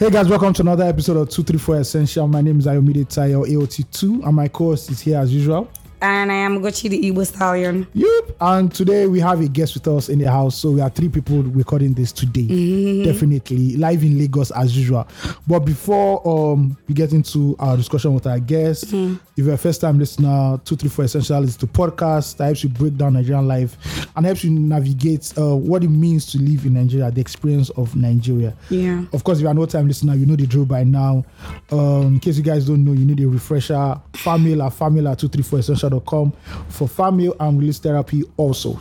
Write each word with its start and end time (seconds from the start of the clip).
Hey 0.00 0.08
guys, 0.08 0.30
welcome 0.30 0.54
to 0.54 0.62
another 0.62 0.84
episode 0.84 1.18
of 1.18 1.28
234 1.28 1.80
Essential. 1.80 2.26
My 2.26 2.40
name 2.40 2.58
is 2.58 2.64
Ayomide 2.64 3.04
Tayo 3.04 3.46
AOT2, 3.46 4.24
and 4.24 4.34
my 4.34 4.48
co 4.48 4.70
host 4.70 4.90
is 4.90 4.98
here 4.98 5.18
as 5.18 5.30
usual. 5.30 5.70
And 6.02 6.32
I 6.32 6.36
am 6.36 6.58
Ugochi 6.60 6.88
the 6.88 6.98
Igbo 7.12 7.26
Stallion. 7.26 7.86
Yep. 7.92 8.36
And 8.40 8.72
today 8.74 9.06
we 9.06 9.20
have 9.20 9.40
a 9.42 9.48
guest 9.48 9.74
with 9.74 9.86
us 9.86 10.08
in 10.08 10.18
the 10.18 10.30
house. 10.30 10.56
So 10.56 10.70
we 10.70 10.80
are 10.80 10.88
three 10.88 11.10
people 11.10 11.42
recording 11.42 11.92
this 11.92 12.10
today. 12.10 12.46
Mm-hmm. 12.46 13.04
Definitely 13.04 13.76
live 13.76 14.02
in 14.02 14.18
Lagos 14.18 14.50
as 14.52 14.74
usual. 14.76 15.06
But 15.46 15.60
before 15.60 16.26
um 16.26 16.76
we 16.88 16.94
get 16.94 17.12
into 17.12 17.54
our 17.58 17.76
discussion 17.76 18.14
with 18.14 18.26
our 18.26 18.38
guest, 18.38 18.86
Mm-hmm. 18.86 19.16
if 19.36 19.44
you're 19.44 19.54
a 19.54 19.58
first 19.58 19.80
time 19.82 19.98
listener, 19.98 20.58
234 20.64 21.04
Essential 21.04 21.44
is 21.44 21.56
the 21.58 21.66
podcast 21.66 22.38
that 22.38 22.44
helps 22.46 22.62
you 22.64 22.70
break 22.70 22.96
down 22.96 23.12
Nigerian 23.12 23.46
life 23.46 23.76
and 24.16 24.24
helps 24.24 24.42
you 24.42 24.50
navigate 24.50 25.32
uh, 25.36 25.54
what 25.54 25.84
it 25.84 25.88
means 25.90 26.24
to 26.32 26.38
live 26.38 26.64
in 26.64 26.74
Nigeria, 26.74 27.10
the 27.10 27.20
experience 27.20 27.68
of 27.70 27.94
Nigeria. 27.94 28.56
Yeah. 28.70 29.04
Of 29.12 29.22
course, 29.24 29.38
if 29.38 29.42
you're 29.42 29.50
an 29.50 29.58
old 29.58 29.68
time 29.70 29.86
listener, 29.86 30.14
you 30.14 30.24
know 30.24 30.36
the 30.36 30.46
drill 30.46 30.64
by 30.64 30.82
now. 30.84 31.24
Um, 31.70 32.06
in 32.14 32.20
case 32.20 32.38
you 32.38 32.42
guys 32.42 32.66
don't 32.66 32.84
know, 32.84 32.92
you 32.92 33.04
need 33.04 33.20
a 33.20 33.28
refresher. 33.28 34.00
Famil 34.14 34.64
at 34.66 34.72
famil 34.72 35.10
at 35.10 35.18
234essential.com 35.90 36.32
for 36.68 36.88
family 36.88 37.32
and 37.38 37.58
release 37.58 37.78
therapy 37.78 38.22
also. 38.36 38.78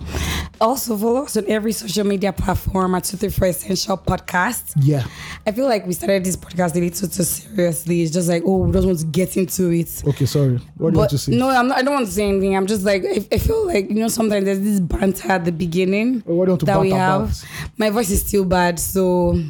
Also, 0.62 0.98
follow 0.98 1.24
us 1.24 1.38
on 1.38 1.46
every 1.48 1.72
social 1.72 2.06
media 2.06 2.34
platform 2.34 2.94
at 2.96 3.06
234 3.06 3.48
Essential 3.48 3.98
Podcast. 3.98 4.74
Yeah. 4.76 5.06
I 5.48 5.52
feel 5.54 5.68
like 5.68 5.88
we 5.88 5.94
started 5.94 6.26
this 6.26 6.36
podcast 6.36 6.76
a 6.76 6.80
little 6.80 7.08
too 7.08 7.24
seriously. 7.24 8.02
It's 8.02 8.12
just 8.12 8.28
like, 8.28 8.44
oh, 8.46 8.58
we 8.58 8.74
just 8.74 8.86
want 8.86 9.00
to 9.00 9.06
get 9.06 9.38
into 9.38 9.70
it. 9.72 10.04
Okay, 10.06 10.26
sorry. 10.26 10.60
What 10.76 10.90
do 10.90 10.96
you 10.96 11.00
want 11.00 11.12
to 11.12 11.18
say? 11.18 11.32
no, 11.32 11.50
I'm 11.50 11.70
not, 11.70 11.78
I 11.78 11.82
don't 11.82 11.94
want 11.94 12.08
to 12.08 12.12
say 12.12 12.28
anything. 12.28 12.58
I'm 12.58 12.68
just 12.68 12.84
like, 12.84 13.06
I, 13.06 13.26
I 13.32 13.38
feel 13.38 13.66
like, 13.68 13.90
you 13.90 13.96
know, 13.96 14.10
sometimes 14.10 14.44
there's 14.44 14.60
this 14.60 14.82
banter 14.82 15.32
at 15.32 15.46
the 15.46 15.54
beginning 15.54 16.20
that 16.20 16.80
we 16.82 16.90
have. 16.92 17.22
about? 17.22 17.46
My 17.78 17.90
voice 17.90 18.10
is 18.10 18.26
still 18.28 18.44
bad, 18.44 18.80
so 18.80 19.42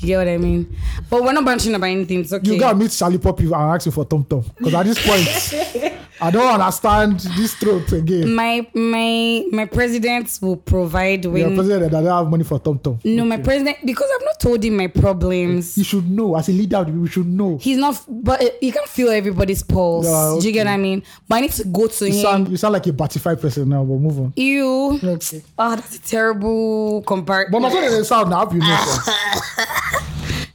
you 0.00 0.06
get 0.08 0.18
what 0.18 0.28
I 0.28 0.36
mean. 0.38 0.76
But 1.08 1.22
we're 1.22 1.32
not 1.32 1.44
bantering 1.44 1.74
about 1.74 1.86
anything. 1.88 2.20
It's 2.20 2.32
okay. 2.32 2.52
You 2.52 2.58
gotta 2.58 2.76
meet 2.76 2.90
Charlie 2.90 3.18
Poppy 3.18 3.44
and 3.44 3.54
ask 3.54 3.86
him 3.86 3.92
for 3.92 4.04
Tom 4.04 4.24
Tom. 4.24 4.44
Because 4.58 4.74
at 4.74 4.86
this 4.86 5.06
point, 5.06 5.94
I 6.22 6.30
don't 6.30 6.52
understand 6.60 7.20
this 7.36 7.54
throat 7.54 7.90
again. 7.92 8.34
my 8.34 8.66
my 8.74 9.44
my 9.52 9.64
president 9.64 10.38
will 10.42 10.56
provide 10.58 11.24
You're 11.24 11.32
when 11.32 11.52
a 11.52 11.54
president 11.54 11.92
that 11.92 12.02
don't 12.02 12.18
have 12.24 12.28
money 12.30 12.44
for 12.44 12.58
Tom 12.58 12.78
Tom. 12.78 12.98
No, 13.04 13.24
my 13.24 13.38
president, 13.38 13.78
because 13.84 14.08
I've 14.14 14.24
not 14.26 14.38
told 14.38 14.62
him 14.62 14.76
my 14.76 14.86
problems. 14.88 15.78
You 15.78 15.84
should 15.84 16.10
know. 16.10 16.36
As 16.36 16.48
a 16.48 16.52
leader, 16.52 16.76
of 16.76 16.86
the 16.86 16.92
people, 16.92 17.06
should 17.06 17.26
know. 17.26 17.56
He's 17.58 17.78
not, 17.78 18.02
but 18.06 18.42
uh, 18.42 18.48
you 18.60 18.70
can 18.72 18.86
feel 18.86 19.08
everybody's 19.08 19.62
pulse. 19.62 20.06
Yeah, 20.06 20.36
Do 20.40 20.46
you 20.46 20.52
get 20.52 20.66
okay. 20.66 20.70
what 20.70 20.74
I 20.74 20.82
mean? 20.82 21.02
But 21.26 21.36
I 21.36 21.40
need 21.40 21.52
to 21.52 21.64
go 21.64 21.86
to 21.86 22.06
You 22.06 22.12
him. 22.14 22.22
sound, 22.22 22.48
you 22.48 22.56
sound 22.58 22.72
like 22.74 22.86
a 22.86 22.92
Batify 22.92 23.40
person 23.40 23.68
now, 23.70 23.82
but 23.84 23.94
move 23.98 24.18
on. 24.18 24.32
you. 24.36 25.00
Okay. 25.02 25.42
Oh, 25.58 25.74
that's 25.76 25.96
a 25.96 26.02
terrible 26.02 27.02
comparison. 27.02 27.50
But 27.52 27.60
my 27.60 27.70
son 27.70 27.84
is 27.84 28.08
sound 28.08 28.28
now, 28.30 28.50
you 28.50 28.58
know. 28.58 28.86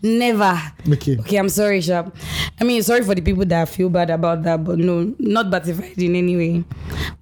Never. 0.05 0.61
Okay. 0.87 1.17
Okay, 1.17 1.37
I'm 1.37 1.49
sorry, 1.49 1.81
Sharp. 1.81 2.15
I 2.61 2.63
mean, 2.63 2.83
sorry 2.83 3.01
for 3.03 3.15
the 3.15 3.21
people 3.21 3.43
that 3.45 3.67
feel 3.67 3.89
bad 3.89 4.11
about 4.11 4.43
that, 4.43 4.63
but 4.63 4.77
no, 4.77 5.15
not 5.17 5.49
batified 5.49 5.97
in 5.97 6.15
any 6.15 6.37
way. 6.37 6.63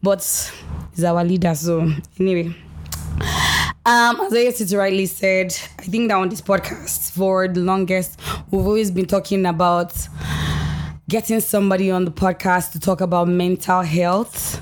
But 0.02 0.22
he's 0.94 1.06
our 1.06 1.24
leader, 1.24 1.56
so 1.56 1.90
anyway. 2.20 2.54
Um, 3.86 4.20
as 4.20 4.34
I 4.34 4.50
said 4.50 4.78
rightly 4.78 5.06
said, 5.06 5.56
I 5.80 5.84
think 5.84 6.10
that 6.10 6.16
on 6.16 6.28
this 6.28 6.42
podcast 6.42 7.12
for 7.12 7.48
the 7.48 7.62
longest, 7.62 8.20
we've 8.52 8.66
always 8.66 8.92
been 8.92 9.06
talking 9.06 9.46
about 9.46 9.94
getting 11.08 11.40
somebody 11.40 11.90
on 11.90 12.04
the 12.04 12.12
podcast 12.12 12.74
to 12.74 12.82
talk 12.82 13.00
about 13.00 13.30
mental 13.30 13.82
health. 13.82 14.60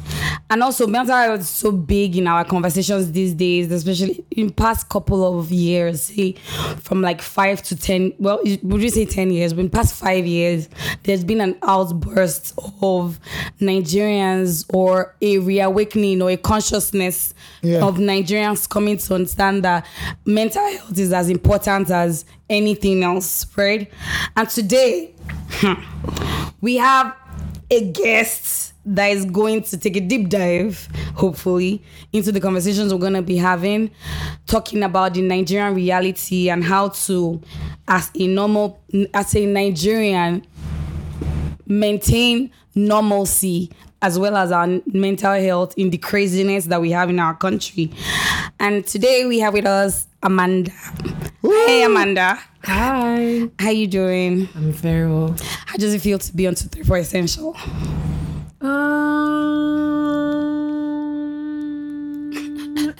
And 0.51 0.61
also 0.61 0.85
mental 0.85 1.15
health 1.15 1.39
is 1.39 1.47
so 1.49 1.71
big 1.71 2.17
in 2.17 2.27
our 2.27 2.43
conversations 2.43 3.09
these 3.13 3.33
days, 3.33 3.71
especially 3.71 4.25
in 4.31 4.49
past 4.51 4.89
couple 4.89 5.39
of 5.39 5.49
years, 5.49 6.01
say 6.03 6.33
from 6.81 7.01
like 7.01 7.21
five 7.21 7.61
to 7.63 7.75
ten. 7.77 8.13
Well, 8.19 8.41
would 8.61 8.81
you 8.83 8.89
say 8.89 9.05
ten 9.05 9.31
years? 9.31 9.53
But 9.53 9.61
in 9.61 9.69
past 9.69 9.95
five 9.95 10.25
years, 10.25 10.67
there's 11.03 11.23
been 11.23 11.39
an 11.39 11.57
outburst 11.63 12.53
of 12.81 13.17
Nigerians 13.61 14.65
or 14.73 15.15
a 15.21 15.37
reawakening 15.39 16.21
or 16.21 16.31
a 16.31 16.37
consciousness 16.37 17.33
Yeah. 17.61 17.85
of 17.85 17.95
Nigerians 17.95 18.67
coming 18.67 18.97
to 18.97 19.15
understand 19.15 19.63
that 19.63 19.85
mental 20.25 20.67
health 20.67 20.99
is 20.99 21.13
as 21.13 21.29
important 21.29 21.89
as 21.89 22.25
anything 22.49 23.03
else, 23.05 23.45
right? 23.55 23.89
And 24.35 24.49
today, 24.49 25.13
we 26.61 26.75
have 26.75 27.15
a 27.71 27.89
guest 27.91 28.73
that 28.85 29.07
is 29.07 29.25
going 29.25 29.63
to 29.63 29.77
take 29.77 29.95
a 29.95 30.01
deep 30.01 30.27
dive, 30.27 30.87
hopefully, 31.15 31.81
into 32.11 32.31
the 32.31 32.39
conversations 32.39 32.93
we're 32.93 32.99
going 32.99 33.13
to 33.13 33.21
be 33.21 33.37
having, 33.37 33.89
talking 34.45 34.83
about 34.83 35.13
the 35.13 35.21
Nigerian 35.21 35.73
reality 35.73 36.49
and 36.49 36.63
how 36.63 36.89
to, 36.89 37.41
as 37.87 38.11
a 38.15 38.27
normal, 38.27 38.79
as 39.13 39.35
a 39.35 39.45
Nigerian, 39.45 40.45
maintain 41.65 42.51
normalcy 42.75 43.71
as 44.01 44.17
well 44.17 44.35
as 44.35 44.51
our 44.51 44.67
mental 44.87 45.33
health 45.33 45.75
in 45.77 45.91
the 45.91 45.97
craziness 45.97 46.65
that 46.65 46.81
we 46.81 46.89
have 46.91 47.09
in 47.09 47.19
our 47.19 47.35
country. 47.35 47.91
And 48.59 48.85
today 48.85 49.25
we 49.25 49.39
have 49.39 49.53
with 49.53 49.67
us 49.67 50.07
Amanda. 50.23 50.71
Hey 51.41 51.83
Amanda. 51.83 52.39
Hi, 52.65 53.49
How 53.57 53.69
you 53.71 53.87
doing? 53.87 54.47
I'm 54.55 54.71
very 54.71 55.07
well. 55.09 55.35
How 55.65 55.77
does 55.77 55.93
it 55.95 56.01
feel 56.01 56.19
to 56.19 56.35
be 56.35 56.45
on 56.47 56.53
234 56.53 56.97
Essential? 56.97 57.57
Um, 58.61 58.69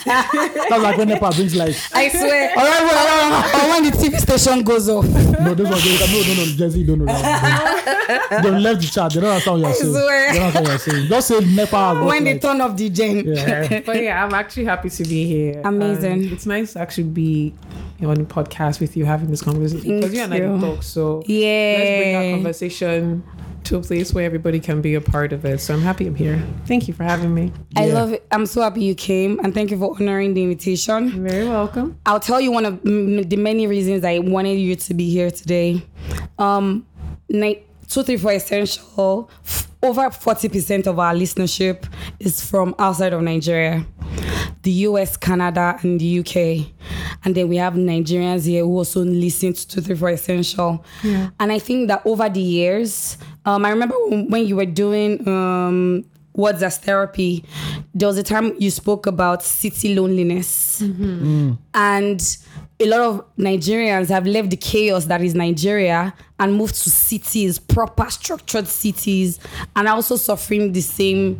That's 0.06 0.84
like 0.84 0.97
when 0.97 1.09
Nepa 1.09 1.29
brings 1.35 1.56
light. 1.56 1.79
I 1.94 2.09
swear. 2.09 2.50
All 2.57 2.66
right, 2.66 2.84
well, 2.84 3.66
or 3.66 3.69
when 3.69 3.84
the 3.91 3.97
TV 3.97 4.19
station 4.19 4.63
goes 4.63 4.90
off. 4.90 5.06
No, 5.06 5.53
this 5.53 5.69
one, 5.69 5.79
no, 5.79 6.22
no, 6.25 6.34
no, 6.34 6.46
Jesse, 6.58 6.84
no, 6.84 6.96
no, 6.96 7.06
no. 7.06 7.13
They 8.41 8.50
left 8.59 8.81
the 8.81 8.88
chat. 8.91 9.13
They 9.13 9.22
don't 9.22 9.29
understand 9.29 9.62
what 9.62 9.68
you're 9.68 9.75
saying. 9.75 9.94
swear. 9.94 10.34
They 10.34 10.40
don't 10.40 10.47
understand 10.47 10.66
what 10.66 10.72
you're 10.72 10.79
saying. 10.79 11.08
Just 11.09 11.28
say 11.28 11.40
Nepa. 11.56 12.03
when 12.06 12.23
they 12.23 12.40
turn 12.40 12.62
off 12.62 12.75
the 12.75 12.90
gen. 12.90 13.23
Yeah. 13.28 13.81
but 13.85 14.02
yeah, 14.02 14.25
I'm 14.25 14.34
actually 14.34 14.66
happy 14.66 14.90
to 14.90 15.03
be 15.03 15.25
here. 15.28 15.62
Amazing. 15.63 16.12
And 16.12 16.31
it's 16.31 16.47
nice 16.47 16.73
to 16.73 16.79
actually 16.79 17.03
be 17.03 17.53
on 18.09 18.16
the 18.16 18.23
podcast 18.23 18.79
with 18.79 18.95
you 18.97 19.06
having 19.06 19.29
this 19.29 19.41
conversation 19.41 20.00
because 20.00 20.13
you 20.13 20.22
and 20.22 20.34
I 20.34 20.38
you. 20.38 20.44
don't 20.44 20.62
talk. 20.62 20.84
So 20.84 21.23
yeah, 21.25 21.75
let's 21.78 21.89
bring 22.00 22.12
Yeah. 22.12 22.17
our 22.17 22.35
conversation 22.35 23.23
to 23.66 23.78
a 23.78 23.81
place 23.81 24.12
where 24.12 24.25
everybody 24.25 24.59
can 24.59 24.81
be 24.81 24.95
a 24.95 25.01
part 25.01 25.31
of 25.31 25.45
it. 25.45 25.59
So 25.62 25.73
I'm 25.75 25.81
happy 25.81 26.07
I'm 26.07 26.16
here. 26.16 26.41
Thank 26.66 26.88
you 26.88 26.94
for 26.95 27.03
having 27.03 27.34
me. 27.34 27.51
I 27.75 27.85
Yeah. 27.88 27.94
love 27.94 28.13
it. 28.13 28.25
I'm 28.31 28.45
so 28.47 28.61
happy 28.61 28.84
you 28.84 28.95
came 28.95 29.40
and 29.44 29.53
thank 29.53 29.69
you 29.69 29.78
for 29.78 29.95
honoring 30.00 30.34
the 30.34 30.41
invitation. 30.44 31.09
You're 31.16 31.29
very 31.29 31.47
welcome. 31.47 31.95
I'll 32.07 32.19
tell 32.19 32.41
you 32.41 32.51
one 32.51 32.66
of 32.66 32.81
the 32.84 33.38
many 33.38 33.67
reasons 33.67 34.03
I 34.03 34.17
wanted 34.19 34.57
you 34.59 34.75
to 34.75 34.94
be 34.95 35.09
here 35.11 35.29
today. 35.29 35.84
Um, 36.40 36.85
ni- 37.29 37.59
234 37.88 38.31
Essential, 38.34 39.29
f- 39.45 39.67
over 39.84 40.09
40% 40.09 40.88
of 40.88 40.97
our 40.97 41.13
listenership 41.13 41.84
is 42.19 42.40
from 42.41 42.73
outside 42.79 43.13
of 43.13 43.22
Nigeria, 43.22 43.85
the 44.63 44.72
US, 44.72 45.17
Canada, 45.17 45.77
and 45.81 45.99
the 45.99 46.19
UK. 46.19 46.67
And 47.23 47.35
then 47.35 47.47
we 47.47 47.57
have 47.57 47.73
Nigerians 47.73 48.45
here 48.45 48.63
who 48.63 48.77
also 48.77 49.03
listen 49.03 49.53
to 49.53 49.67
234 49.67 50.09
Essential. 50.09 50.85
And 51.39 51.51
I 51.51 51.59
think 51.59 51.88
that 51.88 52.01
over 52.05 52.29
the 52.29 52.41
years, 52.41 53.17
um, 53.45 53.66
I 53.66 53.69
remember 53.69 53.95
when, 54.07 54.45
you 54.45 54.55
were 54.55 54.66
doing 54.66 55.27
um, 55.27 56.05
Words 56.33 56.63
as 56.63 56.77
Therapy, 56.77 57.44
there 57.94 58.07
was 58.07 58.17
a 58.17 58.23
time 58.23 58.55
you 58.57 58.72
spoke 58.72 59.05
about 59.07 59.44
city 59.44 59.94
loneliness. 59.95 60.81
And 61.73 62.38
a 62.79 62.85
lot 62.85 63.01
of 63.01 63.35
Nigerians 63.38 64.09
have 64.09 64.25
left 64.25 64.49
the 64.49 64.57
chaos 64.57 65.05
that 65.05 65.22
is 65.22 65.35
Nigeria 65.35 66.13
and 66.39 66.55
moved 66.55 66.75
to 66.83 66.89
cities, 66.89 67.59
proper 67.59 68.09
structured 68.09 68.67
cities, 68.67 69.39
and 69.75 69.87
also 69.87 70.16
suffering 70.16 70.72
the 70.72 70.81
same. 70.81 71.40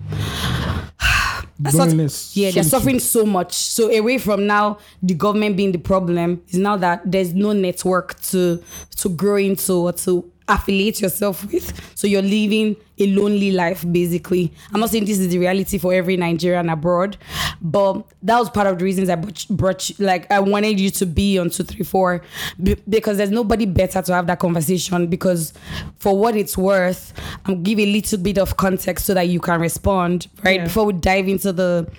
That's 1.64 2.36
yeah, 2.36 2.52
they're 2.52 2.64
suffering 2.64 3.00
so 3.00 3.26
much. 3.26 3.54
So 3.54 3.92
away 3.92 4.18
from 4.18 4.48
now, 4.48 4.80
the 5.04 5.14
government 5.14 5.58
being 5.58 5.72
the 5.72 5.78
problem 5.78 6.42
is 6.50 6.58
now 6.58 6.76
that 6.78 7.02
there's 7.06 7.34
no 7.34 7.54
network 7.54 8.20
to 8.22 8.64
to 8.98 9.10
grow 9.10 9.36
into 9.36 9.74
or 9.74 9.94
to 9.94 10.32
affiliate 10.48 11.02
yourself 11.02 11.46
with. 11.52 11.72
So 11.96 12.08
you're 12.08 12.22
living 12.22 12.76
a 12.98 13.08
lonely 13.08 13.52
life, 13.52 13.86
basically. 13.92 14.52
I'm 14.74 14.80
not 14.80 14.90
saying 14.90 15.06
this 15.06 15.20
is 15.20 15.30
the 15.30 15.40
reality 15.40 15.78
for 15.78 15.94
every 15.94 16.18
Nigerian 16.18 16.70
abroad, 16.70 17.18
but 17.62 18.06
that 18.24 18.38
was 18.38 18.50
part 18.50 18.68
of 18.68 18.78
the 18.80 18.86
reasons 18.86 19.10
I 19.10 19.16
brought, 19.16 19.90
you, 19.90 19.96
like 20.06 20.32
I 20.32 20.40
wanted 20.40 20.80
you 20.80 20.90
to 20.92 21.06
be 21.06 21.40
on 21.40 21.50
two, 21.50 21.64
three, 21.64 21.84
four, 21.84 22.22
be- 22.62 22.82
because 22.88 23.18
there's 23.18 23.32
nobody 23.32 23.66
better 23.66 24.02
to 24.02 24.14
have 24.14 24.28
that 24.28 24.40
conversation. 24.40 25.08
Because 25.08 25.54
for 26.00 26.18
what 26.18 26.36
it's 26.36 26.58
worth, 26.58 27.14
I'm 27.46 27.64
give 27.64 27.80
a 27.80 27.86
little 27.86 28.20
bit 28.20 28.38
of 28.38 28.58
context 28.58 29.06
so 29.06 29.14
that 29.14 29.30
you 29.30 29.40
can 29.40 29.60
respond, 29.60 30.28
right? 30.44 30.60
Yeah. 30.60 30.66
Before 30.66 30.86
we 30.86 30.94
dive 30.94 31.28
into 31.28 31.52
the 31.54 31.90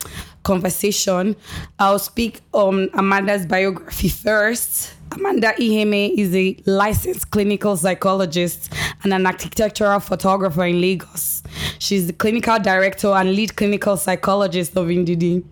conversation, 0.42 1.36
I'll 1.78 1.98
speak 1.98 2.40
on 2.52 2.90
Amanda's 2.94 3.46
biography 3.46 4.08
first. 4.08 4.94
Amanda 5.14 5.52
Iheme 5.58 6.14
is 6.16 6.34
a 6.34 6.56
licensed 6.64 7.30
clinical 7.30 7.76
psychologist 7.76 8.72
and 9.02 9.12
an 9.12 9.26
architectural 9.26 10.00
photographer 10.00 10.64
in 10.64 10.80
Lagos. 10.80 11.42
She's 11.78 12.06
the 12.06 12.14
clinical 12.14 12.58
director 12.58 13.08
and 13.08 13.34
lead 13.34 13.54
clinical 13.54 13.98
psychologist 13.98 14.74
of 14.74 14.86
Ndidi. 14.86 15.44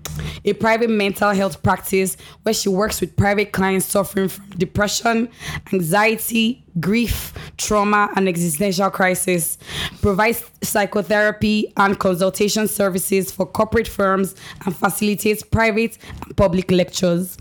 a 0.44 0.54
private 0.54 0.88
mental 0.88 1.30
health 1.30 1.62
practice 1.62 2.16
where 2.42 2.54
she 2.54 2.68
works 2.70 3.00
with 3.00 3.14
private 3.16 3.52
clients 3.52 3.86
suffering 3.86 4.28
from 4.28 4.48
depression, 4.50 5.28
anxiety, 5.72 6.64
grief, 6.78 7.32
trauma, 7.56 8.10
and 8.16 8.28
existential 8.28 8.90
crisis. 8.90 9.58
Provides 10.00 10.44
psychotherapy 10.62 11.72
and 11.76 11.98
consultation 11.98 12.68
services 12.68 13.32
for 13.32 13.46
corporate 13.46 13.88
firms 13.88 14.34
and 14.64 14.76
facilitates 14.76 15.42
private 15.42 15.98
and 16.24 16.36
public 16.36 16.70
lectures. 16.70 17.36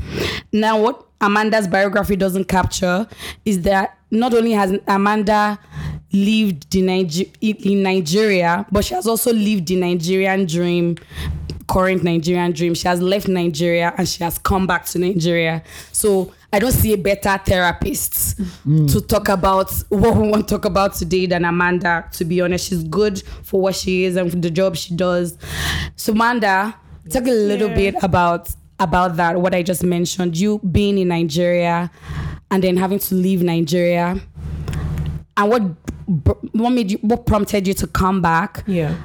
Now, 0.51 0.79
what 0.81 1.05
Amanda's 1.21 1.67
biography 1.67 2.15
doesn't 2.15 2.45
capture 2.45 3.07
is 3.45 3.61
that 3.63 3.97
not 4.11 4.33
only 4.33 4.51
has 4.53 4.77
Amanda 4.87 5.59
lived 6.11 6.73
in, 6.75 6.87
Niger- 6.87 7.29
in 7.41 7.83
Nigeria, 7.83 8.65
but 8.71 8.85
she 8.85 8.93
has 8.95 9.05
also 9.05 9.33
lived 9.33 9.67
the 9.67 9.75
Nigerian 9.75 10.45
dream, 10.45 10.97
current 11.67 12.03
Nigerian 12.03 12.51
dream. 12.51 12.73
She 12.73 12.87
has 12.87 13.01
left 13.01 13.27
Nigeria 13.27 13.93
and 13.97 14.07
she 14.07 14.23
has 14.23 14.37
come 14.39 14.65
back 14.65 14.85
to 14.85 14.99
Nigeria. 14.99 15.61
So 15.91 16.33
I 16.51 16.57
don't 16.59 16.71
see 16.71 16.93
a 16.93 16.97
better 16.97 17.39
therapist 17.45 18.37
to 18.65 19.01
talk 19.01 19.29
about 19.29 19.71
what 19.89 20.15
we 20.17 20.27
want 20.29 20.47
to 20.47 20.55
talk 20.55 20.65
about 20.65 20.95
today 20.95 21.27
than 21.27 21.45
Amanda. 21.45 22.05
To 22.13 22.25
be 22.25 22.41
honest, 22.41 22.69
she's 22.69 22.83
good 22.83 23.21
for 23.43 23.61
what 23.61 23.75
she 23.75 24.05
is 24.05 24.15
and 24.15 24.31
for 24.31 24.37
the 24.37 24.49
job 24.49 24.75
she 24.75 24.95
does. 24.95 25.37
So 25.95 26.11
Amanda, 26.13 26.75
talk 27.09 27.27
a 27.27 27.31
little 27.31 27.69
Yeah. 27.69 27.75
bit 27.75 27.95
about 28.01 28.49
about 28.79 29.17
that. 29.17 29.39
What 29.39 29.53
I 29.53 29.61
just 29.61 29.83
mentioned, 29.83 30.37
you 30.37 30.59
being 30.71 30.97
in 30.97 31.09
Nigeria 31.09 31.91
and 32.49 32.63
then 32.63 32.77
having 32.77 32.97
to 32.99 33.13
leave 33.15 33.43
Nigeria, 33.43 34.19
and 35.37 35.49
what 35.51 35.61
what 36.53 36.69
made 36.71 36.91
you 36.91 36.97
what 37.01 37.25
prompted 37.27 37.67
you 37.67 37.75
to 37.75 37.85
come 37.85 38.21
back, 38.21 38.63
Yeah. 38.65 38.95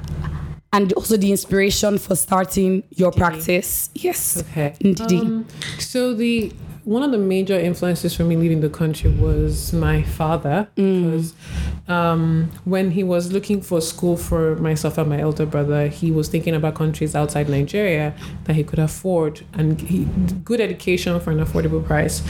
and 0.73 0.91
also 0.93 1.15
the 1.17 1.29
inspiration 1.29 1.99
for 1.99 2.15
starting 2.15 2.81
your 2.95 3.11
practice. 3.11 3.89
Yes. 3.93 4.37
Okay. 4.49 4.73
Indeed. 4.79 5.21
Um, 5.21 5.45
so 5.77 6.15
the 6.15 6.51
one 6.85 7.03
of 7.03 7.11
the 7.11 7.17
major 7.17 7.59
influences 7.59 8.15
for 8.15 8.23
me 8.23 8.35
leaving 8.37 8.61
the 8.61 8.69
country 8.69 9.09
was 9.11 9.73
my 9.73 10.03
father 10.03 10.67
because 10.75 11.33
um, 11.87 12.51
when 12.63 12.91
he 12.91 13.03
was 13.03 13.31
looking 13.31 13.61
for 13.61 13.81
school 13.81 14.15
for 14.15 14.55
myself 14.57 14.97
and 14.97 15.09
my 15.09 15.19
elder 15.19 15.45
brother, 15.45 15.87
he 15.87 16.11
was 16.11 16.27
thinking 16.29 16.53
about 16.55 16.75
countries 16.75 17.15
outside 17.15 17.49
Nigeria 17.49 18.13
that 18.45 18.55
he 18.55 18.63
could 18.63 18.79
afford 18.79 19.41
and 19.53 19.81
he, 19.81 20.05
good 20.43 20.61
education 20.61 21.19
for 21.19 21.31
an 21.31 21.39
affordable 21.39 21.83
price. 21.85 22.21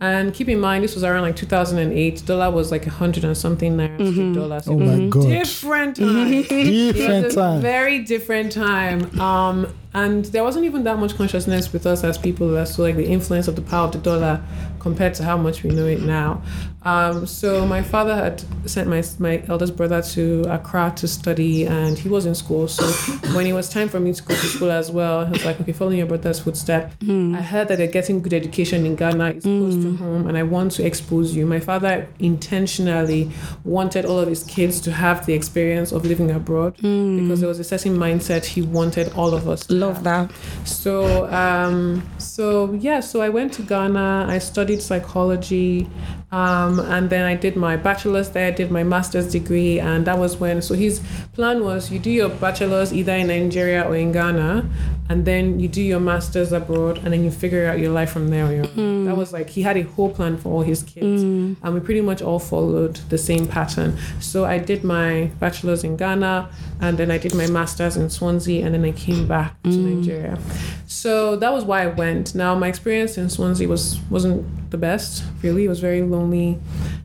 And 0.00 0.34
keep 0.34 0.48
in 0.48 0.60
mind, 0.60 0.84
this 0.84 0.94
was 0.94 1.04
around 1.04 1.22
like 1.22 1.36
2008. 1.36 2.24
Dollar 2.26 2.50
was 2.50 2.70
like 2.70 2.86
a 2.86 2.90
hundred 2.90 3.24
and 3.24 3.36
something 3.36 3.76
naira 3.76 3.96
to 3.98 4.34
dollar. 4.34 4.60
So 4.60 4.72
Oh 4.72 4.78
my 4.78 5.08
God. 5.08 5.28
different 5.28 5.96
time. 5.96 6.30
Different 6.42 6.52
It 6.68 7.24
was 7.24 7.34
a 7.34 7.36
time. 7.40 7.60
very 7.60 8.00
different 8.00 8.52
time. 8.52 9.20
Um, 9.20 9.72
and 9.94 10.24
there 10.26 10.42
wasn't 10.42 10.64
even 10.64 10.84
that 10.84 10.98
much 10.98 11.16
consciousness 11.16 11.72
with 11.72 11.86
us 11.86 12.02
as 12.02 12.16
people 12.16 12.56
as 12.56 12.76
to 12.76 12.82
like 12.82 12.96
the 12.96 13.06
influence 13.06 13.48
of 13.48 13.56
the 13.56 13.62
power 13.62 13.86
of 13.86 13.92
the 13.92 13.98
dollar 13.98 14.42
compared 14.82 15.14
to 15.14 15.22
how 15.22 15.36
much 15.36 15.62
we 15.62 15.70
know 15.70 15.86
it 15.86 16.02
now. 16.02 16.42
Um, 16.84 17.26
so 17.26 17.64
my 17.64 17.80
father 17.80 18.14
had 18.14 18.42
sent 18.68 18.88
my 18.88 19.02
my 19.20 19.42
eldest 19.48 19.76
brother 19.76 20.02
to 20.02 20.44
Accra 20.48 20.92
to 20.96 21.06
study, 21.06 21.64
and 21.64 21.96
he 21.96 22.08
was 22.08 22.26
in 22.26 22.34
school. 22.34 22.66
So 22.66 22.84
when 23.36 23.46
it 23.46 23.52
was 23.52 23.68
time 23.68 23.88
for 23.88 24.00
me 24.00 24.12
to 24.12 24.22
go 24.22 24.34
to 24.34 24.46
school 24.46 24.72
as 24.72 24.90
well, 24.90 25.24
he 25.24 25.32
was 25.32 25.44
like, 25.44 25.60
"Okay, 25.60 25.72
following 25.72 25.98
your 25.98 26.08
brother's 26.08 26.40
footstep." 26.40 26.92
I 27.00 27.42
heard 27.52 27.68
that 27.68 27.78
they're 27.78 27.86
getting 27.86 28.20
good 28.20 28.34
education 28.34 28.84
in 28.84 28.96
Ghana. 28.96 29.26
It's 29.36 29.44
close 29.44 29.76
to 29.84 29.96
home, 29.96 30.26
and 30.28 30.36
I 30.36 30.42
want 30.42 30.72
to 30.72 30.84
expose 30.84 31.36
you. 31.36 31.46
My 31.46 31.60
father 31.60 32.08
intentionally 32.18 33.30
wanted 33.64 34.04
all 34.04 34.18
of 34.18 34.28
his 34.28 34.42
kids 34.42 34.80
to 34.80 34.90
have 34.92 35.24
the 35.26 35.34
experience 35.34 35.92
of 35.92 36.04
living 36.04 36.30
abroad 36.32 36.74
because 36.76 37.40
there 37.40 37.48
was 37.48 37.60
a 37.60 37.64
certain 37.64 37.96
mindset 37.96 38.44
he 38.44 38.62
wanted 38.62 39.12
all 39.14 39.34
of 39.34 39.48
us. 39.48 39.66
To 39.66 39.74
Love 39.74 39.96
have. 39.96 40.04
that. 40.04 40.30
So, 40.66 41.30
um, 41.32 42.02
so 42.18 42.72
yeah, 42.74 42.98
so 43.00 43.20
I 43.22 43.28
went 43.28 43.52
to 43.54 43.62
Ghana. 43.62 44.26
I 44.28 44.38
studied 44.38 44.71
psychology, 44.80 45.88
um, 46.30 46.80
and 46.80 47.10
then 47.10 47.24
I 47.26 47.34
did 47.34 47.56
my 47.56 47.76
bachelor's 47.76 48.30
there. 48.30 48.50
Did 48.52 48.70
my 48.70 48.84
master's 48.84 49.30
degree, 49.30 49.78
and 49.80 50.06
that 50.06 50.18
was 50.18 50.36
when. 50.36 50.62
So 50.62 50.74
his 50.74 51.02
plan 51.34 51.64
was 51.64 51.90
you 51.90 51.98
do 51.98 52.10
your 52.10 52.28
bachelor's 52.28 52.92
either 52.92 53.12
in 53.12 53.26
Nigeria 53.26 53.82
or 53.82 53.96
in 53.96 54.12
Ghana, 54.12 54.66
and 55.08 55.24
then 55.24 55.60
you 55.60 55.68
do 55.68 55.82
your 55.82 56.00
master's 56.00 56.52
abroad, 56.52 56.98
and 57.04 57.12
then 57.12 57.24
you 57.24 57.30
figure 57.30 57.66
out 57.66 57.78
your 57.78 57.92
life 57.92 58.10
from 58.10 58.28
there. 58.28 58.46
own. 58.46 58.64
Mm. 58.64 59.04
That 59.06 59.16
was 59.16 59.32
like 59.32 59.50
he 59.50 59.62
had 59.62 59.76
a 59.76 59.82
whole 59.82 60.08
plan 60.08 60.38
for 60.38 60.48
all 60.50 60.62
his 60.62 60.82
kids, 60.82 61.22
mm. 61.22 61.56
and 61.62 61.74
we 61.74 61.80
pretty 61.80 62.00
much 62.00 62.22
all 62.22 62.38
followed 62.38 62.96
the 63.10 63.18
same 63.18 63.46
pattern. 63.46 63.98
So 64.20 64.44
I 64.44 64.58
did 64.58 64.84
my 64.84 65.30
bachelor's 65.38 65.84
in 65.84 65.96
Ghana, 65.96 66.48
and 66.80 66.96
then 66.96 67.10
I 67.10 67.18
did 67.18 67.34
my 67.34 67.46
master's 67.48 67.96
in 67.96 68.08
Swansea, 68.08 68.64
and 68.64 68.74
then 68.74 68.84
I 68.84 68.92
came 68.92 69.26
back 69.28 69.60
to 69.64 69.68
mm. 69.68 69.96
Nigeria. 69.96 70.38
So 70.86 71.36
that 71.36 71.52
was 71.52 71.64
why 71.64 71.82
I 71.82 71.86
went. 71.88 72.34
Now 72.34 72.54
my 72.54 72.68
experience 72.68 73.18
in 73.18 73.28
Swansea 73.28 73.68
was 73.68 74.00
wasn't 74.08 74.46
the 74.72 74.78
best. 74.78 75.22
Really, 75.42 75.64
it 75.66 75.68
was 75.68 75.80
very 75.80 76.02
lonely. 76.02 76.58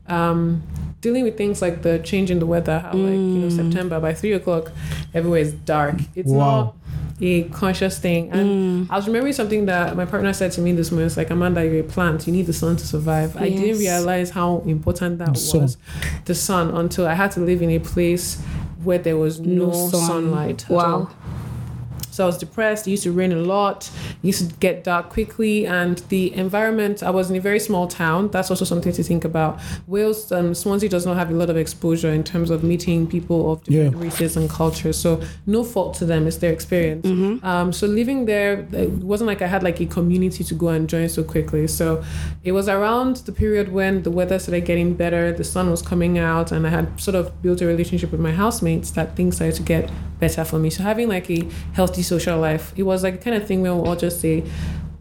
Um, 0.08 0.62
dealing 1.00 1.22
with 1.22 1.36
things 1.38 1.62
like 1.62 1.82
the 1.82 2.00
change 2.00 2.30
in 2.30 2.40
the 2.40 2.46
weather, 2.46 2.80
how 2.80 2.92
like 2.92 3.12
you 3.12 3.38
know 3.42 3.48
September 3.50 4.00
by 4.00 4.12
three 4.14 4.32
o'clock, 4.32 4.72
everywhere 5.14 5.40
is 5.40 5.52
dark. 5.52 5.94
It's 6.16 6.28
Wow. 6.30 6.44
not 6.64 6.74
a 7.20 7.44
conscious 7.50 7.98
thing. 7.98 8.30
And 8.30 8.88
I 8.90 8.96
was 8.96 9.06
remembering 9.06 9.32
something 9.32 9.66
that 9.66 9.96
my 9.96 10.04
partner 10.04 10.32
said 10.32 10.52
to 10.52 10.60
me 10.60 10.72
this 10.72 10.90
morning. 10.92 11.06
It's 11.06 11.16
like 11.16 11.30
Amanda, 11.30 11.64
you're 11.64 11.80
a 11.80 11.82
plant. 11.84 12.26
You 12.26 12.32
need 12.32 12.46
the 12.46 12.52
sun 12.52 12.76
to 12.76 12.86
survive. 12.86 13.36
I 13.36 13.48
didn't 13.50 13.78
realize 13.78 14.30
how 14.30 14.58
important 14.66 15.18
that 15.18 15.34
The 15.34 15.38
sun. 15.40 15.62
was, 15.62 15.76
the 16.26 16.34
sun, 16.34 16.70
until 16.70 17.06
I 17.06 17.14
had 17.14 17.30
to 17.32 17.40
live 17.40 17.60
in 17.62 17.70
a 17.70 17.80
place 17.80 18.40
where 18.84 18.98
there 18.98 19.16
was 19.16 19.40
no, 19.40 19.66
No 19.66 19.72
sun. 19.72 20.00
sunlight. 20.06 20.64
at 20.64 20.70
Wow. 20.70 20.84
all. 20.94 21.10
So 22.18 22.24
I 22.24 22.26
was 22.26 22.36
depressed. 22.38 22.88
It 22.88 22.90
used 22.90 23.04
to 23.04 23.12
rain 23.12 23.30
a 23.30 23.36
lot. 23.36 23.88
It 24.24 24.26
used 24.26 24.50
to 24.50 24.56
get 24.56 24.82
dark 24.82 25.08
quickly, 25.08 25.68
and 25.68 25.98
the 26.08 26.34
environment. 26.34 27.00
I 27.04 27.10
was 27.10 27.30
in 27.30 27.36
a 27.36 27.40
very 27.40 27.60
small 27.60 27.86
town. 27.86 28.28
That's 28.32 28.50
also 28.50 28.64
something 28.64 28.92
to 28.92 29.04
think 29.04 29.24
about. 29.24 29.60
Wales, 29.86 30.32
um, 30.32 30.52
Swansea 30.52 30.88
does 30.88 31.06
not 31.06 31.16
have 31.16 31.30
a 31.30 31.34
lot 31.34 31.48
of 31.48 31.56
exposure 31.56 32.10
in 32.12 32.24
terms 32.24 32.50
of 32.50 32.64
meeting 32.64 33.06
people 33.06 33.52
of 33.52 33.62
different 33.62 33.94
Yeah. 33.94 34.02
races 34.02 34.36
and 34.36 34.50
cultures. 34.50 34.96
So 34.98 35.20
no 35.46 35.62
fault 35.62 35.94
to 36.00 36.04
them. 36.06 36.26
It's 36.26 36.38
their 36.38 36.52
experience. 36.52 37.06
Um, 37.44 37.72
so 37.72 37.86
living 37.86 38.24
there, 38.26 38.66
it 38.72 38.90
wasn't 39.12 39.28
like 39.28 39.40
I 39.40 39.46
had 39.46 39.62
like 39.62 39.78
a 39.80 39.86
community 39.86 40.42
to 40.42 40.54
go 40.54 40.68
and 40.76 40.88
join 40.88 41.08
so 41.08 41.22
quickly. 41.22 41.68
So 41.68 42.02
it 42.42 42.50
was 42.50 42.68
around 42.68 43.12
the 43.28 43.32
period 43.32 43.70
when 43.72 44.02
the 44.02 44.10
weather 44.10 44.40
started 44.40 44.64
getting 44.64 44.94
better, 44.94 45.30
the 45.32 45.44
sun 45.44 45.70
was 45.70 45.82
coming 45.82 46.18
out, 46.18 46.50
and 46.50 46.66
I 46.66 46.70
had 46.70 47.00
sort 47.00 47.14
of 47.14 47.40
built 47.42 47.60
a 47.60 47.66
relationship 47.66 48.10
with 48.10 48.20
my 48.20 48.32
housemates 48.32 48.90
that 48.96 49.14
things 49.14 49.36
started 49.36 49.54
to 49.54 49.62
get 49.62 49.88
better 50.18 50.44
for 50.44 50.58
me. 50.58 50.68
So 50.68 50.82
having 50.82 51.08
like 51.08 51.30
a 51.30 51.46
healthy 51.74 52.02
social 52.08 52.38
life, 52.38 52.72
it 52.76 52.82
was 52.82 53.02
like 53.02 53.22
kind 53.22 53.36
of 53.36 53.46
thing 53.46 53.62
where 53.62 53.74
we'll 53.74 53.86
all 53.86 53.96
just 53.96 54.20
say, 54.20 54.44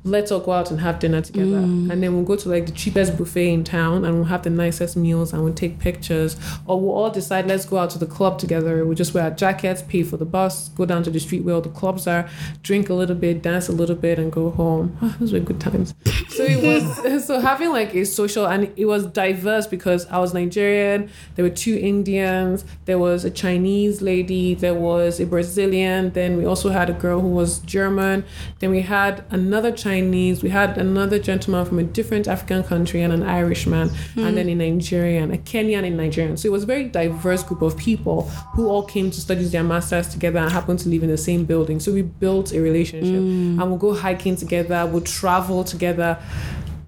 let's 0.08 0.32
all 0.32 0.40
go 0.40 0.54
out 0.54 0.72
and 0.72 0.80
have 0.80 1.00
dinner 1.00 1.22
together. 1.22 1.58
Mm. 1.58 1.92
And 1.92 2.02
then 2.02 2.14
we'll 2.14 2.24
go 2.24 2.36
to 2.36 2.50
like 2.50 2.66
the 2.66 2.72
cheapest 2.72 3.18
buffet 3.18 3.52
in 3.52 3.64
town 3.64 4.06
and 4.06 4.16
we'll 4.16 4.26
have 4.26 4.44
the 4.44 4.50
nicest 4.50 4.96
meals 4.96 5.34
and 5.34 5.44
we'll 5.44 5.54
take 5.54 5.80
pictures. 5.80 6.38
Or 6.66 6.80
we'll 6.80 6.94
all 6.94 7.10
decide, 7.10 7.48
let's 7.48 7.66
go 7.66 7.78
out 7.78 7.90
to 7.92 8.00
the 8.00 8.06
club 8.06 8.40
together. 8.40 8.86
We'll 8.86 8.96
just 8.96 9.14
wear 9.14 9.26
our 9.26 9.32
jackets, 9.32 9.82
pay 9.82 10.04
for 10.04 10.18
the 10.18 10.26
bus, 10.26 10.70
go 10.70 10.86
down 10.86 11.04
to 11.04 11.10
the 11.10 11.20
street 11.20 11.44
where 11.44 11.56
all 11.56 11.62
the 11.62 11.70
clubs 11.70 12.08
are, 12.08 12.30
drink 12.64 12.90
a 12.90 12.94
little 12.94 13.16
bit, 13.16 13.42
dance 13.42 13.68
a 13.70 13.74
little 13.74 13.96
bit, 13.96 14.20
and 14.20 14.32
go 14.32 14.50
home. 14.52 14.98
Ah, 15.02 15.16
those 15.20 15.34
were 15.34 15.40
good 15.40 15.60
times. 15.60 15.94
So 16.30 16.44
it 16.44 16.64
was, 16.64 17.26
so 17.28 17.40
having 17.40 17.70
like 17.72 17.94
a 17.94 18.06
social, 18.06 18.48
and 18.48 18.72
it 18.76 18.86
was 18.86 19.06
diverse 19.08 19.68
because 19.68 20.06
I 20.08 20.20
was 20.20 20.34
Nigerian, 20.34 21.10
there 21.36 21.44
were 21.44 21.56
two 21.56 21.78
Indians, 21.78 22.66
there 22.86 23.00
was 23.00 23.26
a 23.26 23.32
Chinese 23.32 24.02
lady, 24.02 24.54
there 24.54 24.74
was 24.74 25.20
a 25.20 25.26
Brazilian, 25.26 26.12
then 26.12 26.38
we 26.38 26.46
also 26.46 26.70
had 26.70 26.90
a 26.90 26.94
girl 26.94 27.22
who 27.22 27.30
was 27.30 27.60
German, 27.60 28.24
then 28.60 28.72
we 28.72 28.82
had 28.82 29.24
another 29.30 29.72
Chinese, 29.72 29.97
we 30.02 30.50
had 30.50 30.78
another 30.78 31.20
gentleman 31.20 31.66
from 31.66 31.80
a 31.80 31.84
different 31.84 32.28
African 32.28 32.64
country, 32.64 33.02
and 33.02 33.14
an 33.14 33.24
Irishman, 33.24 33.90
and 33.90 34.30
hmm. 34.30 34.36
then 34.36 34.50
a 34.50 34.56
Nigerian, 34.56 35.34
a 35.34 35.38
Kenyan 35.38 35.86
and 35.86 35.98
Nigerian. 35.98 36.38
So 36.38 36.48
it 36.48 36.52
was 36.52 36.64
a 36.64 36.66
very 36.66 36.86
diverse 36.86 37.44
group 37.44 37.62
of 37.62 37.78
people 37.78 38.24
who 38.54 38.68
all 38.68 38.84
came 38.84 39.12
to 39.12 39.22
study 39.22 39.46
their 39.46 39.64
masters 39.64 40.08
together 40.08 40.40
and 40.40 40.52
happened 40.52 40.80
to 40.80 40.90
live 40.90 41.04
in 41.04 41.10
the 41.10 41.18
same 41.18 41.46
building. 41.46 41.80
So 41.80 41.92
we 41.92 42.02
built 42.02 42.54
a 42.54 42.62
relationship, 42.62 43.22
hmm. 43.22 43.60
and 43.60 43.70
we'll 43.70 43.78
go 43.78 43.94
hiking 43.94 44.36
together, 44.36 44.86
we'll 44.86 45.02
travel 45.02 45.64
together. 45.64 46.18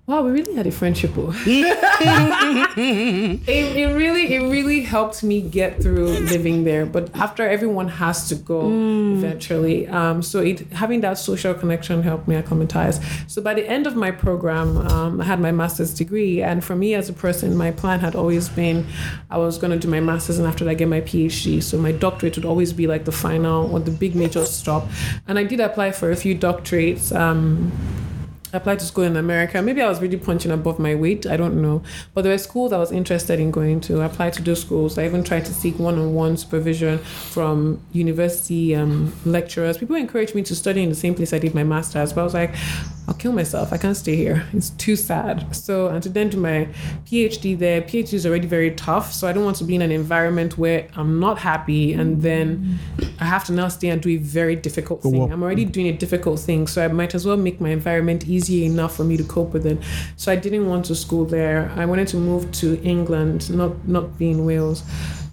Wow, 0.10 0.24
we 0.24 0.32
really 0.32 0.56
had 0.56 0.66
a 0.66 0.72
friendship. 0.72 1.12
it, 1.16 1.78
it 3.48 3.94
really 3.96 4.34
it 4.34 4.40
really 4.40 4.82
helped 4.82 5.22
me 5.22 5.40
get 5.40 5.82
through 5.84 6.08
living 6.08 6.64
there 6.64 6.86
but 6.86 7.16
after 7.16 7.48
everyone 7.48 7.88
has 7.88 8.28
to 8.30 8.36
go 8.36 8.72
eventually 9.18 9.88
um, 9.88 10.24
so 10.24 10.40
it 10.40 10.62
having 10.72 11.02
that 11.02 11.20
social 11.20 11.54
connection 11.54 12.02
helped 12.02 12.28
me 12.28 12.36
acclimatize. 12.36 13.00
So 13.28 13.42
by 13.44 13.54
the 13.54 13.70
end 13.70 13.86
of 13.86 13.96
my 13.96 14.10
program 14.10 14.78
um, 14.78 15.22
i 15.22 15.26
had 15.26 15.40
my 15.40 15.52
master's 15.52 15.94
degree 15.94 16.42
and 16.42 16.64
for 16.64 16.76
me 16.76 16.96
as 16.96 17.08
a 17.10 17.14
person 17.14 17.56
my 17.56 17.70
plan 17.70 18.00
had 18.00 18.16
always 18.16 18.50
been 18.50 18.88
i 19.30 19.38
was 19.38 19.60
going 19.60 19.72
to 19.72 19.78
do 19.78 19.88
my 19.88 20.00
master's 20.00 20.40
and 20.40 20.48
after 20.48 20.66
that 20.66 20.76
get 20.76 20.88
my 20.88 21.02
phd 21.02 21.62
so 21.62 21.78
my 21.78 21.92
doctorate 21.92 22.36
would 22.36 22.46
always 22.46 22.74
be 22.74 22.88
like 22.88 23.06
the 23.06 23.12
final 23.12 23.72
or 23.72 23.80
the 23.80 23.92
big 23.92 24.16
major 24.16 24.46
stop. 24.46 24.88
And 25.28 25.38
i 25.38 25.44
did 25.44 25.60
apply 25.60 25.92
for 25.92 26.10
a 26.10 26.16
few 26.16 26.36
doctorates 26.36 27.16
um, 27.16 27.72
I 27.72 27.99
applied 28.54 28.80
to 28.80 28.86
school 28.86 29.04
in 29.04 29.16
America. 29.16 29.62
Maybe 29.62 29.82
I 29.82 29.88
was 29.88 30.02
really 30.02 30.18
punching 30.18 30.52
above 30.52 30.80
my 30.80 30.96
weight. 30.96 31.26
I 31.26 31.38
don't 31.38 31.62
know. 31.62 31.84
But 32.14 32.24
there 32.24 32.32
were 32.32 32.38
schools 32.38 32.74
I 32.74 32.78
was 32.78 32.92
interested 32.92 33.40
in 33.40 33.52
going 33.52 33.82
to. 33.82 34.02
I 34.02 34.06
applied 34.06 34.34
to 34.34 34.42
those 34.42 34.62
schools. 34.62 34.98
I 34.98 35.06
even 35.06 35.24
tried 35.24 35.46
to 35.46 35.54
seek 35.54 35.78
one-on-one 35.80 36.38
supervision 36.38 37.00
from 37.00 37.82
university 37.92 38.76
um, 38.76 39.14
lecturers. 39.26 39.78
People 39.78 39.96
encouraged 39.96 40.36
me 40.36 40.42
to 40.44 40.56
study 40.56 40.84
in 40.84 40.90
the 40.90 40.96
same 40.96 41.16
place 41.16 41.34
I 41.34 41.40
did 41.40 41.54
my 41.54 41.64
master's, 41.64 42.14
but 42.14 42.22
I 42.22 42.24
was 42.24 42.34
like, 42.34 42.56
I'll 43.10 43.16
kill 43.16 43.32
myself. 43.32 43.74
I 43.74 43.78
can't 43.78 43.98
stay 43.98 44.16
here. 44.16 44.46
It's 44.54 44.70
too 44.70 44.96
sad. 44.96 45.56
So, 45.56 45.88
and 45.88 46.04
to 46.04 46.10
then 46.10 46.30
do 46.30 46.38
my 46.38 46.68
PhD 47.08 47.58
there, 47.58 47.82
PhD 47.82 48.14
is 48.14 48.24
already 48.24 48.46
very 48.46 48.70
tough. 48.76 49.12
So 49.12 49.28
I 49.28 49.34
don't 49.34 49.44
want 49.44 49.58
to 49.58 49.64
be 49.64 49.74
in 49.74 49.82
an 49.82 49.92
environment 49.92 50.60
where 50.60 50.88
I'm 50.96 51.20
not 51.20 51.40
happy 51.40 51.94
and 51.94 52.22
then 52.22 52.78
I 53.20 53.26
have 53.26 53.46
to 53.46 53.52
now 53.52 53.68
stay 53.68 53.90
and 53.90 54.00
do 54.00 54.10
a 54.10 54.18
very 54.18 54.56
difficult 54.56 55.02
thing. 55.02 55.32
I'm 55.32 55.42
already 55.42 55.66
doing 55.66 55.88
a 55.88 55.94
difficult 55.94 56.40
thing. 56.40 56.68
So 56.68 56.86
I 56.86 56.88
might 56.88 57.16
as 57.16 57.26
well 57.26 57.36
make 57.36 57.60
my 57.60 57.70
environment 57.70 58.28
easy 58.28 58.64
enough 58.64 58.96
for 58.96 59.04
me 59.04 59.18
to 59.18 59.24
cope 59.24 59.54
with 59.54 59.66
it. 59.66 59.80
So 60.16 60.32
I 60.32 60.36
didn't 60.36 60.68
want 60.68 60.86
to 60.86 60.96
school 60.96 61.26
there. 61.26 61.72
I 61.76 61.88
wanted 61.88 62.10
to 62.10 62.18
move 62.18 62.52
to 62.62 62.80
England, 62.84 63.50
not 63.50 63.88
not 63.88 64.20
be 64.20 64.30
in 64.30 64.46
Wales. 64.46 64.84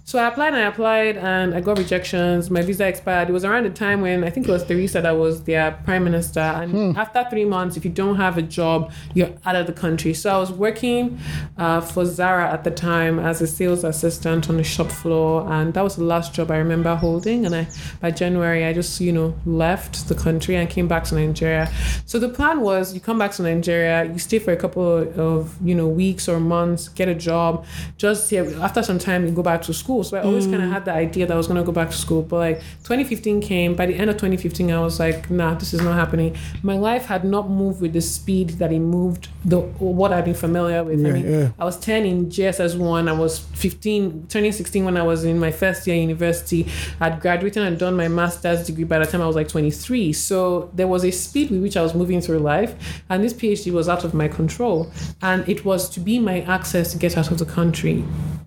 So 0.07 0.17
I 0.19 0.29
applied 0.29 0.53
and 0.53 0.63
I 0.63 0.67
applied 0.67 1.17
and 1.17 1.53
I 1.53 1.59
got 1.59 1.77
rejections. 1.77 2.49
My 2.49 2.61
visa 2.61 2.87
expired. 2.87 3.27
It 3.27 3.33
was 3.33 3.43
around 3.43 3.65
the 3.65 3.71
time 3.71 3.99
when 3.99 4.23
I 4.23 4.29
think 4.29 4.47
it 4.47 4.51
was 4.53 4.63
Theresa 4.63 5.01
that 5.01 5.17
was 5.17 5.43
their 5.43 5.73
prime 5.83 6.05
minister. 6.05 6.39
And 6.39 6.97
after 6.97 7.27
three 7.29 7.43
months, 7.43 7.75
if 7.75 7.83
you 7.83 7.91
don't 7.91 8.15
have 8.15 8.37
a 8.37 8.41
job, 8.41 8.93
you're 9.13 9.33
out 9.45 9.57
of 9.57 9.67
the 9.67 9.73
country. 9.73 10.13
So 10.13 10.33
I 10.33 10.37
was 10.37 10.49
working 10.49 11.19
uh, 11.57 11.81
for 11.81 12.05
Zara 12.05 12.49
at 12.49 12.63
the 12.63 12.71
time 12.71 13.19
as 13.19 13.41
a 13.41 13.47
sales 13.47 13.83
assistant 13.83 14.49
on 14.49 14.55
the 14.55 14.63
shop 14.63 14.89
floor. 14.89 15.45
And 15.51 15.73
that 15.73 15.83
was 15.83 15.97
the 15.97 16.05
last 16.05 16.33
job 16.33 16.51
I 16.51 16.57
remember 16.59 16.95
holding. 16.95 17.45
And 17.45 17.53
I 17.53 17.67
by 17.99 18.11
January, 18.11 18.63
I 18.63 18.71
just, 18.71 19.01
you 19.01 19.11
know, 19.11 19.35
left 19.45 20.07
the 20.07 20.15
country 20.15 20.55
and 20.55 20.69
came 20.69 20.87
back 20.87 21.03
to 21.05 21.15
Nigeria. 21.15 21.69
So 22.05 22.17
the 22.17 22.29
plan 22.29 22.61
was 22.61 22.93
you 22.93 23.01
come 23.01 23.19
back 23.19 23.33
to 23.33 23.41
Nigeria, 23.41 24.05
you 24.05 24.19
stay 24.19 24.39
for 24.39 24.53
a 24.53 24.57
couple 24.57 24.99
of, 25.19 25.57
you 25.61 25.75
know, 25.75 25.89
weeks 25.89 26.29
or 26.29 26.39
months, 26.39 26.87
get 26.87 27.09
a 27.09 27.15
job. 27.15 27.65
Just 27.97 28.31
yeah, 28.31 28.43
after 28.61 28.81
some 28.81 28.99
time, 28.99 29.25
you 29.25 29.33
go 29.33 29.43
back 29.43 29.63
to 29.63 29.73
school. 29.73 29.96
So 30.03 30.17
I 30.17 30.21
always 30.21 30.45
kind 30.45 30.63
of 30.63 30.69
mm. 30.69 30.71
had 30.71 30.85
the 30.85 30.93
idea 30.93 31.25
that 31.25 31.33
I 31.33 31.37
was 31.37 31.47
going 31.47 31.57
to 31.57 31.63
go 31.63 31.71
back 31.71 31.89
to 31.89 31.95
school. 31.95 32.21
But 32.21 32.37
like 32.37 32.59
2015 32.83 33.41
came, 33.41 33.75
by 33.75 33.85
the 33.85 33.95
end 33.95 34.09
of 34.09 34.17
2015, 34.17 34.71
I 34.71 34.79
was 34.79 34.99
like, 34.99 35.29
nah, 35.29 35.53
this 35.53 35.73
is 35.73 35.81
not 35.81 35.95
happening. 35.95 36.35
My 36.63 36.77
life 36.77 37.05
had 37.05 37.23
not 37.23 37.49
moved 37.49 37.81
with 37.81 37.93
the 37.93 38.01
speed 38.01 38.49
that 38.61 38.71
it 38.71 38.79
moved, 38.79 39.29
the 39.45 39.59
what 39.59 40.11
I've 40.13 40.25
been 40.25 40.33
familiar 40.33 40.83
with. 40.83 41.05
I 41.05 41.11
mean, 41.11 41.31
yeah. 41.31 41.49
I 41.59 41.65
was 41.65 41.77
10 41.79 42.05
in 42.05 42.25
GSS1. 42.27 43.07
I 43.07 43.13
was 43.13 43.39
15, 43.39 44.27
turning 44.27 44.51
16 44.51 44.85
when 44.85 44.97
I 44.97 45.03
was 45.03 45.23
in 45.23 45.39
my 45.39 45.51
first 45.51 45.87
year 45.87 45.95
university. 45.95 46.67
I'd 46.99 47.19
graduated 47.19 47.63
and 47.63 47.77
done 47.77 47.95
my 47.95 48.07
master's 48.07 48.65
degree 48.65 48.83
by 48.83 48.99
the 48.99 49.05
time 49.05 49.21
I 49.21 49.27
was 49.27 49.35
like 49.35 49.47
23. 49.47 50.13
So 50.13 50.69
there 50.73 50.87
was 50.87 51.03
a 51.03 51.11
speed 51.11 51.51
with 51.51 51.61
which 51.61 51.77
I 51.77 51.81
was 51.81 51.93
moving 51.93 52.21
through 52.21 52.39
life. 52.39 53.03
And 53.09 53.23
this 53.23 53.33
PhD 53.33 53.71
was 53.71 53.89
out 53.89 54.03
of 54.03 54.13
my 54.13 54.27
control. 54.27 54.91
And 55.21 55.47
it 55.47 55.65
was 55.65 55.89
to 55.89 55.99
be 55.99 56.19
my 56.19 56.41
access 56.41 56.91
to 56.91 56.97
get 56.97 57.17
out 57.17 57.31
of 57.31 57.39
the 57.39 57.45
country. 57.45 58.03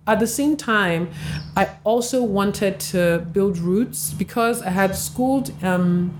At 0.06 0.18
the 0.18 0.26
same 0.26 0.56
time, 0.56 1.10
I 1.56 1.68
also 1.84 2.22
wanted 2.22 2.80
to 2.92 3.26
build 3.32 3.58
roots 3.58 4.12
because 4.12 4.62
I 4.62 4.70
had 4.70 4.96
schooled. 4.96 5.52
Um, 5.62 6.12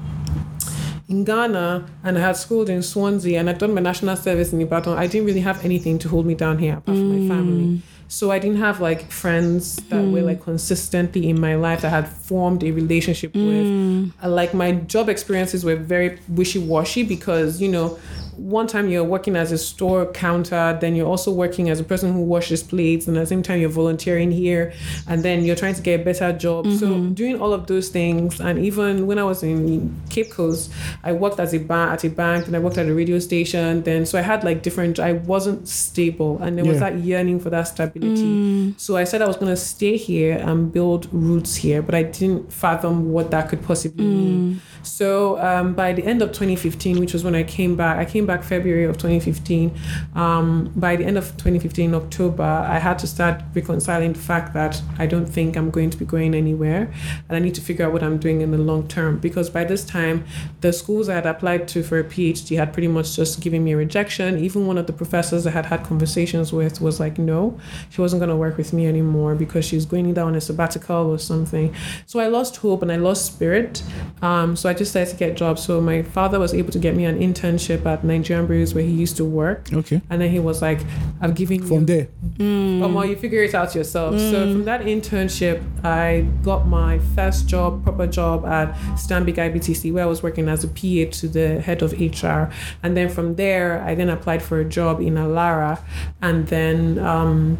in 1.09 1.25
Ghana 1.25 1.87
and 2.05 2.17
I 2.17 2.21
had 2.21 2.37
schooled 2.37 2.71
in 2.71 2.83
Swansea 2.85 3.41
and 3.41 3.51
I'd 3.51 3.59
done 3.59 3.75
my 3.75 3.81
national 3.81 4.15
service 4.17 4.53
in 4.53 4.61
Ibadan, 4.61 4.97
I 4.97 5.09
didn't 5.09 5.27
really 5.27 5.41
have 5.41 5.65
anything 5.65 5.99
to 5.99 6.09
hold 6.09 6.25
me 6.25 6.35
down 6.37 6.59
here 6.59 6.75
apart 6.77 6.97
from 6.97 7.11
my 7.29 7.35
family. 7.35 7.83
So 8.07 8.31
I 8.31 8.39
didn't 8.39 8.59
have 8.59 8.81
like 8.81 9.11
friends 9.11 9.77
that 9.89 10.03
were 10.05 10.23
like 10.23 10.43
consistently 10.45 11.29
in 11.29 11.41
my 11.41 11.57
life 11.57 11.83
that 11.83 11.93
I 11.93 11.97
had 11.97 12.09
formed 12.09 12.63
a 12.63 12.71
relationship 12.71 13.35
with. 13.35 14.13
Uh, 14.23 14.29
Like 14.29 14.55
my 14.55 14.73
job 14.73 15.09
experiences 15.09 15.65
were 15.65 15.75
very 15.77 16.19
wishy-washy 16.29 17.03
because, 17.03 17.61
you 17.61 17.69
know, 17.69 17.99
one 18.41 18.67
time 18.67 18.89
you're 18.89 19.05
working 19.05 19.37
as 19.37 19.53
a 19.53 19.59
store 19.59 20.07
counter, 20.07 20.77
then 20.81 20.97
you're 20.97 21.07
also 21.07 21.31
working 21.31 21.69
as 21.69 21.79
a 21.79 21.85
person 21.85 22.13
who 22.13 22.23
washes 22.23 22.63
plates, 22.63 23.07
and 23.07 23.17
at 23.17 23.21
the 23.21 23.27
same 23.27 23.43
time 23.43 23.61
you're 23.61 23.69
volunteering 23.69 24.31
here, 24.31 24.73
and 25.07 25.23
then 25.23 25.45
you're 25.45 25.57
trying 25.57 25.75
to 25.75 25.83
get 25.83 26.01
a 26.01 26.05
better 26.05 26.33
job. 26.33 26.67
So 26.73 26.89
mm-hmm. 26.89 27.13
doing 27.13 27.41
all 27.41 27.53
of 27.53 27.67
those 27.67 27.91
things, 27.91 28.41
and 28.41 28.59
even 28.59 29.07
when 29.07 29.19
I 29.19 29.25
was 29.25 29.43
in 29.43 29.95
Cape 30.09 30.31
Coast, 30.31 30.73
I 31.05 31.13
worked 31.13 31.39
as 31.39 31.53
a 31.53 31.59
ba- 31.59 31.91
at 31.93 32.03
a 32.05 32.09
bank, 32.09 32.47
and 32.47 32.57
I 32.57 32.61
worked 32.61 32.79
at 32.79 32.89
a 32.89 32.95
radio 32.95 33.19
station. 33.19 33.83
Then 33.83 34.07
so 34.07 34.19
I 34.19 34.23
had 34.23 34.43
like 34.43 34.63
different. 34.63 34.99
I 34.99 35.13
wasn't 35.13 35.69
stable, 35.69 36.41
and 36.43 36.57
there 36.57 36.65
was 36.65 36.81
that 36.81 36.99
yearning 37.01 37.41
for 37.41 37.51
that 37.51 37.65
stability. 37.65 38.23
Mm. 38.25 38.81
So 38.81 38.97
I 38.97 39.05
said 39.05 39.21
I 39.21 39.27
was 39.27 39.37
gonna 39.37 39.57
stay 39.57 39.99
here 39.99 40.39
and 40.39 40.73
build 40.73 41.13
roots 41.13 41.57
here, 41.57 41.83
but 41.83 41.95
I 41.95 42.05
didn't 42.05 42.51
fathom 42.51 43.13
what 43.13 43.31
that 43.33 43.51
could 43.51 43.63
possibly 43.63 44.07
mean. 44.07 44.55
Mm. 44.55 44.61
So 44.83 45.39
um, 45.41 45.75
by 45.75 45.93
the 45.93 46.05
end 46.05 46.23
of 46.23 46.31
2015, 46.31 47.01
which 47.01 47.13
was 47.13 47.23
when 47.23 47.35
I 47.35 47.43
came 47.43 47.77
back, 47.77 47.99
I 47.99 48.05
came 48.05 48.27
back 48.27 48.30
February 48.39 48.85
of 48.85 48.97
2015. 48.97 49.73
Um, 50.15 50.73
by 50.77 50.97
the 50.97 51.05
end 51.05 51.19
of 51.19 51.25
2015, 51.37 51.95
October, 51.95 52.43
I 52.43 52.79
had 52.79 52.99
to 53.01 53.07
start 53.07 53.43
reconciling 53.55 54.13
the 54.13 54.19
fact 54.19 54.55
that 54.55 54.81
I 54.99 55.07
don't 55.07 55.27
think 55.27 55.57
I'm 55.57 55.71
going 55.71 55.91
to 55.91 55.97
be 55.97 56.05
going 56.05 56.35
anywhere, 56.35 56.93
and 57.29 57.37
I 57.37 57.41
need 57.41 57.55
to 57.55 57.61
figure 57.61 57.87
out 57.87 57.93
what 57.93 58.03
I'm 58.03 58.19
doing 58.19 58.41
in 58.41 58.51
the 58.51 58.59
long 58.59 58.89
term. 58.89 59.19
Because 59.19 59.51
by 59.51 59.65
this 59.65 59.85
time, 59.85 60.25
the 60.61 60.73
schools 60.73 61.09
I 61.09 61.15
had 61.15 61.27
applied 61.27 61.69
to 61.69 61.83
for 61.83 61.99
a 61.99 62.05
PhD 62.05 62.57
had 62.57 62.73
pretty 62.73 62.89
much 62.89 63.17
just 63.17 63.41
given 63.41 63.65
me 63.65 63.73
a 63.73 63.77
rejection. 63.77 64.39
Even 64.39 64.67
one 64.67 64.79
of 64.79 64.87
the 64.87 64.93
professors 64.93 65.47
I 65.47 65.51
had 65.51 65.67
had 65.67 65.85
conversations 65.85 66.53
with 66.53 66.81
was 66.81 67.01
like, 67.01 67.19
no, 67.19 67.59
she 67.91 68.01
wasn't 68.01 68.21
going 68.21 68.31
to 68.31 68.37
work 68.37 68.57
with 68.57 68.73
me 68.73 68.87
anymore 68.87 69.35
because 69.35 69.65
she 69.65 69.77
was 69.77 69.87
going 69.87 70.07
either 70.07 70.23
on 70.23 70.35
a 70.35 70.41
sabbatical 70.41 71.11
or 71.11 71.19
something. 71.19 71.75
So 72.07 72.21
I 72.21 72.29
lost 72.29 72.57
hope 72.59 72.83
and 72.83 72.93
I 72.93 72.97
lost 72.97 73.27
spirit. 73.27 73.83
Um, 74.23 74.57
so 74.57 74.69
I 74.69 74.75
just 74.75 74.91
started 74.93 75.11
to 75.11 75.17
get 75.17 75.37
jobs. 75.37 75.63
So 75.65 75.81
my 75.81 76.03
father 76.03 76.39
was 76.39 76.55
able 76.55 76.73
to 76.73 76.79
get 76.79 76.95
me 76.95 77.05
an 77.05 77.19
internship 77.19 77.87
at 77.87 78.05
Nigerian 78.21 78.47
Brews 78.47 78.75
where 78.75 78.85
he 78.85 78.91
used 78.91 79.17
to 79.17 79.25
work. 79.25 79.73
Okay. 79.73 80.01
And 80.11 80.21
then 80.21 80.31
he 80.31 80.39
was 80.39 80.63
like, 80.63 80.81
I'm 81.21 81.33
giving 81.33 81.63
From 81.63 81.81
you 81.81 81.87
there. 81.87 82.09
Mm. 82.37 82.81
but 82.81 82.93
well, 82.93 83.05
you 83.05 83.17
figure 83.17 83.43
it 83.43 83.55
out 83.55 83.75
yourself. 83.75 84.19
So 84.19 84.47
mm. 84.47 84.53
from 84.53 84.65
that 84.65 84.83
internship, 84.83 85.63
I 85.85 86.27
got 86.43 86.67
my 86.67 86.99
first 87.15 87.47
job, 87.47 87.83
proper 87.83 88.07
job 88.07 88.47
at 88.47 88.75
Stanbic 88.97 89.37
IBTC, 89.37 89.93
where 89.93 90.05
I 90.05 90.07
was 90.07 90.23
working 90.23 90.49
as 90.49 90.65
a 90.65 90.69
PA 90.69 91.11
to 91.19 91.29
the 91.29 91.61
head 91.61 91.83
of 91.83 91.93
HR. 91.93 92.53
And 92.83 92.97
then 92.97 93.09
from 93.09 93.37
there, 93.37 93.83
I 93.83 93.95
then 93.95 94.09
applied 94.09 94.43
for 94.43 94.61
a 94.61 94.65
job 94.65 95.01
in 95.01 95.15
Alara, 95.15 95.81
and 96.23 96.47
then. 96.49 96.99
Um, 96.99 97.59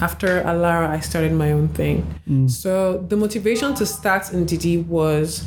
after 0.00 0.42
Alara, 0.42 0.88
I 0.88 1.00
started 1.00 1.32
my 1.32 1.50
own 1.50 1.68
thing. 1.70 2.06
Mm. 2.28 2.48
So 2.48 2.98
the 3.08 3.16
motivation 3.16 3.74
to 3.74 3.84
start 3.84 4.32
in 4.32 4.46
Ndidi 4.46 4.86
was 4.86 5.44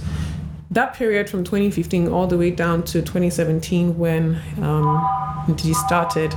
that 0.72 0.94
period 0.94 1.30
from 1.30 1.44
2015 1.44 2.08
all 2.08 2.28
the 2.28 2.38
way 2.38 2.50
down 2.50 2.84
to 2.84 3.02
2017 3.02 3.98
when 3.98 4.42
um, 4.62 5.56
started. 5.74 6.34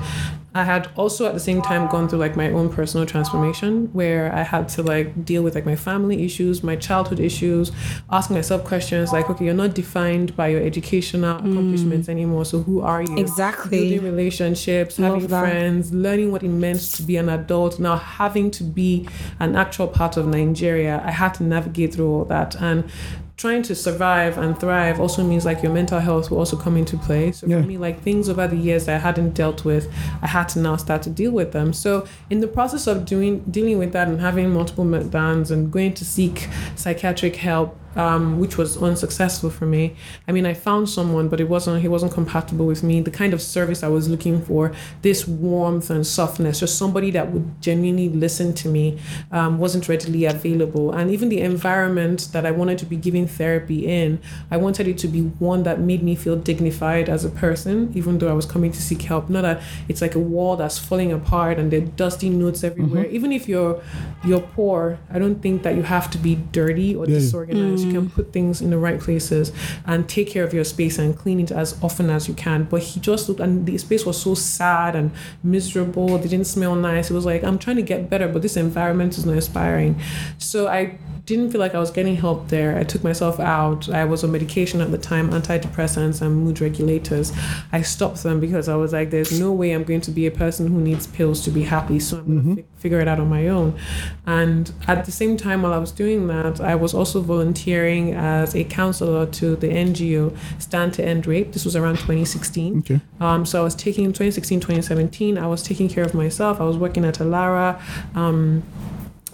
I 0.57 0.63
had 0.63 0.89
also 0.95 1.27
at 1.27 1.35
the 1.35 1.41
same 1.41 1.63
time 1.63 1.89
gone 1.89 2.09
through 2.09 2.21
like 2.21 2.37
my 2.37 2.49
own 2.51 2.73
personal 2.73 3.07
transformation 3.07 3.93
where 3.93 4.33
I 4.33 4.43
had 4.43 4.69
to 4.71 4.85
like 4.85 5.25
deal 5.25 5.43
with 5.43 5.57
like 5.57 5.67
my 5.67 5.75
family 5.75 6.25
issues, 6.25 6.63
my 6.63 6.77
childhood 6.77 7.19
issues, 7.19 7.73
asking 8.09 8.37
myself 8.37 8.63
questions 8.65 9.13
like, 9.13 9.29
okay, 9.29 9.47
you're 9.47 9.55
not 9.55 9.75
defined 9.75 10.37
by 10.37 10.49
your 10.49 10.63
educational 10.63 11.39
accomplishments 11.39 12.09
anymore. 12.09 12.45
So 12.45 12.61
who 12.61 12.83
are 12.83 13.03
you? 13.03 13.19
Exactly. 13.19 13.81
Building 13.81 14.05
relationships, 14.05 14.97
Love 14.97 15.15
having 15.15 15.29
that. 15.29 15.41
friends, 15.41 15.93
learning 15.93 16.31
what 16.31 16.45
it 16.45 16.49
meant 16.49 16.81
to 16.93 17.03
be 17.03 17.17
an 17.17 17.29
adult, 17.29 17.81
now 17.81 17.97
having 17.97 18.53
to 18.53 18.63
be 18.63 19.09
an 19.41 19.57
actual 19.57 19.89
part 19.89 20.17
of 20.17 20.29
Nigeria. 20.29 21.03
I 21.05 21.11
had 21.11 21.35
to 21.35 21.43
navigate 21.43 21.95
through 21.95 22.09
all 22.09 22.25
that. 22.27 22.55
And 22.63 22.89
trying 23.37 23.63
to 23.63 23.75
survive 23.75 24.39
and 24.39 24.57
thrive 24.59 25.01
also 25.01 25.25
means 25.25 25.45
like 25.45 25.63
your 25.63 25.73
mental 25.73 25.99
health 25.99 26.31
will 26.31 26.39
also 26.39 26.57
come 26.57 26.77
into 26.77 26.97
play. 26.97 27.33
So 27.33 27.47
Yeah. 27.47 27.61
for 27.63 27.67
me, 27.67 27.77
like 27.79 28.01
things 28.03 28.29
over 28.29 28.47
the 28.47 28.57
years 28.57 28.87
that 28.87 28.95
I 28.97 28.99
hadn't 28.99 29.35
dealt 29.35 29.65
with, 29.65 29.89
I 30.23 30.29
had 30.29 30.49
to 30.51 30.61
now 30.61 30.77
start 30.77 31.03
to 31.03 31.11
deal 31.11 31.33
with 31.33 31.51
them. 31.53 31.73
So 31.73 32.07
in 32.31 32.41
the 32.41 32.47
process 32.47 32.87
of 32.87 33.05
doing 33.05 33.41
dealing 33.51 33.79
with 33.79 33.93
that 33.93 34.07
and 34.09 34.21
having 34.21 34.51
multiple 34.53 34.85
meltdowns 34.85 35.51
and 35.51 35.71
going 35.71 35.95
to 35.95 36.05
seek 36.05 36.49
psychiatric 36.77 37.37
help, 37.37 37.77
um, 37.97 38.39
which 38.39 38.57
was 38.59 38.77
unsuccessful 38.77 39.51
for 39.51 39.67
me. 39.67 39.95
I 40.29 40.33
mean, 40.33 40.47
I 40.47 40.55
found 40.55 40.89
someone, 40.89 41.29
but 41.29 41.41
it 41.41 41.49
wasn't. 41.49 41.83
He 41.83 41.89
wasn't 41.89 42.13
compatible 42.13 42.67
with 42.67 42.83
me. 42.83 43.01
The 43.01 43.11
kind 43.11 43.33
of 43.35 43.41
service 43.43 43.83
I 43.83 43.89
was 43.89 44.09
looking 44.09 44.43
for, 44.43 44.73
this 45.03 45.27
warmth 45.29 45.91
and 45.91 46.07
softness, 46.07 46.61
just 46.61 46.77
somebody 46.79 47.11
that 47.13 47.33
would 47.33 47.61
genuinely 47.61 48.09
listen 48.09 48.55
to 48.55 48.69
me, 48.69 48.99
um, 49.33 49.59
wasn't 49.59 49.89
readily 49.89 50.25
available. 50.25 50.93
And 50.93 51.11
even 51.11 51.29
the 51.29 51.41
environment 51.41 52.29
that 52.33 52.45
I 52.47 52.51
wanted 52.51 52.79
to 52.79 52.87
be 52.87 52.97
giving 52.97 53.27
therapy 53.27 53.87
in, 53.87 54.21
I 54.51 54.57
wanted 54.57 54.89
it 54.89 54.99
to 54.99 55.09
be 55.09 55.21
one 55.23 55.63
that 55.65 55.81
made 55.81 56.03
me 56.03 56.15
feel 56.15 56.37
dignified 56.37 57.09
as 57.09 57.25
a 57.25 57.31
person, 57.31 57.93
even 57.95 58.19
though 58.19 58.29
I 58.29 58.33
was 58.33 58.47
coming 58.47 58.73
to 58.73 58.83
seek 58.83 59.03
help. 59.03 59.29
Not 59.31 59.43
that 59.43 59.63
it's 59.89 60.01
like 60.01 60.15
a 60.15 60.19
wall 60.21 60.57
that's 60.57 60.79
falling 60.79 61.13
apart 61.13 61.59
and 61.59 61.71
there 61.71 61.83
are 61.83 61.85
dusty 61.85 62.29
notes 62.31 62.65
everywhere. 62.65 63.07
Even 63.07 63.33
if 63.33 63.49
you're 63.49 63.81
you're 64.25 64.41
poor, 64.41 64.99
I 65.11 65.19
don't 65.19 65.41
think 65.43 65.63
that 65.65 65.75
you 65.77 65.83
have 65.83 66.11
to 66.11 66.19
be 66.19 66.35
dirty 66.53 66.95
or 66.95 67.07
Yeah. 67.07 67.15
disorganized. 67.19 67.84
You 67.85 68.01
can 68.01 68.09
mm. 68.11 68.15
put 68.15 68.33
things 68.33 68.61
in 68.61 68.71
the 68.71 68.79
right 68.79 69.01
places 69.01 69.53
and 69.87 70.09
take 70.09 70.29
care 70.29 70.45
of 70.45 70.53
your 70.53 70.65
space 70.65 70.99
and 70.99 71.17
clean 71.17 71.41
it 71.41 71.51
as 71.51 71.77
often 71.83 72.11
as 72.11 72.29
you 72.29 72.35
can. 72.35 72.65
But 72.65 72.83
he 72.83 73.01
just 73.01 73.29
looked, 73.29 73.41
and 73.41 73.67
the 73.67 73.79
space 73.79 74.05
was 74.05 74.21
so 74.21 74.35
sad 74.35 74.97
and 74.97 75.11
miserable. 75.43 76.19
They 76.19 76.29
didn't 76.29 76.47
smell 76.47 76.75
nice. 76.75 77.11
It 77.11 77.15
was 77.15 77.27
like, 77.27 77.45
I'm 77.45 77.59
trying 77.59 77.77
to 77.77 77.83
get 77.83 78.11
better, 78.11 78.29
but 78.29 78.43
this 78.43 78.57
environment 78.57 79.17
is 79.19 79.27
not 79.27 79.35
inspiring. 79.35 80.01
So 80.39 80.69
I 80.69 80.99
didn't 81.27 81.51
feel 81.51 81.61
like 81.61 81.75
I 81.75 81.79
was 81.79 81.91
getting 81.91 82.17
help 82.17 82.49
there. 82.49 82.77
I 82.77 82.85
took 82.85 83.03
myself 83.03 83.41
out. 83.41 83.89
I 83.89 84.05
was 84.05 84.23
on 84.23 84.33
medication 84.33 84.83
at 84.83 84.91
the 84.91 84.99
time, 84.99 85.31
antidepressants 85.31 86.21
and 86.21 86.45
mood 86.45 86.61
regulators. 86.61 87.33
I 87.73 87.81
stopped 87.81 88.23
them 88.23 88.41
because 88.41 88.69
I 88.69 88.77
was 88.77 88.93
like, 88.93 89.11
there's 89.11 89.39
no 89.39 89.51
way 89.51 89.73
I'm 89.73 89.85
going 89.85 90.03
to 90.03 90.11
be 90.11 90.27
a 90.27 90.31
person 90.31 90.67
who 90.67 90.81
needs 90.81 91.07
pills 91.07 91.43
to 91.45 91.51
be 91.51 91.63
happy. 91.63 91.99
So 91.99 92.19
I'm 92.19 92.27
going 92.27 92.57
to 92.57 92.63
fi- 92.63 92.69
figure 92.77 93.01
it 93.01 93.09
out 93.09 93.21
on 93.21 93.29
my 93.31 93.49
own. 93.49 93.79
And 94.27 94.71
at 94.87 95.07
the 95.07 95.13
same 95.13 95.39
time, 95.39 95.63
while 95.63 95.73
I 95.73 95.79
was 95.79 95.93
doing 95.93 96.27
that, 96.27 96.61
I 96.61 96.75
was 96.75 96.93
also 96.93 97.23
volunteering 97.23 98.13
as 98.13 98.55
a 98.55 98.65
counselor 98.65 99.25
to 99.27 99.57
the 99.57 99.69
NGO 99.69 100.37
Stand 100.59 100.93
to 100.95 101.05
End 101.05 101.27
Rape. 101.27 101.53
This 101.53 101.65
was 101.65 101.75
around 101.75 101.97
2016. 101.97 102.79
Okay. 102.81 103.01
Um, 103.21 103.47
so 103.47 103.61
I 103.61 103.65
was 103.65 103.75
taking 103.75 104.07
2016, 104.07 104.61
2017. 104.61 105.39
I 105.39 105.47
was 105.47 105.63
taking 105.63 105.89
care 105.89 106.05
of 106.05 106.13
myself. 106.13 106.61
I 106.61 106.65
was 106.65 106.77
working 106.77 107.07
at 107.07 107.15
Alara. 107.15 107.81
Um, 108.15 108.63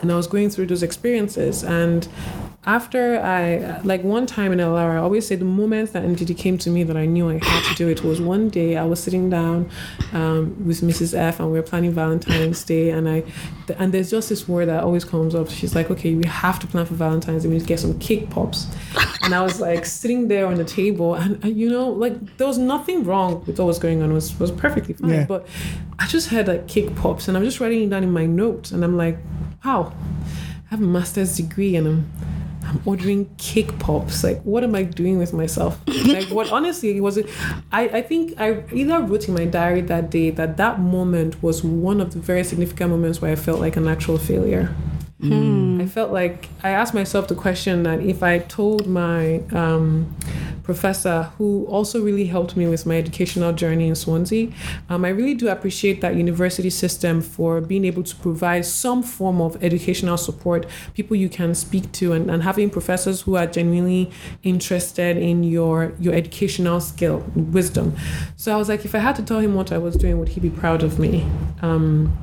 and 0.00 0.10
I 0.10 0.16
was 0.16 0.26
going 0.26 0.50
through 0.50 0.66
those 0.66 0.82
experiences. 0.82 1.62
And 1.62 2.08
after 2.66 3.18
I, 3.18 3.80
like 3.84 4.04
one 4.04 4.26
time 4.26 4.52
in 4.52 4.58
Alara, 4.58 4.96
I 4.96 4.96
always 4.98 5.26
say 5.26 5.34
the 5.34 5.46
moment 5.46 5.94
that 5.94 6.02
Ndidi 6.02 6.36
came 6.36 6.58
to 6.58 6.68
me 6.68 6.84
that 6.84 6.96
I 6.96 7.06
knew 7.06 7.30
I 7.30 7.42
had 7.42 7.64
to 7.70 7.74
do 7.74 7.88
it 7.88 8.04
was 8.04 8.20
one 8.20 8.50
day 8.50 8.76
I 8.76 8.84
was 8.84 9.02
sitting 9.02 9.30
down 9.30 9.70
um, 10.12 10.66
with 10.66 10.82
Mrs. 10.82 11.16
F 11.16 11.40
and 11.40 11.50
we 11.50 11.58
were 11.58 11.62
planning 11.62 11.92
Valentine's 11.92 12.62
Day. 12.62 12.90
And 12.90 13.08
I, 13.08 13.24
and 13.78 13.94
there's 13.94 14.10
just 14.10 14.28
this 14.28 14.46
word 14.46 14.66
that 14.66 14.84
always 14.84 15.06
comes 15.06 15.34
up. 15.34 15.48
She's 15.48 15.74
like, 15.74 15.90
okay, 15.90 16.14
we 16.14 16.26
have 16.26 16.58
to 16.58 16.66
plan 16.66 16.84
for 16.84 16.92
Valentine's 16.92 17.44
Day. 17.44 17.48
We 17.48 17.54
need 17.54 17.62
to 17.62 17.66
get 17.66 17.80
some 17.80 17.98
cake 17.98 18.28
pops. 18.28 18.66
And 19.22 19.34
I 19.34 19.40
was 19.40 19.58
like 19.58 19.86
sitting 19.86 20.28
there 20.28 20.46
on 20.46 20.56
the 20.56 20.64
table 20.64 21.14
and, 21.14 21.42
and, 21.42 21.56
you 21.56 21.70
know, 21.70 21.88
like 21.88 22.36
there 22.36 22.46
was 22.46 22.58
nothing 22.58 23.04
wrong 23.04 23.42
with 23.46 23.58
what 23.58 23.64
was 23.64 23.78
going 23.78 24.02
on. 24.02 24.10
It 24.10 24.14
was, 24.14 24.38
was 24.38 24.50
perfectly 24.50 24.92
fine. 24.92 25.10
Yeah. 25.10 25.24
But 25.24 25.46
I 25.98 26.06
just 26.06 26.28
had 26.28 26.46
like 26.46 26.68
cake 26.68 26.94
pops 26.94 27.26
and 27.26 27.38
I'm 27.38 27.44
just 27.44 27.58
writing 27.58 27.84
it 27.84 27.88
down 27.88 28.02
in 28.02 28.12
my 28.12 28.26
notes 28.26 28.70
and 28.70 28.84
I'm 28.84 28.98
like, 28.98 29.16
wow, 29.64 29.94
I 30.66 30.70
have 30.70 30.82
a 30.82 30.86
master's 30.86 31.36
degree 31.38 31.74
and 31.76 31.86
I'm 31.86 32.12
I'm 32.62 32.80
ordering 32.84 33.34
cake 33.36 33.78
pops. 33.78 34.22
Like, 34.22 34.40
what 34.42 34.64
am 34.64 34.74
I 34.74 34.82
doing 34.82 35.18
with 35.18 35.32
myself? 35.32 35.80
like, 35.86 36.28
what 36.28 36.50
honestly 36.52 36.96
it 36.96 37.00
was 37.00 37.16
it 37.16 37.28
I, 37.72 37.82
I 37.88 38.02
think 38.02 38.38
I 38.40 38.64
either 38.72 39.00
wrote 39.00 39.28
in 39.28 39.34
my 39.34 39.44
diary 39.44 39.80
that 39.82 40.10
day 40.10 40.30
that 40.30 40.56
that 40.56 40.80
moment 40.80 41.42
was 41.42 41.62
one 41.64 42.00
of 42.00 42.12
the 42.12 42.18
very 42.18 42.44
significant 42.44 42.90
moments 42.90 43.20
where 43.20 43.32
I 43.32 43.36
felt 43.36 43.60
like 43.60 43.76
an 43.76 43.88
actual 43.88 44.18
failure. 44.18 44.74
I 45.22 45.86
felt 45.86 46.12
like 46.12 46.48
I 46.62 46.70
asked 46.70 46.94
myself 46.94 47.28
the 47.28 47.34
question 47.34 47.82
that 47.84 48.00
if 48.00 48.22
I 48.22 48.38
told 48.38 48.86
my 48.86 49.40
um, 49.52 50.14
professor, 50.62 51.24
who 51.36 51.66
also 51.66 52.02
really 52.02 52.26
helped 52.26 52.56
me 52.56 52.66
with 52.66 52.86
my 52.86 52.96
educational 52.96 53.52
journey 53.52 53.88
in 53.88 53.94
Swansea, 53.94 54.50
um, 54.88 55.04
I 55.04 55.08
really 55.08 55.34
do 55.34 55.48
appreciate 55.48 56.00
that 56.00 56.16
university 56.16 56.70
system 56.70 57.20
for 57.20 57.60
being 57.60 57.84
able 57.84 58.02
to 58.02 58.16
provide 58.16 58.64
some 58.64 59.02
form 59.02 59.40
of 59.40 59.62
educational 59.62 60.16
support, 60.16 60.66
people 60.94 61.16
you 61.16 61.28
can 61.28 61.54
speak 61.54 61.92
to, 61.92 62.12
and, 62.12 62.30
and 62.30 62.42
having 62.42 62.70
professors 62.70 63.22
who 63.22 63.36
are 63.36 63.46
genuinely 63.46 64.10
interested 64.42 65.16
in 65.16 65.44
your 65.44 65.92
your 65.98 66.14
educational 66.14 66.80
skill, 66.80 67.24
wisdom. 67.34 67.96
So 68.36 68.52
I 68.52 68.56
was 68.56 68.68
like, 68.68 68.84
if 68.84 68.94
I 68.94 68.98
had 68.98 69.16
to 69.16 69.22
tell 69.22 69.40
him 69.40 69.54
what 69.54 69.72
I 69.72 69.78
was 69.78 69.96
doing, 69.96 70.18
would 70.18 70.30
he 70.30 70.40
be 70.40 70.50
proud 70.50 70.82
of 70.82 70.98
me? 70.98 71.26
Um, 71.62 72.16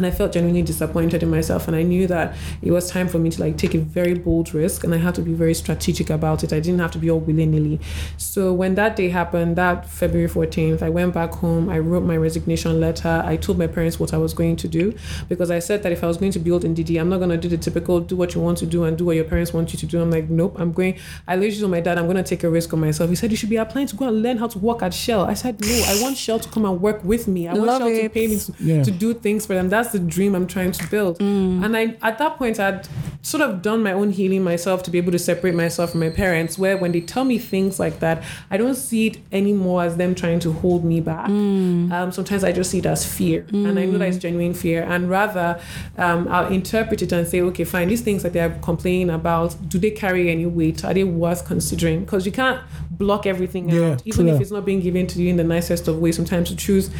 and 0.00 0.06
I 0.06 0.10
felt 0.10 0.32
genuinely 0.32 0.62
disappointed 0.62 1.22
in 1.22 1.28
myself. 1.30 1.68
And 1.68 1.76
I 1.76 1.82
knew 1.82 2.06
that 2.06 2.34
it 2.62 2.70
was 2.70 2.90
time 2.90 3.06
for 3.06 3.18
me 3.18 3.28
to 3.28 3.38
like 3.44 3.58
take 3.58 3.74
a 3.74 3.78
very 3.78 4.14
bold 4.14 4.54
risk, 4.54 4.82
and 4.82 4.94
I 4.94 4.96
had 4.96 5.14
to 5.16 5.20
be 5.20 5.34
very 5.34 5.52
strategic 5.52 6.08
about 6.08 6.42
it. 6.42 6.54
I 6.54 6.60
didn't 6.60 6.80
have 6.80 6.90
to 6.92 6.98
be 6.98 7.10
all 7.10 7.20
willy 7.20 7.44
nilly. 7.44 7.78
So 8.16 8.54
when 8.54 8.76
that 8.76 8.96
day 8.96 9.10
happened, 9.10 9.56
that 9.56 9.88
February 9.90 10.26
fourteenth, 10.28 10.82
I 10.82 10.88
went 10.88 11.12
back 11.12 11.32
home. 11.34 11.68
I 11.68 11.78
wrote 11.80 12.02
my 12.04 12.16
resignation 12.16 12.80
letter. 12.80 13.22
I 13.26 13.36
told 13.36 13.58
my 13.58 13.66
parents 13.66 14.00
what 14.00 14.14
I 14.14 14.16
was 14.16 14.32
going 14.32 14.56
to 14.56 14.68
do 14.68 14.94
because 15.28 15.50
I 15.50 15.58
said 15.58 15.82
that 15.82 15.92
if 15.92 16.02
I 16.02 16.06
was 16.06 16.16
going 16.16 16.32
to 16.32 16.38
build 16.38 16.62
Ndidi, 16.64 16.98
I'm 16.98 17.10
not 17.10 17.18
going 17.18 17.30
to 17.30 17.36
do 17.36 17.48
the 17.48 17.58
typical 17.58 18.00
do 18.00 18.16
what 18.16 18.34
you 18.34 18.40
want 18.40 18.56
to 18.58 18.66
do 18.66 18.84
and 18.84 18.96
do 18.96 19.04
what 19.04 19.16
your 19.16 19.24
parents 19.26 19.52
want 19.52 19.72
you 19.74 19.78
to 19.78 19.86
do. 19.86 20.00
I'm 20.00 20.10
like, 20.10 20.30
nope. 20.30 20.56
I'm 20.58 20.72
going. 20.72 20.96
I 21.28 21.36
literally 21.36 21.60
told 21.60 21.70
my 21.72 21.80
dad 21.80 21.98
I'm 21.98 22.06
going 22.06 22.16
to 22.16 22.22
take 22.22 22.42
a 22.44 22.48
risk 22.50 22.72
on 22.72 22.80
myself. 22.80 23.10
He 23.10 23.16
said 23.16 23.30
you 23.30 23.36
should 23.36 23.50
be 23.50 23.56
applying 23.56 23.86
to 23.88 23.96
go 23.96 24.08
and 24.08 24.22
learn 24.22 24.38
how 24.38 24.46
to 24.48 24.58
work 24.58 24.82
at 24.82 24.94
Shell. 24.94 25.24
I 25.24 25.34
said 25.34 25.60
no. 25.60 25.82
I 25.86 26.00
want 26.02 26.16
Shell 26.16 26.40
to 26.40 26.48
come 26.48 26.64
and 26.64 26.80
work 26.80 27.04
with 27.04 27.28
me. 27.28 27.48
I 27.48 27.52
want 27.54 27.66
Love 27.66 27.80
Shell 27.82 27.88
to 27.88 28.04
it. 28.04 28.14
pay 28.14 28.26
me 28.28 28.38
to, 28.38 28.54
Yeah. 28.60 28.82
to 28.82 28.90
do 28.90 29.12
things 29.14 29.44
for 29.46 29.54
them. 29.54 29.68
That's 29.68 29.89
the 29.92 29.98
dream 29.98 30.34
I'm 30.34 30.46
trying 30.46 30.72
to 30.72 30.86
build. 30.88 31.20
And 31.20 31.76
I 31.76 31.96
at 32.02 32.18
that 32.18 32.36
point 32.36 32.58
I'd 32.60 32.88
sort 33.22 33.42
of 33.42 33.60
done 33.62 33.82
my 33.82 33.92
own 33.92 34.10
healing 34.10 34.42
myself 34.42 34.82
to 34.84 34.90
be 34.90 34.96
able 34.98 35.12
to 35.12 35.18
separate 35.18 35.54
myself 35.54 35.90
from 35.90 36.00
my 36.00 36.08
parents. 36.10 36.58
Where 36.58 36.76
when 36.78 36.92
they 36.92 37.00
tell 37.00 37.24
me 37.24 37.38
things 37.38 37.78
like 37.78 38.00
that, 38.00 38.22
I 38.50 38.56
don't 38.56 38.74
see 38.74 39.08
it 39.08 39.18
anymore 39.32 39.82
as 39.84 39.96
them 39.96 40.14
trying 40.14 40.40
to 40.40 40.52
hold 40.52 40.84
me 40.84 41.00
back. 41.00 41.28
Um, 41.28 42.10
sometimes 42.12 42.44
I 42.44 42.52
just 42.52 42.70
see 42.70 42.78
it 42.78 42.86
as 42.86 43.04
fear, 43.04 43.46
and 43.52 43.78
I 43.78 43.84
know 43.84 43.98
that 43.98 44.08
it's 44.08 44.18
genuine 44.18 44.54
fear. 44.54 44.82
And 44.82 45.10
rather, 45.10 45.60
um, 45.98 46.28
I'll 46.28 46.48
interpret 46.48 47.02
it 47.02 47.12
and 47.12 47.26
say, 47.26 47.40
okay, 47.42 47.64
fine. 47.64 47.88
These 47.88 48.00
things 48.02 48.22
that 48.22 48.32
they're 48.32 48.58
complaining 48.62 49.10
about, 49.10 49.56
do 49.68 49.78
they 49.78 49.90
carry 49.90 50.30
any 50.30 50.46
weight? 50.46 50.84
Are 50.84 50.94
they 50.94 51.04
worth 51.04 51.44
considering? 51.46 52.00
Because 52.04 52.24
you 52.26 52.32
can't 52.32 52.60
block 52.90 53.26
everything 53.26 53.68
Yeah, 53.68 53.92
out, 53.92 54.02
even 54.06 54.26
true. 54.26 54.34
if 54.34 54.40
it's 54.40 54.50
not 54.50 54.64
being 54.64 54.80
given 54.80 55.06
to 55.08 55.20
you 55.22 55.28
in 55.30 55.36
the 55.36 55.44
nicest 55.44 55.88
of 55.88 55.98
ways. 55.98 56.16
Sometimes 56.16 56.48
to 56.50 56.56
choose 56.56 56.90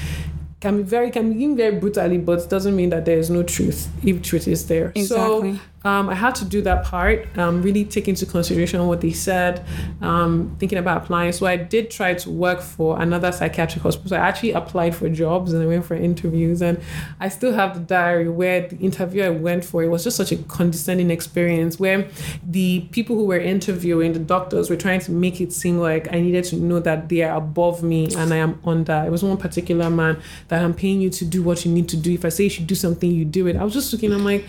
can 0.60 0.76
be 0.76 0.82
very 0.82 1.10
can 1.10 1.32
be 1.32 1.54
very 1.54 1.78
brutally, 1.78 2.18
but 2.18 2.40
it 2.40 2.50
doesn't 2.50 2.76
mean 2.76 2.90
that 2.90 3.04
there 3.04 3.18
is 3.18 3.30
no 3.30 3.42
truth 3.42 3.88
if 4.04 4.22
truth 4.22 4.46
is 4.46 4.66
there. 4.66 4.92
Exactly. 4.94 5.54
So 5.54 5.79
um, 5.82 6.10
I 6.10 6.14
had 6.14 6.34
to 6.36 6.44
do 6.44 6.60
that 6.62 6.84
part, 6.84 7.26
um, 7.38 7.62
really 7.62 7.84
take 7.84 8.06
into 8.06 8.26
consideration 8.26 8.86
what 8.86 9.00
they 9.00 9.12
said, 9.12 9.64
um, 10.02 10.54
thinking 10.58 10.78
about 10.78 11.02
applying. 11.02 11.32
So 11.32 11.46
I 11.46 11.56
did 11.56 11.90
try 11.90 12.14
to 12.14 12.30
work 12.30 12.60
for 12.60 13.00
another 13.00 13.32
psychiatric 13.32 13.82
hospital. 13.82 14.10
So 14.10 14.16
I 14.16 14.20
actually 14.20 14.52
applied 14.52 14.94
for 14.94 15.08
jobs 15.08 15.52
and 15.52 15.62
I 15.62 15.66
went 15.66 15.86
for 15.86 15.94
interviews, 15.94 16.60
and 16.60 16.80
I 17.18 17.28
still 17.28 17.54
have 17.54 17.74
the 17.74 17.80
diary 17.80 18.28
where 18.28 18.68
the 18.68 18.76
interview 18.76 19.22
I 19.22 19.30
went 19.30 19.64
for. 19.64 19.82
It 19.82 19.88
was 19.88 20.04
just 20.04 20.16
such 20.16 20.32
a 20.32 20.36
condescending 20.36 21.10
experience 21.10 21.80
where 21.80 22.08
the 22.46 22.80
people 22.92 23.16
who 23.16 23.24
were 23.24 23.38
interviewing, 23.38 24.12
the 24.12 24.18
doctors, 24.18 24.68
were 24.68 24.76
trying 24.76 25.00
to 25.00 25.12
make 25.12 25.40
it 25.40 25.52
seem 25.52 25.78
like 25.78 26.12
I 26.12 26.20
needed 26.20 26.44
to 26.44 26.56
know 26.56 26.80
that 26.80 27.08
they 27.08 27.22
are 27.22 27.36
above 27.36 27.82
me 27.82 28.08
and 28.16 28.34
I 28.34 28.36
am 28.36 28.60
under. 28.66 29.02
It 29.06 29.10
was 29.10 29.22
one 29.22 29.38
particular 29.38 29.88
man 29.88 30.20
that 30.48 30.62
I'm 30.62 30.74
paying 30.74 31.00
you 31.00 31.08
to 31.10 31.24
do 31.24 31.42
what 31.42 31.64
you 31.64 31.72
need 31.72 31.88
to 31.88 31.96
do. 31.96 32.12
If 32.12 32.24
I 32.24 32.28
say 32.28 32.44
you 32.44 32.50
should 32.50 32.66
do 32.66 32.74
something, 32.74 33.10
you 33.10 33.24
do 33.24 33.46
it. 33.46 33.56
I 33.56 33.64
was 33.64 33.72
just 33.72 33.92
looking. 33.92 34.12
I'm 34.12 34.24
like 34.24 34.44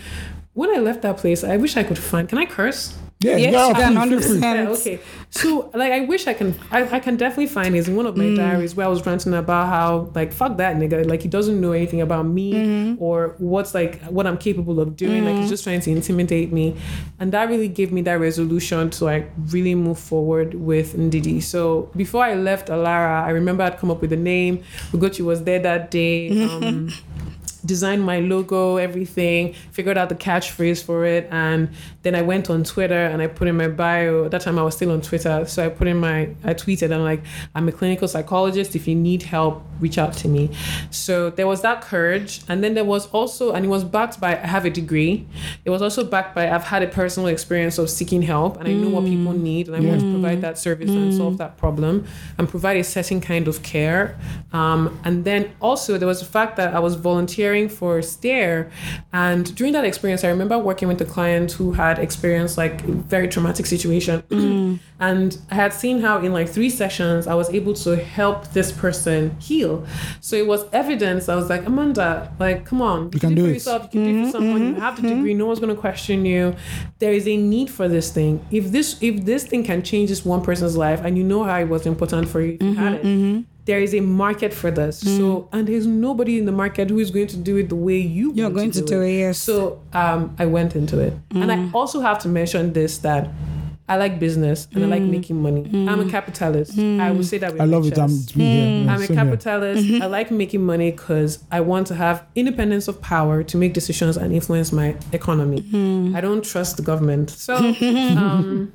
when 0.53 0.75
I 0.75 0.79
left 0.79 1.01
that 1.03 1.17
place, 1.17 1.43
I 1.43 1.57
wish 1.57 1.77
I 1.77 1.83
could 1.83 1.97
find. 1.97 2.27
Can 2.27 2.37
I 2.37 2.45
curse? 2.45 2.97
Yeah, 3.21 3.35
Yes, 3.35 3.53
yeah, 3.53 3.67
you 3.67 3.73
can, 3.75 4.09
feel 4.09 4.21
free. 4.21 4.39
100%. 4.39 4.41
Yeah, 4.41 4.69
okay. 4.71 4.99
So 5.29 5.69
like, 5.75 5.91
I 5.91 6.01
wish 6.01 6.25
I 6.25 6.33
can. 6.33 6.55
I, 6.71 6.95
I 6.95 6.99
can 6.99 7.17
definitely 7.17 7.47
find 7.47 7.75
is 7.75 7.87
in 7.87 7.95
one 7.95 8.07
of 8.07 8.17
my 8.17 8.23
mm. 8.23 8.35
diaries 8.35 8.75
where 8.75 8.87
I 8.87 8.89
was 8.89 9.05
ranting 9.05 9.33
about 9.35 9.67
how 9.67 10.11
like 10.15 10.33
fuck 10.33 10.57
that 10.57 10.75
nigga, 10.75 11.07
like 11.07 11.21
he 11.21 11.27
doesn't 11.27 11.61
know 11.61 11.71
anything 11.71 12.01
about 12.01 12.25
me 12.25 12.53
mm-hmm. 12.53 13.01
or 13.01 13.35
what's 13.37 13.75
like 13.75 14.01
what 14.05 14.25
I'm 14.25 14.39
capable 14.39 14.79
of 14.79 14.95
doing. 14.95 15.23
Like 15.23 15.35
he's 15.35 15.43
mm-hmm. 15.43 15.49
just 15.49 15.63
trying 15.63 15.81
to 15.81 15.91
intimidate 15.91 16.51
me, 16.51 16.75
and 17.19 17.31
that 17.31 17.47
really 17.47 17.67
gave 17.67 17.91
me 17.91 18.01
that 18.01 18.19
resolution 18.19 18.89
to 18.89 19.05
like 19.05 19.31
really 19.51 19.75
move 19.75 19.99
forward 19.99 20.55
with 20.55 20.95
Ndidi. 20.95 21.43
So 21.43 21.91
before 21.95 22.25
I 22.25 22.33
left 22.33 22.69
Alara, 22.69 23.23
I 23.23 23.29
remember 23.29 23.63
I'd 23.63 23.77
come 23.77 23.91
up 23.91 24.01
with 24.01 24.11
a 24.13 24.17
name. 24.17 24.63
Ugochi 24.91 25.23
was 25.23 25.43
there 25.43 25.59
that 25.59 25.91
day. 25.91 26.31
Mm-hmm. 26.31 26.63
Um, 26.63 26.89
designed 27.65 28.03
my 28.03 28.19
logo, 28.19 28.77
everything, 28.77 29.53
figured 29.71 29.97
out 29.97 30.09
the 30.09 30.15
catchphrase 30.15 30.83
for 30.83 31.05
it, 31.05 31.27
and 31.31 31.69
then 32.03 32.15
I 32.15 32.21
went 32.21 32.49
on 32.49 32.63
Twitter 32.63 33.05
and 33.05 33.21
I 33.21 33.27
put 33.27 33.47
in 33.47 33.57
my 33.57 33.67
bio. 33.67 34.25
At 34.25 34.31
that 34.31 34.41
time 34.41 34.57
I 34.57 34.63
was 34.63 34.75
still 34.75 34.91
on 34.91 35.01
Twitter, 35.01 35.45
so 35.45 35.65
I 35.65 35.69
put 35.69 35.87
in 35.87 35.97
my 35.97 36.29
I 36.43 36.53
tweeted 36.53 36.91
I'm 36.93 37.03
like 37.03 37.23
I'm 37.53 37.67
a 37.67 37.71
clinical 37.71 38.07
psychologist. 38.07 38.75
If 38.75 38.87
you 38.87 38.95
need 38.95 39.23
help, 39.23 39.63
reach 39.79 39.97
out 39.97 40.13
to 40.13 40.27
me. 40.27 40.49
So 40.89 41.29
there 41.29 41.47
was 41.47 41.61
that 41.61 41.81
courage, 41.81 42.41
and 42.47 42.63
then 42.63 42.73
there 42.73 42.85
was 42.85 43.07
also 43.07 43.53
and 43.53 43.65
it 43.65 43.69
was 43.69 43.83
backed 43.83 44.19
by 44.19 44.33
I 44.33 44.47
have 44.47 44.65
a 44.65 44.69
degree. 44.69 45.27
It 45.65 45.69
was 45.69 45.81
also 45.81 46.03
backed 46.03 46.33
by 46.35 46.49
I've 46.49 46.63
had 46.63 46.81
a 46.81 46.87
personal 46.87 47.27
experience 47.27 47.77
of 47.77 47.89
seeking 47.89 48.23
help, 48.23 48.57
and 48.57 48.67
I 48.67 48.73
know 48.73 48.89
what 48.89 49.05
people 49.05 49.33
need, 49.33 49.67
and 49.67 49.75
I 49.75 49.79
want 49.79 50.01
to 50.01 50.11
provide 50.11 50.41
that 50.41 50.57
service 50.57 50.89
and 50.89 51.13
solve 51.13 51.37
that 51.37 51.57
problem 51.57 52.05
and 52.37 52.49
provide 52.49 52.77
a 52.77 52.83
certain 52.83 53.21
kind 53.21 53.47
of 53.47 53.61
care. 53.63 54.17
Um, 54.53 54.99
and 55.03 55.23
then 55.25 55.51
also 55.61 55.97
there 55.97 56.07
was 56.07 56.19
the 56.19 56.25
fact 56.25 56.55
that 56.57 56.73
I 56.73 56.79
was 56.79 56.95
volunteering 56.95 57.69
for 57.69 58.01
STARE, 58.01 58.71
and 59.13 59.53
during 59.55 59.73
that 59.73 59.85
experience, 59.85 60.23
I 60.23 60.29
remember 60.29 60.57
working 60.57 60.87
with 60.87 60.99
a 61.01 61.05
client 61.05 61.51
who 61.53 61.73
had 61.73 61.90
experienced 61.99 62.57
like 62.57 62.83
a 62.83 62.91
very 62.91 63.27
traumatic 63.27 63.65
situation, 63.65 64.21
mm. 64.29 64.79
and 64.99 65.37
I 65.49 65.55
had 65.55 65.73
seen 65.73 66.01
how 66.01 66.19
in 66.19 66.33
like 66.33 66.49
three 66.49 66.69
sessions 66.69 67.27
I 67.27 67.33
was 67.33 67.49
able 67.49 67.73
to 67.75 67.95
help 67.95 68.47
this 68.53 68.71
person 68.71 69.35
heal. 69.39 69.85
So 70.19 70.35
it 70.35 70.47
was 70.47 70.65
evidence. 70.71 71.29
I 71.29 71.35
was 71.35 71.49
like, 71.49 71.65
Amanda, 71.65 72.33
like, 72.39 72.65
come 72.65 72.81
on, 72.81 73.11
You 73.13 73.19
can 73.19 73.29
did 73.29 73.35
do 73.35 73.43
for 73.43 73.49
it. 73.49 73.53
yourself. 73.53 73.83
You 73.83 73.89
can 73.89 74.03
do 74.03 74.09
it 74.09 74.13
for 74.13 74.19
mm-hmm, 74.19 74.31
someone. 74.31 74.61
You 74.61 74.71
mm-hmm, 74.73 74.81
have 74.81 74.95
the 75.01 75.09
degree. 75.09 75.31
Mm-hmm. 75.31 75.39
No 75.39 75.45
one's 75.47 75.59
going 75.59 75.75
to 75.75 75.79
question 75.79 76.25
you. 76.25 76.55
There 76.99 77.13
is 77.13 77.27
a 77.27 77.37
need 77.37 77.69
for 77.69 77.87
this 77.87 78.11
thing. 78.11 78.45
If 78.51 78.71
this 78.71 79.01
if 79.01 79.25
this 79.25 79.45
thing 79.45 79.63
can 79.63 79.81
change 79.83 80.09
this 80.09 80.25
one 80.25 80.41
person's 80.41 80.77
life, 80.77 81.01
and 81.03 81.17
you 81.17 81.23
know 81.23 81.43
how 81.43 81.59
it 81.59 81.69
was 81.69 81.85
important 81.85 82.29
for 82.29 82.41
you 82.41 82.53
if 82.53 82.61
you 82.61 82.75
had 82.75 82.93
it. 83.03 83.45
There 83.65 83.79
is 83.79 83.93
a 83.93 83.99
market 83.99 84.53
for 84.53 84.71
this. 84.71 85.03
Mm. 85.03 85.17
So, 85.17 85.49
and 85.51 85.67
there's 85.67 85.85
nobody 85.85 86.37
in 86.37 86.45
the 86.45 86.51
market 86.51 86.89
who 86.89 86.99
is 86.99 87.11
going 87.11 87.27
to 87.27 87.37
do 87.37 87.57
it 87.57 87.69
the 87.69 87.75
way 87.75 87.97
you 87.97 88.33
You're 88.33 88.45
want 88.45 88.55
going 88.55 88.71
to 88.71 88.81
do 88.81 89.01
it, 89.01 89.19
yes. 89.19 89.37
So, 89.37 89.81
um, 89.93 90.35
I 90.39 90.45
went 90.45 90.75
into 90.75 90.99
it, 90.99 91.13
and 91.31 91.51
I 91.51 91.57
mm. 91.57 91.73
also 91.73 92.01
have 92.01 92.19
to 92.19 92.27
mention 92.27 92.73
this 92.73 92.97
that 92.99 93.29
I 93.91 93.97
like 93.97 94.19
business 94.19 94.69
and 94.73 94.85
I 94.85 94.87
like 94.87 95.01
mm. 95.01 95.09
making 95.09 95.41
money. 95.41 95.69
I'm 95.89 95.99
a 95.99 96.09
capitalist. 96.09 96.79
I 96.79 97.11
would 97.11 97.25
say 97.25 97.39
that. 97.39 97.51
With 97.51 97.61
I 97.61 97.65
my 97.65 97.75
love 97.75 97.85
it. 97.85 97.99
I'm 97.99 98.07
chest. 98.07 98.31
here. 98.31 98.85
Yeah, 98.85 98.93
I'm 98.93 99.01
a 99.01 99.05
same 99.05 99.17
here. 99.17 99.25
capitalist. 99.25 99.83
Mm-hmm. 99.83 100.01
I 100.01 100.05
like 100.05 100.31
making 100.31 100.65
money 100.65 100.91
because 100.91 101.43
I 101.51 101.59
want 101.59 101.87
to 101.87 101.95
have 101.95 102.25
independence 102.33 102.87
of 102.87 103.01
power 103.01 103.43
to 103.43 103.57
make 103.57 103.73
decisions 103.73 104.15
and 104.15 104.31
influence 104.31 104.71
my 104.71 104.95
economy. 105.11 105.59
I 106.15 106.21
don't 106.21 106.41
trust 106.41 106.77
the 106.77 106.83
government. 106.83 107.31
So, 107.31 107.55
um, 107.57 108.71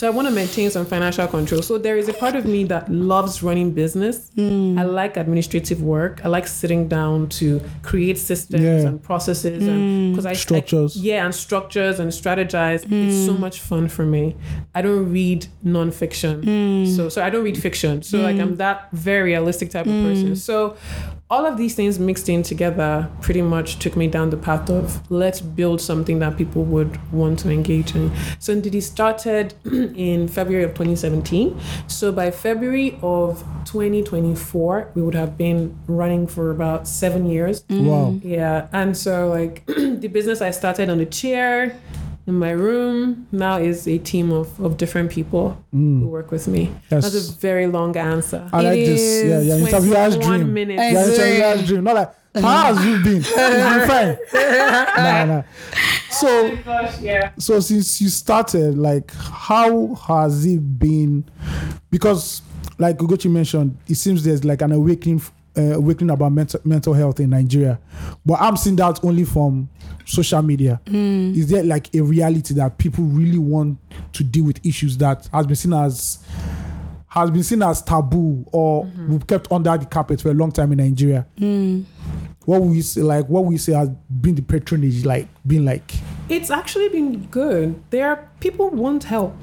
so 0.00 0.06
I 0.06 0.10
want 0.10 0.26
to 0.28 0.32
maintain 0.32 0.70
some 0.70 0.86
financial 0.86 1.26
control. 1.26 1.60
So 1.60 1.76
there 1.76 1.98
is 1.98 2.08
a 2.08 2.14
part 2.14 2.34
of 2.34 2.46
me 2.46 2.64
that 2.64 2.90
loves 2.90 3.42
running 3.42 3.72
business. 3.72 4.30
Hmm. 4.34 4.78
I 4.78 4.84
like 4.84 5.18
administrative 5.18 5.82
work. 5.82 6.24
I 6.24 6.28
like 6.28 6.46
sitting 6.46 6.88
down 6.88 7.28
to 7.40 7.60
create 7.82 8.16
systems 8.16 8.62
Yeah. 8.62 8.88
and 8.88 9.02
processes 9.02 9.68
and 9.68 9.78
hmm. 9.78 10.12
because 10.12 10.24
I 10.24 10.30
I- 10.30 10.44
Structures. 10.46 10.96
yeah, 10.96 11.26
and 11.26 11.34
structures 11.34 12.00
and 12.00 12.10
strategize. 12.12 12.90
It's 12.90 13.26
so 13.26 13.34
hmm. 13.34 13.42
much 13.42 13.60
fun 13.60 13.88
for 13.88 14.06
me. 14.06 14.36
I 14.74 14.80
don't 14.80 15.12
read 15.12 15.48
nonfiction. 15.62 16.34
So 16.96 17.10
so 17.10 17.22
I 17.22 17.28
don't 17.28 17.44
read 17.44 17.58
fiction. 17.58 18.02
So 18.02 18.20
like 18.22 18.38
I'm 18.38 18.56
that 18.56 18.88
very 18.92 19.24
realistic 19.32 19.68
type 19.68 19.84
of 19.84 19.92
person. 20.06 20.34
So 20.34 20.78
all 21.30 21.46
of 21.46 21.56
these 21.56 21.76
things 21.76 21.98
mixed 21.98 22.28
in 22.28 22.42
together 22.42 23.08
pretty 23.20 23.40
much 23.40 23.78
took 23.78 23.96
me 23.96 24.08
down 24.08 24.30
the 24.30 24.36
path 24.36 24.68
of 24.68 25.08
let's 25.10 25.40
build 25.40 25.80
something 25.80 26.18
that 26.18 26.36
people 26.36 26.64
would 26.64 26.98
want 27.12 27.38
to 27.38 27.50
engage 27.50 27.94
in. 27.94 28.10
So 28.40 28.54
Ndidi 28.54 28.82
started 28.82 29.54
in 29.64 30.26
February 30.26 30.64
of 30.64 30.70
2017. 30.70 31.58
So 31.86 32.10
by 32.10 32.32
February 32.32 32.98
of 33.00 33.44
2024, 33.64 34.90
we 34.94 35.02
would 35.02 35.14
have 35.14 35.38
been 35.38 35.78
running 35.86 36.26
for 36.26 36.50
about 36.50 36.88
seven 36.88 37.26
years. 37.26 37.62
Mm. 37.64 37.84
Wow. 37.84 38.18
Yeah, 38.24 38.66
and 38.72 38.96
so 38.96 39.28
like 39.28 39.64
the 39.66 40.08
business 40.08 40.40
I 40.40 40.50
started 40.50 40.90
on 40.90 40.98
a 40.98 41.06
chair 41.06 41.76
in 42.30 42.38
my 42.38 42.50
room 42.52 43.26
now 43.32 43.58
is 43.58 43.86
a 43.86 43.98
team 43.98 44.32
of, 44.32 44.58
of 44.60 44.76
different 44.76 45.10
people 45.10 45.62
who 45.72 45.76
mm. 45.78 46.06
work 46.06 46.30
with 46.30 46.46
me. 46.48 46.72
Yes. 46.90 47.02
That's 47.12 47.28
a 47.28 47.32
very 47.32 47.66
long 47.66 47.96
answer. 47.96 48.48
I 48.52 48.62
like 48.62 48.78
It 48.78 48.86
this. 48.86 49.24
Yeah, 49.24 49.38
is 49.40 49.46
yeah. 49.46 49.56
Interviewer's 49.56 50.14
21 50.14 50.38
dream. 50.38 50.54
minutes. 50.54 50.80
I 50.80 50.90
Yeah, 50.92 51.04
see. 51.04 51.12
interviewer's 51.14 51.66
dream. 51.66 51.84
Not 51.84 51.94
like 51.96 52.14
how 52.34 52.40
mm. 52.40 52.76
has 52.76 52.86
you 52.86 53.02
been? 53.02 53.16
It's 53.26 53.34
been 53.34 53.88
fine. 53.88 54.16
nah, 55.04 55.24
nah. 55.24 55.42
So 56.10 56.56
Gosh, 56.64 57.00
yeah. 57.00 57.32
so 57.38 57.58
since 57.60 58.00
you 58.00 58.08
started, 58.08 58.78
like 58.78 59.12
how 59.14 59.94
has 60.06 60.46
it 60.46 60.78
been? 60.78 61.24
Because 61.90 62.42
like 62.78 62.98
Ugochi 62.98 63.30
mentioned, 63.30 63.76
it 63.88 63.96
seems 63.96 64.22
there's 64.22 64.44
like 64.44 64.62
an 64.62 64.72
awakening 64.72 65.20
uh, 65.56 65.76
awakening 65.76 66.10
about 66.10 66.32
mental 66.32 66.60
mental 66.64 66.94
health 66.94 67.20
in 67.20 67.30
Nigeria, 67.30 67.78
but 68.24 68.40
I'm 68.40 68.56
seeing 68.56 68.76
that 68.76 69.02
only 69.04 69.24
from 69.24 69.68
social 70.04 70.42
media. 70.42 70.80
Hmm. 70.86 71.32
Is 71.34 71.48
there 71.48 71.64
like 71.64 71.94
a 71.94 72.00
reality 72.00 72.54
that 72.54 72.78
people 72.78 73.04
really 73.04 73.38
want 73.38 73.78
to 74.12 74.24
deal 74.24 74.44
with 74.44 74.64
issues 74.64 74.96
that 74.98 75.28
has 75.32 75.46
been 75.46 75.56
seen 75.56 75.72
as 75.72 76.18
has 77.08 77.30
been 77.30 77.42
seen 77.42 77.62
as 77.62 77.82
taboo 77.82 78.44
or 78.52 78.84
mm-hmm. 78.84 79.12
we've 79.12 79.26
kept 79.26 79.50
under 79.50 79.76
the 79.76 79.84
carpet 79.84 80.20
for 80.20 80.30
a 80.30 80.34
long 80.34 80.52
time 80.52 80.72
in 80.72 80.78
Nigeria? 80.78 81.26
Hmm. 81.38 81.82
What 82.44 82.62
we 82.62 82.80
say, 82.82 83.02
like 83.02 83.26
what 83.28 83.44
we 83.44 83.58
say 83.58 83.72
has 83.72 83.88
been 83.88 84.34
the 84.34 84.42
patronage, 84.42 85.04
like 85.04 85.28
being 85.46 85.64
like 85.64 85.92
It's 86.28 86.50
actually 86.50 86.88
been 86.88 87.26
good. 87.26 87.82
There 87.90 88.08
are 88.08 88.28
people 88.40 88.70
want 88.70 89.04
help. 89.04 89.36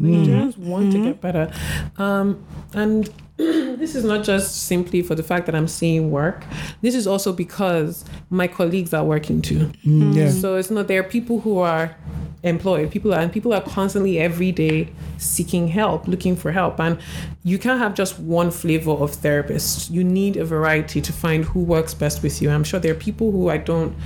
Nigerians 0.00 0.54
hmm. 0.54 0.68
want 0.68 0.92
to 0.92 1.02
get 1.02 1.20
better. 1.20 1.52
Um, 1.96 2.44
and 2.74 3.10
this 3.36 3.94
is 3.94 4.04
not 4.04 4.24
just 4.24 4.64
simply 4.66 5.02
for 5.02 5.14
the 5.14 5.22
fact 5.22 5.46
that 5.46 5.54
I'm 5.54 5.66
seeing 5.68 6.10
work. 6.10 6.44
This 6.82 6.94
is 6.94 7.06
also 7.06 7.32
because 7.32 8.04
my 8.30 8.46
colleagues 8.46 8.94
are 8.94 9.04
working 9.04 9.42
too. 9.42 9.72
mm, 9.84 10.14
yeah. 10.14 10.30
So 10.30 10.56
it's 10.56 10.70
not 10.70 10.86
there 10.88 11.00
are 11.00 11.04
people 11.08 11.40
who 11.40 11.58
are 11.58 11.96
employed. 12.44 12.90
People 12.90 13.12
are 13.12 13.20
and 13.20 13.32
people 13.32 13.52
are 13.52 13.62
constantly 13.62 14.18
every 14.18 14.52
day 14.52 14.88
seeking 15.18 15.68
help, 15.68 16.06
looking 16.06 16.36
for 16.36 16.52
help. 16.52 16.78
And 16.78 16.98
you 17.42 17.58
can't 17.58 17.80
have 17.80 17.94
just 17.94 18.18
one 18.18 18.50
flavor 18.50 18.92
of 18.92 19.12
therapist. 19.12 19.90
You 19.90 20.04
need 20.04 20.36
a 20.36 20.44
variety 20.44 21.00
to 21.00 21.12
find 21.12 21.44
who 21.44 21.60
works 21.60 21.94
best 21.94 22.22
with 22.22 22.40
you. 22.40 22.50
I'm 22.50 22.64
sure 22.64 22.78
there 22.78 22.92
are 22.92 23.02
people 23.08 23.32
who 23.32 23.48
I 23.48 23.56
don't 23.56 23.96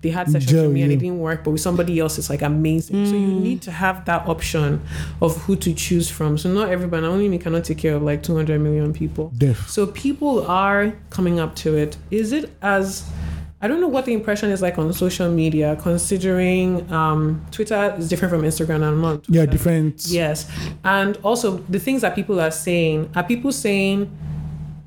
they 0.00 0.10
had 0.10 0.30
sessions 0.30 0.52
Gel 0.52 0.64
with 0.64 0.74
me 0.74 0.82
and 0.82 0.92
it 0.92 1.00
didn't 1.00 1.18
work, 1.18 1.42
but 1.42 1.50
with 1.50 1.60
somebody 1.60 1.98
else 1.98 2.18
it's 2.18 2.30
like 2.30 2.42
amazing. 2.42 3.06
So 3.06 3.14
you 3.14 3.28
mm. 3.28 3.40
need 3.40 3.62
to 3.62 3.72
have 3.72 4.04
that 4.04 4.28
option 4.28 4.80
of 5.20 5.36
who 5.42 5.56
to 5.56 5.74
choose 5.74 6.08
from. 6.08 6.38
So 6.38 6.52
not 6.52 6.68
everybody, 6.68 7.04
only 7.04 7.28
me 7.28 7.38
cannot 7.38 7.64
take 7.64 7.78
care 7.78 7.96
of 7.96 8.02
like 8.02 8.22
200 8.22 8.60
million 8.60 8.92
people. 8.92 9.32
Def. 9.36 9.68
So 9.68 9.88
people 9.88 10.46
are 10.46 10.94
coming 11.10 11.40
up 11.40 11.56
to 11.56 11.76
it. 11.76 11.96
Is 12.12 12.30
it 12.32 12.52
as 12.62 13.10
I 13.60 13.66
don't 13.66 13.80
know 13.80 13.88
what 13.88 14.04
the 14.04 14.12
impression 14.12 14.50
is 14.50 14.62
like 14.62 14.78
on 14.78 14.92
social 14.92 15.30
media, 15.30 15.76
considering 15.80 16.90
um, 16.92 17.44
Twitter 17.50 17.94
is 17.98 18.08
different 18.08 18.32
from 18.32 18.42
Instagram 18.42 18.76
and 18.76 18.84
I'm 18.84 19.00
not. 19.00 19.24
Yeah, 19.28 19.46
different. 19.46 20.06
Yes, 20.06 20.48
and 20.84 21.16
also 21.24 21.56
the 21.68 21.80
things 21.80 22.02
that 22.02 22.14
people 22.14 22.40
are 22.40 22.52
saying 22.52 23.10
are 23.16 23.24
people 23.24 23.50
saying 23.50 24.16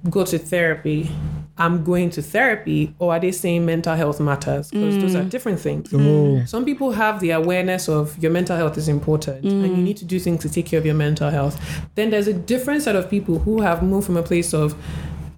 go 0.10 0.26
to 0.26 0.38
therapy. 0.38 1.12
I'm 1.58 1.84
going 1.84 2.10
to 2.12 2.24
therapy, 2.24 2.96
or 2.98 3.14
are 3.14 3.20
they 3.20 3.32
saying 3.32 3.66
mental 3.66 3.96
health 3.96 4.20
matters? 4.20 4.72
Because 4.72 4.98
those 4.98 5.16
are 5.16 5.24
mm. 5.24 5.30
different 5.30 5.60
things. 5.60 5.94
Oh, 5.94 6.44
Some 6.46 6.66
people 6.66 6.92
have 6.94 7.20
the 7.20 7.32
awareness 7.32 7.88
of 7.88 8.18
your 8.18 8.32
mental 8.32 8.56
health 8.56 8.78
is 8.78 8.88
important 8.88 9.44
and 9.44 9.68
you 9.68 9.74
mm. 9.74 9.84
need 9.84 9.98
to 9.98 10.06
do 10.06 10.18
things 10.18 10.42
to 10.42 10.50
take 10.50 10.66
care 10.66 10.80
of 10.80 10.88
your 10.88 10.96
mental 10.96 11.30
health. 11.30 11.60
Then 11.94 12.10
there's 12.10 12.28
a 12.28 12.34
different 12.34 12.82
set 12.82 12.96
of 12.96 13.12
people 13.12 13.38
who 13.38 13.62
have 13.62 13.84
moved 13.84 14.08
from 14.08 14.18
a 14.18 14.24
place 14.24 14.56
of, 14.56 14.74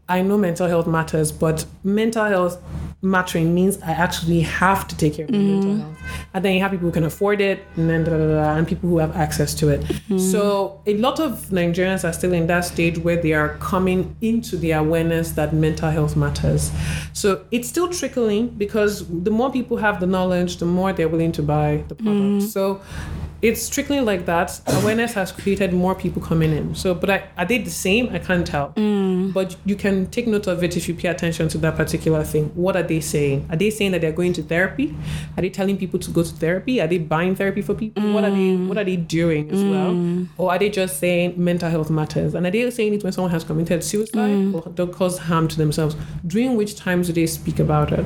I 0.08 0.22
know 0.22 0.38
mental 0.38 0.68
health 0.68 0.88
matters, 0.88 1.30
but 1.30 1.66
mental 1.84 2.24
health 2.26 2.64
mattering 3.04 3.54
means 3.54 3.82
I 3.82 3.92
actually 3.92 4.42
have 4.42 4.88
to 4.88 4.98
take 4.98 5.16
care 5.16 5.26
of 5.26 5.32
my 5.32 5.38
mental 5.38 5.72
mm-hmm. 5.72 5.82
health. 5.82 5.98
And 6.34 6.46
then 6.46 6.54
you 6.56 6.62
have 6.62 6.72
people 6.72 6.88
who 6.88 6.92
can 6.92 7.04
afford 7.04 7.42
it, 7.42 7.66
and 7.76 7.90
then 7.90 8.04
da, 8.04 8.12
da, 8.12 8.18
da, 8.18 8.56
and 8.56 8.68
people 8.68 8.90
who 8.90 8.98
have 8.98 9.16
access 9.16 9.54
to 9.56 9.70
it. 9.70 9.82
Mm-hmm. 9.82 10.18
So 10.18 10.82
a 10.88 10.98
lot 10.98 11.20
of 11.20 11.50
Nigerians 11.50 12.08
are 12.08 12.14
still 12.14 12.34
in 12.34 12.48
that 12.48 12.62
stage 12.62 12.98
where 12.98 13.18
they 13.22 13.34
are 13.34 13.58
coming 13.58 14.16
into 14.22 14.58
the 14.58 14.72
awareness 14.72 15.32
that 15.32 15.54
mental 15.54 15.92
health 15.92 16.16
matters. 16.16 16.72
So 17.14 17.46
it's 17.52 17.68
still 17.68 17.90
trickling 17.90 18.48
because 18.50 19.06
the 19.08 19.32
more 19.32 19.52
people 19.52 19.78
have 19.78 20.00
the 20.00 20.08
knowledge, 20.08 20.58
the 20.58 20.66
more 20.66 20.94
they're 20.94 21.10
willing 21.10 21.34
to 21.34 21.44
buy 21.44 21.84
the 21.90 21.96
product. 21.96 22.24
Mm-hmm. 22.24 22.48
So 22.48 22.82
it's 23.44 23.68
trickling 23.68 24.06
like 24.06 24.26
that. 24.26 24.62
Awareness 24.68 25.14
has 25.14 25.34
created 25.34 25.74
more 25.74 25.94
people 25.94 26.22
coming 26.22 26.54
in. 26.54 26.74
So, 26.76 26.96
but 26.96 27.10
I, 27.10 27.28
are 27.38 27.46
they 27.46 27.58
the 27.58 27.70
same? 27.70 28.08
I 28.14 28.20
can't 28.20 28.48
tell. 28.48 28.72
Mm. 28.78 29.23
Mm-hmm. 29.24 29.32
But 29.32 29.56
you 29.66 29.76
can 29.76 30.08
take 30.08 30.28
note 30.28 30.48
of 30.48 30.64
it 30.64 30.78
if 30.78 30.88
you 30.88 30.96
pay 30.96 31.10
attention 31.10 31.48
to 31.50 31.58
that 31.60 31.76
particular 31.76 32.24
thing. 32.24 32.50
What 32.56 32.76
are 32.76 32.84
they 32.84 33.00
saying? 33.00 33.48
Are 33.50 33.56
they 33.56 33.70
saying 33.70 33.92
that 33.92 34.02
they're 34.02 34.12
going 34.12 34.34
to 34.34 34.44
therapy? 34.44 34.96
Are 35.38 35.42
they 35.42 35.50
telling 35.50 35.78
people 35.78 36.00
to 36.00 36.12
go 36.12 36.24
to 36.24 36.30
therapy? 36.30 36.82
Are 36.82 36.88
they 36.88 36.98
buying 36.98 37.36
therapy 37.36 37.62
for 37.62 37.74
people? 37.74 38.14
What 38.14 38.24
are 38.24 38.32
they 38.32 38.56
What 38.56 38.78
are 38.78 38.84
they 38.84 38.96
doing 38.96 39.50
as 39.52 39.64
well? 39.64 39.92
Mm. 39.92 40.28
Or 40.38 40.52
are 40.52 40.60
they 40.60 40.70
just 40.70 41.00
saying 41.00 41.34
mental 41.38 41.70
health 41.70 41.90
matters? 41.90 42.36
And 42.36 42.46
are 42.46 42.52
they 42.52 42.70
saying 42.72 42.94
it 42.94 43.04
when 43.04 43.14
someone 43.14 43.32
has 43.32 43.44
committed 43.44 43.84
suicide 43.84 44.32
mm. 44.32 44.54
or 44.54 44.72
don't 44.72 44.94
cause 44.94 45.18
harm 45.18 45.48
to 45.48 45.58
themselves? 45.58 45.96
During 46.26 46.56
which 46.56 46.76
times 46.76 47.08
do 47.08 47.14
they 47.14 47.28
speak 47.28 47.60
about 47.60 47.92
it, 47.92 48.06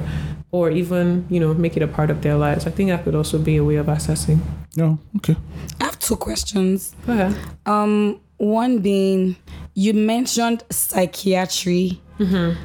or 0.52 0.70
even 0.70 1.26
you 1.30 1.40
know 1.40 1.54
make 1.54 1.78
it 1.78 1.84
a 1.84 1.88
part 1.88 2.10
of 2.10 2.22
their 2.22 2.36
lives? 2.36 2.66
I 2.66 2.72
think 2.72 2.90
that 2.90 3.04
could 3.04 3.16
also 3.16 3.38
be 3.38 3.58
a 3.58 3.64
way 3.64 3.76
of 3.76 3.90
assessing. 3.90 4.42
no, 4.76 5.00
okay. 5.18 5.36
I 5.82 5.86
have 5.86 6.00
two 6.00 6.16
questions. 6.16 6.96
Go 7.06 7.14
ahead. 7.14 7.36
Um, 7.66 8.20
one 8.38 8.80
being 8.80 9.36
you 9.78 9.94
mentioned 9.94 10.64
psychiatry 10.72 12.02
mm-hmm. 12.18 12.60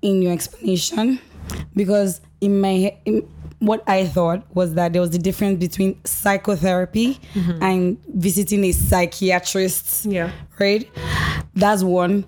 in 0.00 0.22
your 0.22 0.32
explanation 0.32 1.18
because 1.74 2.20
in 2.40 2.60
my 2.60 2.96
in, 3.04 3.28
what 3.58 3.82
I 3.88 4.06
thought 4.06 4.44
was 4.54 4.74
that 4.74 4.92
there 4.92 5.02
was 5.02 5.12
a 5.14 5.18
difference 5.18 5.58
between 5.58 5.98
psychotherapy 6.04 7.18
mm-hmm. 7.34 7.62
and 7.62 7.98
visiting 8.08 8.62
a 8.64 8.72
psychiatrist 8.72 10.04
Yeah. 10.04 10.30
right? 10.60 10.88
That's 11.54 11.82
one. 11.82 12.24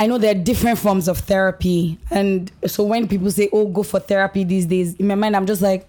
I 0.00 0.08
know 0.08 0.18
there 0.18 0.32
are 0.32 0.38
different 0.38 0.78
forms 0.78 1.06
of 1.06 1.18
therapy. 1.18 1.98
And 2.10 2.50
so 2.66 2.82
when 2.84 3.06
people 3.06 3.30
say, 3.30 3.48
oh, 3.52 3.66
go 3.66 3.82
for 3.84 4.00
therapy 4.00 4.42
these 4.44 4.66
days, 4.66 4.94
in 4.94 5.06
my 5.06 5.14
mind, 5.14 5.36
I'm 5.36 5.46
just 5.46 5.62
like, 5.62 5.88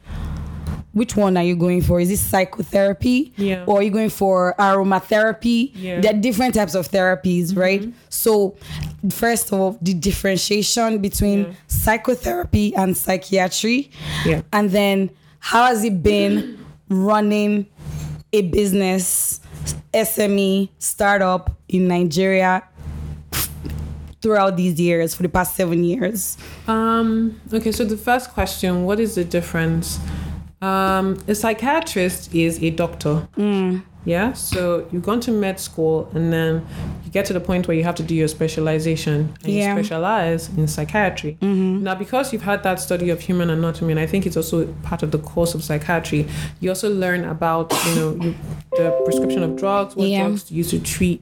which 0.98 1.16
one 1.16 1.38
are 1.38 1.44
you 1.44 1.56
going 1.56 1.82
for? 1.82 2.00
Is 2.00 2.10
it 2.12 2.18
psychotherapy? 2.18 3.32
Yeah. 3.38 3.64
Or 3.68 3.80
are 3.80 3.84
you 3.84 3.92
going 3.92 4.10
for 4.10 4.56
aromatherapy? 4.58 5.72
Yeah. 5.76 6.02
There 6.02 6.14
are 6.14 6.18
different 6.20 6.56
types 6.56 6.74
of 6.76 6.90
therapies, 6.90 7.56
right? 7.56 7.88
So, 8.10 8.56
first 9.12 9.52
of 9.52 9.60
all, 9.60 9.78
the 9.82 9.94
differentiation 9.94 10.98
between 11.00 11.40
Yeah. 11.44 11.52
psychotherapy 11.68 12.76
and 12.76 12.98
psychiatry. 12.98 13.92
Yeah. 14.26 14.42
And 14.52 14.72
then, 14.72 15.12
how 15.40 15.66
has 15.68 15.84
it 15.84 16.02
been 16.02 16.58
running 16.90 17.68
a 18.34 18.42
business, 18.42 19.40
SME, 19.94 20.70
startup 20.80 21.56
in 21.70 21.88
Nigeria 21.88 22.64
throughout 24.22 24.58
these 24.58 24.80
years, 24.80 25.14
for 25.14 25.22
the 25.24 25.30
past 25.30 25.56
seven 25.56 25.84
years? 25.84 26.38
Um, 26.68 27.40
okay, 27.54 27.72
so 27.72 27.86
the 27.86 27.98
first 27.98 28.32
question 28.34 28.84
what 28.86 29.00
is 29.00 29.16
the 29.16 29.24
difference? 29.24 30.00
Um, 30.62 31.18
a 31.28 31.36
psychiatrist 31.36 32.34
is 32.34 32.62
a 32.64 32.70
doctor. 32.72 33.28
Yeah, 34.06 34.32
so 34.32 34.88
you've 34.90 35.04
gone 35.04 35.20
to 35.22 35.32
med 35.32 35.60
school 35.60 36.10
and 36.16 36.32
then 36.32 36.66
you 37.04 37.12
get 37.12 37.26
to 37.26 37.34
the 37.34 37.42
point 37.42 37.68
where 37.68 37.76
you 37.76 37.84
have 37.84 37.96
to 37.96 38.04
do 38.04 38.16
your 38.16 38.30
specialization 38.30 39.34
and 39.44 39.54
Yeah. 39.54 39.76
you 39.76 39.84
specialize 39.84 40.48
in 40.58 40.66
psychiatry. 40.70 41.38
Now, 41.42 41.94
because 41.94 42.32
you've 42.32 42.44
had 42.44 42.64
that 42.64 42.80
study 42.80 43.10
of 43.10 43.20
human 43.20 43.50
anatomy, 43.50 43.92
and 43.92 44.00
I 44.00 44.06
think 44.08 44.26
it's 44.26 44.38
also 44.38 44.66
part 44.82 45.04
of 45.04 45.12
the 45.12 45.18
course 45.18 45.54
of 45.54 45.62
psychiatry, 45.62 46.26
you 46.62 46.70
also 46.70 46.90
learn 46.90 47.26
about, 47.26 47.74
you 47.90 47.96
know, 47.96 48.16
you 48.24 48.36
the 48.78 49.02
prescription 49.06 49.44
of 49.44 49.56
drugs, 49.56 49.96
what 49.96 50.08
Yeah. 50.08 50.24
drugs 50.28 50.44
to 50.46 50.54
use 50.54 50.70
to 50.72 50.80
treat 50.80 51.20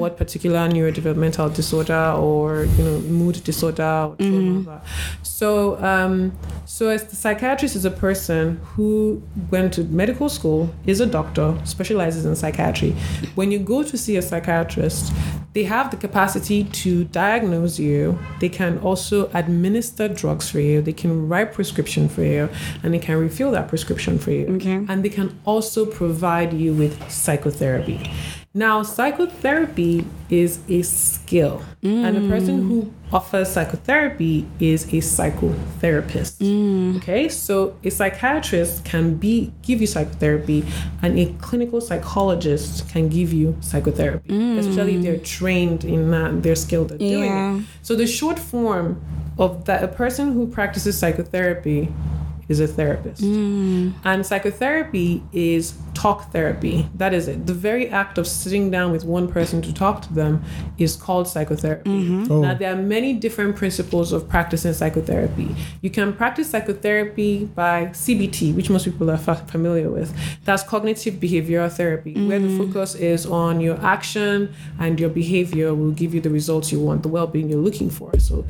what 0.00 0.16
particular 0.16 0.68
neurodevelopmental 0.68 1.54
disorder 1.54 2.14
or 2.18 2.64
you 2.76 2.84
know 2.84 2.98
mood 3.00 3.42
disorder 3.44 4.10
blah. 4.18 4.80
So 5.22 5.48
um, 5.82 6.32
so 6.64 6.88
as 6.88 7.04
the 7.04 7.16
psychiatrist 7.16 7.76
is 7.76 7.84
a 7.84 7.90
person 7.90 8.60
who 8.74 9.22
went 9.50 9.74
to 9.74 9.84
medical 9.84 10.28
school, 10.28 10.70
is 10.86 11.00
a 11.00 11.06
doctor, 11.06 11.54
specializes 11.64 12.24
in 12.24 12.34
psychiatry. 12.36 12.92
When 13.34 13.50
you 13.52 13.58
go 13.58 13.82
to 13.82 13.96
see 13.96 14.16
a 14.16 14.22
psychiatrist, 14.22 15.12
they 15.52 15.64
have 15.64 15.90
the 15.90 15.96
capacity 15.96 16.64
to 16.64 17.04
diagnose 17.04 17.78
you. 17.78 18.18
They 18.40 18.48
can 18.48 18.78
also 18.78 19.30
administer 19.34 20.08
drugs 20.08 20.50
for 20.50 20.58
you. 20.60 20.82
They 20.82 20.92
can 20.92 21.28
write 21.28 21.52
prescription 21.52 22.08
for 22.08 22.22
you, 22.22 22.48
and 22.82 22.92
they 22.92 22.98
can 22.98 23.16
refill 23.18 23.50
that 23.52 23.68
prescription 23.68 24.18
for 24.18 24.32
you. 24.32 24.46
Okay. 24.56 24.84
And 24.88 25.04
they 25.04 25.10
can 25.10 25.38
also 25.44 25.86
provide 25.86 26.52
you 26.52 26.72
with 26.74 26.93
psychotherapy. 27.08 28.10
Now, 28.56 28.84
psychotherapy 28.84 30.06
is 30.30 30.60
a 30.68 30.82
skill, 30.82 31.60
and 31.82 32.16
the 32.16 32.28
person 32.28 32.68
who 32.68 32.92
offers 33.12 33.48
psychotherapy 33.48 34.46
is 34.60 34.84
a 34.84 34.98
psychotherapist. 34.98 36.38
Mm. 36.38 36.98
Okay, 36.98 37.28
so 37.28 37.76
a 37.82 37.90
psychiatrist 37.90 38.84
can 38.84 39.16
be 39.16 39.52
give 39.62 39.80
you 39.80 39.88
psychotherapy, 39.88 40.64
and 41.02 41.18
a 41.18 41.26
clinical 41.42 41.80
psychologist 41.80 42.88
can 42.88 43.08
give 43.08 43.32
you 43.32 43.56
psychotherapy, 43.60 44.28
mm. 44.28 44.58
especially 44.58 44.96
if 44.96 45.02
they're 45.02 45.18
trained 45.18 45.84
in 45.84 46.12
that 46.12 46.40
they're 46.44 46.54
skilled 46.54 46.92
at 46.92 47.00
doing. 47.00 47.24
Yeah. 47.24 47.56
It. 47.56 47.64
So 47.82 47.96
the 47.96 48.06
short 48.06 48.38
form 48.38 49.04
of 49.36 49.64
that, 49.64 49.82
a 49.82 49.88
person 49.88 50.32
who 50.32 50.46
practices 50.46 50.96
psychotherapy 50.96 51.92
is 52.48 52.60
a 52.60 52.68
therapist. 52.68 53.22
Mm. 53.22 53.94
And 54.04 54.24
psychotherapy 54.24 55.22
is 55.32 55.74
talk 56.04 56.30
therapy. 56.32 56.86
That 56.96 57.14
is 57.14 57.28
it. 57.28 57.46
The 57.46 57.54
very 57.54 57.88
act 57.88 58.18
of 58.18 58.26
sitting 58.26 58.70
down 58.70 58.92
with 58.92 59.04
one 59.06 59.26
person 59.26 59.62
to 59.62 59.72
talk 59.72 60.02
to 60.02 60.12
them 60.12 60.44
is 60.76 60.96
called 60.96 61.26
psychotherapy. 61.26 61.90
Oh. 62.30 62.42
Now, 62.42 62.52
there 62.52 62.70
are 62.74 62.82
many 62.96 63.14
different 63.14 63.56
principles 63.56 64.12
of 64.12 64.28
practicing 64.28 64.74
psychotherapy. 64.74 65.48
You 65.80 65.88
can 65.88 66.12
practice 66.12 66.50
psychotherapy 66.50 67.46
by 67.46 67.86
CBT, 68.04 68.54
which 68.54 68.68
most 68.68 68.84
people 68.84 69.10
are 69.10 69.16
fa- 69.16 69.46
familiar 69.54 69.88
with. 69.88 70.14
That's 70.44 70.62
cognitive 70.62 71.14
behavioral 71.14 71.72
therapy, 71.72 72.14
where 72.28 72.38
the 72.38 72.54
focus 72.58 72.94
is 72.96 73.24
on 73.24 73.62
your 73.62 73.80
action 73.82 74.52
and 74.78 75.00
your 75.00 75.08
behavior 75.08 75.74
will 75.74 75.92
give 75.92 76.12
you 76.14 76.20
the 76.20 76.28
results 76.40 76.70
you 76.70 76.80
want, 76.80 77.02
the 77.02 77.08
well 77.08 77.26
being 77.26 77.48
you're 77.48 77.66
looking 77.68 77.88
for. 77.88 78.10
So, 78.18 78.44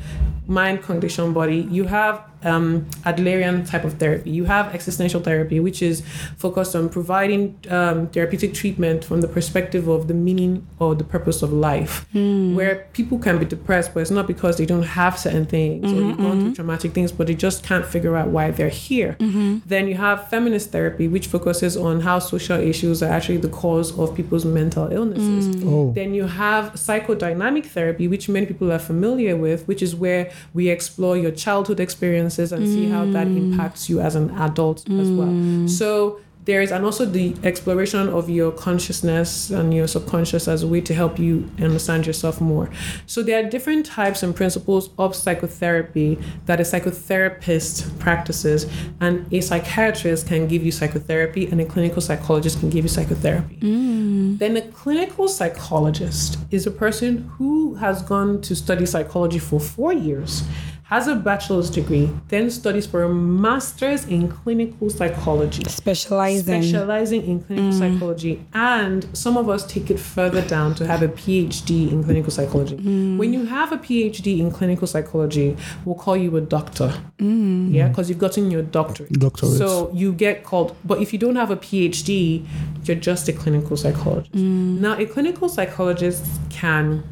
mind, 0.45 0.83
condition, 0.83 1.31
body. 1.31 1.67
You 1.71 1.85
have 1.85 2.21
um, 2.43 2.85
Adlerian 3.05 3.67
type 3.69 3.83
of 3.83 3.93
therapy. 3.95 4.29
You 4.29 4.45
have 4.45 4.73
existential 4.73 5.21
therapy, 5.21 5.59
which 5.59 5.81
is 5.81 6.03
focused 6.37 6.75
on 6.75 6.89
providing 6.89 7.44
um, 7.69 8.07
therapeutic 8.07 8.53
treatment 8.53 9.03
from 9.03 9.21
the 9.21 9.27
perspective 9.27 9.87
of 9.87 10.07
the 10.07 10.13
meaning 10.13 10.65
or 10.79 10.95
the 10.95 11.03
purpose 11.03 11.41
of 11.41 11.51
life, 11.51 12.05
hmm. 12.11 12.55
where 12.55 12.87
people 12.93 13.17
can 13.19 13.37
be 13.37 13.45
depressed, 13.45 13.93
but 13.93 13.99
it's 14.01 14.11
not 14.19 14.27
because 14.27 14.57
they 14.57 14.65
don't 14.65 14.89
have 15.01 15.17
certain 15.17 15.45
things 15.45 15.91
or 15.91 15.95
they've 15.95 16.01
gone 16.01 16.15
through 16.17 16.25
mm-hmm, 16.25 16.45
mm-hmm. 16.45 16.53
traumatic 16.53 16.91
things, 16.93 17.11
but 17.11 17.27
they 17.27 17.35
just 17.35 17.63
can't 17.63 17.85
figure 17.85 18.15
out 18.15 18.27
why 18.29 18.51
they're 18.51 18.69
here. 18.69 19.15
Mm-hmm. 19.19 19.59
Then 19.65 19.87
you 19.87 19.95
have 19.95 20.27
feminist 20.29 20.71
therapy, 20.71 21.07
which 21.07 21.27
focuses 21.27 21.75
on 21.77 22.01
how 22.01 22.19
social 22.19 22.59
issues 22.59 23.01
are 23.03 23.11
actually 23.11 23.37
the 23.37 23.49
cause 23.49 23.97
of 23.97 24.15
people's 24.15 24.45
mental 24.45 24.91
illnesses. 24.91 25.55
Mm. 25.55 25.63
Oh. 25.65 25.91
Then 25.93 26.13
you 26.13 26.25
have 26.27 26.73
psychodynamic 26.73 27.65
therapy, 27.65 28.07
which 28.07 28.29
many 28.29 28.45
people 28.45 28.71
are 28.71 28.79
familiar 28.79 29.35
with, 29.35 29.67
which 29.67 29.81
is 29.81 29.95
where 29.95 30.31
we 30.53 30.69
explore 30.69 31.17
your 31.17 31.31
childhood 31.31 31.79
experiences 31.79 32.51
and 32.51 32.67
see 32.67 32.89
how 32.89 33.05
that 33.05 33.27
mm. 33.27 33.37
impacts 33.37 33.89
you 33.89 33.99
as 33.99 34.15
an 34.15 34.29
adult 34.31 34.79
as 34.89 35.09
well. 35.09 35.27
Mm. 35.27 35.69
So 35.69 36.19
there 36.45 36.61
is, 36.61 36.71
and 36.71 36.85
also 36.85 37.05
the 37.05 37.35
exploration 37.43 38.07
of 38.09 38.29
your 38.29 38.51
consciousness 38.51 39.49
and 39.49 39.73
your 39.73 39.87
subconscious 39.87 40.47
as 40.47 40.63
a 40.63 40.67
way 40.67 40.81
to 40.81 40.93
help 40.93 41.19
you 41.19 41.49
understand 41.59 42.05
yourself 42.05 42.39
more. 42.39 42.69
So 43.07 43.23
there 43.23 43.43
are 43.43 43.49
different 43.49 43.85
types 43.85 44.23
and 44.23 44.35
principles 44.35 44.89
of 44.97 45.15
psychotherapy 45.15 46.19
that 46.45 46.59
a 46.59 46.63
psychotherapist 46.63 47.97
practices, 47.99 48.67
and 48.99 49.31
a 49.33 49.41
psychiatrist 49.41 50.27
can 50.27 50.47
give 50.47 50.63
you 50.63 50.71
psychotherapy, 50.71 51.47
and 51.47 51.59
a 51.59 51.65
clinical 51.65 52.01
psychologist 52.01 52.59
can 52.59 52.69
give 52.69 52.85
you 52.85 52.89
psychotherapy. 52.89 53.57
Mm. 53.57 54.37
Then 54.37 54.57
a 54.57 54.61
clinical 54.61 55.27
psychologist 55.27 56.37
is 56.51 56.67
a 56.67 56.71
person 56.71 57.29
who 57.37 57.75
has 57.75 58.01
gone 58.03 58.41
to 58.41 58.55
study 58.55 58.85
psychology 58.85 59.39
for 59.39 59.59
four 59.59 59.93
years, 59.93 60.43
has 60.85 61.07
a 61.07 61.15
bachelor's 61.15 61.71
degree, 61.71 62.11
then 62.27 62.49
studies 62.51 62.85
for 62.85 63.01
a 63.01 63.09
master's 63.09 64.05
in 64.05 64.27
clinical 64.29 64.87
psychology, 64.87 65.63
Specializing. 65.63 66.61
specializing 66.61 67.25
in 67.25 67.39
clinical 67.41 67.71
mm. 67.71 67.79
psychology. 67.79 68.45
And 68.53 69.07
some 69.17 69.35
of 69.35 69.49
us 69.49 69.65
take 69.65 69.89
it 69.89 69.99
further 69.99 70.43
down 70.43 70.75
to 70.75 70.85
have 70.85 71.01
a 71.01 71.07
PhD 71.07 71.91
in 71.91 72.03
clinical 72.03 72.29
psychology. 72.29 72.77
Mm. 72.77 73.17
When 73.17 73.33
you 73.33 73.45
have 73.45 73.71
a 73.71 73.77
PhD 73.77 74.39
in 74.39 74.51
clinical 74.51 74.85
psychology, 74.85 75.57
we'll 75.85 75.95
call 75.95 76.15
you 76.15 76.37
a 76.37 76.41
doctor. 76.41 76.93
Mm. 77.17 77.73
Yeah, 77.73 77.87
because 77.87 78.07
you've 78.07 78.19
gotten 78.19 78.51
your 78.51 78.61
doctorate. 78.61 79.11
Doctorate. 79.13 79.53
So 79.53 79.89
you 79.91 80.13
get 80.13 80.43
called, 80.43 80.75
but 80.85 81.01
if 81.01 81.11
you 81.11 81.17
don't 81.17 81.35
have 81.35 81.49
a 81.49 81.57
PhD, 81.57 82.45
you're 82.83 82.95
just 82.95 83.27
a 83.27 83.33
clinical 83.33 83.75
psychologist. 83.75 84.35
Now, 84.35 84.99
a 84.99 85.07
clinical 85.07 85.49
psychologist 85.49 86.23
can 86.51 87.03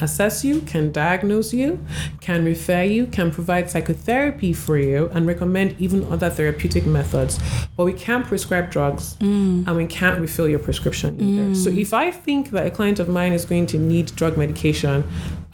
assess 0.00 0.44
you, 0.44 0.60
can 0.62 0.92
diagnose 0.92 1.52
you, 1.52 1.84
can 2.20 2.44
refer 2.44 2.82
you, 2.82 3.06
can 3.06 3.30
provide 3.30 3.70
psychotherapy 3.70 4.52
for 4.52 4.78
you, 4.78 5.08
and 5.12 5.26
recommend 5.26 5.76
even 5.78 6.04
other 6.12 6.30
therapeutic 6.30 6.86
methods. 6.86 7.38
But 7.76 7.84
we 7.84 7.92
can't 7.92 8.26
prescribe 8.26 8.70
drugs 8.70 9.16
mm. 9.16 9.66
and 9.66 9.76
we 9.76 9.86
can't 9.86 10.20
refill 10.20 10.48
your 10.48 10.58
prescription 10.58 11.20
either. 11.20 11.54
So 11.54 11.70
mm. 11.70 11.78
if 11.78 11.94
I 11.94 12.10
think 12.10 12.50
that 12.50 12.66
a 12.66 12.70
client 12.70 12.98
of 12.98 13.08
mine 13.08 13.32
is 13.32 13.44
going 13.44 13.66
to 13.66 13.78
need 13.78 14.14
drug 14.16 14.36
medication, 14.36 15.04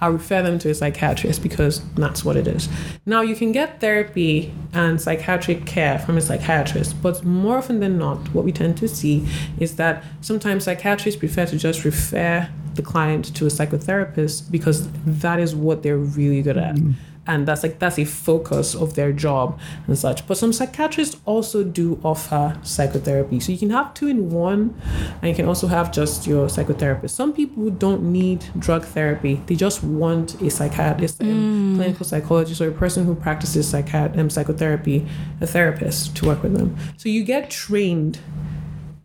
I'll 0.02 0.10
refer 0.10 0.42
them 0.42 0.58
to 0.58 0.70
a 0.70 0.74
psychiatrist 0.74 1.44
because 1.44 1.80
that's 1.94 2.24
what 2.24 2.36
it 2.36 2.48
is. 2.48 2.68
Now, 3.06 3.20
you 3.20 3.36
can 3.36 3.52
get 3.52 3.80
therapy 3.80 4.52
and 4.72 5.00
psychiatric 5.00 5.64
care 5.64 6.00
from 6.00 6.16
a 6.16 6.20
psychiatrist, 6.20 7.00
but 7.00 7.24
more 7.24 7.58
often 7.58 7.78
than 7.78 7.98
not, 7.98 8.18
what 8.34 8.44
we 8.44 8.50
tend 8.50 8.76
to 8.78 8.88
see 8.88 9.24
is 9.60 9.76
that 9.76 10.02
sometimes 10.20 10.64
psychiatrists 10.64 11.20
prefer 11.20 11.46
to 11.46 11.56
just 11.56 11.84
refer 11.84 12.48
the 12.74 12.82
client 12.82 13.34
to 13.36 13.46
a 13.46 13.48
psychotherapist 13.48 14.50
because 14.50 14.88
that 15.04 15.38
is 15.38 15.54
what 15.54 15.82
they're 15.82 15.96
really 15.96 16.42
good 16.42 16.56
at. 16.56 16.76
And 17.24 17.46
that's 17.46 17.62
like 17.62 17.78
that's 17.78 18.00
a 18.00 18.04
focus 18.04 18.74
of 18.74 18.94
their 18.96 19.12
job 19.12 19.60
and 19.86 19.96
such. 19.96 20.26
But 20.26 20.38
some 20.38 20.52
psychiatrists 20.52 21.20
also 21.24 21.62
do 21.62 22.00
offer 22.02 22.58
psychotherapy. 22.64 23.38
So 23.38 23.52
you 23.52 23.58
can 23.58 23.70
have 23.70 23.94
two 23.94 24.08
in 24.08 24.30
one 24.30 24.74
and 25.20 25.28
you 25.28 25.34
can 25.34 25.46
also 25.46 25.68
have 25.68 25.92
just 25.92 26.26
your 26.26 26.48
psychotherapist. 26.48 27.10
Some 27.10 27.32
people 27.32 27.70
don't 27.70 28.02
need 28.12 28.44
drug 28.58 28.84
therapy. 28.84 29.40
They 29.46 29.54
just 29.54 29.84
want 29.84 30.42
a 30.42 30.50
psychiatrist 30.50 31.20
and 31.20 31.76
clinical 31.76 32.04
psychologist 32.04 32.60
or 32.60 32.68
a 32.68 32.72
person 32.72 33.04
who 33.04 33.14
practices 33.14 33.72
psychiat- 33.72 34.18
um, 34.18 34.28
psychotherapy, 34.28 35.06
a 35.40 35.46
therapist 35.46 36.16
to 36.16 36.26
work 36.26 36.42
with 36.42 36.56
them. 36.56 36.76
So 36.96 37.08
you 37.08 37.22
get 37.22 37.50
trained 37.50 38.18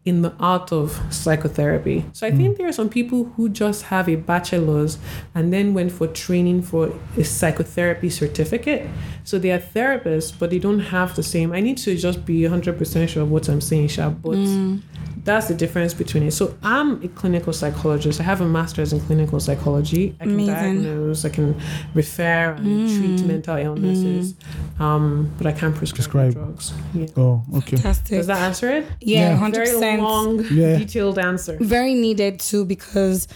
in 0.07 0.21
the 0.21 0.33
art 0.39 0.71
of 0.71 1.01
psychotherapy. 1.09 2.05
So 2.13 2.25
I 2.25 2.31
think 2.31 2.53
mm. 2.53 2.57
there 2.57 2.67
are 2.67 2.71
some 2.71 2.87
people 2.87 3.25
who 3.35 3.49
just 3.49 3.83
have 3.83 4.07
a 4.07 4.15
bachelor's 4.15 4.97
and 5.35 5.51
then 5.51 5.73
went 5.73 5.91
for 5.91 6.07
training 6.07 6.61
for 6.61 6.93
a 7.17 7.25
psychotherapy 7.25 8.09
certificate. 8.09 8.87
So 9.25 9.37
they 9.37 9.51
are 9.51 9.59
therapists, 9.59 10.31
but 10.39 10.49
they 10.49 10.59
don't 10.59 10.79
have 10.79 11.17
the 11.17 11.23
same. 11.23 11.51
I 11.51 11.59
need 11.59 11.77
to 11.79 11.97
just 11.97 12.25
be 12.25 12.39
100% 12.43 13.09
sure 13.09 13.23
of 13.23 13.29
what 13.29 13.49
I'm 13.49 13.59
saying, 13.59 13.89
Sha, 13.89 14.09
but 14.09 14.37
mm. 14.37 14.81
that's 15.25 15.49
the 15.49 15.53
difference 15.55 15.93
between 15.93 16.23
it. 16.23 16.31
So 16.31 16.55
I'm 16.63 17.03
a 17.03 17.09
clinical 17.09 17.51
psychologist. 17.51 18.21
I 18.21 18.23
have 18.23 18.39
a 18.39 18.47
master's 18.47 18.93
in 18.93 19.01
clinical 19.01 19.41
psychology. 19.41 20.15
I 20.21 20.23
can 20.23 20.35
Amazing. 20.35 20.53
diagnose, 20.53 21.25
I 21.25 21.29
can 21.29 21.59
refer 21.93 22.51
and 22.51 22.65
mm. 22.65 22.97
treat 22.97 23.27
mental 23.27 23.57
illnesses, 23.57 24.35
um, 24.79 25.33
but 25.37 25.47
I 25.47 25.51
can't 25.51 25.75
prescribe, 25.75 25.97
Prescribe. 25.97 26.33
drugs. 26.33 26.73
Yeah. 26.93 27.07
Oh, 27.17 27.43
okay. 27.57 27.75
Fantastic. 27.75 28.19
Does 28.19 28.27
that 28.27 28.41
answer 28.41 28.69
it? 28.69 28.85
yeah, 29.01 29.31
Yeah. 29.31 29.35
hundred 29.35 29.65
Very 29.65 29.71
percent. 29.75 29.96
Long, 30.01 30.45
Yeah. 30.51 30.77
detailed 30.77 31.19
answer. 31.19 31.57
Very 31.60 31.93
needed 31.93 32.39
too 32.39 32.65
because 32.65 33.27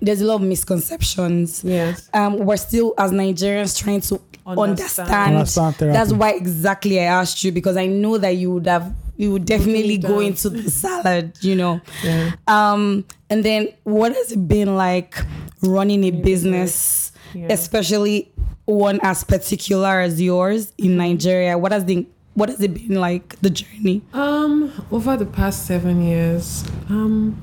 there's 0.00 0.20
a 0.20 0.24
lot 0.24 0.36
of 0.36 0.42
misconceptions. 0.42 1.62
Yes. 1.64 2.08
Um, 2.12 2.38
we're 2.38 2.56
still 2.56 2.94
as 2.98 3.10
Nigerians 3.12 3.78
trying 3.78 4.00
to 4.02 4.20
Understand. 4.46 5.10
understand. 5.10 5.36
Understand. 5.68 5.94
That's 5.94 6.12
why 6.12 6.32
exactly 6.32 7.00
I 7.00 7.04
asked 7.04 7.42
you 7.42 7.50
because 7.52 7.76
I 7.76 7.86
know 7.86 8.16
that 8.18 8.36
you 8.36 8.52
would 8.52 8.66
have 8.66 8.92
you 9.18 9.32
would 9.32 9.46
definitely 9.46 9.96
go 9.96 10.20
into 10.20 10.50
the 10.50 10.70
salad, 10.70 11.32
you 11.40 11.56
know. 11.56 11.80
Yeah. 12.04 12.32
Um, 12.46 13.06
and 13.30 13.42
then 13.42 13.68
what 13.84 14.14
has 14.14 14.30
it 14.32 14.46
been 14.46 14.76
like 14.76 15.14
running 15.62 16.04
a 16.04 16.10
business, 16.10 17.12
Yeah. 17.34 17.46
especially 17.50 18.30
one 18.66 19.00
as 19.02 19.24
particular 19.24 20.00
as 20.00 20.20
yours 20.20 20.72
in 20.76 20.98
Nigeria? 20.98 21.56
What 21.56 21.72
has 21.72 21.86
the 21.86 22.06
what 22.36 22.50
has 22.50 22.60
it 22.60 22.74
been 22.74 23.00
like 23.00 23.40
the 23.40 23.48
journey? 23.50 24.02
Um, 24.12 24.70
over 24.92 25.16
the 25.16 25.24
past 25.24 25.66
seven 25.66 26.02
years, 26.02 26.64
um, 26.90 27.42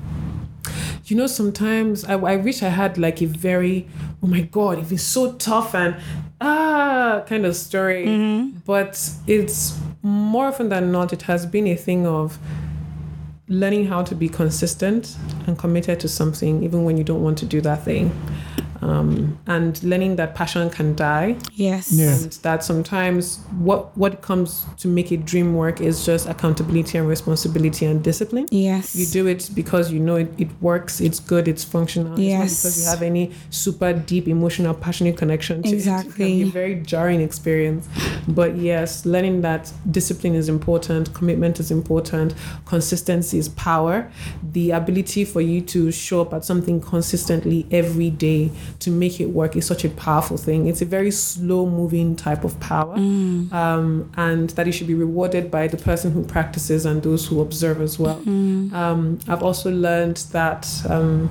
you 1.06 1.16
know, 1.16 1.26
sometimes 1.26 2.04
I, 2.04 2.14
I 2.14 2.36
wish 2.36 2.62
I 2.62 2.68
had 2.68 2.96
like 2.96 3.20
a 3.20 3.26
very, 3.26 3.88
oh 4.22 4.28
my 4.28 4.42
God, 4.42 4.78
it 4.78 4.90
was 4.90 5.02
so 5.02 5.32
tough 5.32 5.74
and 5.74 5.96
ah 6.40 7.24
kind 7.26 7.44
of 7.44 7.56
story. 7.56 8.06
But 8.64 9.10
it's 9.26 9.78
more 10.02 10.46
often 10.46 10.68
than 10.68 10.92
not, 10.92 11.12
it 11.12 11.22
has 11.22 11.44
been 11.44 11.66
a 11.66 11.74
thing 11.74 12.06
of 12.06 12.38
learning 13.48 13.86
how 13.86 14.02
to 14.04 14.14
be 14.14 14.28
consistent 14.28 15.16
and 15.46 15.58
committed 15.58 15.98
to 16.00 16.08
something, 16.08 16.62
even 16.62 16.84
when 16.84 16.96
you 16.96 17.04
don't 17.04 17.22
want 17.22 17.36
to 17.38 17.46
do 17.46 17.60
that 17.60 17.84
thing. 17.84 18.10
Um, 18.84 19.38
and 19.46 19.82
learning 19.82 20.16
that 20.16 20.34
passion 20.34 20.68
can 20.68 20.94
die 20.94 21.36
Yes. 21.54 21.90
Yeah. 21.90 22.12
and 22.14 22.32
that 22.42 22.62
sometimes 22.62 23.38
what 23.58 23.96
what 23.96 24.20
comes 24.20 24.66
to 24.82 24.88
make 24.88 25.10
a 25.10 25.16
dream 25.16 25.54
work 25.54 25.80
is 25.80 26.04
just 26.04 26.28
accountability 26.28 26.98
and 26.98 27.08
responsibility 27.08 27.86
and 27.86 28.02
discipline 28.04 28.46
Yes. 28.50 28.94
you 28.94 29.06
do 29.06 29.26
it 29.26 29.48
because 29.54 29.90
you 29.90 30.00
know 30.00 30.16
it, 30.16 30.30
it 30.36 30.48
works 30.60 31.00
it's 31.00 31.18
good 31.18 31.48
it's 31.48 31.64
functional 31.64 32.12
it's 32.12 32.20
Yes. 32.20 32.40
not 32.40 32.48
because 32.58 32.78
you 32.82 32.84
have 32.90 33.02
any 33.02 33.24
super 33.48 33.90
deep 33.94 34.28
emotional 34.28 34.74
passionate 34.74 35.16
connection 35.16 35.62
to 35.62 35.68
it. 35.70 35.72
it 35.80 35.84
can 35.84 35.94
Exactly. 35.94 36.42
be 36.42 36.42
a 36.42 36.52
very 36.52 36.74
jarring 36.92 37.22
experience 37.22 37.88
but 38.28 38.50
yes 38.58 39.06
learning 39.06 39.40
that 39.40 39.72
discipline 39.90 40.34
is 40.34 40.46
important 40.50 41.14
commitment 41.14 41.58
is 41.58 41.70
important 41.70 42.34
consistency 42.66 43.38
is 43.38 43.48
power 43.50 44.10
the 44.52 44.70
ability 44.72 45.24
for 45.24 45.40
you 45.40 45.60
to 45.62 45.90
show 45.90 46.20
up 46.20 46.34
at 46.34 46.44
something 46.44 46.80
consistently 46.82 47.66
every 47.70 48.10
day 48.10 48.50
to 48.80 48.90
make 48.90 49.20
it 49.20 49.26
work 49.26 49.56
is 49.56 49.66
such 49.66 49.84
a 49.84 49.88
powerful 49.90 50.36
thing. 50.36 50.66
It's 50.66 50.82
a 50.82 50.84
very 50.84 51.10
slow 51.10 51.66
moving 51.66 52.16
type 52.16 52.44
of 52.44 52.58
power 52.60 52.94
um, 53.52 54.10
and 54.16 54.50
that 54.50 54.66
it 54.68 54.72
should 54.72 54.86
be 54.86 54.94
rewarded 54.94 55.50
by 55.50 55.68
the 55.68 55.76
person 55.76 56.12
who 56.12 56.24
practices 56.24 56.84
and 56.86 57.02
those 57.02 57.26
who 57.26 57.40
observe 57.40 57.80
as 57.80 57.98
well. 57.98 58.18
Um, 58.26 59.18
I've 59.28 59.42
also 59.42 59.70
learned 59.70 60.16
that 60.32 60.66
um, 60.88 61.30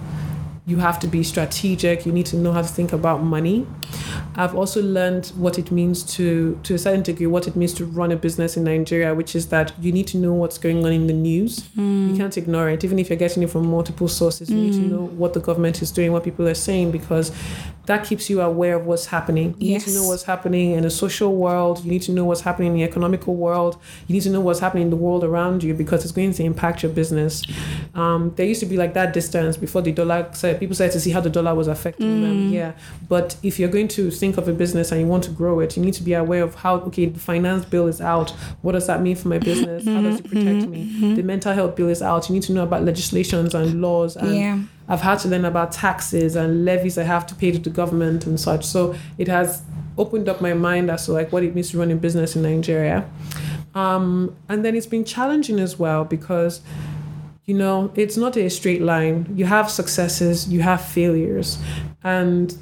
you 0.66 0.78
have 0.78 0.98
to 1.00 1.08
be 1.08 1.24
strategic. 1.24 2.06
You 2.06 2.14
need 2.14 2.26
to 2.28 2.38
know 2.38 2.54
how 2.54 2.62
to 2.62 2.68
think 2.68 2.94
about 2.94 3.22
money. 3.22 3.68
I've 4.36 4.56
also 4.56 4.82
learned 4.82 5.28
what 5.36 5.60
it 5.60 5.72
means 5.72 6.04
to, 6.16 6.58
to 6.64 6.76
a 6.76 6.78
certain 6.78 7.04
degree, 7.04 7.28
what 7.28 7.48
it 7.48 7.56
means 7.56 7.74
to 7.76 7.86
run 7.86 8.12
a 8.12 8.16
business 8.16 8.56
in 8.56 8.64
Nigeria, 8.64 9.14
which 9.14 9.36
is 9.36 9.48
that 9.48 9.74
you 9.82 9.92
need 9.92 10.08
to 10.08 10.18
know 10.18 10.34
what's 10.34 10.58
going 10.58 10.86
on 10.86 10.94
in 10.94 11.08
the 11.08 11.14
news. 11.14 11.70
You 11.76 12.18
can't 12.18 12.38
ignore 12.38 12.70
it, 12.70 12.84
even 12.86 12.98
if 12.98 13.10
you're 13.10 13.18
getting 13.18 13.44
it 13.44 13.50
from 13.50 13.68
multiple 13.68 14.08
sources. 14.08 14.50
You 14.50 14.56
need 14.58 14.74
to 14.74 14.80
know 14.80 15.06
what 15.06 15.34
the 15.34 15.42
government 15.42 15.82
is 15.82 15.92
doing, 15.92 16.14
what 16.14 16.24
people 16.24 16.48
are 16.48 16.54
saying, 16.54 16.92
because 16.92 17.32
that 17.86 18.06
keeps 18.06 18.30
you 18.30 18.40
aware 18.40 18.76
of 18.76 18.86
what's 18.86 19.08
happening. 19.08 19.56
You 19.60 19.74
need 19.74 19.82
to 19.82 19.92
know 19.92 20.08
what's 20.08 20.24
happening 20.24 20.72
in 20.72 20.84
the 20.84 20.90
social 20.90 21.36
world. 21.36 21.84
You 21.84 21.92
need 21.92 22.04
to 22.04 22.14
know 22.14 22.24
what's 22.24 22.42
happening 22.42 22.70
in 22.70 22.78
the 22.78 22.84
economical 22.84 23.36
world. 23.36 23.78
You 24.08 24.14
need 24.14 24.24
to 24.24 24.30
know 24.30 24.40
what's 24.40 24.62
happening 24.62 24.84
in 24.84 24.90
the 24.90 24.96
world 24.96 25.26
around 25.26 25.64
you 25.64 25.74
because 25.74 26.04
it's 26.04 26.14
going 26.14 26.32
to 26.32 26.44
impact 26.44 26.84
your 26.84 26.94
business. 26.94 27.44
Um, 27.94 28.34
there 28.38 28.46
used 28.46 28.62
to 28.62 28.66
be 28.66 28.78
like 28.78 28.94
that 28.94 29.12
distance 29.14 29.58
before 29.58 29.82
the 29.82 29.92
dollar. 29.92 30.30
Said, 30.54 30.60
people 30.60 30.76
started 30.76 30.94
to 30.94 31.00
see 31.00 31.12
how 31.12 31.20
the 31.20 31.30
dollar 31.30 31.56
was 31.56 31.68
affecting 31.68 32.22
them. 32.22 32.50
Mm. 32.50 32.54
Yeah, 32.54 32.72
but 33.10 33.36
if 33.44 33.60
you're 33.60 33.70
going 33.70 33.88
to 33.90 34.12
think 34.12 34.38
of 34.38 34.48
a 34.48 34.54
business 34.54 34.92
and 34.92 35.02
you 35.02 35.08
want 35.08 35.24
to 35.26 35.32
grow 35.32 35.60
it, 35.60 35.76
you 35.76 35.84
need 35.84 35.94
to 35.96 36.04
be 36.04 36.14
aware 36.14 36.44
of 36.44 36.56
how. 36.56 36.76
Okay, 36.84 37.06
the 37.06 37.20
finance 37.20 37.66
bill 37.66 37.88
is 37.88 38.02
out. 38.02 38.32
What 38.62 38.74
does 38.74 38.88
that 38.88 39.02
mean 39.02 39.16
for 39.16 39.28
my 39.28 39.40
business? 39.40 39.86
How 39.86 40.02
does 40.02 40.20
it 40.20 40.26
mm-hmm. 40.26 40.40
protect 40.40 40.70
me? 40.70 40.86
Mm-hmm. 40.86 41.16
The 41.16 41.24
mental 41.24 41.54
health 41.54 41.76
bill 41.76 41.90
is 41.90 42.02
out. 42.02 42.30
You 42.30 42.36
need 42.36 42.44
to 42.44 42.54
know 42.54 42.64
about 42.64 42.84
legislations 42.84 43.54
and 43.56 43.82
laws 43.82 44.16
and 44.16 44.36
Yeah. 44.36 44.60
I've 44.88 45.02
had 45.02 45.20
to 45.20 45.30
learn 45.30 45.46
about 45.46 45.72
taxes 45.72 46.36
and 46.36 46.66
levies 46.66 46.98
I 46.98 47.04
have 47.04 47.26
to 47.28 47.36
pay 47.36 47.52
to 47.52 47.60
the 47.60 47.70
government 47.70 48.26
and 48.26 48.40
such. 48.40 48.66
So 48.66 48.96
it 49.18 49.28
has 49.28 49.62
opened 49.98 50.28
up 50.28 50.42
my 50.42 50.54
mind 50.54 50.90
as 50.90 51.06
to 51.06 51.14
like 51.14 51.32
what 51.32 51.44
it 51.44 51.56
means 51.56 51.72
to 51.72 51.80
run 51.80 51.92
a 51.92 51.96
business 51.96 52.36
in 52.36 52.42
Nigeria. 52.42 53.10
Um, 53.76 54.36
and 54.50 54.64
then 54.64 54.76
it's 54.76 54.86
been 54.86 55.06
challenging 55.06 55.60
as 55.60 55.80
well 55.80 56.04
because 56.04 56.62
you 57.46 57.54
know 57.54 57.92
it's 57.96 58.18
not 58.18 58.38
a 58.38 58.50
straight 58.50 58.82
line. 58.82 59.32
You 59.36 59.46
have 59.46 59.70
successes, 59.70 60.48
you 60.48 60.62
have 60.62 60.84
failures, 60.84 61.58
and 62.04 62.58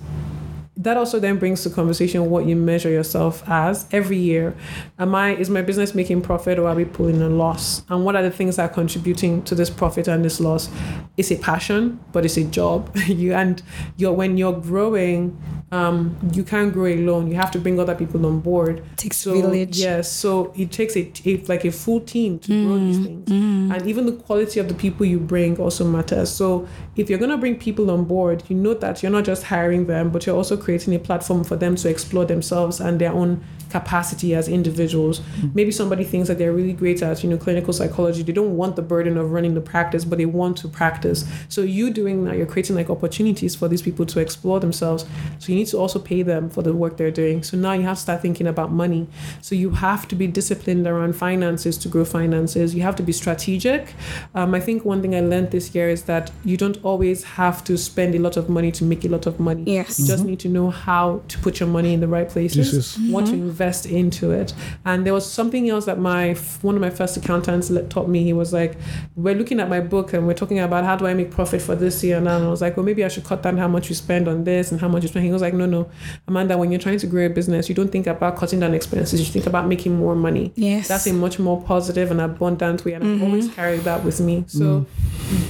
that 0.78 0.98
also 0.98 1.20
then 1.20 1.38
brings 1.38 1.62
to 1.64 1.70
conversation 1.70 2.30
what 2.30 2.46
you 2.46 2.56
measure 2.56 2.90
yourself 2.90 3.48
as 3.48 3.86
every 3.92 4.18
year. 4.18 4.56
Am 4.98 5.14
I 5.14 5.36
is 5.36 5.50
my 5.50 5.62
business 5.62 5.94
making 5.94 6.22
profit 6.22 6.58
or 6.58 6.68
are 6.68 6.76
we 6.76 6.86
pulling 6.86 7.22
a 7.22 7.30
loss? 7.30 7.84
And 7.90 8.04
what 8.04 8.16
are 8.16 8.24
the 8.24 8.32
things 8.32 8.56
that 8.56 8.72
are 8.72 8.74
contributing 8.74 9.44
to 9.44 9.54
this 9.54 9.70
profit 9.70 10.08
and 10.08 10.26
this 10.26 10.40
loss? 10.40 10.70
It's 11.18 11.32
a 11.32 11.38
passion, 11.38 12.00
but 12.12 12.26
it's 12.26 12.38
a 12.38 12.46
job. 12.46 12.96
you 13.08 13.34
and 13.34 13.62
you're 13.98 14.14
when 14.14 14.38
you're 14.38 14.60
growing, 14.60 15.40
um, 15.72 16.18
you 16.34 16.44
can't 16.44 16.74
grow 16.74 16.86
alone. 16.86 17.28
You 17.28 17.36
have 17.36 17.52
to 17.52 17.60
bring 17.60 17.80
other 17.80 17.96
people 17.96 18.26
on 18.26 18.42
board. 18.42 18.80
It 18.80 18.98
Takes 18.98 19.18
so, 19.18 19.34
village. 19.34 19.78
Yes, 19.80 20.12
so 20.12 20.54
it 20.56 20.72
takes 20.72 20.98
a, 20.98 21.12
a 21.26 21.38
like 21.48 21.64
a 21.64 21.72
full 21.72 22.02
team 22.02 22.40
to 22.40 22.66
grow 22.66 22.78
these 22.78 23.00
mm, 23.00 23.06
things, 23.06 23.30
mm. 23.30 23.74
and 23.74 23.88
even 23.88 24.06
the 24.06 24.14
quality 24.14 24.60
of 24.60 24.68
the 24.68 24.74
people 24.74 25.06
you 25.06 25.20
bring 25.20 25.58
also 25.58 25.86
matters. 25.86 26.30
So 26.30 26.68
if 26.98 27.10
you're 27.10 27.20
gonna 27.20 27.38
bring 27.38 27.58
people 27.58 27.90
on 27.90 28.04
board, 28.04 28.44
you 28.50 28.56
know 28.56 28.74
that 28.74 29.02
you're 29.02 29.12
not 29.12 29.24
just 29.24 29.44
hiring 29.44 29.88
them, 29.88 30.10
but 30.10 30.26
you're 30.26 30.36
also 30.36 30.58
creating 30.58 30.94
a 30.94 31.00
platform 31.00 31.44
for 31.44 31.56
them 31.56 31.76
to 31.78 31.90
explore 31.90 32.26
themselves 32.26 32.80
and 32.82 33.00
their 33.00 33.14
own 33.14 33.44
capacity 33.72 34.36
as 34.36 34.48
individuals. 34.48 35.22
Mm. 35.22 35.56
Maybe 35.56 35.72
somebody 35.72 36.04
thinks 36.04 36.28
that 36.28 36.38
they're 36.38 36.52
really 36.52 36.74
great 36.74 37.02
at, 37.02 37.24
you 37.24 37.30
know, 37.30 37.38
clinical 37.38 37.74
psychology. 37.74 38.22
They 38.22 38.34
don't 38.34 38.58
want 38.58 38.76
the 38.76 38.82
burden 38.82 39.18
of 39.18 39.32
running 39.32 39.54
the 39.54 39.62
practice, 39.62 40.04
but 40.04 40.18
they 40.18 40.26
want 40.26 40.58
to 40.58 40.68
practice. 40.68 41.26
So 41.48 41.62
you 41.62 41.90
doing 41.90 42.26
that, 42.26 42.36
you're 42.38 42.46
creating 42.46 42.76
like 42.76 42.90
opportunities 42.90 43.56
for 43.56 43.68
these 43.68 43.82
people 43.82 44.06
to 44.08 44.20
explore 44.20 44.60
themselves. 44.60 45.06
So 45.40 45.52
you 45.52 45.61
need 45.62 45.68
to 45.70 45.78
also 45.78 46.00
pay 46.00 46.24
them 46.24 46.50
for 46.50 46.62
the 46.62 46.74
work 46.74 46.98
they're 46.98 47.12
doing. 47.12 47.44
So 47.44 47.58
now 47.58 47.74
you 47.74 47.84
have 47.84 47.98
to 47.98 48.02
start 48.02 48.22
thinking 48.22 48.48
about 48.48 48.72
money. 48.72 49.08
So 49.42 49.56
you 49.56 49.72
have 49.72 50.08
to 50.10 50.16
be 50.16 50.28
disciplined 50.28 50.88
around 50.88 51.14
finances 51.16 51.78
to 51.80 51.88
grow 51.88 52.06
finances. 52.06 52.76
You 52.76 52.82
have 52.82 52.96
to 52.98 53.04
be 53.04 53.14
strategic. 53.14 53.94
Um, 54.36 54.54
I 54.54 54.60
think 54.60 54.86
one 54.86 55.02
thing 55.02 55.16
I 55.16 55.22
learned 55.22 55.52
this 55.52 55.74
year 55.76 55.90
is 55.90 56.04
that 56.04 56.32
you 56.44 56.58
don't 56.58 56.78
always 56.84 57.24
have 57.24 57.64
to 57.66 57.78
spend 57.78 58.16
a 58.16 58.20
lot 58.20 58.38
of 58.38 58.50
money 58.50 58.72
to 58.72 58.84
make 58.84 59.06
a 59.06 59.10
lot 59.10 59.26
of 59.28 59.40
money. 59.40 59.64
Yes. 59.66 60.00
You 60.00 60.08
just 60.08 60.26
need 60.26 60.40
to 60.42 60.50
know 60.50 60.70
how 60.70 61.22
to 61.28 61.38
put 61.40 61.60
your 61.60 61.70
money 61.70 61.94
in 61.94 62.00
the 62.00 62.08
right 62.08 62.28
places 62.28 62.72
Jesus. 62.72 62.98
want 63.12 63.28
to 63.28 63.34
invest 63.34 63.86
into 63.86 64.32
it. 64.32 64.54
And 64.86 65.06
there 65.06 65.14
was 65.14 65.32
something 65.32 65.70
else 65.70 65.86
that 65.86 66.00
my 66.00 66.34
one 66.62 66.76
of 66.76 66.82
my 66.82 66.90
first 66.90 67.18
accountants 67.18 67.70
let, 67.70 67.90
taught 67.90 68.10
me. 68.10 68.24
He 68.24 68.34
was 68.34 68.54
like, 68.54 68.78
"We're 69.16 69.36
looking 69.36 69.60
at 69.60 69.70
my 69.70 69.80
book 69.80 70.14
and 70.14 70.26
we're 70.28 70.34
talking 70.34 70.60
about 70.60 70.84
how 70.86 70.96
do 70.96 71.06
I 71.06 71.14
make 71.14 71.32
profit 71.32 71.62
for 71.62 71.76
this 71.76 72.04
year." 72.04 72.18
And 72.18 72.28
I 72.28 72.48
was 72.48 72.62
like, 72.62 72.78
"Well, 72.78 72.86
maybe 72.86 73.04
I 73.04 73.08
should 73.08 73.24
cut 73.24 73.44
down 73.44 73.58
how 73.58 73.68
much 73.68 73.90
you 73.90 73.96
spend 73.96 74.28
on 74.28 74.44
this 74.44 74.72
and 74.72 74.80
how 74.82 74.88
much 74.88 75.04
you 75.04 75.10
spend." 75.10 75.26
He 75.26 75.32
was 75.32 75.42
like, 75.42 75.51
"No, 75.54 75.66
no, 75.66 75.90
Amanda. 76.28 76.58
When 76.58 76.72
you're 76.72 76.80
trying 76.80 77.00
to 77.00 77.08
grow 77.08 77.26
a 77.26 77.30
business, 77.30 77.70
you 77.70 77.76
don't 77.76 77.92
think 77.92 78.08
about 78.08 78.38
cutting 78.38 78.60
down 78.60 78.74
expenses. 78.74 79.20
You 79.20 79.26
think 79.26 79.46
about 79.46 79.68
making 79.68 79.96
more 79.96 80.16
money." 80.16 80.52
Yes. 80.56 80.88
That's 80.88 81.08
a 81.08 81.14
much 81.14 81.40
more 81.40 81.62
positive 81.62 82.12
and 82.12 82.22
abundant 82.22 82.84
way, 82.86 82.94
and 82.94 83.04
I've 83.04 83.24
always 83.24 83.50
carried 83.54 83.82
that 83.82 84.04
with 84.04 84.20
me. 84.20 84.44
So, 84.48 84.86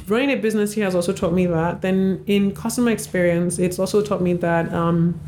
running 0.07 0.31
a 0.31 0.35
business 0.35 0.73
here 0.73 0.85
has 0.85 0.95
also 0.95 1.13
taught 1.13 1.33
me 1.33 1.45
that. 1.47 1.81
Then, 1.81 2.23
in 2.27 2.53
customer 2.53 2.91
experience, 2.91 3.59
it's 3.59 3.79
also 3.79 4.01
taught 4.01 4.21
me 4.21 4.33
that 4.33 4.73
um, 4.73 5.19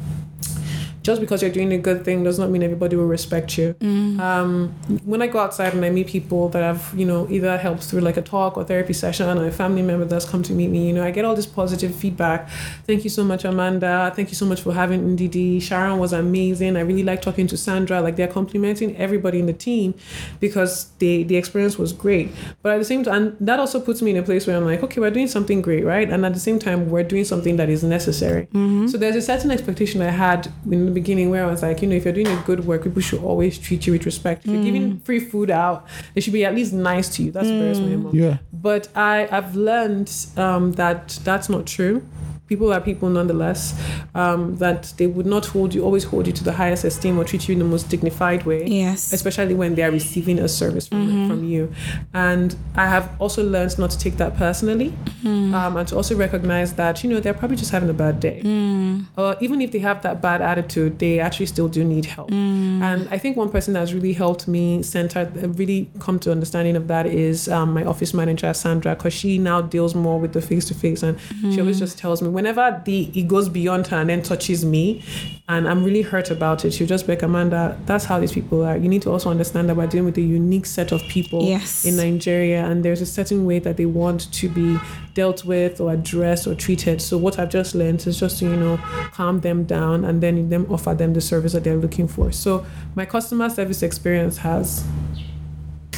just 1.03 1.21
because 1.21 1.41
you're 1.41 1.51
doing 1.51 1.71
a 1.73 1.77
good 1.77 2.03
thing 2.05 2.23
does 2.23 2.39
not 2.39 2.49
mean 2.49 2.63
everybody 2.63 2.95
will 2.95 3.07
respect 3.07 3.57
you. 3.57 3.75
Um, 4.19 4.69
when 5.03 5.21
I 5.21 5.27
go 5.27 5.39
outside 5.39 5.73
and 5.73 5.83
I 5.85 5.89
meet 5.89 6.07
people 6.07 6.49
that 6.49 6.63
have, 6.63 6.93
you 6.97 7.05
know, 7.05 7.27
either 7.29 7.57
helped 7.57 7.83
through 7.83 8.01
like 8.01 8.17
a 8.17 8.21
talk 8.21 8.57
or 8.57 8.63
therapy 8.63 8.93
session 8.93 9.37
or 9.37 9.45
a 9.45 9.51
family 9.51 9.81
member 9.81 10.05
that's 10.05 10.25
come 10.25 10.41
to 10.43 10.53
meet 10.53 10.69
me, 10.69 10.87
you 10.87 10.93
know, 10.93 11.03
I 11.03 11.11
get 11.11 11.25
all 11.25 11.35
this 11.35 11.45
positive 11.45 11.93
feedback. 11.93 12.49
Thank 12.87 13.03
you 13.03 13.09
so 13.09 13.23
much, 13.23 13.43
Amanda. 13.45 14.11
Thank 14.15 14.29
you 14.29 14.35
so 14.35 14.45
much 14.45 14.61
for 14.61 14.73
having 14.73 15.17
Ndidi. 15.17 15.61
Sharon 15.61 15.99
was 15.99 16.13
amazing. 16.13 16.77
I 16.77 16.81
really 16.81 17.03
like 17.03 17.21
talking 17.21 17.47
to 17.47 17.57
Sandra. 17.57 18.01
Like 18.01 18.15
they're 18.15 18.27
complimenting 18.27 18.95
everybody 18.97 19.39
in 19.39 19.45
the 19.45 19.53
team 19.53 19.93
because 20.39 20.89
they, 20.99 21.23
the 21.23 21.35
experience 21.35 21.77
was 21.77 21.91
great. 21.93 22.31
But 22.61 22.73
at 22.73 22.79
the 22.79 22.85
same 22.85 23.03
time, 23.03 23.13
and 23.13 23.37
that 23.39 23.59
also 23.59 23.79
puts 23.79 24.01
me 24.01 24.11
in 24.11 24.17
a 24.17 24.23
place 24.23 24.47
where 24.47 24.57
I'm 24.57 24.65
like, 24.65 24.81
okay, 24.83 24.99
we're 24.99 25.11
doing 25.11 25.27
something 25.27 25.61
great, 25.61 25.83
right? 25.83 26.09
And 26.09 26.25
at 26.25 26.33
the 26.33 26.39
same 26.39 26.57
time, 26.59 26.89
we're 26.89 27.03
doing 27.03 27.25
something 27.25 27.57
that 27.57 27.69
is 27.69 27.83
necessary. 27.83 28.47
So 28.87 28.97
there's 28.97 29.15
a 29.15 29.21
certain 29.21 29.51
expectation 29.51 30.01
I 30.01 30.09
had 30.09 30.51
in 30.71 30.92
beginning 30.93 31.29
where 31.29 31.43
I 31.43 31.47
was 31.47 31.61
like, 31.61 31.81
you 31.81 31.87
know, 31.87 31.95
if 31.95 32.05
you're 32.05 32.13
doing 32.13 32.27
a 32.27 32.41
good 32.45 32.65
work, 32.65 32.83
people 32.83 33.01
should 33.01 33.21
always 33.21 33.57
treat 33.57 33.85
you 33.85 33.93
with 33.93 34.05
respect. 34.05 34.45
If 34.45 34.51
you're 34.51 34.63
giving 34.63 34.99
free 34.99 35.19
food 35.19 35.49
out, 35.51 35.85
they 36.13 36.21
should 36.21 36.33
be 36.33 36.45
at 36.45 36.55
least 36.55 36.73
nice 36.73 37.09
to 37.15 37.23
you. 37.23 37.31
That's 37.31 37.47
bare 37.47 37.73
minimum. 37.75 38.15
Yeah. 38.15 38.37
But 38.51 38.87
I, 38.95 39.27
I've 39.31 39.55
learned 39.55 40.11
um, 40.37 40.73
that 40.73 41.19
that's 41.23 41.49
not 41.49 41.65
true. 41.65 42.05
People 42.47 42.71
are 42.73 42.81
people 42.81 43.09
nonetheless. 43.09 43.73
Um, 44.15 44.57
that 44.57 44.93
they 44.97 45.07
would 45.07 45.25
not 45.25 45.45
hold 45.47 45.73
you, 45.73 45.83
always 45.83 46.03
hold 46.03 46.27
you 46.27 46.33
to 46.33 46.43
the 46.43 46.51
highest 46.53 46.83
esteem 46.83 47.17
or 47.17 47.23
treat 47.23 47.47
you 47.47 47.53
in 47.53 47.59
the 47.59 47.65
most 47.65 47.89
dignified 47.89 48.45
way 48.45 48.65
Yes. 48.67 49.11
especially 49.11 49.55
when 49.55 49.73
they 49.75 49.81
are 49.81 49.89
receiving 49.91 50.37
a 50.39 50.47
service 50.47 50.87
from, 50.87 51.07
Mm-hmm. 51.07 51.27
from 51.29 51.43
you. 51.43 51.73
And 52.13 52.55
I 52.75 52.85
have 52.87 53.09
also 53.19 53.43
learned 53.43 53.77
not 53.79 53.89
to 53.91 53.97
take 53.97 54.17
that 54.17 54.37
personally 54.37 54.93
Mm. 55.23 55.53
um, 55.53 55.77
and 55.77 55.87
to 55.87 55.95
also 55.95 56.15
recognize 56.15 56.73
that, 56.73 57.01
you 57.03 57.09
know, 57.09 57.19
they're 57.21 57.33
probably 57.33 57.55
just 57.57 57.71
having 57.71 57.89
a 57.89 57.93
bad 57.93 58.19
day. 58.19 58.41
Mm. 58.43 59.05
Or 59.17 59.35
even 59.39 59.61
if 59.61 59.71
they 59.71 59.79
have 59.79 60.01
that 60.01 60.21
bad 60.21 60.41
attitude, 60.41 60.99
they 60.99 61.19
actually 61.19 61.45
still 61.45 61.69
do 61.69 61.83
need 61.83 62.05
help. 62.05 62.29
Mm. 62.29 62.81
And 62.81 63.07
I 63.09 63.17
think 63.17 63.37
one 63.37 63.49
person 63.49 63.73
that's 63.73 63.93
really 63.93 64.11
helped 64.13 64.47
me 64.49 64.83
center, 64.83 65.21
and 65.41 65.57
really 65.57 65.89
come 65.99 66.19
to 66.19 66.31
understanding 66.31 66.75
of 66.75 66.87
that 66.89 67.05
is 67.05 67.47
um, 67.47 67.73
my 67.73 67.83
office 67.85 68.13
manager, 68.13 68.53
Sandra, 68.53 68.95
because 68.95 69.13
she 69.13 69.37
now 69.37 69.61
deals 69.61 69.95
more 69.95 70.19
with 70.19 70.33
the 70.33 70.41
face 70.41 70.65
to 70.65 70.73
face. 70.73 71.01
And 71.03 71.17
she 71.53 71.59
always 71.61 71.79
just 71.79 71.97
tells 71.97 72.21
me, 72.21 72.27
whenever 72.33 72.81
the 72.85 73.03
it 73.13 73.27
goes 73.27 73.47
beyond 73.49 73.87
her 73.87 73.97
and 73.97 74.09
then 74.09 74.21
touches 74.21 74.65
me, 74.65 75.03
and 75.47 75.67
I'm 75.67 75.83
really 75.83 76.01
hurt 76.01 76.31
about 76.31 76.65
it, 76.65 76.73
she'll 76.73 76.87
just 76.87 77.05
be 77.05 77.13
like, 77.13 77.21
Amanda, 77.21 77.77
that's 77.85 78.05
how 78.05 78.19
these 78.19 78.31
people 78.31 78.63
are. 78.63 78.75
You 78.77 78.89
need 78.89 79.01
to 79.03 79.11
also 79.11 79.29
understand 79.29 79.69
that 79.69 79.75
we're 79.75 79.87
dealing 79.87 80.05
with 80.05 80.17
a 80.17 80.21
unique 80.21 80.65
set 80.65 80.91
of 80.91 81.01
people 81.03 81.43
Yes. 81.43 81.85
in 81.85 81.97
Nigeria, 81.97 82.65
and 82.65 82.83
there's 82.83 83.01
a 83.01 83.05
certain 83.05 83.45
way 83.45 83.59
that 83.59 83.77
they 83.77 83.85
want 83.85 84.31
to 84.33 84.49
be 84.49 84.77
dealt 85.13 85.45
with 85.45 85.79
or 85.79 85.93
addressed 85.93 86.47
or 86.47 86.55
treated. 86.55 87.01
So 87.01 87.17
what 87.17 87.37
I've 87.39 87.49
just 87.49 87.75
learned 87.75 88.05
is 88.07 88.19
just 88.19 88.39
to, 88.39 88.45
you 88.45 88.55
know, 88.55 88.77
calm 89.11 89.41
them 89.41 89.65
down 89.65 90.05
and 90.05 90.21
then 90.23 90.49
them 90.49 90.65
offer 90.69 90.93
them 90.95 91.13
the 91.13 91.21
service 91.21 91.53
that 91.53 91.63
they're 91.63 91.77
looking 91.77 92.07
for. 92.07 92.31
So 92.31 92.65
my 92.95 93.05
customer 93.05 93.49
service 93.49 93.83
experience 93.83 94.37
has 94.37 94.83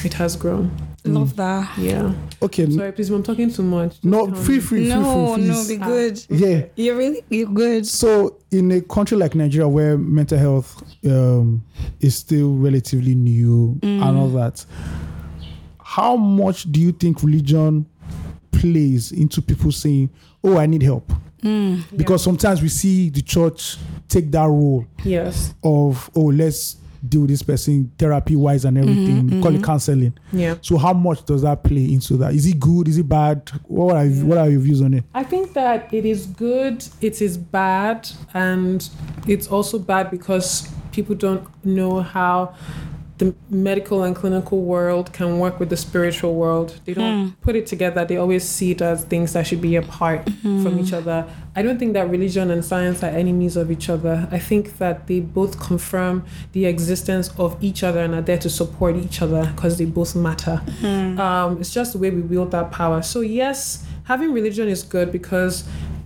it 0.03 0.13
has 0.15 0.35
grown. 0.35 0.71
Mm. 1.05 1.13
Love 1.13 1.35
that. 1.35 1.77
Yeah. 1.77 2.13
Okay. 2.41 2.69
Sorry, 2.69 2.91
please, 2.91 3.09
I'm 3.11 3.21
talking 3.21 3.51
too 3.51 3.61
much. 3.63 3.91
Just 3.91 4.05
no, 4.05 4.25
tell 4.25 4.35
free, 4.35 4.55
me. 4.55 4.61
free, 4.61 4.79
free, 4.79 4.89
no, 4.89 5.35
free, 5.35 5.43
no, 5.43 5.67
be 5.67 5.77
good. 5.77 6.25
Yeah. 6.29 6.65
You're 6.75 6.97
really 6.97 7.23
you're 7.29 7.47
good. 7.47 7.85
So, 7.85 8.37
in 8.51 8.71
a 8.71 8.81
country 8.81 9.15
like 9.17 9.35
Nigeria, 9.35 9.67
where 9.67 9.97
mental 9.97 10.37
health 10.39 10.83
um, 11.05 11.63
is 11.99 12.15
still 12.15 12.55
relatively 12.55 13.13
new 13.13 13.77
mm. 13.81 14.01
and 14.01 14.17
all 14.17 14.29
that, 14.29 14.65
how 15.79 16.15
much 16.15 16.71
do 16.71 16.81
you 16.81 16.91
think 16.91 17.21
religion 17.21 17.85
plays 18.51 19.11
into 19.11 19.41
people 19.41 19.71
saying, 19.71 20.09
"Oh, 20.43 20.57
I 20.57 20.65
need 20.65 20.81
help"? 20.81 21.11
Mm. 21.43 21.83
Because 21.95 22.23
sometimes 22.23 22.63
we 22.63 22.69
see 22.69 23.09
the 23.09 23.21
church 23.21 23.77
take 24.07 24.31
that 24.31 24.47
role 24.47 24.87
Yes. 25.03 25.53
of, 25.63 26.09
"Oh, 26.15 26.25
let's 26.25 26.77
deal 27.09 27.21
with 27.21 27.29
this 27.29 27.41
person 27.41 27.91
therapy 27.97 28.35
wise 28.35 28.65
and 28.65 28.77
everything, 28.77 29.23
mm-hmm, 29.23 29.41
call 29.41 29.51
it 29.51 29.55
mm-hmm. 29.55 29.65
counseling." 29.65 30.13
Yeah. 30.31 30.55
So, 30.61 30.77
how 30.77 30.93
much 30.93 31.25
does 31.25 31.41
that 31.43 31.63
play 31.63 31.91
into 31.91 32.17
that? 32.17 32.33
Is 32.33 32.45
it 32.45 32.59
good? 32.59 32.87
Is 32.87 32.97
it 32.97 33.07
bad? 33.07 33.49
What 33.65 33.95
are 33.95 34.05
what 34.05 34.37
are 34.37 34.49
your 34.49 34.59
views 34.59 34.81
on 34.81 34.93
it? 34.93 35.03
I 35.13 35.23
think 35.23 35.53
that 35.53 35.93
it 35.93 36.05
is 36.05 36.25
good, 36.25 36.85
it 37.01 37.21
is 37.21 37.37
bad, 37.37 38.09
and 38.33 38.87
it's 39.27 39.47
also 39.47 39.79
bad 39.79 40.11
because 40.11 40.69
people 40.91 41.15
don't 41.15 41.47
know 41.65 42.01
how 42.01 42.55
the 43.17 43.33
medical 43.49 44.03
and 44.03 44.15
clinical 44.15 44.61
world 44.61 45.13
can 45.13 45.39
work 45.39 45.59
with 45.59 45.69
the 45.69 45.77
spiritual 45.77 46.35
world. 46.35 46.79
They 46.85 46.93
don't 46.93 47.29
hmm. 47.29 47.33
put 47.41 47.55
it 47.55 47.65
together. 47.65 48.03
They 48.03 48.17
always 48.17 48.47
see 48.47 48.71
it 48.71 48.81
as 48.81 49.05
things 49.05 49.33
that 49.33 49.47
should 49.47 49.61
be 49.61 49.77
apart 49.77 50.27
hmm. 50.27 50.63
from 50.63 50.79
each 50.79 50.91
other. 50.91 51.25
I 51.57 51.61
don't 51.61 51.79
think 51.79 51.93
that 51.93 52.09
religion 52.09 52.51
and 52.51 52.65
science 52.65 53.01
are 53.01 53.07
enemies 53.07 53.55
of 53.55 53.71
each 53.71 53.87
other. 53.89 54.27
I 54.29 54.39
think 54.39 54.77
that 54.77 55.07
they 55.07 55.21
both 55.21 55.57
confirm 55.59 56.25
the 56.51 56.65
existence 56.65 57.29
of 57.37 57.57
each 57.63 57.81
other 57.81 58.01
and 58.01 58.13
are 58.13 58.21
there 58.21 58.37
to 58.39 58.49
support 58.49 58.97
each 58.97 59.21
other 59.21 59.49
because 59.55 59.77
they 59.77 59.85
both 59.85 60.15
matter. 60.15 60.61
Um, 61.17 61.61
it's 61.61 61.73
just 61.73 61.93
the 61.93 61.97
way 61.99 62.09
we 62.09 62.21
wield 62.21 62.51
that 62.51 62.71
power. 62.71 63.01
So, 63.01 63.21
yes, 63.21 63.85
having 64.03 64.33
religion 64.33 64.67
is 64.67 64.83
good 64.83 65.11
because 65.13 65.63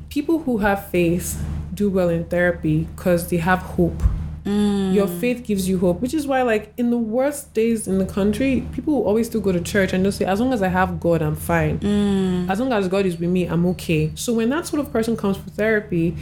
people 0.10 0.40
who 0.40 0.60
have 0.60 0.88
faith 0.90 1.44
do 1.74 1.90
well 1.90 2.10
in 2.10 2.26
therapy 2.26 2.88
because 2.96 3.30
they 3.30 3.38
have 3.38 3.60
hope. 3.60 4.02
Mm. 4.46 4.94
Your 4.94 5.08
faith 5.08 5.44
gives 5.44 5.68
you 5.68 5.78
hope, 5.78 6.02
which 6.02 6.14
is 6.14 6.28
why, 6.28 6.42
like, 6.42 6.74
in 6.78 6.90
the 6.90 6.98
worst 6.98 7.54
days 7.54 7.88
in 7.88 7.98
the 7.98 8.06
country, 8.06 8.68
people 8.72 8.96
will 8.96 9.06
always 9.06 9.28
still 9.28 9.42
go 9.42 9.52
to 9.52 9.62
church 9.62 9.94
and 9.94 10.04
they'll 10.04 10.12
say, 10.12 10.26
as 10.26 10.40
long 10.40 10.54
as 10.54 10.62
I 10.62 10.68
have 10.68 11.00
God, 11.00 11.22
I'm 11.22 11.36
fine. 11.36 11.80
Mm. 11.80 12.50
As 12.50 12.60
long 12.60 12.72
as 12.74 12.88
God 12.88 13.06
is 13.06 13.18
with 13.18 13.30
me, 13.30 13.46
I'm 13.46 13.66
okay. 13.68 14.12
So, 14.16 14.34
when 14.34 14.50
that 14.50 14.66
sort 14.68 14.80
of 14.80 14.92
person 14.92 15.18
comes 15.18 15.38
for 15.38 15.50
therapy, 15.50 16.16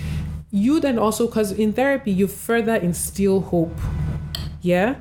you 0.52 0.80
then 0.80 0.98
also, 0.98 1.28
because 1.28 1.52
in 1.52 1.74
therapy, 1.74 2.12
you 2.12 2.28
further 2.28 2.76
instill 2.76 3.42
hope. 3.42 3.76
Yeah. 4.62 4.96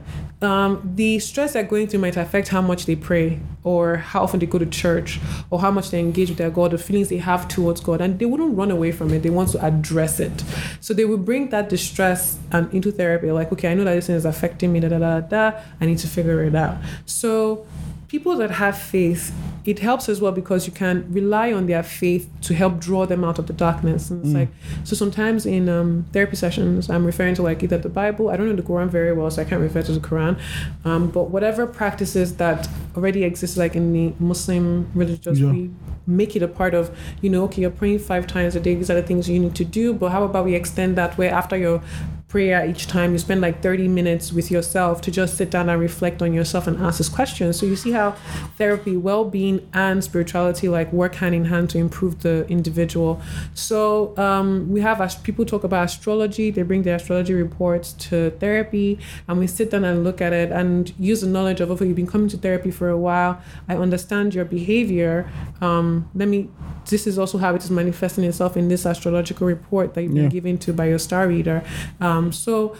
Um, 0.47 0.93
the 0.95 1.19
stress 1.19 1.55
they're 1.55 1.65
going 1.65 1.89
through 1.89 2.01
might 2.01 2.17
affect 2.17 2.49
how 2.49 2.63
much 2.63 2.87
they 2.87 2.95
pray 2.95 3.41
or 3.65 3.97
how 3.97 4.23
often 4.23 4.39
they 4.39 4.47
go 4.47 4.59
to 4.59 4.67
church 4.67 5.19
or 5.51 5.61
how 5.61 5.73
much 5.73 5.91
they 5.91 5.99
engage 5.99 6.29
with 6.29 6.39
their 6.39 6.51
God, 6.51 6.71
the 6.71 6.79
feelings 6.79 7.09
they 7.09 7.17
have 7.17 7.49
towards 7.49 7.81
God, 7.81 8.01
and 8.01 8.19
they 8.21 8.27
wouldn't 8.27 8.57
run 8.57 8.71
away 8.71 8.93
from 8.93 9.13
it. 9.13 9.25
They 9.25 9.31
want 9.31 9.49
to 9.51 9.65
address 9.65 10.21
it. 10.21 10.45
So 10.81 10.95
they 10.95 11.05
will 11.05 11.19
bring 11.19 11.51
that 11.51 11.69
distress 11.69 12.39
and 12.53 12.73
into 12.73 12.93
therapy, 12.93 13.33
like, 13.33 13.51
okay, 13.53 13.73
I 13.73 13.75
know 13.75 13.85
that 13.85 13.95
this 13.95 14.07
thing 14.07 14.15
is 14.15 14.25
affecting 14.25 14.73
me, 14.73 14.79
da 14.79 14.89
da 14.89 14.99
da. 14.99 15.21
da. 15.21 15.61
I 15.81 15.87
need 15.87 15.99
to 15.99 16.07
figure 16.07 16.45
it 16.45 16.55
out. 16.55 16.79
So 17.07 17.67
people 18.09 18.37
that 18.37 18.53
have 18.53 18.79
faith, 18.79 19.35
it 19.65 19.81
helps 19.81 20.09
as 20.09 20.21
well 20.21 20.31
because 20.33 20.67
you 20.67 20.73
can 20.73 21.11
rely 21.13 21.53
on 21.53 21.67
their 21.67 21.83
faith 21.83 22.31
to 22.43 22.55
help 22.55 22.79
draw 22.79 23.05
them 23.05 23.25
out 23.25 23.39
of 23.39 23.47
the 23.47 23.53
darkness. 23.53 24.11
And 24.11 24.25
it's 24.25 24.35
like 24.35 24.49
so 24.85 24.95
sometimes 24.95 25.45
in 25.47 25.69
um, 25.69 26.07
therapy 26.13 26.37
sessions, 26.37 26.89
I'm 26.89 27.05
referring 27.05 27.35
to 27.37 27.43
like 27.43 27.63
either 27.63 27.79
the 27.79 27.89
Bible. 27.89 28.29
I 28.31 28.37
don't 28.37 28.49
know 28.49 28.55
the 28.57 28.63
Quran 28.63 28.89
very 28.89 29.13
well, 29.13 29.31
so 29.31 29.43
I 29.43 29.45
can't 29.45 29.61
refer 29.61 29.83
to 29.83 29.93
the 29.93 30.01
Quran. 30.01 30.39
Um, 30.85 31.11
but 31.11 31.31
whatever 31.31 31.67
practices 31.67 32.37
that 32.37 32.69
already 32.97 33.25
exist, 33.25 33.57
like 33.57 33.75
in 33.75 33.93
the 33.93 34.15
Muslim 34.21 34.91
religious, 34.95 35.39
Yeah. 35.39 35.51
we 35.51 35.71
make 36.07 36.37
it 36.37 36.43
a 36.43 36.47
part 36.47 36.73
of 36.73 36.97
you 37.21 37.29
know 37.29 37.43
okay 37.43 37.63
you're 37.63 37.71
praying 37.71 37.99
five 37.99 38.29
times 38.29 38.55
a 38.55 38.61
day 38.61 38.77
these 38.77 38.89
are 38.89 38.95
the 38.95 39.03
things 39.03 39.29
you 39.29 39.41
need 39.41 39.57
to 39.57 39.65
do 39.65 39.93
but 39.93 40.11
how 40.13 40.23
about 40.23 40.45
we 40.45 40.55
extend 40.55 40.95
that 40.97 41.19
where 41.19 41.33
after 41.33 41.57
your 41.57 41.83
prayer 42.29 42.67
each 42.67 42.89
time. 42.89 43.13
You 43.13 43.19
spend 43.19 43.41
like 43.41 43.63
30 43.63 43.87
minutes 43.87 44.33
with 44.33 44.51
yourself 44.51 45.01
to 45.03 45.11
just 45.13 45.37
sit 45.37 45.49
down 45.51 45.69
and 45.69 45.81
reflect 45.81 46.21
on 46.23 46.33
yourself 46.35 46.67
and 46.67 46.77
ask 46.83 46.99
this 46.99 47.09
question 47.09 47.53
so 47.53 47.67
you 47.67 47.77
see 47.77 47.93
how 47.93 48.17
therapy 48.59 48.97
well-being 48.97 49.67
and 49.73 50.03
spirituality 50.03 50.69
like 50.69 50.93
work 50.93 51.15
hand 51.17 51.35
in 51.37 51.45
hand 51.47 51.71
to 51.71 51.79
improve 51.79 52.23
the 52.23 52.45
individual. 52.49 53.21
So 53.55 54.17
um, 54.19 54.69
we 54.71 54.81
have 54.81 55.01
as 55.01 55.15
people 55.15 55.45
talk 55.45 55.63
about 55.63 55.85
astrology. 55.85 56.51
They 56.51 56.63
bring 56.63 56.83
their 56.83 56.97
astrology 56.97 57.33
reports 57.35 57.93
to 58.09 58.31
therapy 58.41 58.99
and 59.29 59.39
we 59.39 59.47
sit 59.47 59.71
down 59.71 59.85
and 59.85 60.03
look 60.03 60.21
at 60.21 60.33
it 60.33 60.51
and 60.51 60.93
use 60.99 61.21
the 61.21 61.29
knowledge 61.29 61.61
of 61.61 61.71
okay 61.71 61.87
you've 61.87 61.97
been 61.97 62.07
coming 62.09 62.29
to 62.31 62.37
therapy 62.37 62.73
for 62.73 62.89
a 62.89 62.99
while. 62.99 63.41
I 63.69 63.77
understand 63.77 64.35
your 64.35 64.45
behavior. 64.45 65.31
Um, 65.61 66.11
let 66.15 66.29
me 66.29 66.49
this 66.91 67.07
is 67.07 67.19
also 67.19 67.37
how 67.39 67.53
it 67.55 67.63
is 67.65 67.71
manifesting 67.71 68.23
itself 68.25 68.57
in 68.57 68.69
this 68.69 68.87
astrological 68.87 69.45
report 69.47 69.95
that 69.95 70.03
you've 70.03 70.15
been 70.15 70.25
Yeah. 70.25 70.29
given 70.39 70.57
to 70.59 70.73
by 70.73 70.87
your 70.87 71.01
star 71.01 71.27
reader. 71.27 71.65
Um, 72.01 72.16
so 72.33 72.77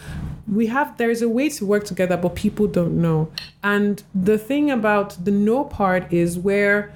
we 0.47 0.67
have 0.67 0.97
there 0.97 1.11
is 1.11 1.23
a 1.23 1.29
way 1.29 1.49
to 1.49 1.65
work 1.65 1.85
together 1.85 2.17
but 2.17 2.35
people 2.35 2.67
don't 2.67 3.01
know. 3.01 3.31
And 3.63 4.03
the 4.15 4.39
thing 4.39 4.71
about 4.71 5.25
the 5.25 5.31
no 5.31 5.65
part 5.65 6.13
is 6.13 6.39
where 6.39 6.93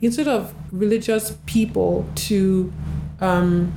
instead 0.00 0.28
of 0.28 0.54
religious 0.72 1.36
people 1.46 2.06
to 2.14 2.72
um, 3.20 3.72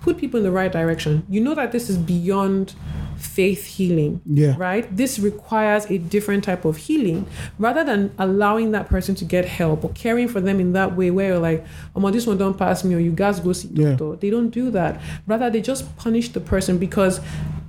put 0.00 0.18
people 0.18 0.38
in 0.38 0.44
the 0.44 0.52
right 0.52 0.72
direction 0.72 1.26
you 1.28 1.40
know 1.40 1.54
that 1.54 1.72
this 1.72 1.90
is 1.90 1.98
beyond 1.98 2.74
faith 3.18 3.66
healing 3.66 4.20
Yeah. 4.24 4.54
right 4.56 4.84
this 4.96 5.18
requires 5.18 5.86
a 5.90 5.98
different 5.98 6.44
type 6.44 6.64
of 6.64 6.76
healing 6.76 7.26
rather 7.58 7.82
than 7.84 8.12
allowing 8.18 8.70
that 8.72 8.88
person 8.88 9.14
to 9.16 9.24
get 9.24 9.44
help 9.44 9.84
or 9.84 9.90
caring 9.90 10.28
for 10.28 10.40
them 10.40 10.60
in 10.60 10.72
that 10.72 10.96
way 10.96 11.10
where 11.10 11.28
you're 11.30 11.38
like 11.38 11.66
oh 11.96 12.00
my, 12.00 12.10
this 12.10 12.26
one 12.26 12.38
don't 12.38 12.56
pass 12.56 12.84
me 12.84 12.94
or 12.94 12.98
you 13.00 13.10
guys 13.10 13.40
go 13.40 13.52
see 13.52 13.68
Yeah. 13.72 13.90
doctor 13.96 14.16
they 14.16 14.30
don't 14.30 14.50
do 14.50 14.70
that 14.70 15.00
rather 15.26 15.50
they 15.50 15.60
just 15.60 15.96
punish 15.96 16.28
the 16.30 16.40
person 16.40 16.78
because 16.78 17.20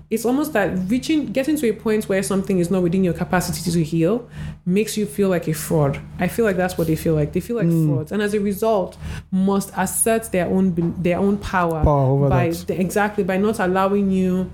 it's 0.10 0.26
almost 0.26 0.53
that 0.53 0.76
reaching 0.89 1.28
getting 1.28 1.55
to 1.55 1.70
a 1.70 1.74
point 1.74 2.05
where 2.10 2.24
something 2.24 2.57
is 2.57 2.72
not 2.72 2.82
within 2.82 3.03
your 3.03 3.14
capacity 3.14 3.70
to 3.72 3.84
heal 3.84 4.28
makes 4.66 4.97
you 4.97 5.05
feel 5.05 5.30
like 5.30 5.47
a 5.47 5.53
fraud. 5.53 5.99
I 6.20 6.28
feel 6.28 6.45
like 6.45 6.57
that's 6.57 6.78
what 6.80 6.88
they 6.88 6.95
feel 6.95 7.14
like. 7.14 7.34
They 7.34 7.39
feel 7.39 7.57
like 7.57 7.68
Mm. 7.68 7.88
frauds. 7.88 8.12
And 8.12 8.22
as 8.22 8.34
a 8.34 8.39
result 8.39 8.97
must 9.32 9.72
assert 9.78 10.32
their 10.32 10.47
own 10.47 10.95
their 11.01 11.20
own 11.20 11.38
power, 11.38 11.84
Power 11.84 12.12
over 12.12 12.30
by 12.30 12.49
the- 12.49 12.80
exactly 12.82 13.24
by 13.24 13.38
not 13.38 13.60
allowing 13.60 14.10
you 14.12 14.49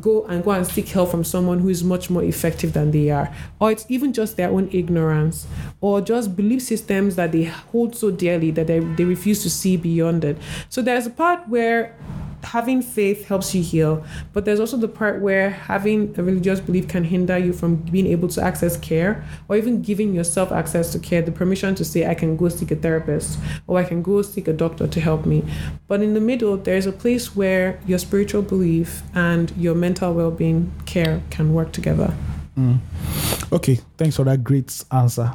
go 0.00 0.24
and 0.28 0.44
go 0.44 0.50
and 0.50 0.66
seek 0.66 0.88
help 0.88 1.10
from 1.10 1.24
someone 1.24 1.58
who 1.60 1.68
is 1.70 1.82
much 1.82 2.10
more 2.10 2.22
effective 2.22 2.72
than 2.74 2.90
they 2.90 3.08
are. 3.10 3.30
Or 3.60 3.70
it's 3.70 3.86
even 3.88 4.12
just 4.12 4.36
their 4.36 4.50
own 4.50 4.68
ignorance. 4.72 5.46
Or 5.80 6.00
just 6.02 6.36
belief 6.36 6.60
systems 6.62 7.16
that 7.16 7.32
they 7.32 7.44
hold 7.44 7.96
so 7.96 8.10
dearly 8.10 8.50
that 8.50 8.66
they, 8.66 8.80
they 8.80 9.04
refuse 9.04 9.42
to 9.44 9.50
see 9.50 9.76
beyond 9.76 10.24
it. 10.24 10.36
So 10.68 10.82
there's 10.82 11.06
a 11.06 11.10
part 11.10 11.48
where 11.48 11.94
having 12.44 12.82
faith 12.82 13.26
helps 13.26 13.54
you 13.54 13.62
heal 13.62 14.04
but 14.32 14.44
there's 14.44 14.60
also 14.60 14.76
the 14.76 14.88
part 14.88 15.20
where 15.20 15.50
having 15.50 16.14
a 16.18 16.22
religious 16.22 16.60
belief 16.60 16.88
can 16.88 17.04
hinder 17.04 17.38
you 17.38 17.52
from 17.52 17.76
being 17.76 18.06
able 18.06 18.28
to 18.28 18.42
access 18.42 18.76
care 18.76 19.24
or 19.48 19.56
even 19.56 19.82
giving 19.82 20.14
yourself 20.14 20.52
access 20.52 20.92
to 20.92 20.98
care 20.98 21.22
the 21.22 21.32
permission 21.32 21.74
to 21.74 21.84
say 21.84 22.06
i 22.06 22.14
can 22.14 22.36
go 22.36 22.48
seek 22.48 22.70
a 22.70 22.76
therapist 22.76 23.38
or 23.66 23.78
i 23.78 23.84
can 23.84 24.02
go 24.02 24.22
seek 24.22 24.48
a 24.48 24.52
doctor 24.52 24.86
to 24.86 25.00
help 25.00 25.26
me. 25.26 25.44
But 25.86 26.02
in 26.02 26.14
the 26.14 26.20
middle 26.20 26.56
there's 26.56 26.86
a 26.86 26.92
place 26.92 27.34
where 27.34 27.80
your 27.86 27.98
spiritual 27.98 28.42
belief 28.42 29.02
and 29.14 29.52
your 29.56 29.74
mental 29.74 30.12
well-being 30.14 30.72
care 30.86 31.22
can 31.30 31.54
work 31.54 31.72
together 31.72 32.14
mm. 32.56 32.78
Okay, 33.50 33.80
thanks 33.96 34.16
for 34.16 34.24
that 34.24 34.44
great 34.44 34.84
answer. 34.90 35.32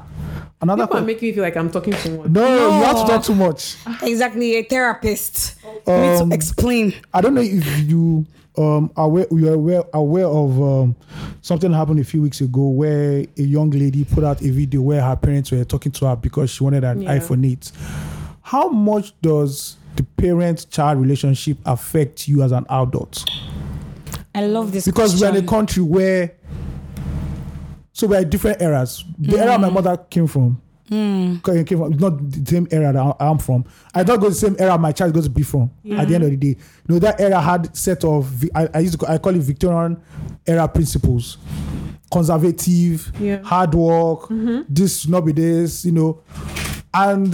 Another 0.61 0.83
People 0.83 0.97
are 0.97 1.01
question. 1.01 1.05
making 1.07 1.27
me 1.29 1.33
feel 1.33 1.43
like 1.43 1.57
i'm 1.57 1.69
talking 1.71 1.93
too 1.93 2.17
much 2.17 2.29
No, 2.29 2.41
No. 2.41 2.77
you 2.77 2.83
have 2.83 2.95
to 2.97 3.03
talk 3.11 3.23
too 3.23 3.35
much. 3.35 3.75
Exactly, 4.03 4.55
a 4.57 4.63
therapist. 4.63 5.55
You 5.87 5.93
need 5.93 6.09
Um, 6.21 6.29
to 6.29 6.35
explain. 6.35 6.93
I 7.13 7.21
don't 7.21 7.33
know 7.33 7.41
if 7.41 7.79
you 7.89 8.25
um 8.55 8.91
are 8.95 9.05
aware 9.05 9.25
you 9.31 9.49
are 9.49 9.55
aware, 9.55 9.83
aware 9.93 10.27
of 10.27 10.61
um 10.61 10.95
something 11.41 11.73
happened 11.73 11.99
a 11.99 12.03
few 12.03 12.21
weeks 12.21 12.39
ago 12.39 12.67
where 12.69 13.25
a 13.37 13.41
young 13.41 13.71
lady 13.71 14.03
put 14.05 14.23
out 14.23 14.41
a 14.43 14.49
video 14.51 14.81
where 14.81 15.01
her 15.01 15.15
parents 15.15 15.51
were 15.51 15.63
talking 15.65 15.91
to 15.93 16.05
her 16.07 16.15
because 16.15 16.51
she 16.51 16.63
wanted 16.63 16.83
an 16.83 17.01
Yeah. 17.01 17.17
iPhone 17.17 17.43
8. 17.45 17.71
How 18.43 18.69
much 18.69 19.13
does 19.23 19.77
the 19.95 20.03
parent-child 20.03 20.99
relationship 20.99 21.57
affect 21.65 22.27
you 22.27 22.43
as 22.43 22.51
an 22.51 22.65
adult? 22.69 23.25
I 24.35 24.45
love 24.45 24.71
this 24.71 24.85
Because 24.85 25.19
we're 25.19 25.29
in 25.29 25.35
a 25.43 25.47
country 25.47 25.81
where 25.83 26.31
so 27.93 28.07
we're 28.07 28.25
different 28.25 28.61
eras. 28.61 29.05
The 29.19 29.37
era 29.39 29.57
my 29.57 29.69
mm. 29.69 29.73
mother 29.73 29.97
came 30.09 30.27
from. 30.27 30.59
Mm. 30.89 31.65
Came 31.65 31.77
from 31.79 31.91
not 31.97 32.31
the 32.31 32.51
same 32.51 32.67
era 32.71 32.91
that 32.91 32.99
I- 33.01 33.29
I'm 33.29 33.37
from. 33.37 33.63
I 33.93 34.03
don't 34.03 34.19
go 34.19 34.29
the 34.29 34.35
same 34.35 34.55
era 34.59 34.77
my 34.77 34.91
child 34.91 35.13
goes 35.13 35.23
to 35.25 35.29
be 35.29 35.43
from. 35.43 35.71
At 35.91 36.07
the 36.07 36.15
end 36.15 36.23
mm. 36.23 36.25
of 36.25 36.31
the 36.31 36.37
day, 36.37 36.47
you 36.47 36.57
know 36.89 36.99
that 36.99 37.21
era 37.21 37.39
had 37.39 37.75
set 37.75 38.03
of 38.03 38.43
I, 38.53 38.67
I 38.73 38.79
used 38.79 38.93
to 38.93 38.97
call, 39.05 39.13
I 39.13 39.17
call 39.19 39.35
it 39.35 39.41
Victorian 39.41 40.01
era 40.45 40.67
principles, 40.67 41.37
conservative, 42.11 43.11
Yeah. 43.19 43.41
hard 43.43 43.73
work. 43.75 44.21
Mm-hmm. 44.23 44.61
This 44.67 45.01
should 45.01 45.11
not 45.11 45.21
be 45.21 45.31
this, 45.31 45.85
you 45.85 45.91
know, 45.93 46.21
and 46.93 47.33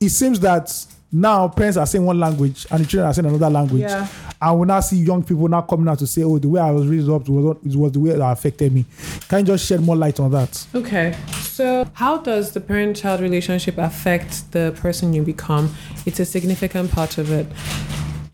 it 0.00 0.08
seems 0.08 0.40
that 0.40 0.86
now 1.12 1.46
parents 1.46 1.76
are 1.76 1.86
saying 1.86 2.04
one 2.04 2.18
language 2.18 2.66
and 2.70 2.82
the 2.82 2.88
children 2.88 3.10
are 3.10 3.14
saying 3.14 3.26
another 3.26 3.50
language. 3.50 3.82
Yeah. 3.82 4.08
And 4.42 4.58
we 4.58 4.66
now 4.66 4.80
see 4.80 4.96
young 4.96 5.22
people 5.22 5.46
now 5.46 5.62
coming 5.62 5.88
out 5.88 6.00
to 6.00 6.06
say, 6.06 6.22
"Oh, 6.22 6.38
the 6.38 6.48
way 6.48 6.60
I 6.60 6.72
was 6.72 6.86
raised 6.88 7.08
up 7.08 7.28
was 7.28 7.56
it 7.64 7.76
was 7.76 7.92
the 7.92 8.00
way 8.00 8.10
that 8.10 8.20
affected 8.20 8.72
me." 8.72 8.84
Can 9.28 9.40
you 9.40 9.44
just 9.44 9.66
shed 9.66 9.80
more 9.80 9.94
light 9.94 10.18
on 10.18 10.32
that? 10.32 10.66
Okay, 10.74 11.14
so 11.40 11.88
how 11.94 12.18
does 12.18 12.50
the 12.52 12.60
parent 12.60 12.96
child 12.96 13.20
relationship 13.20 13.78
affect 13.78 14.50
the 14.50 14.74
person 14.76 15.12
you 15.12 15.22
become? 15.22 15.74
It's 16.06 16.18
a 16.18 16.24
significant 16.24 16.90
part 16.90 17.18
of 17.18 17.30
it. 17.30 17.46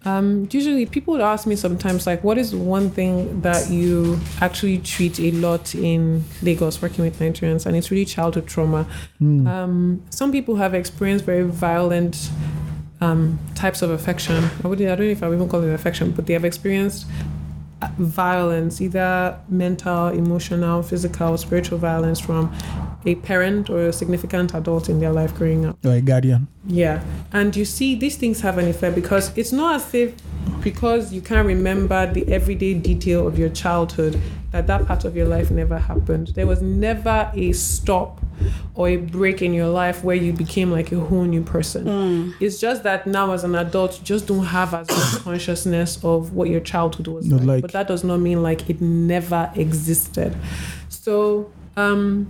Um, 0.05 0.49
usually, 0.51 0.87
people 0.87 1.13
would 1.13 1.21
ask 1.21 1.47
me 1.47 1.57
sometimes, 1.57 2.07
like, 2.07 2.25
what 2.25 2.39
is 2.39 2.55
one 2.55 2.89
thing 2.89 3.43
that 3.43 3.69
you 3.69 4.19
actually 4.41 4.79
treat 4.79 5.21
a 5.21 5.33
lot 5.33 5.75
in 5.75 6.25
Lagos 6.41 6.81
working 6.81 7.05
with 7.05 7.19
Nigerians? 7.19 7.67
And 7.67 7.77
it's 7.77 7.91
really 7.91 8.07
childhood 8.07 8.47
trauma. 8.47 8.87
Um, 9.21 10.03
some 10.09 10.33
people 10.33 10.57
have 10.57 10.73
experienced 10.73 11.27
very 11.27 11.43
violent 11.43 12.31
um, 13.01 13.39
types 13.55 13.83
of 13.83 13.91
affection. 13.91 14.51
I, 14.65 14.69
would, 14.69 14.81
I 14.81 14.87
don't 14.87 15.01
know 15.01 15.05
if 15.05 15.23
I 15.23 15.29
would 15.29 15.37
even 15.37 15.49
call 15.49 15.63
it 15.63 15.73
affection, 15.73 16.11
but 16.13 16.27
they 16.27 16.33
have 16.33 16.45
experienced 16.45 17.07
uh, 17.81 17.89
violence, 17.99 18.81
either 18.81 19.39
mental, 19.49 20.09
emotional, 20.09 20.83
physical, 20.83 21.37
spiritual 21.37 21.79
violence 21.79 22.19
from 22.21 22.53
a 23.07 23.15
parent 23.15 23.71
or 23.71 23.87
a 23.87 23.93
significant 23.93 24.55
adult 24.55 24.89
in 24.89 24.99
their 25.01 25.13
life 25.13 25.35
growing 25.35 25.65
up. 25.65 25.79
Or 25.85 25.93
a 25.93 26.01
guardian? 26.01 26.49
Yeah. 26.67 27.03
And 27.33 27.55
you 27.57 27.65
see, 27.65 27.95
these 27.95 28.17
things 28.17 28.41
have 28.41 28.59
an 28.59 28.67
effect 28.69 28.95
because 28.95 29.37
it's 29.37 29.53
not 29.53 29.77
as 29.77 29.95
if 29.95 30.15
because 30.63 31.13
you 31.13 31.21
can't 31.21 31.47
remember 31.47 32.11
the 32.13 32.27
everyday 32.33 32.75
detail 32.75 33.27
of 33.29 33.39
your 33.39 33.49
childhood 33.51 34.21
that 34.51 34.67
that 34.67 34.87
part 34.87 35.05
of 35.05 35.15
your 35.15 35.27
life 35.29 35.51
never 35.51 35.79
happened. 35.79 36.29
There 36.29 36.47
was 36.47 36.61
never 36.63 37.31
a 37.35 37.53
stop 37.53 38.21
or 38.75 38.89
a 38.89 38.97
break 38.97 39.43
in 39.43 39.53
your 39.53 39.69
life 39.69 40.03
where 40.03 40.17
you 40.17 40.33
became 40.33 40.73
like 40.73 40.91
a 40.91 40.99
whole 40.99 41.25
new 41.25 41.43
person. 41.43 42.35
It's 42.41 42.59
just 42.59 42.83
that 42.83 43.07
now 43.07 43.33
as 43.33 43.45
an 43.45 43.55
adult, 43.55 43.99
you 43.99 44.05
just 44.05 44.27
don't 44.27 44.47
have 44.47 44.73
as 44.75 44.89
much 44.89 45.23
consciousness 45.25 46.03
of 46.03 46.33
what 46.33 46.49
your 46.49 46.61
childhood 46.61 47.07
was 47.09 47.31
like. 47.31 47.43
like- 47.45 47.63
But 47.63 47.73
that 47.73 47.89
does 47.89 48.03
not 48.05 48.19
mean 48.21 48.43
like 48.43 48.69
it 48.71 48.81
never 48.81 49.51
existed. 49.55 50.35
So, 50.89 51.51
um, 51.77 52.27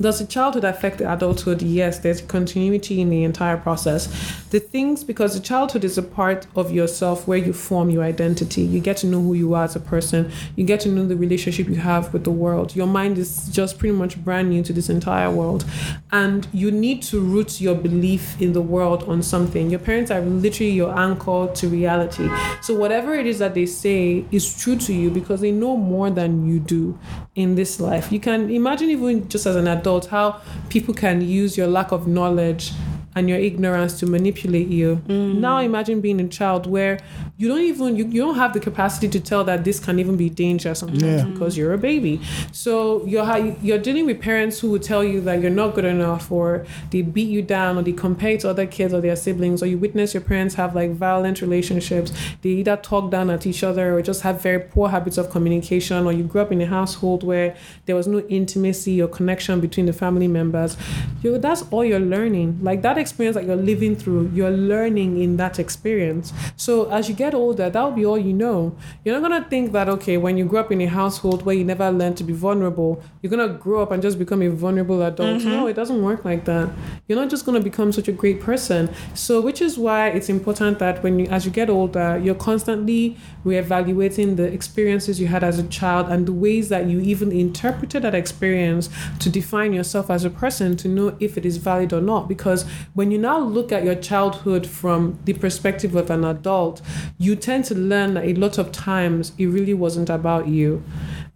does 0.00 0.18
the 0.18 0.26
childhood 0.26 0.64
affect 0.64 0.98
the 0.98 1.12
adulthood? 1.12 1.60
Yes, 1.60 1.98
there's 1.98 2.22
continuity 2.22 3.00
in 3.00 3.10
the 3.10 3.22
entire 3.24 3.56
process. 3.56 4.06
The 4.50 4.58
things, 4.58 5.04
because 5.04 5.34
the 5.34 5.40
childhood 5.40 5.84
is 5.84 5.98
a 5.98 6.02
part 6.02 6.46
of 6.56 6.72
yourself 6.72 7.28
where 7.28 7.38
you 7.38 7.52
form 7.52 7.90
your 7.90 8.02
identity. 8.02 8.62
You 8.62 8.80
get 8.80 8.96
to 8.98 9.06
know 9.06 9.20
who 9.20 9.34
you 9.34 9.54
are 9.54 9.64
as 9.64 9.76
a 9.76 9.80
person. 9.80 10.32
You 10.56 10.64
get 10.64 10.80
to 10.80 10.88
know 10.88 11.06
the 11.06 11.16
relationship 11.16 11.68
you 11.68 11.76
have 11.76 12.12
with 12.12 12.24
the 12.24 12.30
world. 12.30 12.74
Your 12.74 12.86
mind 12.86 13.18
is 13.18 13.48
just 13.50 13.78
pretty 13.78 13.94
much 13.94 14.22
brand 14.24 14.48
new 14.48 14.62
to 14.62 14.72
this 14.72 14.88
entire 14.88 15.30
world. 15.30 15.64
And 16.12 16.48
you 16.52 16.70
need 16.70 17.02
to 17.02 17.20
root 17.20 17.60
your 17.60 17.74
belief 17.74 18.40
in 18.40 18.54
the 18.54 18.62
world 18.62 19.04
on 19.04 19.22
something. 19.22 19.70
Your 19.70 19.80
parents 19.80 20.10
are 20.10 20.20
literally 20.20 20.72
your 20.72 20.98
anchor 20.98 21.50
to 21.52 21.68
reality. 21.68 22.28
So, 22.62 22.74
whatever 22.74 23.14
it 23.14 23.26
is 23.26 23.38
that 23.38 23.54
they 23.54 23.66
say 23.66 24.24
is 24.30 24.62
true 24.62 24.76
to 24.76 24.94
you 24.94 25.10
because 25.10 25.40
they 25.40 25.52
know 25.52 25.76
more 25.76 26.10
than 26.10 26.46
you 26.46 26.58
do 26.58 26.98
in 27.34 27.54
this 27.54 27.80
life. 27.80 28.10
You 28.10 28.20
can 28.20 28.50
imagine, 28.50 28.90
even 28.90 29.28
just 29.28 29.46
as 29.46 29.56
an 29.56 29.68
adult, 29.68 29.89
how 29.98 30.40
people 30.68 30.94
can 30.94 31.20
use 31.20 31.56
your 31.56 31.66
lack 31.66 31.92
of 31.92 32.06
knowledge 32.06 32.72
and 33.14 33.28
your 33.28 33.38
ignorance 33.38 33.98
to 33.98 34.06
manipulate 34.06 34.68
you. 34.68 35.02
Mm. 35.08 35.38
Now 35.38 35.58
imagine 35.58 36.00
being 36.00 36.20
a 36.20 36.28
child 36.28 36.66
where 36.66 37.00
you 37.40 37.48
don't 37.48 37.62
even 37.62 37.96
you, 37.96 38.04
you 38.14 38.20
don't 38.20 38.34
have 38.36 38.52
the 38.52 38.60
capacity 38.60 39.08
to 39.08 39.18
tell 39.18 39.42
that 39.44 39.64
this 39.64 39.80
can 39.80 39.98
even 39.98 40.14
be 40.24 40.28
dangerous 40.28 40.80
sometimes 40.80 41.02
Yeah. 41.02 41.24
because 41.24 41.56
you're 41.56 41.72
a 41.72 41.78
baby. 41.78 42.20
So 42.52 42.70
you're 43.06 43.24
you're 43.62 43.78
dealing 43.88 44.04
with 44.04 44.20
parents 44.20 44.60
who 44.60 44.66
will 44.72 44.84
tell 44.92 45.02
you 45.02 45.22
that 45.22 45.40
you're 45.40 45.56
not 45.62 45.74
good 45.74 45.86
enough 45.86 46.30
or 46.30 46.66
they 46.90 47.00
beat 47.00 47.30
you 47.36 47.40
down 47.40 47.78
or 47.78 47.82
they 47.82 47.92
compare 48.06 48.36
to 48.42 48.50
other 48.50 48.66
kids 48.66 48.92
or 48.92 49.00
their 49.00 49.16
siblings 49.16 49.62
or 49.62 49.66
you 49.72 49.78
witness 49.78 50.12
your 50.12 50.20
parents 50.32 50.54
have 50.56 50.74
like 50.74 50.90
violent 50.92 51.40
relationships. 51.40 52.12
They 52.42 52.50
either 52.60 52.76
talk 52.76 53.10
down 53.10 53.30
at 53.30 53.46
each 53.46 53.62
other 53.64 53.94
or 53.96 54.02
just 54.02 54.20
have 54.20 54.42
very 54.42 54.60
poor 54.60 54.90
habits 54.90 55.16
of 55.16 55.30
communication 55.30 56.04
or 56.06 56.12
you 56.12 56.24
grew 56.24 56.42
up 56.42 56.52
in 56.52 56.60
a 56.60 56.66
household 56.66 57.24
where 57.24 57.56
there 57.86 57.96
was 57.96 58.06
no 58.06 58.20
intimacy 58.28 59.00
or 59.00 59.08
connection 59.08 59.60
between 59.60 59.86
the 59.86 59.94
family 59.94 60.28
members. 60.28 60.76
You 61.22 61.38
that's 61.38 61.62
all 61.70 61.86
you're 61.86 62.00
learning. 62.16 62.58
Like 62.60 62.82
that 62.82 62.98
experience 62.98 63.34
that 63.36 63.46
you're 63.46 63.56
living 63.72 63.96
through, 63.96 64.30
you're 64.34 64.50
learning 64.50 65.18
in 65.24 65.38
that 65.38 65.58
experience. 65.58 66.34
So 66.56 66.90
as 66.90 67.08
you 67.08 67.14
get 67.14 67.29
older, 67.34 67.70
that'll 67.70 67.92
be 67.92 68.04
all 68.04 68.18
you 68.18 68.32
know. 68.32 68.76
You're 69.04 69.18
not 69.18 69.28
gonna 69.28 69.46
think 69.48 69.72
that 69.72 69.88
okay, 69.88 70.16
when 70.16 70.36
you 70.36 70.44
grew 70.44 70.58
up 70.58 70.72
in 70.72 70.80
a 70.80 70.86
household 70.86 71.44
where 71.44 71.54
you 71.54 71.64
never 71.64 71.90
learned 71.90 72.16
to 72.18 72.24
be 72.24 72.32
vulnerable, 72.32 73.02
you're 73.22 73.30
gonna 73.30 73.54
grow 73.54 73.82
up 73.82 73.90
and 73.90 74.02
just 74.02 74.18
become 74.18 74.42
a 74.42 74.48
vulnerable 74.48 75.02
adult. 75.02 75.40
Mm-hmm. 75.40 75.50
No, 75.50 75.66
it 75.66 75.74
doesn't 75.74 76.02
work 76.02 76.24
like 76.24 76.44
that. 76.44 76.70
You're 77.08 77.18
not 77.18 77.30
just 77.30 77.44
gonna 77.46 77.60
become 77.60 77.92
such 77.92 78.08
a 78.08 78.12
great 78.12 78.40
person. 78.40 78.90
So 79.14 79.40
which 79.40 79.60
is 79.60 79.78
why 79.78 80.08
it's 80.08 80.28
important 80.28 80.78
that 80.78 81.02
when 81.02 81.18
you 81.18 81.26
as 81.26 81.44
you 81.44 81.50
get 81.50 81.70
older, 81.70 82.18
you're 82.22 82.34
constantly 82.34 83.16
reevaluating 83.44 84.36
the 84.36 84.44
experiences 84.44 85.20
you 85.20 85.26
had 85.26 85.42
as 85.42 85.58
a 85.58 85.66
child 85.68 86.08
and 86.08 86.26
the 86.26 86.32
ways 86.32 86.68
that 86.68 86.86
you 86.86 87.00
even 87.00 87.32
interpreted 87.32 88.02
that 88.02 88.14
experience 88.14 88.88
to 89.18 89.30
define 89.30 89.72
yourself 89.72 90.10
as 90.10 90.24
a 90.24 90.30
person 90.30 90.76
to 90.76 90.88
know 90.88 91.16
if 91.20 91.36
it 91.36 91.44
is 91.46 91.56
valid 91.56 91.92
or 91.92 92.00
not. 92.00 92.28
Because 92.28 92.64
when 92.94 93.10
you 93.10 93.18
now 93.18 93.38
look 93.38 93.72
at 93.72 93.84
your 93.84 93.94
childhood 93.94 94.66
from 94.66 95.18
the 95.24 95.32
perspective 95.34 95.94
of 95.94 96.10
an 96.10 96.24
adult, 96.24 96.82
you 97.20 97.36
tend 97.36 97.66
to 97.66 97.74
learn 97.74 98.14
that 98.14 98.24
a 98.24 98.32
lot 98.32 98.56
of 98.56 98.72
times 98.72 99.32
it 99.36 99.44
really 99.44 99.74
wasn't 99.74 100.08
about 100.08 100.48
you. 100.48 100.82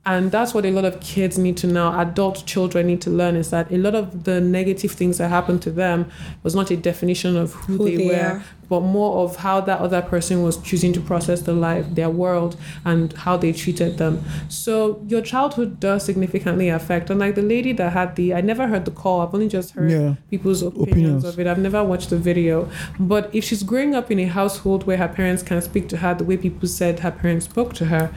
And 0.06 0.30
that's 0.30 0.52
what 0.52 0.66
a 0.66 0.70
lot 0.70 0.84
of 0.84 1.00
kids 1.00 1.38
need 1.38 1.56
to 1.58 1.66
know, 1.66 1.90
adult 1.98 2.44
children 2.44 2.86
need 2.88 3.00
to 3.02 3.10
learn 3.10 3.36
is 3.36 3.48
that 3.50 3.72
a 3.72 3.78
lot 3.78 3.94
of 3.94 4.24
the 4.24 4.38
negative 4.38 4.92
things 4.92 5.16
that 5.16 5.28
happened 5.30 5.62
to 5.62 5.70
them 5.70 6.10
was 6.42 6.54
not 6.54 6.70
a 6.70 6.76
definition 6.76 7.36
of 7.38 7.54
who, 7.54 7.78
Who 7.78 7.84
they, 7.86 7.96
they 7.96 8.06
were, 8.08 8.14
are. 8.22 8.44
but 8.68 8.80
more 8.80 9.24
of 9.24 9.36
how 9.36 9.62
that 9.62 9.78
other 9.80 10.02
person 10.02 10.42
was 10.42 10.58
choosing 10.58 10.92
to 10.92 11.00
process 11.00 11.40
the 11.40 11.54
life, 11.54 11.86
their 11.94 12.10
world, 12.10 12.58
and 12.84 13.14
how 13.14 13.38
they 13.38 13.54
treated 13.54 13.96
them. 13.96 14.22
So 14.50 15.02
your 15.08 15.22
childhood 15.22 15.80
does 15.80 16.04
significantly 16.04 16.68
affect. 16.68 17.08
And 17.08 17.18
like 17.18 17.34
the 17.34 17.40
lady 17.42 17.72
that 17.72 17.94
had 17.94 18.14
the, 18.16 18.34
I 18.34 18.42
never 18.42 18.66
heard 18.66 18.84
the 18.84 18.90
call. 18.90 19.22
I've 19.22 19.32
only 19.32 19.48
just 19.48 19.70
heard 19.70 19.90
Yeah. 19.90 20.14
people's 20.28 20.60
opinions, 20.60 20.90
Opinions. 20.92 21.24
of 21.24 21.40
it. 21.40 21.46
I've 21.46 21.58
never 21.58 21.82
watched 21.82 22.10
the 22.10 22.18
video. 22.18 22.68
But 23.00 23.34
if 23.34 23.42
she's 23.44 23.62
growing 23.62 23.94
up 23.94 24.10
in 24.10 24.18
a 24.18 24.26
household 24.26 24.86
where 24.86 24.98
her 24.98 25.08
parents 25.08 25.42
can 25.42 25.62
speak 25.62 25.88
to 25.88 25.96
her 25.98 26.12
the 26.12 26.24
way 26.24 26.36
people 26.36 26.68
said 26.68 27.00
her 27.00 27.10
parents 27.10 27.46
spoke 27.46 27.72
to 27.74 27.86
her, 27.86 28.12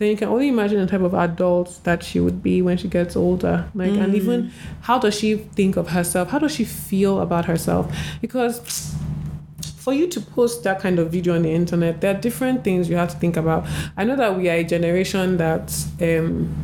then 0.00 0.08
you 0.08 0.16
can 0.16 0.28
only 0.28 0.48
imagine 0.48 0.80
the 0.80 0.86
type 0.86 1.02
of 1.02 1.12
adult 1.12 1.78
that 1.84 2.02
she 2.02 2.20
would 2.20 2.42
be 2.42 2.62
when 2.62 2.78
she 2.78 2.88
gets 2.88 3.16
older. 3.16 3.68
Like, 3.74 3.90
and 3.90 4.14
even 4.14 4.50
how 4.80 4.98
does 4.98 5.14
she 5.14 5.36
think 5.36 5.76
of 5.76 5.88
herself? 5.88 6.30
How 6.30 6.38
does 6.38 6.54
she 6.54 6.64
feel 6.64 7.20
about 7.20 7.44
herself? 7.44 7.94
Because 8.22 8.94
for 9.76 9.92
you 9.92 10.06
to 10.08 10.20
post 10.22 10.64
that 10.64 10.80
kind 10.80 10.98
of 10.98 11.12
video 11.12 11.34
on 11.34 11.42
the 11.42 11.52
internet, 11.52 12.00
there 12.00 12.14
are 12.14 12.18
different 12.18 12.64
things 12.64 12.88
you 12.88 12.96
have 12.96 13.10
to 13.10 13.18
think 13.18 13.36
about. 13.36 13.66
I 13.94 14.04
know 14.04 14.16
that 14.16 14.38
we 14.38 14.48
are 14.48 14.54
a 14.54 14.64
generation 14.64 15.36
that 15.36 15.70
um 16.00 16.54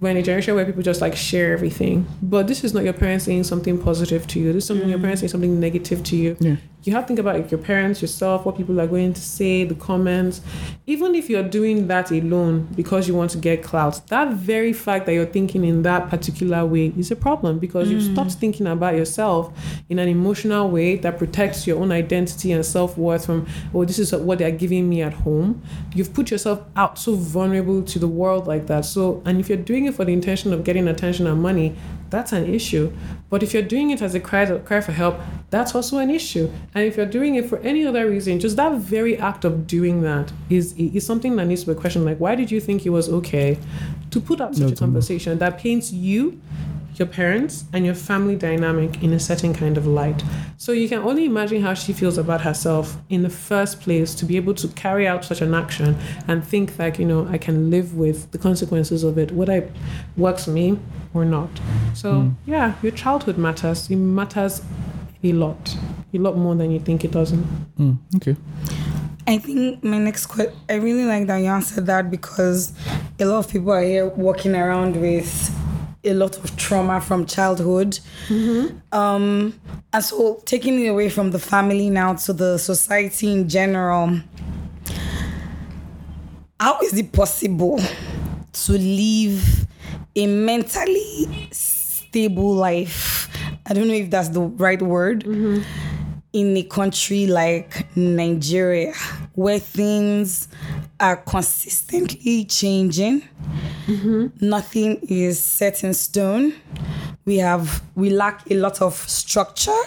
we're 0.00 0.10
in 0.10 0.16
a 0.16 0.22
generation 0.22 0.54
where 0.54 0.64
people 0.64 0.82
just 0.82 1.02
like 1.02 1.16
share 1.16 1.52
everything. 1.52 2.06
But 2.22 2.46
this 2.46 2.64
is 2.64 2.72
not 2.72 2.84
your 2.84 2.92
parents 2.94 3.26
saying 3.26 3.44
something 3.44 3.78
positive 3.78 4.26
to 4.28 4.40
you. 4.40 4.54
This 4.54 4.64
is 4.64 4.68
something 4.68 4.88
your 4.88 4.98
parents 4.98 5.20
saying 5.20 5.30
something 5.30 5.60
negative 5.60 6.02
to 6.04 6.16
you. 6.16 6.36
Yeah. 6.40 6.56
You 6.86 6.92
have 6.92 7.04
to 7.04 7.08
think 7.08 7.18
about 7.18 7.50
your 7.50 7.58
parents, 7.58 8.00
yourself, 8.00 8.46
what 8.46 8.56
people 8.56 8.80
are 8.80 8.86
going 8.86 9.12
to 9.12 9.20
say, 9.20 9.64
the 9.64 9.74
comments. 9.74 10.40
Even 10.86 11.16
if 11.16 11.28
you're 11.28 11.42
doing 11.42 11.88
that 11.88 12.12
alone 12.12 12.68
because 12.76 13.08
you 13.08 13.14
want 13.14 13.32
to 13.32 13.38
get 13.38 13.64
clout, 13.64 14.00
that 14.06 14.32
very 14.34 14.72
fact 14.72 15.06
that 15.06 15.14
you're 15.14 15.26
thinking 15.26 15.64
in 15.64 15.82
that 15.82 16.08
particular 16.08 16.64
way 16.64 16.92
is 16.96 17.10
a 17.10 17.16
problem 17.16 17.58
because 17.58 17.90
you've 17.90 18.04
stopped 18.04 18.30
mm. 18.30 18.38
thinking 18.38 18.68
about 18.68 18.94
yourself 18.94 19.52
in 19.88 19.98
an 19.98 20.08
emotional 20.08 20.70
way 20.70 20.94
that 20.96 21.18
protects 21.18 21.66
your 21.66 21.80
own 21.80 21.90
identity 21.90 22.52
and 22.52 22.64
self 22.64 22.96
worth 22.96 23.26
from, 23.26 23.48
oh, 23.74 23.84
this 23.84 23.98
is 23.98 24.12
what 24.12 24.38
they're 24.38 24.52
giving 24.52 24.88
me 24.88 25.02
at 25.02 25.12
home. 25.12 25.60
You've 25.92 26.14
put 26.14 26.30
yourself 26.30 26.62
out 26.76 27.00
so 27.00 27.16
vulnerable 27.16 27.82
to 27.82 27.98
the 27.98 28.08
world 28.08 28.46
like 28.46 28.68
that. 28.68 28.84
So, 28.84 29.22
and 29.24 29.40
if 29.40 29.48
you're 29.48 29.58
doing 29.58 29.86
it 29.86 29.94
for 29.96 30.04
the 30.04 30.12
intention 30.12 30.52
of 30.52 30.62
getting 30.62 30.86
attention 30.86 31.26
and 31.26 31.42
money, 31.42 31.74
that's 32.10 32.32
an 32.32 32.52
issue. 32.52 32.92
But 33.28 33.42
if 33.42 33.52
you're 33.52 33.62
doing 33.62 33.90
it 33.90 34.02
as 34.02 34.14
a 34.14 34.20
cry, 34.20 34.46
cry 34.58 34.80
for 34.80 34.92
help, 34.92 35.18
that's 35.50 35.74
also 35.74 35.98
an 35.98 36.10
issue. 36.10 36.50
And 36.74 36.84
if 36.84 36.96
you're 36.96 37.06
doing 37.06 37.34
it 37.34 37.48
for 37.48 37.58
any 37.58 37.86
other 37.86 38.08
reason, 38.08 38.38
just 38.40 38.56
that 38.56 38.78
very 38.78 39.16
act 39.18 39.44
of 39.44 39.66
doing 39.66 40.02
that 40.02 40.32
is 40.48 40.74
is 40.74 41.04
something 41.04 41.36
that 41.36 41.46
needs 41.46 41.64
to 41.64 41.74
be 41.74 41.80
questioned. 41.80 42.04
Like, 42.04 42.18
why 42.18 42.34
did 42.34 42.50
you 42.50 42.60
think 42.60 42.86
it 42.86 42.90
was 42.90 43.08
okay 43.08 43.58
to 44.10 44.20
put 44.20 44.40
up 44.40 44.54
such 44.54 44.62
No, 44.66 44.72
a 44.72 44.76
conversation 44.76 45.38
that 45.38 45.58
paints 45.58 45.92
you, 45.92 46.40
your 46.98 47.08
parents, 47.08 47.64
and 47.72 47.84
your 47.84 47.94
family 47.94 48.36
dynamic 48.36 49.02
in 49.02 49.12
a 49.12 49.20
certain 49.20 49.52
kind 49.54 49.76
of 49.76 49.86
light? 49.86 50.22
So 50.56 50.72
you 50.72 50.88
can 50.88 51.00
only 51.00 51.24
imagine 51.24 51.62
how 51.62 51.74
she 51.74 51.92
feels 51.92 52.18
about 52.18 52.40
herself 52.40 52.96
in 53.08 53.22
the 53.22 53.30
first 53.30 53.80
place 53.80 54.14
to 54.16 54.24
be 54.24 54.36
able 54.36 54.54
to 54.54 54.68
carry 54.68 55.06
out 55.06 55.24
such 55.24 55.40
an 55.40 55.54
action 55.54 55.96
and 56.26 56.44
think 56.44 56.78
like, 56.78 56.98
you 56.98 57.04
know, 57.04 57.26
I 57.28 57.38
can 57.38 57.70
live 57.70 57.94
with 57.94 58.30
the 58.32 58.38
consequences 58.38 59.04
of 59.04 59.18
it, 59.18 59.32
whether 59.32 59.54
it 59.54 59.72
works 60.16 60.44
for 60.44 60.50
me 60.50 60.78
or 61.14 61.24
not. 61.24 61.50
So 61.94 62.32
yeah, 62.46 62.74
your 62.82 62.92
childhood 62.92 63.38
matters. 63.38 63.90
It 63.90 63.96
matters 63.96 64.62
a 65.22 65.32
lot, 65.32 65.76
a 66.12 66.18
lot 66.18 66.36
more 66.36 66.54
than 66.54 66.70
you 66.70 66.80
think 66.80 67.04
it 67.04 67.10
doesn't. 67.10 67.44
Mm, 67.78 67.98
okay. 68.16 68.36
I 69.28 69.38
think 69.38 69.82
my 69.82 69.98
next 69.98 70.26
question, 70.26 70.54
I 70.68 70.74
really 70.74 71.04
like 71.04 71.26
that 71.26 71.38
you 71.38 71.46
answered 71.46 71.86
that 71.86 72.10
because 72.10 72.72
a 73.18 73.24
lot 73.24 73.38
of 73.38 73.50
people 73.50 73.72
are 73.72 73.82
here 73.82 74.06
walking 74.06 74.54
around 74.54 74.94
with 75.00 75.50
a 76.06 76.14
lot 76.14 76.36
of 76.38 76.56
trauma 76.56 77.00
from 77.00 77.26
childhood. 77.26 77.98
Um, 78.92 79.58
and 79.92 80.04
so 80.04 80.40
taking 80.44 80.84
it 80.84 80.88
away 80.88 81.08
from 81.10 81.30
the 81.30 81.38
family 81.38 81.90
now 81.90 82.14
to 82.14 82.32
the 82.32 82.58
society 82.58 83.32
in 83.32 83.48
general, 83.48 84.20
how 86.58 86.80
is 86.80 86.94
it 86.96 87.12
possible 87.12 87.78
to 88.52 88.72
live 88.72 89.66
a 90.14 90.26
mentally 90.26 91.48
stable 91.52 92.54
life? 92.54 93.28
I 93.66 93.74
don't 93.74 93.88
know 93.88 93.94
if 93.94 94.10
that's 94.10 94.30
the 94.30 94.40
right 94.40 94.80
word. 94.80 95.24
In 96.32 96.56
a 96.56 96.62
country 96.64 97.26
like 97.26 97.86
Nigeria, 97.96 98.92
where 99.34 99.58
things 99.58 100.48
are 100.98 101.16
consistently 101.16 102.44
changing, 102.44 103.22
mm-hmm. 103.86 104.26
nothing 104.40 104.98
is 105.08 105.42
set 105.42 105.84
in 105.84 105.94
stone. 105.94 106.54
We 107.24 107.38
have 107.38 107.82
we 107.94 108.10
lack 108.10 108.50
a 108.50 108.54
lot 108.54 108.80
of 108.80 108.94
structure. 108.94 109.82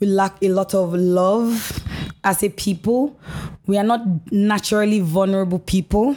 We 0.00 0.06
lack 0.06 0.42
a 0.42 0.48
lot 0.48 0.74
of 0.74 0.92
love 0.94 1.82
as 2.22 2.42
a 2.42 2.50
people. 2.50 3.18
We 3.66 3.78
are 3.78 3.84
not 3.84 4.02
naturally 4.30 5.00
vulnerable 5.00 5.58
people. 5.58 6.16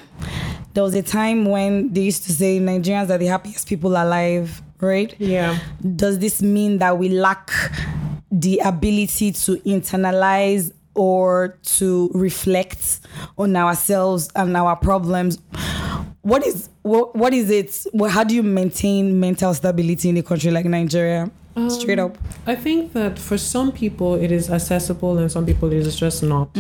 There 0.73 0.83
was 0.83 0.93
a 0.93 1.01
time 1.01 1.45
when 1.45 1.91
they 1.91 2.01
used 2.01 2.23
to 2.25 2.33
say 2.33 2.59
Nigerians 2.59 3.09
are 3.09 3.17
the 3.17 3.25
happiest 3.25 3.67
people 3.67 3.91
alive, 3.91 4.61
right? 4.79 5.13
Yeah. 5.19 5.59
Does 5.95 6.19
this 6.19 6.41
mean 6.41 6.77
that 6.77 6.97
we 6.97 7.09
lack 7.09 7.51
the 8.31 8.59
ability 8.59 9.33
to 9.33 9.57
internalize 9.57 10.71
or 10.95 11.57
to 11.63 12.09
reflect 12.13 12.99
on 13.37 13.55
ourselves 13.55 14.29
and 14.35 14.55
our 14.55 14.75
problems? 14.75 15.39
What 16.21 16.45
is 16.45 16.69
what, 16.83 17.15
what 17.15 17.33
is 17.33 17.49
it? 17.49 17.85
Well, 17.93 18.09
how 18.09 18.23
do 18.23 18.35
you 18.35 18.43
maintain 18.43 19.19
mental 19.19 19.53
stability 19.53 20.09
in 20.09 20.17
a 20.17 20.23
country 20.23 20.51
like 20.51 20.65
Nigeria? 20.65 21.31
Straight 21.67 21.99
up. 21.99 22.17
I 22.47 22.55
think 22.55 22.93
that 22.93 23.19
for 23.19 23.37
some 23.37 23.73
people 23.73 24.15
it 24.15 24.31
is 24.31 24.49
accessible 24.49 25.17
and 25.17 25.29
some 25.29 25.45
people 25.45 25.71
it 25.73 25.85
is 25.85 25.99
just 25.99 26.23
not. 26.23 26.55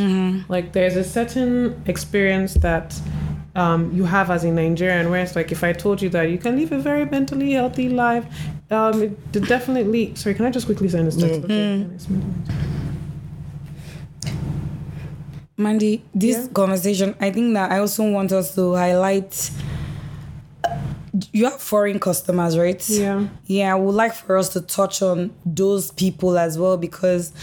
Like 0.49 0.73
there's 0.73 0.97
a 0.97 1.03
certain 1.03 1.81
experience 1.87 2.55
that 2.55 2.99
um, 3.55 3.91
you 3.93 4.03
have 4.03 4.29
as 4.29 4.43
a 4.43 4.51
Nigerian 4.51 5.09
where 5.09 5.21
it's 5.21 5.35
like 5.35 5.51
if 5.51 5.63
I 5.63 5.71
told 5.73 6.01
you 6.01 6.09
that 6.09 6.29
you 6.29 6.37
can 6.37 6.57
live 6.57 6.71
a 6.73 6.79
very 6.79 7.05
mentally 7.05 7.53
healthy 7.53 7.87
life, 7.89 8.25
um, 8.69 9.01
it 9.01 9.31
definitely. 9.47 10.13
Sorry, 10.15 10.35
can 10.35 10.45
I 10.45 10.51
just 10.51 10.65
quickly 10.65 10.89
send 10.89 11.07
this 11.07 11.15
text? 11.15 11.45
Okay. 11.45 11.87
Mandy, 15.61 16.03
this 16.13 16.37
Yeah. 16.37 16.47
conversation, 16.53 17.15
I 17.19 17.31
think 17.31 17.53
that 17.53 17.71
I 17.71 17.79
also 17.79 18.09
want 18.09 18.31
us 18.31 18.55
to 18.55 18.73
highlight 18.73 19.51
you 21.33 21.43
have 21.45 21.61
foreign 21.61 21.99
customers, 21.99 22.57
right? 22.57 22.87
Yeah. 22.89 23.27
Yeah, 23.45 23.73
I 23.73 23.77
would 23.77 23.95
like 23.95 24.13
for 24.13 24.37
us 24.37 24.49
to 24.49 24.61
touch 24.61 25.01
on 25.01 25.31
those 25.45 25.91
people 25.91 26.37
as 26.37 26.57
well 26.57 26.77
because 26.77 27.33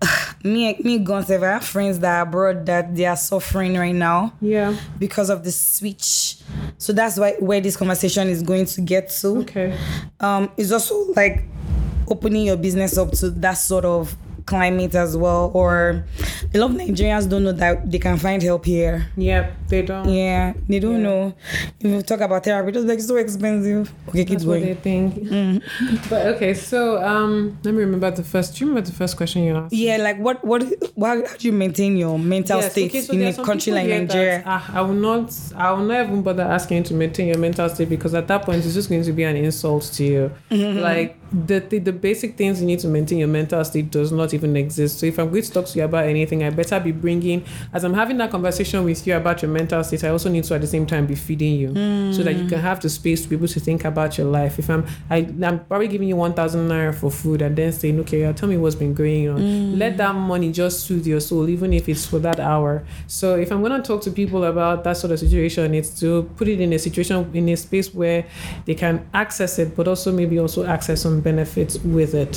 me, 0.44 0.78
me, 0.84 1.00
Gonsev, 1.04 1.42
I 1.42 1.54
have 1.54 1.64
friends 1.64 1.98
that 1.98 2.18
are 2.18 2.22
abroad 2.22 2.66
that 2.66 2.94
they 2.94 3.04
are 3.06 3.16
suffering 3.16 3.74
right 3.76 3.94
now 3.94 4.34
Yeah. 4.40 4.76
because 5.00 5.30
of 5.30 5.42
the 5.42 5.50
switch. 5.50 6.36
So 6.78 6.92
that's 6.92 7.18
why 7.18 7.34
where 7.40 7.60
this 7.60 7.76
conversation 7.76 8.28
is 8.28 8.42
going 8.42 8.66
to 8.66 8.80
get 8.82 9.08
to. 9.20 9.38
Okay. 9.38 9.76
Um, 10.20 10.50
it's 10.56 10.70
also 10.70 11.12
like 11.16 11.44
opening 12.08 12.46
your 12.46 12.56
business 12.56 12.96
up 12.96 13.10
to 13.12 13.30
that 13.30 13.54
sort 13.54 13.84
of 13.84 14.16
climate 14.46 14.94
as 14.94 15.16
well. 15.16 15.50
Or 15.54 16.04
a 16.54 16.58
lot 16.58 16.70
of 16.70 16.76
Nigerians 16.76 17.28
don't 17.28 17.44
know 17.44 17.52
that 17.52 17.90
they 17.90 17.98
can 17.98 18.16
find 18.18 18.42
help 18.42 18.64
here. 18.64 19.08
Yeah. 19.16 19.50
They 19.68 19.82
don't. 19.82 20.08
Yeah, 20.08 20.52
they 20.68 20.78
don't 20.78 20.96
Yeah. 21.02 21.08
know. 21.08 21.34
If 21.80 21.90
you 21.90 22.02
talk 22.02 22.20
about 22.20 22.44
therapy, 22.44 22.78
it's 22.78 22.86
like 22.86 23.00
so 23.00 23.16
expensive. 23.16 23.92
Okay, 24.08 24.24
keep 24.24 24.38
That's 24.38 24.44
what 24.44 24.60
they 24.60 24.74
think. 24.74 25.62
But 26.10 26.26
okay, 26.36 26.54
so 26.54 27.02
um, 27.02 27.58
let 27.64 27.74
me 27.74 27.80
remember 27.80 28.10
the 28.10 28.22
first. 28.22 28.56
Do 28.56 28.64
you 28.64 28.70
remember 28.70 28.88
the 28.88 28.94
first 28.96 29.16
question 29.16 29.42
you 29.44 29.56
asked? 29.56 29.72
Yeah, 29.74 29.96
like 29.96 30.18
what, 30.18 30.44
what, 30.44 30.62
why, 30.94 31.16
how 31.26 31.36
do 31.36 31.46
you 31.48 31.52
maintain 31.52 31.96
your 31.96 32.18
mental 32.18 32.60
Yes, 32.60 32.72
state 32.72 32.90
okay, 32.90 33.00
so 33.00 33.12
in 33.12 33.22
a 33.22 33.32
country 33.34 33.72
like 33.72 33.88
Nigeria? 33.88 34.38
That, 34.38 34.44
ah, 34.46 34.70
I 34.74 34.80
will 34.82 34.94
not. 34.94 35.34
I 35.56 35.72
will 35.72 35.84
not 35.84 36.06
even 36.06 36.22
bother 36.22 36.42
asking 36.44 36.78
you 36.78 36.82
to 36.84 36.94
maintain 36.94 37.26
your 37.28 37.38
mental 37.38 37.68
state 37.68 37.88
because 37.88 38.14
at 38.14 38.28
that 38.28 38.42
point 38.42 38.64
it's 38.64 38.74
just 38.74 38.88
going 38.88 39.02
to 39.02 39.12
be 39.12 39.24
an 39.24 39.36
insult 39.36 39.82
to 39.94 40.04
you. 40.04 40.32
Mm-hmm. 40.50 40.80
Like 40.80 41.18
the, 41.46 41.58
the 41.58 41.78
the 41.80 41.92
basic 41.92 42.36
things 42.36 42.60
you 42.60 42.66
need 42.66 42.78
to 42.80 42.88
maintain 42.88 43.18
your 43.18 43.28
mental 43.28 43.64
state 43.64 43.90
does 43.90 44.12
not 44.12 44.32
even 44.32 44.56
exist. 44.56 45.00
So 45.00 45.06
if 45.06 45.18
I'm 45.18 45.30
going 45.30 45.42
to 45.42 45.50
talk 45.50 45.66
to 45.66 45.78
you 45.78 45.84
about 45.84 46.04
anything, 46.06 46.44
I 46.44 46.50
better 46.50 46.78
be 46.78 46.92
bringing. 46.92 47.44
As 47.72 47.84
I'm 47.84 47.94
having 47.94 48.16
that 48.18 48.30
conversation 48.30 48.84
with 48.84 49.04
you 49.06 49.16
about 49.16 49.42
your 49.42 49.50
mental 49.58 49.82
state, 49.88 50.02
I 50.08 50.10
also 50.16 50.28
need 50.34 50.44
to 50.48 50.54
at 50.54 50.60
the 50.66 50.66
same 50.76 50.86
time 50.92 51.04
be 51.06 51.14
feeding 51.26 51.54
you 51.62 51.68
so 52.16 52.20
that 52.26 52.34
Mm. 52.34 52.42
you 52.42 52.46
can 52.52 52.60
have 52.68 52.78
the 52.84 52.90
space 52.98 53.18
to 53.22 53.26
be 53.30 53.36
able 53.38 53.48
to 53.56 53.60
think 53.68 53.80
about 53.92 54.10
your 54.18 54.28
life. 54.38 54.54
If 54.62 54.68
I'm 54.74 54.82
I, 55.14 55.18
I'm 55.48 55.58
probably 55.68 55.88
giving 55.94 56.08
you 56.12 56.18
one 56.26 56.34
thousand 56.38 56.62
naira 56.70 56.92
for 57.00 57.10
food 57.22 57.38
and 57.46 57.52
then 57.58 57.70
saying, 57.80 57.96
okay, 58.00 58.20
tell 58.38 58.48
me 58.48 58.56
what's 58.62 58.78
been 58.84 58.94
going 59.02 59.24
on. 59.32 59.38
Mm. 59.40 59.78
Let 59.82 59.92
that 60.02 60.14
money 60.32 60.48
just 60.62 60.76
soothe 60.86 61.06
your 61.06 61.20
soul, 61.28 61.44
even 61.56 61.70
if 61.72 61.84
it's 61.92 62.04
for 62.10 62.18
that 62.26 62.38
hour. 62.40 62.72
So 63.18 63.26
if 63.44 63.48
I'm 63.52 63.60
gonna 63.64 63.82
talk 63.90 64.00
to 64.06 64.10
people 64.22 64.42
about 64.44 64.76
that 64.84 64.96
sort 64.96 65.12
of 65.14 65.18
situation, 65.26 65.74
it's 65.78 65.90
to 66.00 66.08
put 66.38 66.46
it 66.48 66.58
in 66.60 66.72
a 66.72 66.78
situation 66.78 67.16
in 67.34 67.48
a 67.48 67.56
space 67.56 67.88
where 68.00 68.20
they 68.66 68.74
can 68.74 68.94
access 69.22 69.58
it, 69.62 69.68
but 69.76 69.86
also 69.88 70.08
maybe 70.20 70.36
also 70.44 70.60
access 70.76 70.98
some 71.06 71.20
benefits 71.20 71.74
with 71.96 72.12
it. 72.14 72.34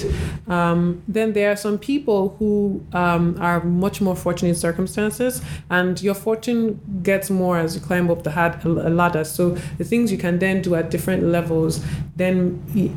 Um, 0.48 1.02
then 1.16 1.34
there 1.34 1.50
are 1.52 1.56
some 1.66 1.78
people 1.78 2.22
who 2.40 2.82
um, 2.94 3.36
are 3.40 3.60
much 3.86 4.02
more 4.02 4.16
fortunate 4.16 4.58
circumstances, 4.58 5.42
and 5.70 6.02
your 6.02 6.16
fortune 6.26 6.80
gets 7.12 7.30
more 7.30 7.58
as 7.58 7.76
you 7.76 7.82
climb 7.82 8.10
up 8.12 8.24
the 8.24 8.32
had- 8.32 8.64
ladder. 8.66 9.24
So 9.24 9.44
the 9.80 9.84
things 9.84 10.12
you 10.12 10.18
can 10.26 10.40
then 10.40 10.62
do 10.62 10.76
at 10.76 10.92
different 10.92 11.24
levels 11.24 11.74
then 12.16 12.36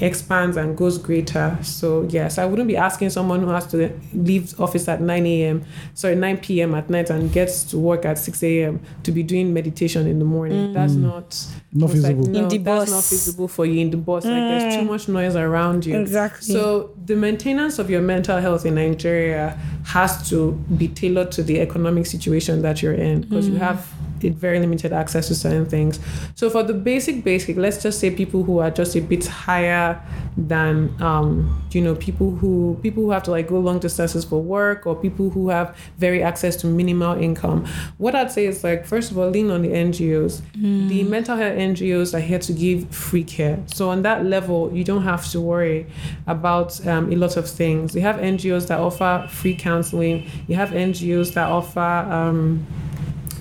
expands 0.01 0.57
and 0.57 0.77
goes 0.77 0.99
greater. 0.99 1.47
So 1.63 1.87
yes, 2.19 2.39
I 2.39 2.45
wouldn't 2.45 2.69
be 2.69 2.77
asking 2.77 3.11
someone 3.11 3.41
who 3.41 3.49
has 3.49 3.67
to 3.69 3.79
leave 4.13 4.45
office 4.61 4.89
at 4.89 5.01
9 5.01 5.27
a.m. 5.27 5.65
sorry 5.95 6.17
9 6.17 6.39
p.m. 6.39 6.75
at 6.75 6.91
night 6.91 7.11
and 7.11 7.33
gets 7.33 7.65
to 7.71 7.79
work 7.79 8.05
at 8.05 8.19
6 8.19 8.43
a.m. 8.43 8.81
to 9.05 9.13
be 9.13 9.23
doing 9.23 9.55
meditation 9.55 10.07
in 10.07 10.19
the 10.19 10.25
morning. 10.25 10.73
That's 10.73 10.95
mm. 10.95 11.03
not 11.03 11.29
Not 11.75 11.91
I 11.91 11.93
was 11.93 12.03
like, 12.03 12.17
feasible. 12.17 12.33
no, 12.33 12.43
In 12.43 12.49
the 12.49 12.59
that's 12.59 12.91
not 12.91 12.97
bus. 12.97 13.11
feasible 13.11 13.49
for 13.49 13.65
you 13.65 13.81
in 13.81 13.91
the 13.91 13.97
bus. 13.97 14.25
Like 14.25 14.35
there's 14.35 14.75
too 14.77 14.83
mm. 14.83 14.89
much 14.89 15.09
noise 15.09 15.35
around 15.35 15.87
you. 15.87 15.99
Exactly. 15.99 16.53
So 16.55 16.95
the 17.07 17.17
maintenance 17.17 17.79
of 17.79 17.89
your 17.89 18.03
mental 18.03 18.39
health 18.41 18.67
in 18.67 18.75
Nigeria 18.75 19.59
has 19.87 20.29
to 20.29 20.53
be 20.77 20.89
tailored 20.89 21.33
to 21.33 21.43
the 21.43 21.61
economic 21.61 22.05
situation 22.07 22.61
that 22.63 22.83
you're 22.83 22.93
in 22.93 23.23
because 23.23 23.49
you 23.49 23.55
mm. 23.55 23.59
have 23.59 23.79
it 23.79 24.12
very 24.31 24.59
limited 24.61 24.93
access 24.93 25.29
to 25.29 25.35
certain 25.35 25.67
things. 25.67 25.99
So 26.35 26.51
for 26.51 26.63
the 26.63 26.75
basic 26.75 27.25
basic, 27.25 27.57
let's 27.57 27.83
just 27.83 28.01
say 28.01 28.11
people 28.11 28.45
who 28.45 28.59
are 28.59 28.71
just 28.71 28.97
a 28.97 29.01
bit 29.01 29.27
higher 29.27 30.01
than 30.37 31.01
um, 31.03 31.63
you 31.73 31.81
know, 31.81 31.95
people 31.95 32.31
who 32.31 32.79
people 32.83 33.03
who 33.03 33.11
have 33.11 33.23
to 33.25 33.31
like 33.31 33.49
go 33.49 33.59
long 33.59 33.79
distances 33.79 34.25
for 34.25 34.43
work 34.43 34.87
or 34.87 34.95
people 34.95 35.31
who 35.31 35.49
have 35.49 35.77
very 35.99 36.23
access 36.23 36.57
to 36.57 36.67
minimal 36.67 37.17
income. 37.21 37.67
What 37.99 38.15
I'd 38.15 38.31
say 38.31 38.47
is 38.47 38.65
like 38.65 38.87
first 38.87 39.11
of 39.11 39.19
all, 39.19 39.29
lean 39.29 39.51
on 39.51 39.63
the 39.63 39.69
NGOs. 39.69 40.43
The 40.89 41.05
mental 41.05 41.37
health 41.37 41.55
NGOs 41.55 42.15
are 42.15 42.21
here 42.21 42.39
to 42.39 42.53
give 42.53 42.89
free 42.91 43.25
care. 43.25 43.59
So 43.67 43.91
on 43.91 44.03
that 44.03 44.25
level, 44.25 44.73
you 44.73 44.85
don't 44.85 45.03
have 45.03 45.29
to 45.31 45.41
worry 45.41 45.87
about 46.27 46.85
um, 46.87 47.13
a 47.13 47.17
lot 47.17 47.37
of 47.37 47.49
things. 47.49 47.95
You 47.95 48.03
have 48.03 48.17
NGOs 48.17 48.67
that 48.69 48.79
offer 48.79 49.27
free 49.29 49.55
counseling. 49.55 50.29
You 50.49 50.57
have 50.57 50.71
NGOs 50.71 51.35
that 51.35 51.49
offer 51.49 51.81
um, 51.81 52.67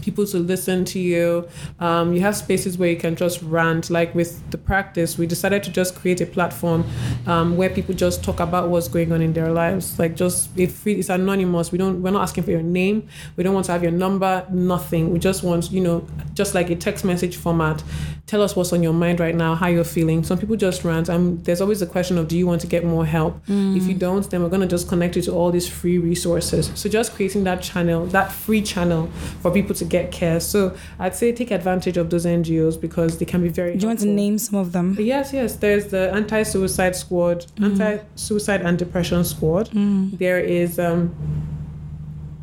people 0.01 0.25
to 0.27 0.37
listen 0.37 0.85
to 0.85 0.99
you. 0.99 1.47
Um, 1.79 2.13
you 2.13 2.21
have 2.21 2.35
spaces 2.35 2.77
where 2.77 2.89
you 2.89 2.97
can 2.97 3.15
just 3.15 3.41
rant. 3.41 3.89
Like 3.89 4.13
with 4.13 4.49
the 4.51 4.57
practice, 4.57 5.17
we 5.17 5.27
decided 5.27 5.63
to 5.63 5.71
just 5.71 5.95
create 5.95 6.21
a 6.21 6.25
platform 6.25 6.83
um, 7.27 7.57
where 7.57 7.69
people 7.69 7.95
just 7.95 8.23
talk 8.23 8.39
about 8.39 8.69
what's 8.69 8.87
going 8.87 9.11
on 9.11 9.21
in 9.21 9.33
their 9.33 9.51
lives. 9.51 9.97
Like 9.97 10.15
just 10.15 10.53
free, 10.53 10.95
it's 10.95 11.09
anonymous. 11.09 11.71
We 11.71 11.77
don't. 11.77 12.01
We're 12.01 12.11
not 12.11 12.23
asking 12.23 12.43
for 12.43 12.51
your 12.51 12.61
name. 12.61 13.07
We 13.35 13.43
don't 13.43 13.53
want 13.53 13.65
to 13.67 13.71
have 13.71 13.83
your 13.83 13.91
number. 13.91 14.45
Nothing. 14.49 15.11
We 15.11 15.19
just 15.19 15.43
want 15.43 15.71
you 15.71 15.81
know, 15.81 16.07
just 16.33 16.55
like 16.55 16.69
a 16.69 16.75
text 16.75 17.05
message 17.05 17.37
format. 17.37 17.83
Tell 18.27 18.41
us 18.41 18.55
what's 18.55 18.71
on 18.71 18.81
your 18.81 18.93
mind 18.93 19.19
right 19.19 19.35
now, 19.35 19.55
how 19.55 19.67
you're 19.67 19.83
feeling. 19.83 20.23
Some 20.23 20.37
people 20.37 20.55
just 20.55 20.85
rant. 20.85 21.09
Um, 21.09 21.43
there's 21.43 21.59
always 21.59 21.81
a 21.81 21.85
question 21.85 22.17
of 22.17 22.29
do 22.29 22.37
you 22.37 22.47
want 22.47 22.61
to 22.61 22.67
get 22.67 22.85
more 22.85 23.05
help? 23.05 23.41
If 23.47 23.87
you 23.87 23.93
don't, 23.93 24.29
then 24.29 24.41
we're 24.41 24.47
gonna 24.49 24.67
just 24.67 24.87
connect 24.87 25.17
you 25.17 25.21
to 25.23 25.31
all 25.33 25.51
these 25.51 25.67
free 25.67 25.97
resources. 25.97 26.71
So 26.75 26.87
just 26.87 27.13
creating 27.13 27.43
that 27.43 27.61
channel, 27.61 28.05
that 28.07 28.31
free 28.31 28.61
channel 28.61 29.07
for 29.41 29.51
people 29.51 29.75
to 29.75 29.83
get 29.83 30.11
care. 30.13 30.39
So 30.39 30.75
I'd 30.97 31.13
say 31.15 31.33
take 31.33 31.51
advantage 31.51 31.97
of 31.97 32.09
those 32.09 32.25
NGOs 32.25 32.79
because 32.79 33.17
they 33.17 33.25
can 33.25 33.41
be 33.43 33.49
very. 33.49 33.73
do 33.75 33.79
you 33.81 33.87
want 33.87 33.99
to 33.99 34.07
name 34.07 34.37
some 34.37 34.57
of 34.59 34.71
them? 34.71 34.95
Yes, 34.97 35.33
yes. 35.33 35.57
There's 35.57 35.87
the 35.87 36.11
anti-suicide 36.13 36.95
squad, 36.95 37.47
anti-suicide 37.61 38.61
and 38.61 38.77
depression 38.79 39.25
squad. 39.25 39.69
There 39.73 40.39
is 40.39 40.79
um 40.79 41.13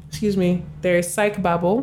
excuse 0.08 0.36
me, 0.36 0.64
there 0.82 0.96
is 0.98 1.12
Psych 1.12 1.40
Babble. 1.42 1.82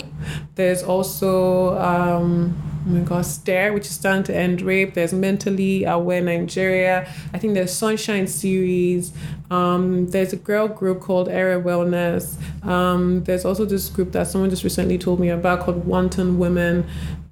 There's 0.56 0.84
also 0.84 1.78
um 1.80 2.56
oh 2.86 2.90
my 2.90 3.00
god, 3.00 3.26
Stare, 3.26 3.74
which 3.74 3.86
is 3.86 3.92
starting 3.92 4.24
to 4.24 4.36
end 4.36 4.62
rape. 4.62 4.94
There's 4.94 5.14
Mentally 5.14 5.84
Aware 5.86 6.22
Nigeria. 6.22 7.12
I 7.34 7.38
think 7.40 7.54
there's 7.54 7.74
Sunshine 7.74 8.28
series. 8.28 9.12
Um, 9.50 10.10
there's 10.10 10.34
a 10.34 10.38
girl 10.38 10.68
group 10.68 11.02
called 11.02 11.30
Era 11.30 11.62
Wellness. 11.62 12.38
Um, 12.66 13.24
there's 13.24 13.46
also 13.46 13.66
this 13.66 13.90
group 13.90 14.12
that 14.12 14.28
someone 14.28 14.50
just 14.50 14.64
recently 14.64 14.98
told 14.98 15.20
me 15.20 15.30
about 15.30 15.62
called 15.62 15.86
Wanton 15.86 16.38
Women. 16.38 16.86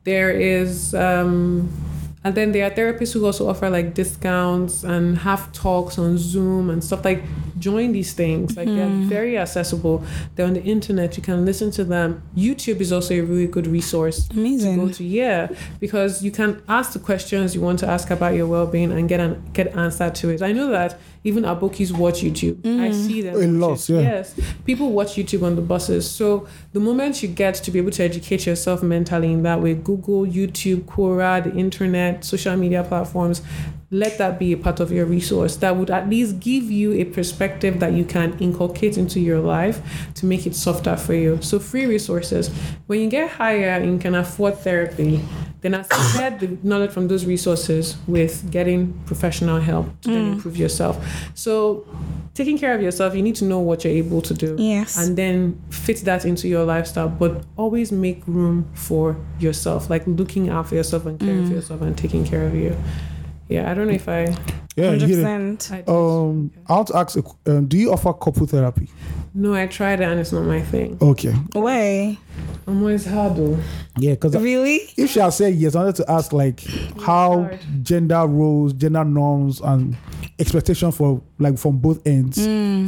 There 0.04 0.32
is 0.32 0.94
um 0.94 1.72
and 2.26 2.36
then 2.36 2.54
there 2.54 2.66
are 2.66 2.72
therapists 2.72 3.14
who 3.14 3.26
also 3.26 3.50
offer 3.50 3.70
like 3.70 3.94
discounts 3.94 4.84
and 4.84 5.18
have 5.20 5.52
talks 5.52 5.98
on 5.98 6.18
Zoom 6.18 6.70
and 6.70 6.82
stuff 6.82 7.04
like 7.04 7.22
join 7.64 7.94
these 7.94 8.14
things. 8.14 8.58
Like 8.58 8.68
they're 8.68 8.88
mm-hmm. 8.88 9.10
very 9.18 9.38
accessible. 9.38 10.04
They're 10.36 10.46
on 10.46 10.54
the 10.54 10.64
internet. 10.64 11.16
You 11.18 11.24
can 11.24 11.46
listen 11.46 11.72
to 11.72 11.84
them. 11.84 12.22
YouTube 12.36 12.80
is 12.82 12.92
also 12.92 13.14
a 13.14 13.22
really 13.22 13.48
good 13.48 13.68
resource 13.68 14.28
to 14.28 14.36
go 14.36 14.42
Amazing. 14.42 14.92
to. 14.92 15.04
Yeah, 15.04 15.48
because 15.80 16.24
you 16.26 16.32
can 16.32 16.62
ask 16.68 16.94
the 16.94 17.00
questions 17.00 17.56
you 17.56 17.62
want 17.62 17.80
to 17.80 17.88
ask 17.88 18.10
about 18.10 18.34
your 18.36 18.48
well-being 18.48 18.92
and 18.92 19.08
get 19.08 19.20
an 19.20 19.34
get 19.54 19.68
answer 19.78 20.10
to 20.10 20.30
it. 20.30 20.42
I 20.42 20.52
know 20.52 20.70
that 20.72 21.00
even 21.24 21.46
our 21.46 21.56
abokis 21.56 21.92
watch 21.98 22.22
YouTube. 22.22 22.60
I 22.66 22.90
mm. 22.90 22.94
see 22.94 23.22
them. 23.22 23.36
A 23.36 23.38
watch 23.38 23.48
lot, 23.48 23.90
it. 23.90 23.94
yeah. 23.94 24.02
Yes, 24.02 24.40
people 24.66 24.92
watch 24.92 25.12
YouTube 25.16 25.44
on 25.44 25.56
the 25.56 25.62
buses. 25.62 26.10
So 26.10 26.48
the 26.74 26.82
moment 26.82 27.24
you 27.24 27.30
get 27.30 27.56
to 27.56 27.72
be 27.72 27.80
able 27.80 27.92
to 27.92 28.04
educate 28.04 28.46
yourself 28.46 28.84
mentally 28.84 29.32
in 29.32 29.44
that 29.44 29.62
way, 29.62 29.74
Google, 29.74 30.26
YouTube, 30.26 30.82
Quora, 30.82 31.42
the 31.44 31.54
internet, 31.56 32.26
social 32.26 32.58
media 32.58 32.84
platforms, 32.84 33.42
let 33.94 34.18
that 34.18 34.40
be 34.40 34.52
a 34.54 34.58
part 34.58 34.80
of 34.80 34.92
your 34.92 35.06
resource 35.06 35.58
that 35.58 35.78
would 35.78 35.92
at 35.92 36.10
least 36.10 36.40
give 36.40 36.64
you 36.64 36.94
a 36.94 37.06
perspective 37.06 37.80
that 37.80 37.94
you 37.94 38.04
can 38.04 38.36
inculcate 38.40 38.98
into 38.98 39.20
your 39.20 39.40
life 39.40 39.82
to 40.16 40.26
make 40.26 40.48
it 40.48 40.56
softer 40.56 40.98
for 40.98 41.14
you. 41.14 41.40
So 41.42 41.60
free 41.60 41.86
resources. 41.86 42.50
When 42.88 43.00
you 43.00 43.10
get 43.10 43.30
higher 43.30 43.70
and 43.70 43.94
you 43.94 44.00
can 44.00 44.16
afford 44.16 44.58
therapy, 44.58 45.22
then 45.62 45.76
associate 45.76 46.40
the 46.40 46.58
knowledge 46.64 46.92
from 46.92 47.08
those 47.08 47.26
resources 47.26 47.96
with 48.08 48.52
getting 48.52 49.00
professional 49.06 49.62
help 49.62 49.86
to 50.02 50.10
then 50.10 50.26
mm. 50.26 50.34
improve 50.34 50.58
yourself. 50.58 50.98
So 51.36 51.86
taking 52.34 52.58
care 52.58 52.74
of 52.74 52.82
yourself, 52.82 53.16
you 53.16 53.22
need 53.22 53.36
to 53.36 53.46
know 53.46 53.60
what 53.60 53.84
you're 53.84 53.94
able 53.94 54.22
to 54.24 54.34
do 54.34 54.56
Yes. 54.58 54.98
and 54.98 55.16
then 55.16 55.62
fit 55.70 55.98
that 56.06 56.26
into 56.26 56.48
your 56.48 56.66
lifestyle 56.66 57.10
but 57.10 57.44
always 57.58 57.92
make 57.92 58.24
room 58.26 58.68
for 58.74 59.16
yourself 59.40 59.90
like 59.90 60.04
looking 60.08 60.50
out 60.50 60.68
for 60.68 60.76
yourself 60.76 61.06
and 61.06 61.20
caring 61.20 61.46
for 61.46 61.52
mm. 61.52 61.56
yourself 61.56 61.82
and 61.82 61.98
taking 61.98 62.26
care 62.26 62.46
of 62.46 62.56
you 62.56 62.76
yeah 63.54 63.70
i 63.70 63.74
don't 63.74 63.88
know 63.88 63.94
if 63.94 64.08
i, 64.10 64.22
Yeah, 64.76 64.86
you 64.86 64.90
Hundred 64.92 65.10
hit 65.10 65.20
it. 65.20 65.22
percent. 65.22 65.70
I 65.72 65.78
did. 65.82 65.90
Um, 65.90 66.52
I 66.68 66.74
want 66.74 66.88
to 66.88 66.96
ask, 66.98 67.18
um, 67.46 67.68
do 67.68 67.78
you 67.78 67.92
offer 67.94 68.12
couple 68.14 68.48
therapy? 68.48 68.88
no 69.36 69.54
i 69.54 69.66
tried 69.68 70.00
it 70.02 70.06
and 70.10 70.20
it's 70.20 70.32
not 70.32 70.44
my 70.46 70.62
thing 70.62 70.98
Okay. 71.02 71.34
Way. 71.56 72.18
i'm 72.68 72.80
always 72.82 73.06
hard 73.06 73.36
though 73.36 73.58
Yeah, 73.98 74.12
because 74.16 74.36
Really? 74.36 74.80
if 74.98 75.12
she 75.12 75.20
had 75.20 75.30
said 75.34 75.54
yes, 75.56 75.76
I 75.76 75.80
wanted 75.84 75.96
to 76.04 76.12
ask 76.12 76.34
like 76.34 76.60
how 77.00 77.44
hard. 77.44 77.60
gender 77.84 78.26
roles, 78.26 78.74
gender 78.74 79.04
norms, 79.06 79.62
and 79.62 79.96
expectation 80.40 80.92
for 80.92 81.22
like 81.38 81.58
from 81.60 81.78
both 81.78 82.00
ends, 82.08 82.38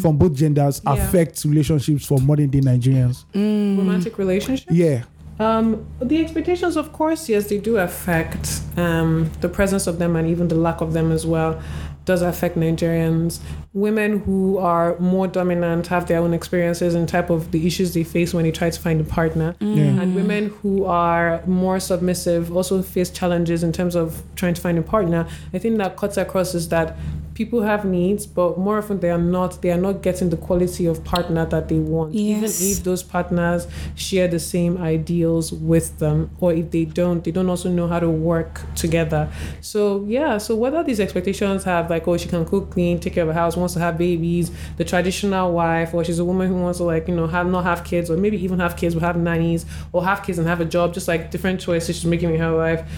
from 0.01 0.17
both 0.17 0.33
genders, 0.33 0.81
Yeah. 0.83 0.93
affect 0.93 1.45
relationships 1.45 2.05
for 2.07 2.17
modern 2.19 2.49
day 2.49 2.61
Nigerians. 2.61 3.25
romantic 3.35 4.17
relationships. 4.17 4.71
Yeah. 4.71 5.03
Um, 5.39 5.85
the 5.99 6.23
expectations, 6.23 6.77
of 6.77 6.93
course, 6.93 7.27
yes, 7.27 7.49
they 7.49 7.57
do 7.57 7.77
affect 7.77 8.61
um, 8.77 9.29
the 9.41 9.49
presence 9.49 9.87
of 9.87 9.99
them 9.99 10.15
and 10.15 10.29
even 10.29 10.47
the 10.47 10.55
lack 10.55 10.81
of 10.81 10.93
them 10.93 11.11
as 11.11 11.25
well. 11.25 11.61
Does 12.05 12.21
affect 12.21 12.55
Nigerians. 12.55 13.39
Women 13.73 14.19
who 14.19 14.59
are 14.59 14.97
more 14.99 15.27
dominant 15.27 15.87
have 15.87 16.07
their 16.07 16.19
own 16.19 16.35
experiences 16.35 16.93
and 16.93 17.09
type 17.09 17.31
of 17.31 17.51
the 17.51 17.65
issues 17.65 17.95
they 17.95 18.03
face 18.03 18.31
when 18.31 18.43
they 18.43 18.51
try 18.51 18.69
to 18.69 18.79
find 18.79 19.01
a 19.01 19.03
partner. 19.03 19.55
Yeah. 19.59 19.85
And 19.85 20.15
women 20.15 20.49
who 20.61 20.85
are 20.85 21.41
more 21.47 21.79
submissive 21.79 22.55
also 22.55 22.83
face 22.83 23.09
challenges 23.09 23.63
in 23.63 23.73
terms 23.73 23.95
of 23.95 24.21
trying 24.35 24.53
to 24.53 24.61
find 24.61 24.77
a 24.77 24.83
partner. 24.83 25.27
I 25.51 25.57
think 25.57 25.79
that 25.79 25.97
cuts 25.97 26.17
across 26.17 26.53
is 26.53 26.69
that 26.69 26.95
people 27.35 27.61
have 27.63 27.83
needs, 27.83 28.25
but 28.25 28.57
more 28.57 28.77
often 28.79 28.99
they 29.01 29.11
are 29.11 29.19
not. 29.19 29.61
They 29.61 29.69
are 29.69 29.77
not 29.77 30.01
getting 30.01 30.29
the 30.29 30.37
quality 30.37 30.85
of 30.87 31.03
partner 31.03 31.45
that 31.45 31.67
they 31.67 31.77
want. 31.77 32.15
Even 32.15 32.45
if 32.45 32.83
those 32.83 33.03
partners 33.03 33.67
share 33.93 34.27
the 34.27 34.39
same 34.39 34.77
ideals 34.77 35.51
with 35.51 35.99
them, 35.99 36.31
or 36.39 36.53
if 36.53 36.71
they 36.71 36.85
don't, 36.85 37.23
they 37.23 37.31
don't 37.31 37.49
also 37.49 37.69
know 37.69 37.87
how 37.87 37.99
to 37.99 38.09
work 38.09 38.61
together. 38.75 39.29
So 39.61 40.05
yeah, 40.07 40.37
so 40.37 40.55
whether 40.55 40.81
these 40.81 40.99
expectations 40.99 41.65
have 41.65 41.89
like, 41.89 42.07
oh, 42.07 42.17
she 42.17 42.29
can 42.29 42.45
cook, 42.45 42.71
clean, 42.71 42.99
take 42.99 43.13
care 43.13 43.23
of 43.23 43.29
a 43.29 43.33
house, 43.33 43.55
wants 43.57 43.73
to 43.73 43.81
have 43.81 43.97
babies, 43.97 44.49
the 44.77 44.85
traditional 44.85 45.51
wife, 45.53 45.93
or 45.93 46.03
she's 46.05 46.19
a 46.19 46.25
woman 46.25 46.47
who 46.47 46.55
wants 46.55 46.79
to 46.79 46.85
like, 46.85 47.07
you 47.09 47.15
know, 47.15 47.27
have 47.27 47.47
not 47.47 47.65
have 47.65 47.83
kids, 47.83 48.09
or 48.09 48.17
maybe 48.17 48.41
even 48.41 48.59
have 48.59 48.77
kids 48.77 48.95
but 48.95 49.03
have 49.03 49.17
nannies, 49.17 49.65
or 49.91 50.05
have 50.05 50.23
kids 50.23 50.39
and 50.39 50.47
have 50.47 50.61
a 50.61 50.65
job, 50.65 50.93
just 50.93 51.09
like 51.09 51.31
different 51.31 51.59
choices 51.59 51.97
she's 51.97 52.05
making 52.05 52.33
in 52.33 52.39
her 52.39 52.51
life 52.51 52.89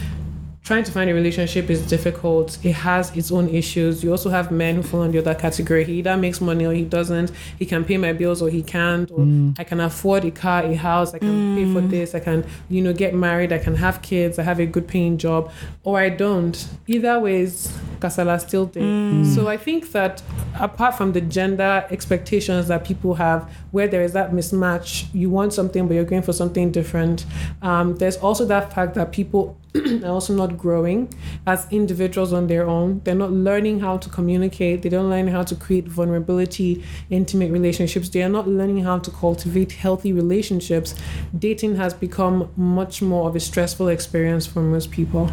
trying 0.67 0.83
to 0.83 0.91
find 0.91 1.09
a 1.09 1.13
relationship 1.13 1.69
is 1.69 1.81
difficult. 1.87 2.57
It 2.61 2.73
has 2.73 3.15
its 3.15 3.31
own 3.31 3.47
issues. 3.47 4.03
You 4.03 4.11
also 4.11 4.29
have 4.29 4.51
men 4.51 4.75
who 4.75 4.83
fall 4.83 5.03
in 5.03 5.13
the 5.13 5.19
other 5.19 5.33
category. 5.33 5.85
He 5.85 5.99
either 5.99 6.17
makes 6.17 6.41
money 6.41 6.65
or 6.65 6.73
he 6.73 6.83
doesn't. 6.83 7.31
He 7.57 7.65
can 7.65 7.85
pay 7.85 7.95
my 7.95 8.11
bills 8.11 8.41
or 8.41 8.49
he 8.49 8.63
can't. 8.63 9.09
Or 9.09 9.19
mm. 9.19 9.57
I 9.57 9.63
can 9.63 9.79
afford 9.79 10.25
a 10.25 10.31
car, 10.31 10.65
a 10.65 10.75
house. 10.75 11.13
I 11.13 11.19
can 11.19 11.55
pay 11.55 11.71
for 11.71 11.79
mm. 11.79 11.89
this. 11.89 12.13
I 12.13 12.19
can, 12.19 12.45
you 12.67 12.81
know, 12.81 12.91
get 12.91 13.13
married. 13.15 13.53
I 13.53 13.59
can 13.59 13.75
have 13.75 14.01
kids. 14.01 14.39
I 14.39 14.43
have 14.43 14.59
a 14.59 14.65
good 14.65 14.89
paying 14.89 15.17
job. 15.17 15.53
Or 15.85 15.99
I 15.99 16.09
don't. 16.09 16.67
Either 16.85 17.17
ways, 17.17 17.71
Kasala 17.99 18.37
still 18.41 18.65
there. 18.65 18.83
Mm. 18.83 19.35
So 19.35 19.47
I 19.47 19.55
think 19.55 19.93
that 19.93 20.21
apart 20.59 20.95
from 20.95 21.13
the 21.13 21.21
gender 21.21 21.87
expectations 21.89 22.67
that 22.67 22.83
people 22.83 23.13
have, 23.13 23.49
where 23.71 23.87
there 23.87 24.01
is 24.01 24.11
that 24.13 24.31
mismatch, 24.31 25.07
you 25.13 25.29
want 25.29 25.53
something 25.53 25.87
but 25.87 25.93
you're 25.93 26.03
going 26.03 26.23
for 26.23 26.33
something 26.33 26.71
different. 26.71 27.25
Um, 27.61 27.95
there's 27.95 28.17
also 28.17 28.43
that 28.45 28.73
fact 28.73 28.95
that 28.95 29.13
people 29.13 29.57
are 30.03 30.09
also 30.09 30.33
not 30.33 30.57
growing 30.57 31.13
as 31.45 31.67
individuals 31.71 32.33
on 32.33 32.47
their 32.47 32.65
own. 32.67 33.01
They're 33.03 33.15
not 33.15 33.31
learning 33.31 33.79
how 33.79 33.97
to 33.97 34.09
communicate. 34.09 34.81
They 34.81 34.89
don't 34.89 35.09
learn 35.09 35.27
how 35.27 35.43
to 35.43 35.55
create 35.55 35.87
vulnerability, 35.87 36.83
intimate 37.09 37.51
relationships. 37.51 38.09
They 38.09 38.23
are 38.23 38.29
not 38.29 38.47
learning 38.47 38.83
how 38.83 38.99
to 38.99 39.11
cultivate 39.11 39.71
healthy 39.73 40.13
relationships. 40.13 40.95
Dating 41.37 41.75
has 41.75 41.93
become 41.93 42.49
much 42.55 43.01
more 43.01 43.29
of 43.29 43.35
a 43.35 43.39
stressful 43.39 43.89
experience 43.89 44.45
for 44.45 44.61
most 44.61 44.91
people. 44.91 45.29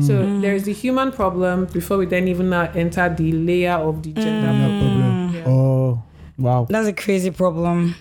So 0.00 0.14
hmm. 0.14 0.38
mm. 0.38 0.40
there 0.42 0.54
is 0.54 0.64
the 0.64 0.74
human 0.74 1.10
problem 1.10 1.66
before 1.66 1.96
we 1.96 2.06
then 2.06 2.28
even 2.28 2.50
now 2.50 2.70
enter 2.74 3.08
the 3.08 3.32
layer 3.32 3.72
of 3.72 4.02
the 4.02 4.12
gender. 4.12 4.52
No 4.52 4.80
problem. 4.80 5.06
problem. 5.06 5.34
Yeah. 5.34 5.44
Oh, 5.46 6.02
wow. 6.38 6.66
That's 6.68 6.88
a 6.88 6.92
crazy 6.92 7.30
problem. 7.30 7.94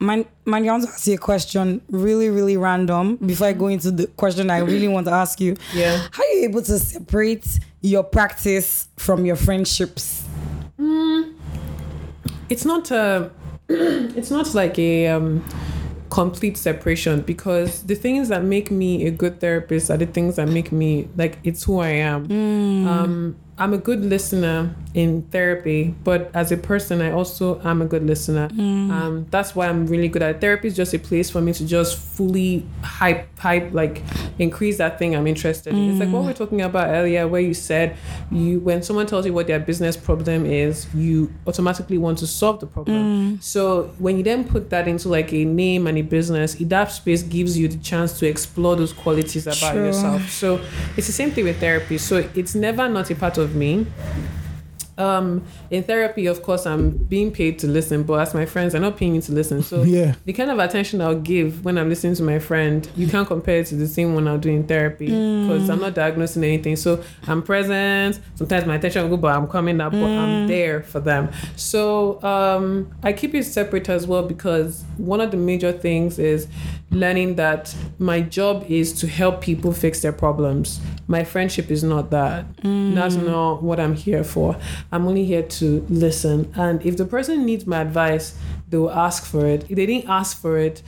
Man, 0.00 0.24
man, 0.46 0.68
I 0.68 0.70
want 0.72 0.84
to 0.84 0.88
ask 0.90 1.06
you 1.08 1.14
a 1.14 1.18
question, 1.18 1.80
really, 1.90 2.28
really 2.28 2.56
random. 2.56 3.16
Before 3.16 3.48
I 3.48 3.52
go 3.52 3.66
into 3.66 3.90
the 3.90 4.06
question 4.06 4.48
I 4.48 4.58
really 4.58 4.86
want 4.88 5.06
to 5.06 5.12
ask 5.12 5.40
you, 5.40 5.56
Yeah. 5.74 5.96
how 6.12 6.22
are 6.22 6.26
you 6.34 6.44
able 6.44 6.62
to 6.62 6.78
separate 6.78 7.58
your 7.80 8.04
practice 8.04 8.88
from 8.96 9.24
your 9.26 9.36
friendships? 9.36 10.24
it's 12.50 12.64
not 12.64 12.90
a 12.90 13.30
it's 13.68 14.30
not 14.30 14.54
like 14.54 14.78
a 14.78 15.08
um 15.08 15.44
complete 16.10 16.56
separation 16.56 17.20
because 17.20 17.82
the 17.82 17.94
things 17.94 18.28
that 18.30 18.42
make 18.42 18.70
me 18.70 19.06
a 19.06 19.10
good 19.10 19.38
therapist 19.40 19.90
are 19.90 19.98
the 19.98 20.06
things 20.06 20.36
that 20.36 20.48
make 20.48 20.72
me 20.72 21.06
like 21.16 21.36
it's 21.44 21.64
who 21.64 21.78
I 21.80 21.88
am. 21.88 22.24
Um 22.88 23.36
I'm 23.58 23.74
a 23.74 23.78
good 23.78 24.04
listener 24.04 24.74
in 24.94 25.22
therapy, 25.30 25.94
but 26.04 26.30
as 26.34 26.50
a 26.52 26.56
person, 26.56 27.02
I 27.02 27.10
also 27.10 27.60
am 27.62 27.82
a 27.82 27.86
good 27.86 28.04
listener. 28.04 28.48
Mm. 28.48 28.90
Um, 28.90 29.26
that's 29.30 29.54
why 29.54 29.68
I'm 29.68 29.86
really 29.86 30.08
good 30.08 30.22
at 30.22 30.40
therapy. 30.40 30.68
Is 30.68 30.76
just 30.76 30.94
a 30.94 30.98
place 30.98 31.28
for 31.30 31.40
me 31.40 31.52
to 31.52 31.66
just 31.66 31.98
fully 31.98 32.66
hype, 32.82 33.38
hype, 33.38 33.72
like 33.72 34.02
increase 34.38 34.78
that 34.78 34.98
thing 34.98 35.14
I'm 35.14 35.26
interested 35.26 35.72
in. 35.72 35.90
It's 35.90 36.00
like 36.00 36.08
what 36.08 36.20
we 36.20 36.28
we're 36.28 36.32
mm. 36.34 36.38
talking 36.38 36.62
about 36.62 36.88
earlier, 36.88 37.26
where 37.26 37.40
you 37.40 37.54
said 37.54 37.96
you 38.30 38.60
when 38.60 38.82
someone 38.82 39.06
tells 39.06 39.26
you 39.26 39.32
what 39.32 39.46
their 39.46 39.60
business 39.60 39.96
problem 39.96 40.46
is, 40.46 40.86
you 40.94 41.32
automatically 41.46 41.98
want 41.98 42.18
to 42.18 42.26
solve 42.26 42.60
the 42.60 42.66
problem. 42.66 43.36
Mm. 43.36 43.42
So 43.42 43.94
when 43.98 44.16
you 44.18 44.22
then 44.22 44.44
put 44.44 44.70
that 44.70 44.88
into 44.88 45.08
like 45.08 45.32
a 45.32 45.44
name 45.44 45.86
and 45.86 45.98
a 45.98 46.02
business, 46.02 46.54
that 46.54 46.92
space 46.92 47.22
gives 47.22 47.58
you 47.58 47.68
the 47.68 47.78
chance 47.78 48.18
to 48.20 48.26
explore 48.26 48.76
those 48.76 48.92
qualities 48.92 49.46
about 49.46 49.72
True. 49.72 49.86
yourself. 49.86 50.28
So 50.30 50.60
it's 50.96 51.06
the 51.06 51.12
same 51.12 51.30
thing 51.30 51.44
with 51.44 51.58
therapy. 51.58 51.98
So 51.98 52.28
it's 52.34 52.54
never 52.54 52.88
not 52.88 53.10
a 53.10 53.14
part 53.14 53.38
of 53.38 53.47
me. 53.54 53.86
Um, 54.96 55.44
in 55.70 55.84
therapy, 55.84 56.26
of 56.26 56.42
course, 56.42 56.66
I'm 56.66 56.90
being 56.90 57.30
paid 57.30 57.60
to 57.60 57.68
listen, 57.68 58.02
but 58.02 58.14
as 58.14 58.34
my 58.34 58.46
friends, 58.46 58.74
are 58.74 58.80
not 58.80 58.96
paying 58.96 59.12
me 59.12 59.20
to 59.20 59.32
listen. 59.32 59.62
So 59.62 59.84
Yeah. 59.84 60.16
the 60.24 60.32
kind 60.32 60.50
of 60.50 60.58
attention 60.58 61.00
I'll 61.00 61.14
give 61.20 61.64
when 61.64 61.78
I'm 61.78 61.88
listening 61.88 62.16
to 62.16 62.24
my 62.24 62.40
friend, 62.40 62.86
you 62.96 63.06
can't 63.06 63.24
compare 63.28 63.60
it 63.60 63.66
to 63.66 63.76
the 63.76 63.86
same 63.86 64.14
one 64.16 64.26
I'll 64.26 64.38
do 64.38 64.50
in 64.50 64.64
therapy 64.64 65.06
because 65.06 65.70
I'm 65.70 65.78
not 65.80 65.94
diagnosing 65.94 66.42
anything. 66.42 66.74
So 66.74 67.00
I'm 67.28 67.42
present. 67.42 68.18
Sometimes 68.34 68.66
my 68.66 68.74
attention 68.74 69.02
will 69.08 69.16
go, 69.16 69.22
but 69.22 69.36
I'm 69.36 69.46
coming 69.46 69.80
up, 69.80 69.92
but 69.92 70.02
I'm 70.02 70.48
there 70.48 70.82
for 70.82 70.98
them. 70.98 71.30
So 71.54 72.20
um, 72.24 72.90
I 73.04 73.12
keep 73.12 73.36
it 73.36 73.44
separate 73.44 73.88
as 73.88 74.04
well 74.04 74.24
because 74.24 74.82
one 74.96 75.20
of 75.20 75.30
the 75.30 75.36
major 75.36 75.70
things 75.70 76.18
is 76.18 76.48
learning 76.90 77.36
that 77.36 77.74
my 77.98 78.20
job 78.20 78.64
is 78.68 78.92
to 78.94 79.06
help 79.06 79.40
people 79.40 79.72
fix 79.72 80.00
their 80.00 80.12
problems. 80.12 80.80
My 81.06 81.24
friendship 81.24 81.70
is 81.70 81.84
not 81.84 82.10
that. 82.10 82.46
That's 82.62 83.16
mm. 83.16 83.26
not 83.26 83.62
what 83.62 83.78
I'm 83.78 83.94
here 83.94 84.24
for. 84.24 84.56
I'm 84.90 85.06
only 85.06 85.24
here 85.24 85.42
to 85.42 85.86
listen. 85.88 86.52
And 86.56 86.84
if 86.84 86.96
the 86.96 87.04
person 87.04 87.44
needs 87.44 87.66
my 87.66 87.80
advice, 87.82 88.36
they 88.70 88.76
will 88.76 88.90
ask 88.90 89.24
for 89.24 89.46
it. 89.46 89.62
If 89.70 89.76
they 89.76 89.86
didn't 89.86 90.08
ask 90.08 90.40
for 90.40 90.58
it, 90.58 90.82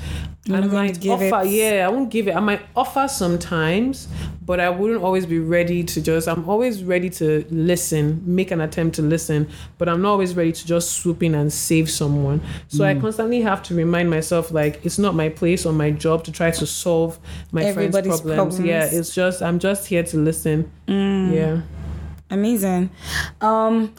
You're 0.44 0.58
I 0.58 0.66
might 0.66 1.00
give 1.00 1.12
offer. 1.12 1.46
it. 1.46 1.50
Yeah, 1.50 1.86
I 1.86 1.90
won't 1.90 2.10
give 2.10 2.28
it. 2.28 2.36
I 2.36 2.40
might 2.40 2.60
offer 2.76 3.08
sometimes, 3.08 4.06
but 4.44 4.60
I 4.60 4.68
wouldn't 4.68 5.02
always 5.02 5.24
be 5.24 5.38
ready 5.38 5.82
to 5.84 6.02
just. 6.02 6.28
I'm 6.28 6.48
always 6.48 6.84
ready 6.84 7.08
to 7.10 7.44
listen, 7.50 8.22
make 8.26 8.50
an 8.50 8.60
attempt 8.60 8.96
to 8.96 9.02
listen, 9.02 9.48
but 9.78 9.88
I'm 9.88 10.02
not 10.02 10.10
always 10.10 10.34
ready 10.34 10.52
to 10.52 10.66
just 10.66 10.92
swoop 10.92 11.22
in 11.22 11.34
and 11.34 11.52
save 11.52 11.90
someone. 11.90 12.42
So 12.68 12.84
I 12.84 12.94
hmm. 12.94 13.00
constantly 13.00 13.40
have 13.40 13.62
to 13.64 13.74
remind 13.74 14.10
myself, 14.10 14.50
like 14.50 14.84
it's 14.84 14.98
not 14.98 15.14
my 15.14 15.30
place 15.30 15.64
or 15.64 15.72
my 15.72 15.90
job 15.90 16.24
to 16.24 16.32
try 16.32 16.50
to 16.50 16.66
solve 16.66 17.18
my 17.52 17.62
Everybody's 17.64 18.20
friends' 18.20 18.36
problems. 18.36 18.60
Yeah, 18.60 18.88
it's 18.90 19.14
just 19.14 19.42
I'm 19.42 19.58
just 19.58 19.86
here 19.86 20.02
to 20.02 20.16
listen. 20.18 20.70
Hmm. 20.86 21.32
Yeah. 21.32 21.60
Amazing. 22.30 22.90
Um, 23.40 23.94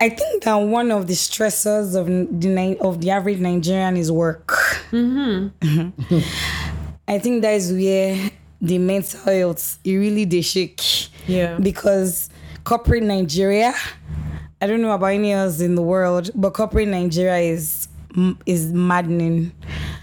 I 0.00 0.08
think 0.08 0.44
that 0.44 0.54
one 0.54 0.90
of 0.90 1.06
the 1.06 1.14
stressors 1.14 1.94
of 1.96 2.06
the 2.40 2.78
of 2.80 3.00
the 3.00 3.10
average 3.10 3.38
Nigerian 3.38 3.96
is 3.96 4.10
work. 4.10 4.48
Mm-hmm. 4.90 5.88
I 7.08 7.18
think 7.18 7.42
that 7.42 7.54
is 7.54 7.72
where 7.72 8.30
the 8.60 8.78
mental 8.78 9.20
health 9.20 9.78
it 9.84 9.94
really 9.96 10.24
they 10.24 10.40
shake. 10.42 10.80
Yeah. 11.26 11.58
Because 11.58 12.30
corporate 12.64 13.02
Nigeria, 13.02 13.74
I 14.60 14.66
don't 14.66 14.80
know 14.82 14.92
about 14.92 15.06
any 15.06 15.32
else 15.32 15.60
in 15.60 15.74
the 15.74 15.82
world, 15.82 16.30
but 16.34 16.54
corporate 16.54 16.88
Nigeria 16.88 17.38
is 17.38 17.88
is 18.46 18.72
maddening. 18.72 19.52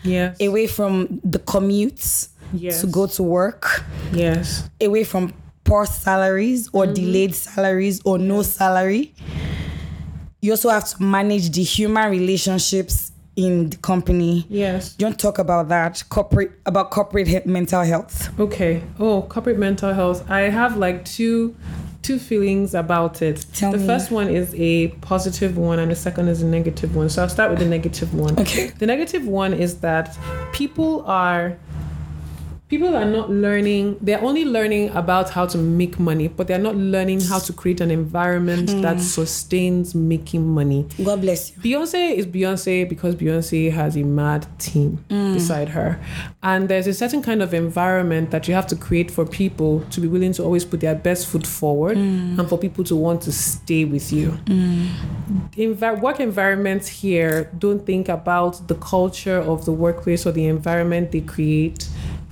Yes. 0.03 0.37
Away 0.41 0.67
from 0.67 1.19
the 1.23 1.39
commutes 1.39 2.29
Yes. 2.51 2.81
to 2.81 2.87
go 2.87 3.05
to 3.05 3.21
work 3.21 3.83
yes. 4.11 4.67
away 4.81 5.03
from 5.03 5.31
poor 5.69 5.85
salaries 5.85 6.67
or 6.73 6.85
mm-hmm. 6.85 6.93
delayed 6.93 7.35
salaries 7.35 8.01
or 8.03 8.17
no 8.17 8.41
salary. 8.41 9.13
You 10.41 10.51
also 10.51 10.69
have 10.69 10.85
to 10.89 11.03
manage 11.03 11.51
the 11.51 11.63
human 11.63 12.09
relationships 12.09 13.11
in 13.35 13.69
the 13.69 13.77
company. 13.77 14.45
Yes. 14.49 14.95
Don't 14.95 15.19
talk 15.19 15.37
about 15.37 15.69
that 15.69 16.03
corporate 16.09 16.51
about 16.65 16.91
corporate 16.91 17.27
he- 17.27 17.41
mental 17.45 17.83
health. 17.83 18.37
Okay. 18.39 18.81
Oh, 18.99 19.21
corporate 19.21 19.59
mental 19.59 19.93
health. 19.93 20.29
I 20.29 20.41
have 20.41 20.77
like 20.77 21.05
two 21.05 21.55
two 22.01 22.17
feelings 22.17 22.73
about 22.73 23.21
it. 23.21 23.45
Tell 23.53 23.71
the 23.71 23.77
me. 23.77 23.85
first 23.85 24.09
one 24.11 24.29
is 24.29 24.55
a 24.55 24.87
positive 25.01 25.57
one 25.57 25.79
and 25.79 25.91
the 25.91 25.95
second 25.95 26.29
is 26.29 26.41
a 26.41 26.45
negative 26.45 26.95
one. 26.95 27.09
So 27.09 27.21
I'll 27.21 27.29
start 27.29 27.51
with 27.51 27.59
the 27.59 27.65
negative 27.65 28.13
one. 28.13 28.39
Okay. 28.39 28.67
The 28.79 28.85
negative 28.85 29.27
one 29.27 29.53
is 29.53 29.79
that 29.81 30.17
people 30.51 31.03
are 31.05 31.57
people 32.69 32.95
are 32.95 33.05
not 33.05 33.29
learning 33.29 33.97
they're 34.01 34.23
only 34.23 34.45
learning 34.45 34.89
about 34.91 35.29
how 35.31 35.45
to 35.45 35.57
make 35.57 35.99
money 35.99 36.27
but 36.27 36.47
they're 36.47 36.57
not 36.57 36.75
learning 36.75 37.19
how 37.19 37.39
to 37.39 37.51
create 37.51 37.81
an 37.81 37.91
environment 37.91 38.69
Hmm. 38.69 38.81
that 38.81 39.01
sustains 39.01 39.95
making 39.95 40.47
money 40.47 40.85
God 41.03 41.21
bless 41.21 41.51
you. 41.51 41.61
Beyonce 41.61 42.15
is 42.15 42.25
Beyonce 42.27 42.87
because 42.87 43.15
Beyonce 43.15 43.71
has 43.71 43.95
a 43.95 44.03
mad 44.03 44.47
team 44.59 45.03
hmm. 45.09 45.33
beside 45.33 45.69
her. 45.69 45.99
And 46.43 46.69
there's 46.69 46.87
a 46.87 46.93
certain 46.93 47.21
kind 47.21 47.41
of 47.41 47.53
environment 47.53 48.31
that 48.31 48.47
you 48.47 48.53
have 48.53 48.67
to 48.67 48.75
create 48.75 49.09
for 49.11 49.25
people 49.25 49.81
to 49.91 50.01
be 50.01 50.07
willing 50.07 50.33
to 50.33 50.43
always 50.43 50.65
put 50.65 50.81
their 50.81 50.95
best 50.95 51.27
foot 51.27 51.47
forward 51.47 51.97
hmm. 51.97 52.39
and 52.39 52.47
for 52.47 52.57
people 52.57 52.83
to 52.85 52.95
want 52.95 53.21
to 53.23 53.31
stay 53.31 53.85
with 53.85 54.11
you. 54.11 54.31
Hmm. 54.47 54.87
Envi- 55.57 56.01
work 56.01 56.19
environments 56.19 56.87
here 56.87 57.49
don't 57.57 57.85
think 57.85 58.09
about 58.09 58.67
the 58.67 58.75
culture 58.75 59.37
of 59.39 59.65
the 59.65 59.71
workplace 59.71 60.25
or 60.25 60.31
the 60.31 60.45
environment 60.45 61.11
they 61.11 61.21
create 61.21 61.87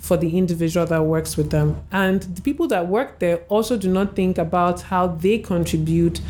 for 0.07 0.15
the 0.15 0.37
individual 0.37 0.85
that 0.85 1.03
works 1.03 1.35
with 1.35 1.51
them. 1.51 1.75
And 1.91 2.21
the 2.23 2.41
people 2.41 2.67
that 2.69 2.87
work 2.87 3.19
there 3.19 3.39
also 3.49 3.77
do 3.77 3.91
not 3.91 4.15
think 4.15 4.37
about 4.37 4.83
how 4.83 5.07
they 5.07 5.37
contribute 5.37 6.21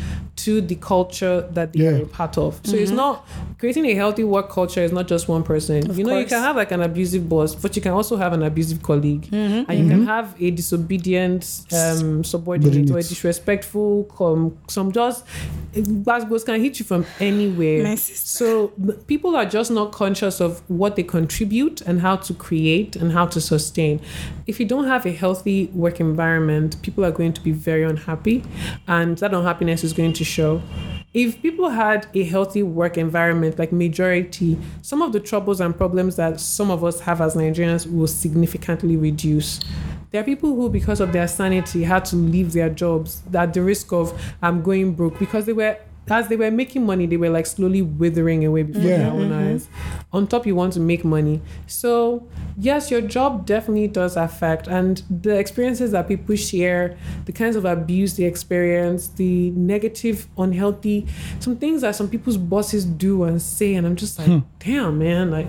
to 0.48 0.60
the 0.70 0.76
culture 0.92 1.36
that 1.56 1.68
they 1.72 1.80
Yeah. 1.84 1.90
are 1.94 2.02
a 2.08 2.10
part 2.20 2.34
of. 2.46 2.50
So 2.70 2.74
it's 2.82 2.96
not 3.04 3.14
creating 3.60 3.84
a 3.92 3.94
healthy 4.02 4.24
work 4.34 4.48
culture 4.60 4.82
is 4.88 4.92
not 4.98 5.06
just 5.14 5.24
one 5.36 5.42
person. 5.52 5.78
Of 5.90 5.98
you 5.98 6.04
know, 6.08 6.18
you 6.24 6.30
can 6.34 6.42
have 6.48 6.56
like 6.62 6.72
an 6.78 6.82
abusive 6.90 7.24
boss, 7.32 7.50
but 7.62 7.70
you 7.76 7.82
can 7.86 7.92
also 7.98 8.14
have 8.22 8.32
an 8.38 8.42
abusive 8.50 8.80
colleague. 8.90 9.24
And 9.68 9.74
you 9.80 9.86
can 9.94 10.02
have 10.14 10.26
a 10.46 10.48
disobedient 10.60 11.42
um, 11.80 12.24
subordinate 12.32 12.90
or 12.94 12.98
a 13.04 13.06
disrespectful, 13.12 13.90
um, 14.20 14.42
some 14.76 14.88
just 15.00 15.18
basketballs 16.10 16.44
can 16.48 16.56
hit 16.66 16.74
you 16.80 16.84
from 16.92 17.02
anywhere. 17.30 17.82
So 17.96 18.48
people 19.12 19.32
are 19.40 19.48
just 19.58 19.70
not 19.78 19.88
conscious 20.02 20.36
of 20.46 20.50
what 20.80 20.90
they 20.96 21.06
contribute 21.18 21.76
and 21.88 21.96
how 22.06 22.16
to 22.26 22.32
create 22.46 22.92
and 23.00 23.08
how 23.18 23.26
to 23.34 23.38
sustain. 23.52 23.94
If 24.50 24.54
you 24.60 24.66
don't 24.72 24.88
have 24.94 25.02
a 25.12 25.14
healthy 25.22 25.58
work 25.84 25.96
environment, 26.10 26.68
people 26.86 27.02
are 27.08 27.14
going 27.20 27.34
to 27.38 27.42
be 27.48 27.52
very 27.70 27.84
unhappy, 27.92 28.36
and 28.96 29.10
that 29.22 29.32
unhappiness 29.40 29.80
is 29.88 29.92
going 30.00 30.14
to 30.20 30.24
show. 30.36 30.37
If 31.14 31.42
people 31.42 31.70
had 31.70 32.06
a 32.14 32.22
healthy 32.22 32.62
work 32.62 32.96
environment, 32.96 33.58
like 33.58 33.72
majority, 33.72 34.58
some 34.82 35.02
of 35.02 35.12
the 35.12 35.20
troubles 35.20 35.60
and 35.60 35.76
problems 35.76 36.16
that 36.16 36.38
some 36.38 36.70
of 36.70 36.84
us 36.84 37.00
have 37.00 37.20
as 37.20 37.34
Nigerians 37.34 37.90
will 37.92 38.06
significantly 38.06 38.96
reduce. 38.96 39.60
There 40.10 40.20
are 40.20 40.24
people 40.24 40.54
who, 40.54 40.70
because 40.70 41.00
of 41.00 41.12
their 41.12 41.26
sanity, 41.26 41.82
had 41.82 42.04
to 42.06 42.16
leave 42.16 42.52
their 42.52 42.70
jobs 42.70 43.22
at 43.34 43.52
the 43.52 43.62
risk 43.62 43.92
of 43.92 44.18
um, 44.42 44.62
going 44.62 44.92
broke 44.94 45.18
because 45.18 45.46
they 45.46 45.52
were 45.52 45.76
as 46.10 46.28
they 46.28 46.36
were 46.36 46.50
making 46.50 46.84
money, 46.86 47.06
they 47.06 47.16
were 47.16 47.30
like 47.30 47.46
slowly 47.46 47.82
withering 47.82 48.44
away 48.44 48.62
before 48.62 48.82
Yeah. 48.82 48.98
their 48.98 49.12
own 49.12 49.32
eyes. 49.32 49.68
On 50.12 50.26
top, 50.26 50.46
you 50.46 50.54
want 50.54 50.72
to 50.74 50.80
make 50.80 51.04
money. 51.04 51.40
So, 51.66 52.26
yes, 52.58 52.90
your 52.90 53.00
job 53.00 53.46
definitely 53.46 53.88
does 53.88 54.16
affect, 54.16 54.66
and 54.68 55.02
the 55.10 55.38
experiences 55.38 55.92
that 55.92 56.08
people 56.08 56.34
share, 56.36 56.96
the 57.26 57.32
kinds 57.32 57.56
of 57.56 57.64
abuse 57.64 58.16
they 58.16 58.24
experience, 58.24 59.08
the 59.08 59.50
negative, 59.50 60.26
unhealthy, 60.38 61.06
some 61.40 61.56
things 61.56 61.82
that 61.82 61.94
some 61.94 62.08
people's 62.08 62.36
bosses 62.36 62.84
do 62.84 63.24
and 63.24 63.40
say, 63.42 63.74
and 63.74 63.86
I'm 63.86 63.96
just 63.96 64.18
like, 64.18 64.28
hmm. 64.28 64.38
damn, 64.58 64.98
man, 64.98 65.30
like. 65.30 65.46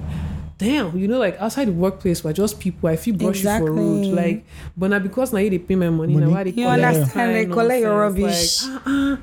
Damn, 0.60 0.97
you 0.97 1.07
know, 1.07 1.20
like 1.20 1.38
outside 1.39 1.70
the 1.70 1.72
workplace, 1.72 2.22
we're 2.22 2.34
just 2.34 2.60
people. 2.60 2.89
I 2.89 2.97
feel 2.97 3.16
brush 3.16 3.43
you 3.43 3.57
for 3.57 3.72
rude. 3.72 4.07
Like, 4.14 4.45
but 4.76 4.89
now 4.89 4.99
because 4.99 5.32
now 5.32 5.39
you 5.39 5.49
they 5.49 5.57
pay 5.57 5.76
my 5.76 5.89
money, 5.89 6.14
now 6.14 6.20
Money. 6.20 6.34
why 6.34 6.43
they 6.43 6.49
You 6.49 6.66
collect 6.68 6.84
understand, 6.97 7.36
they 7.36 7.43
kind 7.45 7.53
collect 7.53 7.82
your 7.82 7.97
rubbish. 7.97 8.64
Like, 8.66 8.88
uh-uh. 8.88 9.18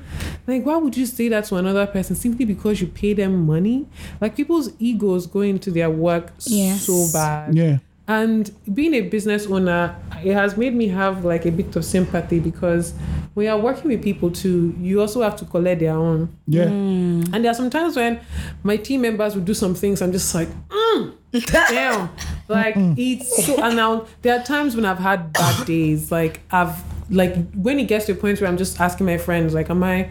Like, 0.47 0.65
why 0.65 0.77
would 0.77 0.97
you 0.97 1.05
say 1.05 1.29
that 1.29 1.45
to 1.45 1.55
another 1.57 1.85
person 1.85 2.15
simply 2.15 2.43
because 2.45 2.81
you 2.81 2.87
pay 2.87 3.13
them 3.13 3.45
money? 3.45 3.85
Like, 4.19 4.35
people's 4.35 4.71
egos 4.79 5.27
go 5.27 5.41
into 5.41 5.69
their 5.69 5.91
work 5.91 6.33
Yes. 6.47 6.81
so 6.81 7.05
bad. 7.13 7.55
Yeah. 7.55 7.77
And 8.07 8.49
being 8.73 8.93
a 8.93 9.01
business 9.01 9.47
owner, 9.47 9.95
it 10.23 10.33
has 10.33 10.55
made 10.55 10.73
me 10.73 10.87
have 10.87 11.25
like 11.25 11.45
a 11.45 11.51
bit 11.51 11.75
of 11.75 11.83
sympathy 11.83 12.39
because 12.39 12.93
when 13.33 13.47
you're 13.47 13.57
working 13.57 13.91
with 13.91 14.01
people 14.01 14.31
too, 14.31 14.73
you 14.79 15.01
also 15.01 15.21
have 15.21 15.35
to 15.37 15.45
collect 15.45 15.81
their 15.81 15.93
own. 15.93 16.35
Yeah. 16.47 16.65
Mm. 16.65 17.33
And 17.33 17.43
there 17.43 17.51
are 17.51 17.55
some 17.55 17.69
times 17.69 17.97
when 17.97 18.21
my 18.63 18.77
team 18.77 19.01
members 19.01 19.35
will 19.35 19.43
do 19.43 19.53
some 19.53 19.75
things, 19.75 20.01
I'm 20.01 20.13
just 20.13 20.33
like, 20.33 20.47
mm, 20.69 21.13
damn. 21.51 22.09
Like 22.47 22.75
it's 22.77 23.45
so 23.45 23.61
and 23.61 23.75
now 23.75 24.07
there 24.21 24.39
are 24.39 24.43
times 24.43 24.75
when 24.75 24.85
I've 24.85 24.99
had 24.99 25.33
bad 25.33 25.65
days. 25.67 26.11
Like 26.11 26.41
I've 26.49 26.81
like 27.09 27.35
when 27.53 27.79
it 27.79 27.87
gets 27.89 28.05
to 28.05 28.13
a 28.13 28.15
point 28.15 28.39
where 28.39 28.49
I'm 28.49 28.57
just 28.57 28.79
asking 28.79 29.05
my 29.05 29.17
friends, 29.17 29.53
like, 29.53 29.69
am 29.69 29.83
I 29.83 30.09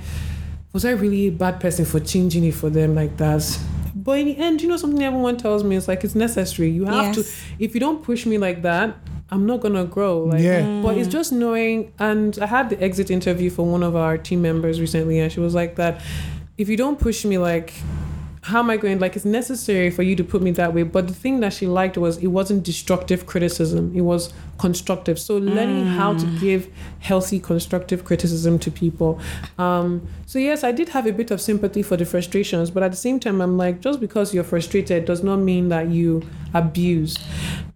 was 0.74 0.84
I 0.84 0.90
really 0.90 1.28
a 1.28 1.32
bad 1.32 1.61
person 1.61 1.86
for 1.86 1.99
changing 1.99 2.44
it 2.44 2.55
for 2.55 2.68
them 2.68 2.94
like 2.94 3.16
that? 3.16 3.59
But 4.07 4.20
in 4.20 4.26
the 4.26 4.38
end, 4.38 4.62
you 4.62 4.68
know 4.68 4.76
something 4.78 5.02
everyone 5.02 5.36
tells 5.36 5.62
me 5.64 5.74
is 5.76 5.86
like 5.88 6.04
it's 6.04 6.14
necessary. 6.14 6.70
You 6.70 6.84
have 6.86 7.07
Yes. 7.07 7.16
to 7.16 7.22
if 7.64 7.74
you 7.74 7.80
don't 7.80 8.00
push 8.02 8.24
me 8.24 8.38
like 8.38 8.62
that, 8.62 8.96
I'm 9.32 9.44
not 9.50 9.61
gonna 9.61 9.84
grow. 9.84 10.14
Like 10.32 10.40
Yeah. 10.40 10.80
but 10.84 10.96
it's 10.96 11.09
just 11.18 11.32
knowing 11.32 11.92
and 11.98 12.38
I 12.40 12.46
had 12.46 12.70
the 12.70 12.78
exit 12.82 13.11
interview 13.11 13.50
for 13.50 13.64
one 13.66 13.82
of 13.82 13.94
our 13.96 14.16
team 14.16 14.40
members 14.40 14.80
recently 14.80 15.18
and 15.18 15.30
she 15.32 15.40
was 15.40 15.54
like 15.54 15.74
that 15.82 16.00
if 16.57 16.68
you 16.70 16.76
don't 16.76 16.98
push 17.00 17.24
me 17.24 17.36
like 17.36 17.74
how 18.42 18.61
am 18.61 18.70
I 18.70 18.76
going 18.76 19.00
like 19.00 19.16
it's 19.16 19.24
necessary 19.24 19.90
for 19.90 20.04
you 20.04 20.14
to 20.14 20.22
put 20.32 20.40
me 20.40 20.52
that 20.52 20.72
way 20.72 20.84
but 20.84 21.09
the 21.09 21.14
thing 21.22 21.40
that 21.40 21.52
she 21.52 21.66
liked 21.66 21.98
was 21.98 22.18
it 22.18 22.28
wasn't 22.28 22.62
destructive 22.62 23.26
criticism 23.26 23.92
it 24.00 24.02
was 24.12 24.32
constructive 24.59 25.18
so 25.18 25.36
learning 25.38 25.86
how 25.86 26.14
to 26.14 26.26
give 26.38 26.68
healthy 27.00 27.38
constructive 27.38 28.04
criticism 28.04 28.59
to 28.59 28.70
people 28.70 29.20
um 29.59 30.07
so 30.26 30.38
yes 30.38 30.64
I 30.64 30.72
did 30.72 30.88
have 30.90 31.07
a 31.07 31.12
bit 31.12 31.30
of 31.30 31.40
sympathy 31.40 31.82
for 31.82 31.96
the 31.96 32.04
frustrations 32.04 32.70
but 32.70 32.82
at 32.82 32.90
the 32.90 32.96
same 32.96 33.20
time 33.20 33.40
I'm 33.40 33.57
like 33.57 33.80
just 33.80 34.00
because 34.00 34.34
you're 34.34 34.44
frustrated 34.44 35.04
does 35.04 35.22
not 35.22 35.36
mean 35.36 35.68
that 35.68 35.88
you 35.88 36.22
abuse 36.54 37.16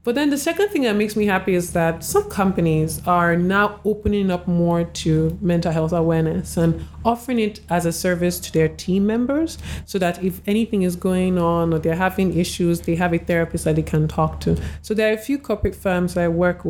but 0.03 0.15
then 0.15 0.31
the 0.31 0.39
second 0.39 0.71
thing 0.71 0.83
that 0.83 0.97
makes 0.97 1.15
me 1.15 1.27
happy 1.27 1.55
is 1.55 1.75
that 1.75 2.03
some 2.03 2.31
companies 2.31 3.07
are 3.07 3.37
now 3.37 3.81
opening 3.85 4.31
up 4.31 4.49
more 4.49 4.85
to 4.85 5.37
mental 5.43 5.71
health 5.73 5.93
awareness 5.93 6.57
and 6.57 6.87
offering 7.05 7.39
it 7.39 7.61
as 7.69 7.85
a 7.85 7.93
service 7.93 8.41
to 8.41 8.53
their 8.53 8.69
team 8.69 9.07
members 9.07 9.59
so 9.85 9.99
that 9.99 10.25
if 10.25 10.41
anything 10.47 10.83
is 10.83 10.97
going 10.97 11.37
on 11.37 11.75
or 11.75 11.79
they're 11.79 11.97
having 11.97 12.35
issues, 12.39 12.81
they 12.81 12.95
have 12.95 13.13
a 13.13 13.19
therapist 13.19 13.65
that 13.67 13.77
they 13.77 13.83
can 13.83 14.09
talk 14.09 14.41
to. 14.41 14.59
So 14.81 14.95
there 14.95 15.11
are 15.11 15.15
a 15.15 15.19
few 15.19 15.39
corporate 15.39 15.75
firms 15.75 16.17
I 16.17 16.29
work 16.29 16.65
with. 16.65 16.70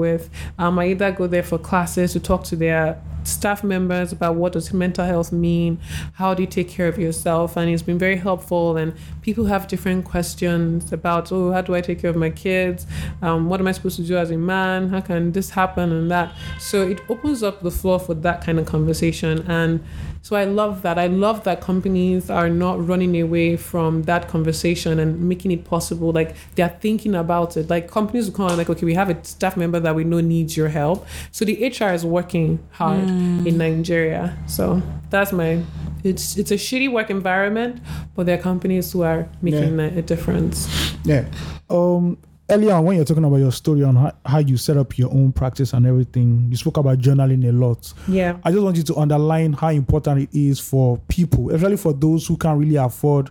Um, 0.59 0.79
I 0.79 0.87
either 0.89 1.13
go 1.13 1.27
there 1.27 1.43
for 1.43 1.59
classes 1.59 2.13
to 2.13 2.21
talk 2.21 2.45
to 2.45 2.57
their 2.57 3.01
staff 3.25 3.63
members 3.63 4.13
about 4.13 4.35
what 4.37 4.53
does 4.53 4.73
mental 4.73 5.05
health 5.05 5.33
mean, 5.33 5.79
how 6.15 6.35
do 6.35 6.43
you 6.43 6.49
take 6.49 6.69
care 6.69 6.89
of 6.89 6.99
yourself, 6.99 7.57
and 7.57 7.71
it's 7.71 7.83
been 7.83 7.99
very 7.99 8.17
helpful. 8.17 8.77
And 8.77 8.95
people 9.23 9.47
have 9.47 9.69
different 9.69 10.05
questions 10.05 10.93
about, 10.93 11.31
oh, 11.33 11.53
how 11.53 11.61
do 11.61 11.75
I 11.75 11.81
take 11.81 12.01
care 12.01 12.11
of 12.11 12.17
my 12.17 12.31
kids? 12.31 12.87
Um, 13.23 13.49
what 13.49 13.61
am 13.61 13.67
I 13.67 13.73
supposed 13.73 13.97
to 13.97 14.03
do 14.03 14.17
as 14.17 14.31
a 14.31 14.39
man? 14.39 14.89
How 14.89 15.01
can 15.01 15.33
this 15.33 15.51
happen 15.51 15.93
and 15.93 16.11
that? 16.11 16.35
So 16.59 16.83
it 16.83 17.01
opens 17.09 17.43
up 17.43 17.63
the 17.63 17.71
floor 17.71 17.99
for 17.99 18.15
that 18.15 18.45
kind 18.45 18.59
of 18.59 18.67
conversation. 18.67 19.45
And 19.49 19.85
so 20.23 20.37
I 20.37 20.45
love 20.45 20.83
that. 20.83 20.99
I 20.99 21.07
love 21.07 21.45
that 21.45 21.61
companies 21.61 22.29
are 22.29 22.51
not 22.51 22.87
running 22.87 23.21
away 23.21 23.57
from 23.57 24.03
that 24.03 24.29
conversation 24.29 24.99
and 24.99 25.21
making 25.29 25.51
it 25.51 25.65
possible. 25.65 26.13
Like 26.13 26.37
they're 26.57 26.69
thinking 26.69 27.15
about 27.15 27.57
it. 27.57 27.71
Like 27.71 27.91
companies 27.91 28.27
will 28.27 28.37
come 28.37 28.57
like, 28.57 28.69
okay, 28.69 28.85
we 28.85 28.95
have 28.95 29.09
a 29.09 29.25
staff 29.25 29.57
member 29.57 29.81
that 29.81 29.95
we 29.95 30.05
know 30.05 30.21
needs 30.21 30.57
your 30.57 30.69
help. 30.69 31.07
So 31.31 31.45
the 31.45 31.69
HR 31.69 31.93
is 31.93 32.05
working 32.05 32.59
hard 32.73 33.09
in 33.09 33.57
Nigeria. 33.59 34.37
So 34.47 34.83
that's 35.09 35.33
my. 35.33 35.63
It's 36.03 36.39
it's 36.39 36.51
a 36.51 36.55
shitty 36.55 36.91
work 36.91 37.11
environment, 37.11 37.83
but 38.15 38.25
there 38.25 38.39
are 38.39 38.43
companies 38.43 38.91
who 38.93 39.03
are 39.03 39.29
making 39.43 39.79
a, 39.81 39.99
a 39.99 40.03
difference. 40.03 40.67
Yeah. 41.05 41.27
Um, 41.69 42.17
earlier 42.51 42.73
on 42.73 42.85
when 42.85 42.97
you're 42.97 43.05
talking 43.05 43.25
about 43.25 43.37
your 43.37 43.53
story 43.53 43.83
on 43.83 43.97
how, 43.97 44.13
how 44.25 44.39
you 44.39 44.57
set 44.57 44.77
up 44.77 44.97
your 44.99 45.11
own 45.11 45.33
practice 45.33 45.73
and 45.73 45.87
everything, 45.87 46.47
you 46.51 46.57
spoke 46.57 46.77
about 46.77 46.99
journaling 46.99 47.49
a 47.49 47.53
lot. 47.53 47.93
Yeah. 48.09 48.39
I 48.45 48.51
just 48.51 48.63
want 48.63 48.77
you 48.77 48.83
to 48.85 48.97
underline 48.97 49.53
how 49.53 49.69
important 49.69 50.23
it 50.23 50.39
is 50.39 50.61
for 50.61 50.99
people, 51.09 51.51
especially 51.51 51.77
for 51.77 51.93
those 51.93 52.27
who 52.27 52.37
can't 52.37 52.59
really 52.59 52.77
afford, 52.77 53.31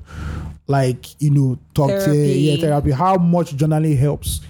like 0.68 1.22
you 1.22 1.32
know, 1.32 1.60
talk 1.74 1.90
to 1.90 2.00
Therapy. 2.00 2.40
yeah 2.40 2.58
therapy. 2.58 2.92
How 2.92 3.16
much 3.16 3.56
journaling 3.56 3.98
helps 3.98 4.42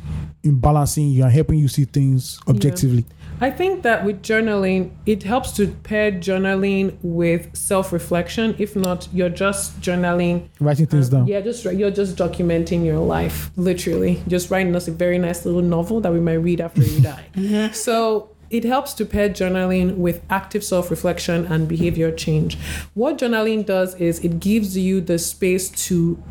in 0.44 0.60
balancing 0.60 1.10
you 1.10 1.24
and 1.24 1.32
helping 1.32 1.60
you 1.60 1.68
see 1.68 1.86
things 1.86 2.40
objectively. 2.48 3.06
I 3.42 3.52
think 3.52 3.84
that 3.84 4.04
with 4.04 4.22
journaling, 4.22 4.92
it 5.06 5.24
helps 5.24 5.52
to 5.54 5.68
pair 5.68 6.12
journaling 6.12 6.98
with 7.02 7.56
self-reflection. 7.56 8.56
If 8.60 8.76
not, 8.76 9.08
you're 9.14 9.30
just 9.30 9.80
journaling. 9.80 10.50
Writing 10.60 10.88
things 10.88 11.14
um, 11.14 11.22
down. 11.22 11.28
Yeah, 11.28 11.42
just 11.42 11.64
you're 11.64 11.92
just 11.92 12.18
documenting 12.18 12.86
your 12.86 13.00
life, 13.00 13.52
literally. 13.56 14.22
Just 14.28 14.52
writing 14.52 14.76
us 14.76 14.88
a 14.88 14.92
very 14.92 15.18
nice 15.18 15.46
little 15.46 15.62
novel 15.62 16.02
that 16.02 16.12
we 16.12 16.20
might 16.20 16.34
read 16.34 16.60
after 16.60 16.82
you 16.82 17.00
die. 17.36 17.72
So 17.72 18.36
it 18.50 18.64
helps 18.64 18.94
to 18.96 19.06
pair 19.06 19.30
journaling 19.30 19.98
with 19.98 20.24
active 20.30 20.64
self-reflection 20.64 21.46
and 21.46 21.68
behavior 21.68 22.12
change. 22.12 22.58
What 22.94 23.20
journaling 23.20 23.66
does 23.66 23.96
is 23.96 24.20
it 24.20 24.40
gives 24.40 24.78
you 24.78 25.02
the 25.02 25.20
space 25.20 25.70
to 25.88 26.22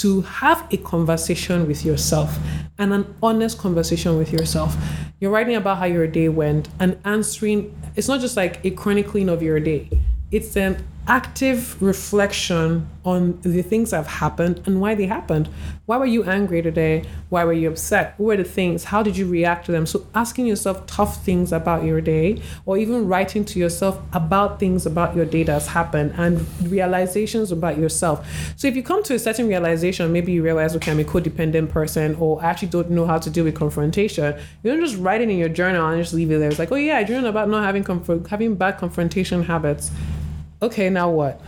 to 0.00 0.22
have 0.22 0.66
a 0.70 0.76
conversation 0.78 1.66
with 1.66 1.84
yourself 1.84 2.38
and 2.78 2.92
an 2.92 3.14
honest 3.22 3.58
conversation 3.58 4.18
with 4.18 4.32
yourself. 4.32 4.76
You're 5.20 5.30
writing 5.30 5.56
about 5.56 5.78
how 5.78 5.84
your 5.84 6.06
day 6.06 6.28
went 6.28 6.68
and 6.80 6.98
answering 7.04 7.74
it's 7.96 8.08
not 8.08 8.20
just 8.20 8.36
like 8.36 8.64
a 8.64 8.70
chronicling 8.70 9.28
of 9.28 9.42
your 9.42 9.60
day. 9.60 9.88
It's 10.30 10.56
an 10.56 10.84
active 11.06 11.80
reflection 11.82 12.88
on 13.04 13.38
the 13.42 13.60
things 13.60 13.90
that 13.90 13.98
have 13.98 14.06
happened 14.06 14.62
and 14.64 14.80
why 14.80 14.94
they 14.94 15.04
happened. 15.04 15.48
Why 15.84 15.98
were 15.98 16.06
you 16.06 16.24
angry 16.24 16.62
today? 16.62 17.04
Why 17.28 17.44
were 17.44 17.52
you 17.52 17.68
upset? 17.68 18.14
What 18.16 18.26
were 18.26 18.36
the 18.38 18.44
things? 18.44 18.84
How 18.84 19.02
did 19.02 19.16
you 19.16 19.26
react 19.28 19.66
to 19.66 19.72
them? 19.72 19.84
So 19.84 20.06
asking 20.14 20.46
yourself 20.46 20.86
tough 20.86 21.22
things 21.22 21.52
about 21.52 21.84
your 21.84 22.00
day 22.00 22.40
or 22.64 22.78
even 22.78 23.06
writing 23.06 23.44
to 23.44 23.58
yourself 23.58 24.00
about 24.14 24.58
things 24.58 24.86
about 24.86 25.14
your 25.14 25.26
day 25.26 25.42
that's 25.42 25.66
happened 25.66 26.14
and 26.16 26.46
realizations 26.62 27.52
about 27.52 27.76
yourself. 27.76 28.26
So 28.56 28.66
if 28.66 28.74
you 28.74 28.82
come 28.82 29.02
to 29.02 29.14
a 29.14 29.18
certain 29.18 29.46
realization, 29.46 30.10
maybe 30.10 30.32
you 30.32 30.42
realize, 30.42 30.74
okay, 30.76 30.90
I'm 30.90 31.00
a 31.00 31.04
codependent 31.04 31.68
person 31.68 32.14
or 32.14 32.42
I 32.42 32.46
actually 32.46 32.68
don't 32.68 32.90
know 32.90 33.06
how 33.06 33.18
to 33.18 33.28
deal 33.28 33.44
with 33.44 33.54
confrontation. 33.54 34.34
You 34.62 34.70
don't 34.70 34.80
just 34.80 34.96
write 34.96 35.20
it 35.20 35.28
in 35.28 35.36
your 35.36 35.50
journal 35.50 35.86
and 35.86 36.02
just 36.02 36.14
leave 36.14 36.30
it 36.30 36.38
there. 36.38 36.48
It's 36.48 36.58
like, 36.58 36.72
oh 36.72 36.76
yeah, 36.76 36.96
I 36.96 37.04
journal 37.04 37.28
about 37.28 37.50
not 37.50 37.62
having 37.62 37.84
comfort, 37.84 38.26
having 38.28 38.54
bad 38.54 38.78
confrontation 38.78 39.42
habits. 39.42 39.90
Okay, 40.64 40.90
now 40.90 41.10
what? 41.10 41.40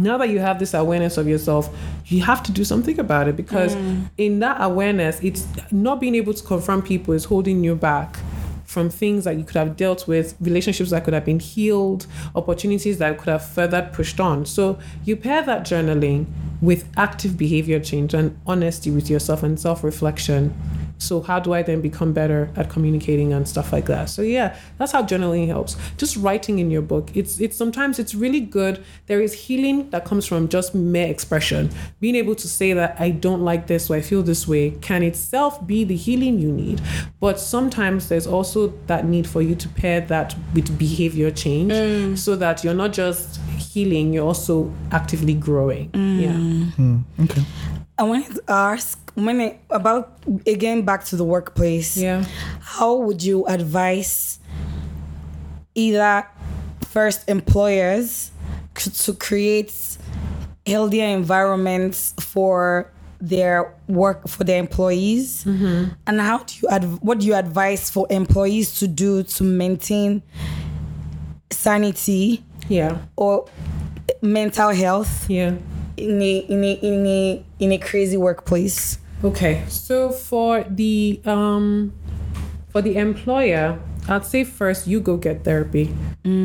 now 0.00 0.16
that 0.16 0.30
you 0.30 0.38
have 0.38 0.58
this 0.58 0.72
awareness 0.72 1.18
of 1.18 1.28
yourself, 1.28 1.68
you 2.06 2.22
have 2.22 2.42
to 2.42 2.52
do 2.52 2.64
something 2.64 2.98
about 2.98 3.28
it 3.28 3.36
because 3.36 3.76
mm. 3.76 4.08
in 4.16 4.40
that 4.40 4.56
awareness, 4.60 5.20
it's 5.22 5.46
not 5.70 6.00
being 6.00 6.14
able 6.14 6.32
to 6.32 6.42
confront 6.42 6.86
people 6.86 7.12
is 7.12 7.26
holding 7.26 7.62
you 7.62 7.76
back 7.76 8.18
from 8.64 8.88
things 8.88 9.24
that 9.24 9.36
you 9.36 9.44
could 9.44 9.56
have 9.56 9.76
dealt 9.76 10.08
with, 10.08 10.34
relationships 10.40 10.90
that 10.90 11.04
could 11.04 11.12
have 11.12 11.24
been 11.24 11.40
healed, 11.40 12.06
opportunities 12.34 12.98
that 12.98 13.18
could 13.18 13.28
have 13.28 13.44
further 13.44 13.90
pushed 13.92 14.20
on. 14.20 14.46
So 14.46 14.78
you 15.04 15.16
pair 15.16 15.42
that 15.42 15.62
journaling 15.62 16.26
with 16.62 16.88
active 16.96 17.36
behavior 17.36 17.80
change 17.80 18.14
and 18.14 18.38
honesty 18.46 18.90
with 18.90 19.10
yourself 19.10 19.42
and 19.42 19.60
self 19.60 19.84
reflection. 19.84 20.54
So 21.00 21.20
how 21.20 21.40
do 21.40 21.52
I 21.52 21.62
then 21.62 21.80
become 21.80 22.12
better 22.12 22.50
at 22.56 22.70
communicating 22.70 23.32
and 23.32 23.48
stuff 23.48 23.72
like 23.72 23.86
that? 23.86 24.08
So 24.10 24.22
yeah, 24.22 24.56
that's 24.78 24.92
how 24.92 25.02
journaling 25.02 25.46
helps. 25.46 25.76
Just 25.96 26.16
writing 26.16 26.58
in 26.58 26.70
your 26.70 26.82
book. 26.82 27.10
It's 27.14 27.40
it's 27.40 27.56
sometimes 27.56 27.98
it's 27.98 28.14
really 28.14 28.40
good. 28.40 28.84
There 29.06 29.20
is 29.20 29.32
healing 29.32 29.90
that 29.90 30.04
comes 30.04 30.26
from 30.26 30.48
just 30.48 30.74
mere 30.74 31.08
expression. 31.08 31.70
Being 32.00 32.16
able 32.16 32.34
to 32.36 32.48
say 32.48 32.72
that 32.74 33.00
I 33.00 33.10
don't 33.10 33.42
like 33.42 33.66
this 33.66 33.90
or 33.90 33.96
I 33.96 34.02
feel 34.02 34.22
this 34.22 34.46
way 34.46 34.72
can 34.82 35.02
itself 35.02 35.66
be 35.66 35.84
the 35.84 35.96
healing 35.96 36.38
you 36.38 36.52
need. 36.52 36.80
But 37.18 37.40
sometimes 37.40 38.08
there's 38.08 38.26
also 38.26 38.74
that 38.86 39.06
need 39.06 39.26
for 39.26 39.42
you 39.42 39.54
to 39.54 39.68
pair 39.68 40.00
that 40.02 40.34
with 40.54 40.78
behavior 40.78 41.30
change 41.30 41.72
mm. 41.72 42.18
so 42.18 42.36
that 42.36 42.62
you're 42.62 42.74
not 42.74 42.92
just 42.92 43.40
healing, 43.58 44.12
you're 44.12 44.26
also 44.26 44.72
actively 44.90 45.34
growing. 45.34 45.90
Yeah. 45.94 46.32
Mm. 46.32 46.72
Hmm. 46.74 46.98
Okay. 47.24 47.42
I 47.98 48.02
wanted 48.02 48.34
to 48.36 48.42
ask 48.48 49.09
when 49.26 49.40
it, 49.40 49.60
about 49.70 50.18
again 50.46 50.82
back 50.82 51.04
to 51.06 51.16
the 51.16 51.24
workplace. 51.24 51.96
Yeah. 51.96 52.24
How 52.60 52.96
would 52.96 53.22
you 53.22 53.46
advise 53.46 54.38
either 55.74 56.26
first 56.82 57.28
employers 57.28 58.30
to 58.74 59.12
create 59.14 59.72
healthier 60.66 61.06
environments 61.06 62.14
for 62.20 62.90
their 63.20 63.74
work 63.86 64.26
for 64.26 64.44
their 64.44 64.58
employees 64.58 65.44
mm-hmm. 65.44 65.92
and 66.06 66.20
how 66.20 66.38
do 66.38 66.54
you 66.62 66.68
adv- 66.70 67.02
what 67.02 67.18
do 67.18 67.26
you 67.26 67.34
advise 67.34 67.90
for 67.90 68.06
employees 68.08 68.78
to 68.78 68.88
do 68.88 69.22
to 69.22 69.44
maintain 69.44 70.22
sanity 71.50 72.42
Yeah. 72.68 72.98
or 73.16 73.46
mental 74.22 74.70
health 74.70 75.28
Yeah. 75.28 75.54
in 75.96 76.22
a 76.22 76.38
in 76.38 76.64
a 76.64 76.72
in 76.72 77.06
a 77.06 77.44
in 77.58 77.72
a 77.72 77.78
crazy 77.78 78.16
workplace 78.16 78.98
Okay, 79.22 79.64
so 79.68 80.10
for 80.10 80.64
the 80.64 81.20
um, 81.26 81.92
for 82.70 82.80
the 82.80 82.96
employer, 82.96 83.78
I'd 84.08 84.24
say 84.24 84.44
first 84.44 84.86
you 84.86 84.98
go 85.00 85.18
get 85.18 85.44
therapy 85.44 85.94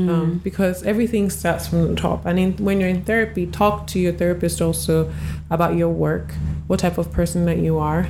um, 0.10 0.42
because 0.44 0.84
everything 0.84 1.30
starts 1.30 1.68
from 1.68 1.88
the 1.88 1.96
top. 1.96 2.26
And 2.26 2.38
in, 2.38 2.58
when 2.58 2.82
you're 2.82 2.90
in 2.90 3.04
therapy, 3.06 3.48
talk 3.48 3.88
to 3.88 4.00
your 4.00 4.12
therapist 4.12 4.62
also 4.62 5.12
about 5.50 5.76
your 5.76 5.90
work, 5.90 6.34
what 6.68 6.80
type 6.80 6.98
of 6.98 7.14
person 7.14 7.46
that 7.46 7.60
you 7.60 7.78
are, 7.78 8.08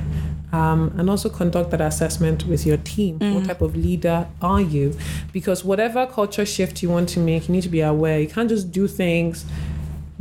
um, 0.52 0.92
and 0.98 1.08
also 1.08 1.28
conduct 1.28 1.70
that 1.70 1.80
assessment 1.80 2.46
with 2.46 2.66
your 2.66 2.78
team. 2.78 3.20
What 3.20 3.44
type 3.44 3.60
of 3.60 3.76
leader 3.76 4.26
are 4.42 4.60
you? 4.60 4.96
Because 5.32 5.64
whatever 5.64 6.06
culture 6.06 6.44
shift 6.44 6.82
you 6.82 6.88
want 6.88 7.08
to 7.10 7.20
make, 7.20 7.48
you 7.48 7.52
need 7.54 7.62
to 7.62 7.68
be 7.68 7.82
aware. 7.82 8.18
You 8.18 8.28
can't 8.28 8.48
just 8.48 8.72
do 8.72 8.88
things 8.88 9.44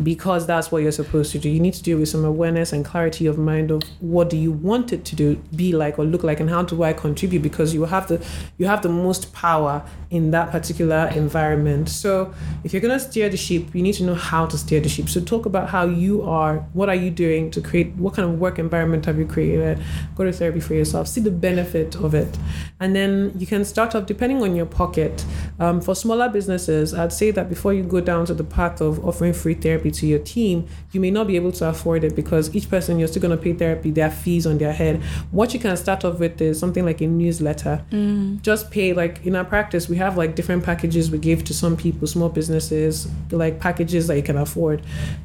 because 0.02 0.46
that's 0.46 0.72
what 0.72 0.82
you're 0.82 0.92
supposed 0.92 1.32
to 1.32 1.40
do. 1.40 1.50
You 1.50 1.60
need 1.60 1.74
to 1.76 1.84
do 1.84 1.98
it 1.98 2.00
with 2.02 2.10
some 2.10 2.26
awareness 2.26 2.74
and 2.74 2.84
clarity 2.84 3.26
of 3.28 3.38
mind 3.38 3.72
of 3.72 3.84
what 4.00 4.30
do 4.30 4.38
you 4.38 4.52
want 4.52 4.92
it 4.92 5.06
to 5.06 5.16
do, 5.16 5.36
be 5.56 5.72
like 5.72 5.98
or 5.98 6.06
look 6.06 6.24
like, 6.24 6.40
and 6.40 6.50
how 6.50 6.64
do 6.64 6.84
I 6.84 6.94
contribute? 6.94 7.42
Because 7.42 7.74
you 7.74 7.86
have 7.86 8.08
the 8.08 8.26
you 8.58 8.68
have 8.68 8.82
the 8.82 8.90
most 8.90 9.34
power 9.34 9.84
in 10.10 10.32
that 10.32 10.52
particular 10.52 11.10
environment. 11.16 11.90
So 11.90 12.34
if 12.64 12.74
you're 12.74 12.82
gonna 12.82 13.00
steer 13.00 13.30
the 13.30 13.38
ship, 13.38 13.74
you 13.74 13.82
need 13.82 13.94
to 13.96 14.04
know 14.04 14.16
how 14.16 14.46
to 14.46 14.58
steer 14.58 14.80
the 14.80 14.90
ship. 14.90 15.10
So 15.10 15.22
talk 15.22 15.46
about 15.46 15.70
how 15.70 15.86
you 15.86 16.22
are, 16.24 16.60
what 16.74 16.90
are 16.90 16.96
you 16.96 17.10
doing 17.10 17.52
to 17.52 17.62
create 17.62 17.94
what 17.96 18.14
kind 18.16 18.28
of 18.28 18.40
work 18.40 18.60
environment 18.60 19.06
have 19.06 19.18
you 19.18 19.26
created? 19.26 19.82
Go 20.16 20.24
to 20.24 20.32
therapy 20.32 20.60
for 20.60 20.74
yourself, 20.74 21.08
see 21.08 21.22
the 21.22 21.32
benefit 21.32 21.96
of 21.96 22.14
it. 22.14 22.38
And 22.80 22.96
then 22.96 23.34
you 23.38 23.48
can 23.48 23.66
start 23.66 23.96
off 23.96 24.06
depending 24.06 24.42
on 24.42 24.56
your 24.56 24.66
pocket. 24.66 25.26
Um, 25.60 25.82
for 25.82 25.96
smaller 25.96 26.30
businesses, 26.30 26.94
I'd 26.94 27.14
say 27.14 27.32
that 27.32 27.50
before 27.50 27.74
you 27.74 27.84
go 27.84 28.02
down 28.02 28.26
to 28.26 28.34
the 28.34 28.44
path 28.44 28.82
of 28.82 29.06
offering 29.06 29.34
free 29.34 29.54
therapy 29.54 29.85
to 29.92 30.08
your 30.08 30.20
team, 30.20 30.68
you 30.92 31.00
may 31.00 31.12
not 31.12 31.28
be 31.28 31.36
able 31.36 31.52
to 31.54 31.70
afford 31.70 32.04
it 32.04 32.16
because 32.16 32.54
each 32.56 32.70
person 32.70 33.00
you're 33.00 33.08
still 33.08 33.22
going 33.22 33.36
to 33.38 33.42
pay 33.42 33.54
therapy, 33.54 33.92
their 33.92 34.12
fees 34.12 34.46
on 34.46 34.58
their 34.58 34.74
head. 34.74 35.02
What 35.32 35.54
you 35.54 35.60
can 35.60 35.76
start 35.78 36.06
off 36.06 36.20
with 36.20 36.42
is 36.42 36.60
something 36.60 36.86
like 36.86 37.02
a 37.02 37.08
newsletter. 37.08 37.84
Mm. 37.92 38.42
Just 38.42 38.72
pay, 38.72 38.94
like 38.94 39.26
in 39.26 39.36
our 39.36 39.46
practice, 39.46 39.90
we 39.90 39.98
have 39.98 40.18
like 40.18 40.36
different 40.36 40.64
packages 40.64 41.12
we 41.12 41.18
give 41.18 41.44
to 41.46 41.54
some 41.54 41.78
people, 41.78 42.08
small 42.08 42.30
businesses, 42.30 43.08
like 43.32 43.60
packages 43.60 44.08
that 44.08 44.16
you 44.16 44.24
can 44.24 44.38
afford. 44.38 44.82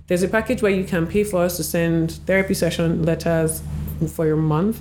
There's 0.07 0.23
a 0.23 0.29
package 0.29 0.63
where 0.63 0.73
you 0.73 0.85
can 0.85 1.07
pay 1.07 1.25
for 1.25 1.43
us 1.43 1.57
to 1.57 1.65
send 1.65 2.13
therapy 2.27 2.55
session 2.55 3.05
letters 3.05 3.63
for 4.09 4.27
your 4.27 4.37
month. 4.37 4.81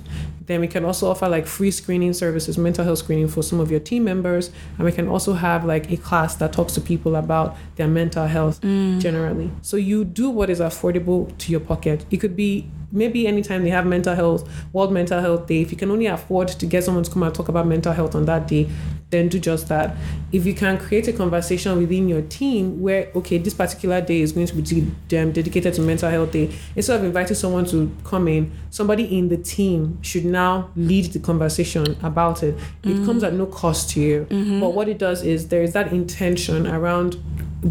Then 0.50 0.60
we 0.60 0.66
can 0.66 0.84
also 0.84 1.08
offer 1.08 1.28
like 1.28 1.46
free 1.46 1.70
screening 1.70 2.12
services, 2.12 2.58
mental 2.58 2.84
health 2.84 2.98
screening 2.98 3.28
for 3.28 3.40
some 3.40 3.60
of 3.60 3.70
your 3.70 3.78
team 3.78 4.02
members. 4.02 4.50
And 4.78 4.84
we 4.84 4.90
can 4.90 5.06
also 5.06 5.34
have 5.34 5.64
like 5.64 5.92
a 5.92 5.96
class 5.96 6.34
that 6.34 6.52
talks 6.52 6.72
to 6.72 6.80
people 6.80 7.14
about 7.14 7.56
their 7.76 7.86
mental 7.86 8.26
health 8.26 8.60
mm. 8.60 8.98
generally. 8.98 9.52
So 9.62 9.76
you 9.76 10.04
do 10.04 10.28
what 10.28 10.50
is 10.50 10.58
affordable 10.58 11.38
to 11.38 11.52
your 11.52 11.60
pocket. 11.60 12.04
It 12.10 12.16
could 12.16 12.34
be 12.34 12.68
maybe 12.92 13.26
anytime 13.26 13.64
they 13.64 13.70
have 13.70 13.86
mental 13.86 14.14
health, 14.14 14.48
World 14.72 14.92
Mental 14.92 15.20
Health 15.20 15.46
Day, 15.46 15.62
if 15.62 15.70
you 15.70 15.76
can 15.76 15.90
only 15.90 16.06
afford 16.06 16.48
to 16.48 16.66
get 16.66 16.84
someone 16.84 17.04
to 17.04 17.10
come 17.10 17.22
and 17.22 17.34
talk 17.34 17.48
about 17.48 17.66
mental 17.66 17.92
health 17.92 18.14
on 18.14 18.24
that 18.26 18.48
day, 18.48 18.68
then 19.10 19.28
do 19.28 19.38
just 19.40 19.68
that. 19.68 19.96
If 20.30 20.46
you 20.46 20.54
can 20.54 20.78
create 20.78 21.08
a 21.08 21.12
conversation 21.12 21.76
within 21.78 22.08
your 22.08 22.22
team 22.22 22.80
where, 22.80 23.10
okay, 23.16 23.38
this 23.38 23.54
particular 23.54 24.00
day 24.00 24.20
is 24.20 24.32
going 24.32 24.46
to 24.46 24.54
be 24.54 24.62
de- 25.08 25.18
um, 25.18 25.32
dedicated 25.32 25.74
to 25.74 25.82
mental 25.82 26.08
health 26.10 26.30
day, 26.32 26.54
instead 26.76 27.00
of 27.00 27.04
inviting 27.04 27.34
someone 27.34 27.64
to 27.66 27.90
come 28.04 28.28
in, 28.28 28.52
somebody 28.70 29.18
in 29.18 29.28
the 29.28 29.36
team 29.36 30.00
should 30.02 30.24
now 30.24 30.70
lead 30.76 31.06
the 31.12 31.18
conversation 31.18 31.96
about 32.02 32.42
it. 32.44 32.56
It 32.84 33.04
comes 33.04 33.24
at 33.24 33.32
no 33.34 33.46
cost 33.46 33.90
to 33.90 34.00
you. 34.00 34.26
But 34.60 34.74
what 34.74 34.88
it 34.88 34.98
does 34.98 35.22
is 35.24 35.48
there 35.48 35.62
is 35.62 35.72
that 35.72 35.92
intention 35.92 36.66
around 36.68 37.16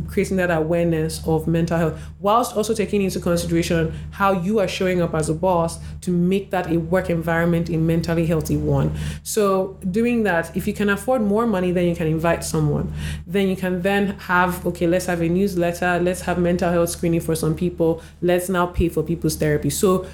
creating 0.08 0.38
that 0.38 0.52
awareness 0.52 1.26
of 1.28 1.48
mental 1.48 1.78
health 1.78 2.00
whilst 2.20 2.56
also 2.56 2.74
taking 2.74 3.02
into 3.02 3.20
consideration 3.20 3.94
how 4.12 4.32
you 4.32 4.60
are 4.60 4.68
showing 4.68 5.02
up 5.02 5.14
as 5.14 5.30
a 5.30 5.34
boss 5.34 5.80
to 6.02 6.12
make 6.12 6.52
that 6.52 6.72
a 6.72 6.78
work 6.78 7.10
environment 7.10 7.70
a 7.70 7.78
mentally 7.78 8.26
healthy 8.26 8.58
one. 8.58 8.96
So 9.24 9.78
doing 9.90 10.24
that 10.24 10.56
if 10.56 10.68
you 10.68 10.74
can 10.74 10.90
afford 10.90 11.22
more 11.22 11.48
money 11.48 11.72
then 11.72 11.88
you 11.88 11.96
can 11.96 12.08
invite 12.08 12.44
someone 12.44 12.94
then 13.26 13.48
you 13.48 13.56
can 13.56 13.82
then 13.82 14.18
have 14.20 14.66
okay 14.66 14.88
let's 14.88 15.06
have 15.06 15.22
a 15.22 15.30
newsletter 15.30 16.00
let's 16.00 16.22
have 16.22 16.38
mental 16.38 16.72
health 16.72 16.90
screening 16.90 17.22
for 17.22 17.36
some 17.36 17.56
people 17.56 18.02
let's 18.22 18.50
now 18.50 18.66
pay 18.66 18.90
for 18.90 19.04
people's 19.04 19.36
therapy. 19.36 19.70
So 19.70 20.06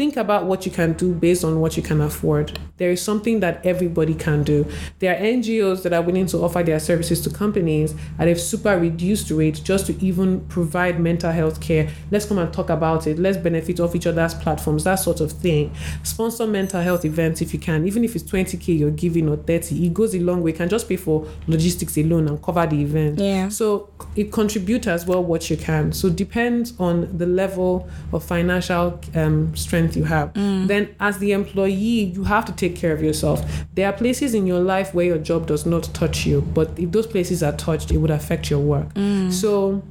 think 0.00 0.16
about 0.16 0.46
what 0.46 0.64
you 0.64 0.72
can 0.72 0.94
do 0.94 1.12
based 1.12 1.44
on 1.44 1.60
what 1.60 1.76
you 1.76 1.82
can 1.82 2.00
afford. 2.00 2.58
There 2.78 2.90
is 2.90 3.02
something 3.02 3.40
that 3.40 3.66
everybody 3.66 4.14
can 4.14 4.42
do. 4.42 4.66
There 4.98 5.14
are 5.14 5.20
NGOs 5.20 5.82
that 5.82 5.92
are 5.92 6.00
willing 6.00 6.24
to 6.28 6.38
offer 6.38 6.62
their 6.62 6.80
services 6.80 7.20
to 7.20 7.28
companies 7.28 7.94
at 8.18 8.26
a 8.26 8.34
super 8.34 8.80
reduced 8.80 9.30
rate 9.30 9.60
just 9.62 9.88
to 9.88 10.02
even 10.02 10.40
provide 10.46 10.98
mental 10.98 11.30
health 11.30 11.60
care. 11.60 11.90
Let's 12.10 12.24
come 12.24 12.38
and 12.38 12.50
talk 12.50 12.70
about 12.70 13.06
it. 13.06 13.18
Let's 13.18 13.36
benefit 13.36 13.78
off 13.78 13.94
each 13.94 14.06
other's 14.06 14.32
platforms, 14.32 14.84
that 14.84 14.94
sort 14.94 15.20
of 15.20 15.32
thing. 15.32 15.70
Sponsor 16.02 16.46
mental 16.46 16.80
health 16.80 17.04
events 17.04 17.42
if 17.42 17.52
you 17.52 17.58
can, 17.58 17.86
even 17.86 18.02
if 18.02 18.16
it's 18.16 18.24
20k 18.24 18.78
you're 18.78 18.90
giving 18.90 19.28
or 19.28 19.36
30, 19.36 19.84
it 19.84 19.92
goes 19.92 20.14
a 20.14 20.20
long 20.20 20.40
way. 20.40 20.52
You 20.52 20.56
can 20.56 20.70
just 20.70 20.88
pay 20.88 20.96
for 20.96 21.26
logistics 21.46 21.98
alone 21.98 22.26
and 22.26 22.42
cover 22.42 22.66
the 22.66 22.80
event. 22.80 23.18
Yeah. 23.18 23.50
So 23.50 23.90
it 24.16 24.32
contributes 24.32 24.86
as 24.86 25.04
well 25.04 25.22
what 25.22 25.50
you 25.50 25.58
can. 25.58 25.92
So 25.92 26.08
depends 26.08 26.72
on 26.80 27.18
the 27.18 27.26
level 27.26 27.86
of 28.14 28.24
financial 28.24 28.98
um, 29.14 29.54
strength 29.54 29.89
you 29.96 30.04
have. 30.04 30.32
Mm. 30.34 30.66
Then 30.66 30.94
as 31.00 31.18
the 31.18 31.32
employee, 31.32 32.04
you 32.14 32.24
have 32.24 32.44
to 32.46 32.52
take 32.52 32.76
care 32.76 32.92
of 32.92 33.02
yourself. 33.02 33.44
There 33.74 33.86
are 33.86 33.92
places 33.92 34.34
in 34.34 34.46
your 34.46 34.60
life 34.60 34.94
where 34.94 35.06
your 35.06 35.18
job 35.18 35.46
does 35.46 35.66
not 35.66 35.84
touch 35.94 36.26
you, 36.26 36.42
but 36.42 36.78
if 36.78 36.92
those 36.92 37.06
places 37.06 37.42
are 37.42 37.52
touched, 37.52 37.90
it 37.90 37.98
would 37.98 38.10
affect 38.10 38.50
your 38.50 38.60
work. 38.60 38.92
Mm. 38.94 39.32
So 39.32 39.82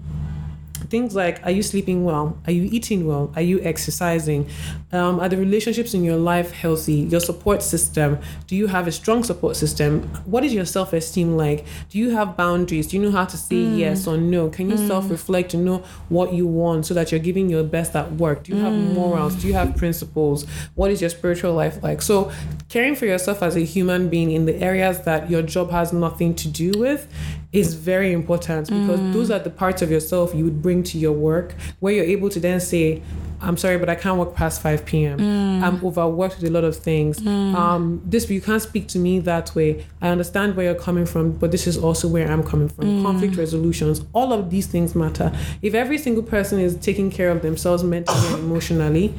things 0.90 1.16
like 1.16 1.44
are 1.46 1.52
you 1.52 1.64
sleeping 1.64 2.04
well? 2.04 2.38
Are 2.46 2.52
you 2.52 2.70
eating 2.72 3.08
well? 3.08 3.32
Are 3.36 3.42
you 3.42 3.62
exercising? 3.62 4.50
Um, 4.92 5.20
are 5.20 5.30
the 5.30 5.38
relationships 5.38 5.94
in 5.94 6.04
your 6.04 6.18
life 6.18 6.52
healthy? 6.52 6.94
Your 6.94 7.20
support 7.20 7.62
system 7.62 8.20
do 8.48 8.56
you 8.56 8.68
have 8.68 8.88
a 8.88 8.92
strong 8.92 9.24
support 9.24 9.56
system? 9.56 10.02
What 10.26 10.44
is 10.44 10.54
your 10.54 10.66
self-esteem 10.66 11.38
like? 11.38 11.66
Do 11.90 12.00
you 12.00 12.12
have 12.12 12.36
boundaries? 12.36 12.88
Do 12.88 12.98
you 12.98 13.04
know 13.04 13.12
how 13.12 13.26
to 13.26 13.38
say 13.38 13.56
mm. 13.56 13.78
yes 13.78 14.08
or 14.08 14.18
no? 14.18 14.50
Can 14.50 14.70
you 14.70 14.76
mm. 14.76 14.88
self-reflect 14.88 15.52
to 15.52 15.58
know 15.58 15.84
what 16.10 16.34
you 16.34 16.48
want 16.48 16.86
so 16.86 16.94
that 16.94 17.12
you're 17.12 17.20
giving 17.20 17.50
your 17.50 17.64
best 17.64 17.96
at 17.96 18.12
work? 18.14 18.44
Do 18.44 18.56
you 18.56 18.62
have 18.64 18.74
mm. 18.74 18.94
morals? 18.94 19.36
Do 19.36 19.48
you 19.48 19.54
have 19.54 19.76
principles? 19.76 20.46
What 20.76 20.92
is 20.92 21.02
your 21.02 21.10
spiritual 21.10 21.54
life 21.54 21.82
like? 21.84 22.02
So 22.02 22.32
caring 22.70 22.96
for 22.96 23.06
yourself 23.06 23.44
as 23.44 23.56
a 23.56 23.62
human 23.62 24.10
being 24.10 24.32
in 24.32 24.46
the 24.46 24.56
areas 24.56 25.04
that 25.04 25.30
your 25.30 25.42
job 25.42 25.72
has 25.72 25.94
nothing 25.94 26.36
to 26.36 26.48
do 26.48 26.72
with 26.76 27.08
is 27.52 27.74
very 27.74 28.14
important 28.14 28.68
because 28.68 29.00
mm. 29.00 29.12
those 29.14 29.32
are 29.32 29.40
the 29.40 29.50
parts 29.50 29.82
of 29.82 29.90
yourself 29.90 30.36
you 30.36 30.44
would 30.44 30.62
bring 30.62 30.84
to 30.84 31.00
your 31.00 31.12
work 31.12 31.56
where 31.80 31.94
you're 31.94 32.06
able 32.06 32.30
to 32.30 32.40
then 32.40 32.60
say 32.60 33.02
i'm 33.42 33.58
sorry 33.58 33.78
but 33.78 33.90
i 33.90 33.96
can't 33.96 34.20
work 34.20 34.36
past 34.36 34.62
5 34.62 34.86
p.m 34.86 35.18
mm. 35.18 35.64
i'm 35.64 35.84
overworked 35.84 36.38
with 36.38 36.46
a 36.46 36.54
lot 36.54 36.64
of 36.64 36.76
things. 36.76 37.20
Mm. 37.20 37.56
Um 37.56 38.02
this 38.06 38.30
you 38.30 38.42
can't 38.42 38.62
speak 38.62 38.88
to 38.90 39.00
me 39.00 39.20
that 39.20 39.56
way. 39.56 39.86
I 40.02 40.10
understand 40.10 40.56
where 40.56 40.66
you're 40.68 40.84
coming 40.90 41.06
from 41.06 41.32
but 41.32 41.52
this 41.52 41.66
is 41.66 41.78
also 41.78 42.08
where 42.08 42.32
i'm 42.32 42.44
coming 42.44 42.70
from. 42.70 43.04
Conflict 43.04 43.36
resolutions 43.36 44.02
all 44.14 44.32
of 44.32 44.50
these 44.50 44.68
things 44.68 44.94
matter. 44.94 45.32
If 45.62 45.74
every 45.74 45.98
single 45.98 46.24
person 46.24 46.60
is 46.60 46.76
taking 46.78 47.10
care 47.10 47.32
of 47.32 47.42
themselves 47.42 47.84
mentally 47.84 48.28
and 48.28 48.44
emotionally 48.44 49.14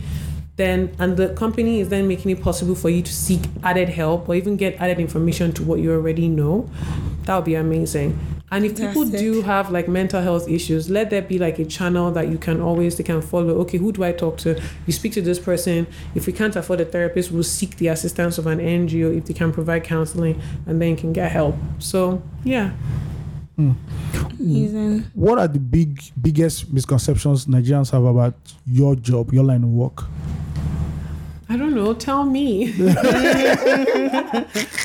then 0.60 0.94
and 0.98 1.16
the 1.16 1.30
company 1.30 1.80
is 1.80 1.88
then 1.88 2.06
making 2.06 2.30
it 2.30 2.42
possible 2.42 2.74
for 2.74 2.90
you 2.90 3.02
to 3.02 3.12
seek 3.12 3.40
added 3.62 3.88
help 3.88 4.28
or 4.28 4.34
even 4.34 4.56
get 4.56 4.74
added 4.80 4.98
information 5.00 5.52
to 5.52 5.62
what 5.62 5.80
you 5.80 5.92
already 5.92 6.28
know. 6.28 6.68
That 7.24 7.36
would 7.36 7.44
be 7.46 7.54
amazing. 7.54 8.18
And 8.52 8.64
if 8.64 8.72
people 8.72 9.04
Fantastic. 9.04 9.20
do 9.20 9.42
have 9.42 9.70
like 9.70 9.86
mental 9.86 10.20
health 10.20 10.48
issues 10.48 10.90
let 10.90 11.08
there 11.10 11.22
be 11.22 11.38
like 11.38 11.58
a 11.60 11.64
channel 11.64 12.10
that 12.10 12.28
you 12.28 12.36
can 12.36 12.60
always 12.60 12.96
they 12.96 13.04
can 13.04 13.22
follow 13.22 13.54
okay 13.60 13.78
who 13.78 13.92
do 13.92 14.02
i 14.04 14.12
talk 14.12 14.38
to? 14.38 14.60
You 14.86 14.92
speak 14.92 15.12
to 15.12 15.22
this 15.22 15.38
person. 15.38 15.86
If 16.14 16.26
we 16.26 16.32
can't 16.32 16.54
afford 16.56 16.80
a 16.80 16.84
therapist 16.84 17.30
we'll 17.30 17.44
seek 17.44 17.76
the 17.76 17.88
assistance 17.88 18.38
of 18.38 18.46
an 18.46 18.58
ngo 18.58 19.16
if 19.16 19.26
they 19.26 19.34
can 19.34 19.52
provide 19.52 19.84
counseling 19.84 20.40
and 20.66 20.80
then 20.80 20.90
you 20.90 20.96
can 20.96 21.12
get 21.12 21.30
help. 21.32 21.54
So 21.78 22.22
yeah. 22.44 22.72
Hmm. 23.56 23.72
Amazing. 24.40 25.10
What 25.14 25.38
are 25.38 25.48
the 25.48 25.58
big 25.58 26.02
biggest 26.20 26.72
misconceptions 26.72 27.46
Nigerians 27.46 27.90
have 27.92 28.04
about 28.04 28.34
your 28.66 28.96
job, 28.96 29.32
your 29.32 29.44
line 29.44 29.62
of 29.62 29.70
work? 29.70 30.04
I 31.50 31.56
don't 31.56 31.74
know. 31.74 31.92
Tell 31.94 32.22
me. 32.24 32.70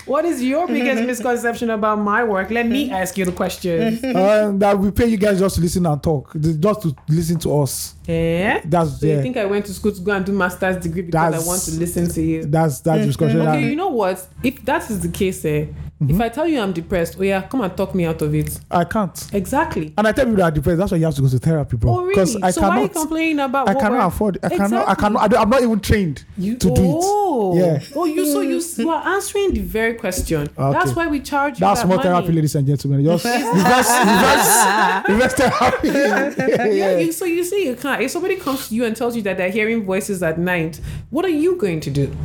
what 0.07 0.25
is 0.25 0.43
your 0.43 0.65
biggest 0.65 1.03
misconception 1.07 1.69
about 1.69 1.99
my 1.99 2.23
work? 2.23 2.49
Let 2.49 2.65
me 2.65 2.89
ask 2.89 3.15
you 3.19 3.25
the 3.25 3.31
question. 3.31 4.03
uh, 4.15 4.51
that 4.55 4.79
we 4.79 4.89
pay 4.89 5.05
you 5.05 5.17
guys 5.17 5.37
just 5.37 5.57
to 5.57 5.61
listen 5.61 5.85
and 5.85 6.01
talk, 6.01 6.33
just 6.33 6.81
to 6.81 6.95
listen 7.07 7.37
to 7.41 7.61
us. 7.61 7.93
Eh? 8.07 8.61
That's 8.65 8.99
So 8.99 9.05
you 9.05 9.21
think 9.21 9.37
I 9.37 9.45
went 9.45 9.67
to 9.67 9.75
school 9.75 9.91
to 9.91 10.01
go 10.01 10.11
and 10.13 10.25
do 10.25 10.31
master's 10.31 10.77
degree 10.77 11.03
because 11.03 11.33
That's- 11.33 11.45
I 11.45 11.47
want 11.47 11.61
to 11.61 11.71
listen 11.73 12.09
to 12.09 12.21
you? 12.23 12.45
That's 12.45 12.79
that's 12.79 13.05
discussion. 13.05 13.41
Okay, 13.41 13.69
you 13.69 13.75
know 13.75 13.89
what? 13.89 14.27
If 14.41 14.65
that 14.65 14.89
is 14.89 15.01
the 15.01 15.09
case, 15.09 15.45
eh, 15.45 15.67
if 16.01 16.07
mm-hmm. 16.07 16.21
I 16.21 16.27
tell 16.27 16.45
you 16.45 16.59
I'm 16.59 16.73
depressed, 16.73 17.15
oh 17.17 17.23
yeah, 17.23 17.41
come 17.43 17.61
and 17.61 17.75
talk 17.77 17.95
me 17.95 18.03
out 18.03 18.21
of 18.21 18.35
it. 18.35 18.59
I 18.69 18.83
can't. 18.83 19.29
Exactly. 19.31 19.93
And 19.97 20.05
I 20.05 20.11
tell 20.11 20.25
people 20.25 20.37
that 20.37 20.43
are 20.43 20.51
depressed. 20.51 20.77
That's 20.77 20.91
why 20.91 20.97
you 20.97 21.05
have 21.05 21.15
to 21.15 21.21
go 21.21 21.29
to 21.29 21.39
therapy, 21.39 21.77
bro. 21.77 21.99
Oh 21.99 22.03
really? 22.03 22.43
I 22.43 22.51
so 22.51 22.61
why 22.61 22.67
are 22.67 22.81
you 22.81 22.89
cannot. 22.89 22.93
complaining 22.93 23.39
about? 23.39 23.69
I 23.69 23.75
cannot 23.75 24.07
afford. 24.07 24.37
I 24.43 24.49
cannot. 24.49 24.73
I 24.73 24.91
Exactly. 24.91 25.03
cannot. 25.03 25.33
I 25.33 25.41
I'm 25.41 25.49
not 25.49 25.61
even 25.63 25.79
trained 25.79 26.25
You, 26.37 26.57
to 26.57 26.67
do 26.67 26.73
it. 26.73 26.99
oh. 27.01 27.57
Yeah. 27.57 27.79
Oh, 27.95 28.03
you 28.03 28.25
so 28.25 28.41
you, 28.41 28.61
you 28.77 28.89
are 28.89 29.07
answering 29.07 29.53
the 29.53 29.61
very 29.61 29.93
question. 29.93 30.49
That's 30.57 30.93
why 30.95 31.07
we 31.07 31.21
charge 31.21 31.55
you 31.55 31.59
That's 31.61 31.81
that 31.81 31.87
more 31.87 31.97
money. 31.97 32.09
therapy, 32.09 32.31
ladies 32.33 32.55
and 32.55 32.67
gentlemen. 32.67 33.03
Just 33.05 33.25
reverse, 33.25 33.89
reverse, 33.99 35.09
reverse 35.09 35.33
therapy. 35.33 35.87
Yeah, 35.87 36.65
yeah. 36.65 36.97
you, 36.97 37.11
so 37.13 37.23
you 37.23 37.43
see, 37.45 37.67
you 37.67 37.75
can't. 37.75 38.01
If 38.01 38.11
somebody 38.11 38.35
comes 38.35 38.67
to 38.67 38.75
you 38.75 38.83
and 38.83 38.95
tells 38.97 39.15
you 39.15 39.21
that 39.21 39.37
they're 39.37 39.49
hearing 39.49 39.85
voices 39.85 40.21
at 40.23 40.37
night, 40.39 40.81
what 41.09 41.23
are 41.23 41.29
you 41.29 41.55
going 41.55 41.79
to 41.81 41.89
do? 41.89 42.15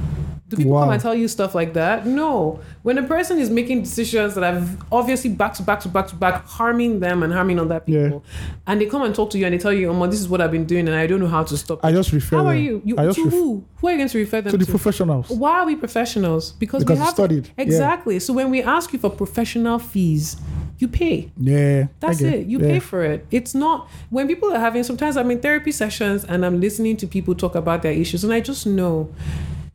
Do 0.51 0.57
people 0.57 0.73
Wow. 0.73 0.81
come 0.83 0.91
and 0.95 1.01
tell 1.01 1.15
you 1.15 1.29
stuff 1.29 1.55
like 1.55 1.75
that? 1.75 2.07
No. 2.07 2.59
When 2.83 2.99
a 2.99 3.05
person 3.05 3.39
is 3.39 3.49
making 3.51 3.83
decisions 3.83 4.35
that 4.35 4.43
are 4.43 4.61
obviously 4.91 5.31
back 5.31 5.55
to 5.55 5.63
back 5.63 5.79
to 5.81 5.89
back 5.89 6.09
to 6.09 6.17
back, 6.17 6.45
harming 6.45 6.99
them 6.99 7.23
and 7.23 7.33
harming 7.33 7.61
other 7.61 7.81
Yeah. 7.87 8.05
people, 8.05 8.25
and 8.67 8.81
they 8.81 8.87
come 8.87 9.03
and 9.03 9.15
talk 9.15 9.31
to 9.31 9.39
you 9.39 9.47
and 9.47 9.55
they 9.55 9.59
tell 9.59 9.73
you, 9.73 9.89
"Oh, 9.91 10.07
this 10.09 10.19
is 10.21 10.29
what 10.29 10.41
I've 10.41 10.51
been 10.51 10.65
doing 10.65 10.89
and 10.89 10.97
I 10.97 11.07
don't 11.07 11.21
know 11.21 11.29
how 11.29 11.45
to 11.45 11.57
stop." 11.57 11.79
I 11.85 11.93
just 11.93 12.13
refer 12.13 12.37
how 12.39 12.47
are 12.47 12.57
you? 12.57 12.83
You 12.85 12.97
I 12.99 13.05
just 13.05 13.19
to 13.19 13.25
ref- 13.27 13.33
who? 13.33 13.63
Who 13.81 13.87
are 13.87 13.93
you 13.93 13.97
going 13.99 14.09
to 14.09 14.19
refer 14.19 14.41
them 14.41 14.51
to 14.51 14.59
to? 14.59 14.65
the 14.65 14.71
professionals. 14.71 15.31
Why 15.31 15.61
are 15.61 15.67
we 15.67 15.77
professionals? 15.77 16.53
Because, 16.59 16.83
Because 16.83 16.99
we 16.99 17.05
have 17.05 17.15
studied. 17.15 17.47
Yeah. 17.57 17.65
Exactly. 17.65 18.19
So 18.19 18.33
when 18.35 18.51
we 18.51 18.61
ask 18.63 18.93
you 18.93 18.99
for 18.99 19.09
professional 19.09 19.79
fees, 19.79 20.37
you 20.79 20.89
pay. 20.89 21.31
Yeah, 21.39 21.87
That's 22.01 22.21
it. 22.23 22.47
You 22.47 22.59
yeah. 22.59 22.67
pay 22.73 22.79
for 22.81 23.03
it. 23.05 23.25
It's 23.31 23.55
not 23.55 23.89
when 24.11 24.27
people 24.27 24.53
are 24.53 24.59
having. 24.59 24.83
Sometimes 24.83 25.17
I'm 25.17 25.31
in 25.31 25.39
therapy 25.39 25.71
sessions 25.73 26.25
and 26.25 26.45
I'm 26.45 26.61
listening 26.61 26.97
to 26.99 27.07
people 27.07 27.35
talk 27.35 27.55
about 27.55 27.83
their 27.83 27.93
issues, 27.93 28.25
and 28.25 28.33
I 28.33 28.41
just 28.41 28.67
know. 28.67 29.09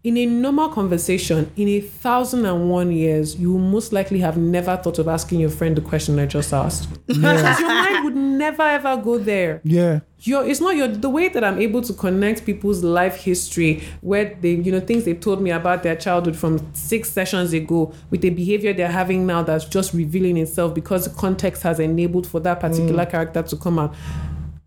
In 0.05 0.17
a 0.17 0.25
normal 0.27 0.69
conversation, 0.69 1.51
in 1.55 1.67
a 1.67 1.79
thousand 1.81 2.45
and 2.45 2.69
one 2.69 2.91
years, 2.91 3.37
you 3.37 3.57
most 3.57 3.91
likely 3.91 4.19
have 4.19 4.37
never 4.37 4.77
thought 4.77 4.99
of 4.99 5.07
asking 5.07 5.39
your 5.39 5.49
friend 5.49 5.75
the 5.75 5.81
question 5.81 6.19
I 6.19 6.27
just 6.27 6.53
asked. 6.53 6.87
Because 7.07 7.59
your 7.59 7.67
mind 7.67 8.05
would 8.05 8.15
never 8.15 8.61
ever 8.61 8.97
go 8.97 9.17
there. 9.17 9.61
Yeah, 9.63 10.01
Your, 10.19 10.45
it's 10.45 10.61
not 10.61 10.75
your 10.75 10.89
the 10.89 11.09
way 11.09 11.29
that 11.29 11.43
I'm 11.43 11.59
able 11.59 11.81
to 11.81 11.91
connect 11.91 12.45
people's 12.45 12.83
life 12.83 13.15
history, 13.15 13.81
where 14.01 14.37
they, 14.39 14.51
you 14.51 14.71
know, 14.71 14.79
things 14.79 15.05
they've 15.05 15.19
told 15.19 15.41
me 15.41 15.49
about 15.49 15.81
their 15.81 15.95
childhood 15.95 16.35
from 16.35 16.59
six 16.75 17.09
sessions 17.09 17.51
ago, 17.53 17.91
with 18.11 18.21
the 18.21 18.29
behavior 18.29 18.73
they're 18.73 18.87
having 18.87 19.25
now 19.25 19.41
that's 19.41 19.65
just 19.65 19.91
revealing 19.95 20.37
itself 20.37 20.75
because 20.75 21.05
the 21.05 21.19
context 21.19 21.63
has 21.63 21.79
enabled 21.79 22.27
for 22.27 22.39
that 22.41 22.59
particular 22.59 23.07
mm. 23.07 23.09
character 23.09 23.41
to 23.41 23.55
come 23.57 23.79
out. 23.79 23.95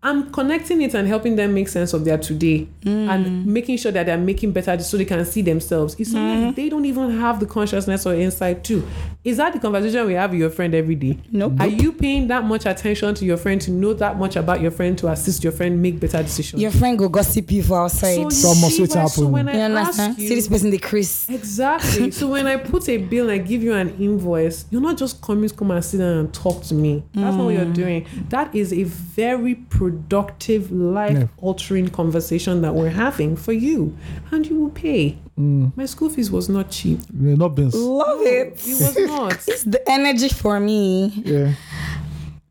I'm 0.01 0.31
connecting 0.31 0.81
it 0.81 0.93
and 0.93 1.05
helping 1.07 1.35
them 1.35 1.53
make 1.53 1.67
sense 1.67 1.91
of 1.91 2.05
their 2.05 2.17
today 2.17 2.69
and 2.85 3.25
mm. 3.25 3.45
making 3.45 3.77
sure 3.77 3.91
that 3.91 4.05
they're 4.05 4.17
making 4.17 4.53
better 4.53 4.79
so 4.79 4.95
they 4.95 5.03
can 5.03 5.25
see 5.25 5.41
themselves. 5.41 5.95
It's 5.99 6.11
something 6.11 6.41
that 6.41 6.53
mm. 6.53 6.55
they 6.55 6.69
don't 6.69 6.85
even 6.85 7.19
have 7.19 7.41
the 7.41 7.45
consciousness 7.45 8.05
or 8.05 8.13
insight 8.13 8.63
to. 8.65 8.87
Is 9.25 9.35
that 9.37 9.51
the 9.51 9.59
conversation 9.59 10.07
we 10.07 10.13
have 10.13 10.31
with 10.31 10.39
your 10.39 10.49
friend 10.51 10.73
every 10.73 10.95
day? 10.95 11.17
Nope. 11.29 11.59
Are 11.59 11.67
you 11.67 11.91
paying 11.91 12.27
that 12.27 12.45
much 12.45 12.65
attention 12.65 13.13
to 13.15 13.25
your 13.25 13.35
friend 13.35 13.59
to 13.59 13.71
know 13.71 13.93
that 13.93 14.17
much 14.17 14.37
about 14.37 14.61
your 14.61 14.71
friend 14.71 14.97
to 14.99 15.09
assist 15.09 15.43
your 15.43 15.51
friend 15.51 15.81
make 15.81 15.99
better 15.99 16.23
decisions? 16.23 16.61
Your 16.61 16.71
friend 16.71 16.97
go 16.97 17.09
gossip 17.09 17.51
you 17.51 17.61
for 17.61 17.81
outside. 17.81 18.19
you 18.19 18.31
Some 18.31 18.61
must 18.61 18.77
see 18.77 18.83
wait 18.83 18.93
happen. 18.93 19.09
So 19.09 19.27
when 19.27 19.47
you 19.47 19.53
I 19.53 19.61
understand? 19.63 20.11
ask 20.11 20.19
you, 20.21 20.27
See 20.29 20.35
this 20.35 20.47
person, 20.47 20.69
the 20.69 20.77
Chris. 20.77 21.27
Exactly. 21.29 22.11
so 22.11 22.27
when 22.27 22.47
I 22.47 22.55
put 22.55 22.87
a 22.87 22.95
bill 22.95 23.29
and 23.29 23.33
I 23.33 23.43
give 23.45 23.61
you 23.61 23.73
an 23.73 23.89
invoice, 23.99 24.65
you're 24.69 24.79
not 24.79 24.97
just 24.97 25.21
coming 25.21 25.49
to 25.49 25.55
come 25.55 25.71
and 25.71 25.83
sit 25.83 25.97
down 25.97 26.17
and 26.19 26.33
talk 26.33 26.63
to 26.63 26.73
me. 26.73 27.03
That's 27.13 27.35
not 27.35 27.43
what 27.43 27.53
you're 27.53 27.65
mm. 27.65 27.75
doing. 27.75 28.07
That 28.29 28.55
is 28.55 28.71
a 28.71 28.83
very 28.83 29.55
productive, 29.89 30.71
life 30.71 31.27
altering 31.37 31.87
conversation 31.89 32.61
that 32.61 32.73
we're 32.75 32.89
having 32.89 33.35
for 33.35 33.53
you. 33.53 33.95
And 34.31 34.45
you 34.45 34.59
will 34.59 34.69
pay. 34.69 35.17
My 35.35 35.85
school 35.85 36.09
fees 36.09 36.29
was 36.29 36.49
not 36.49 36.69
cheap. 36.69 36.99
yeah 37.19 37.35
not 37.35 37.55
Benz. 37.55 37.73
Love 37.73 38.21
it. 38.21 38.61
It 38.67 38.81
was 38.81 38.97
not. 38.97 39.33
It's 39.47 39.63
the 39.63 39.81
energy 39.89 40.29
for 40.29 40.59
me. 40.59 41.13
Yeah, 41.25 41.53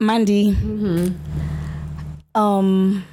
Mandy. 0.01 0.57
Um 2.35 3.05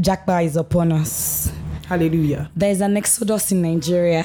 Japa 0.00 0.44
is 0.44 0.56
upon 0.56 0.92
us. 0.92 1.52
Hallelujah. 1.86 2.50
There 2.56 2.70
is 2.70 2.80
an 2.80 2.96
exodus 2.96 3.52
in 3.52 3.62
Nigeria. 3.62 4.24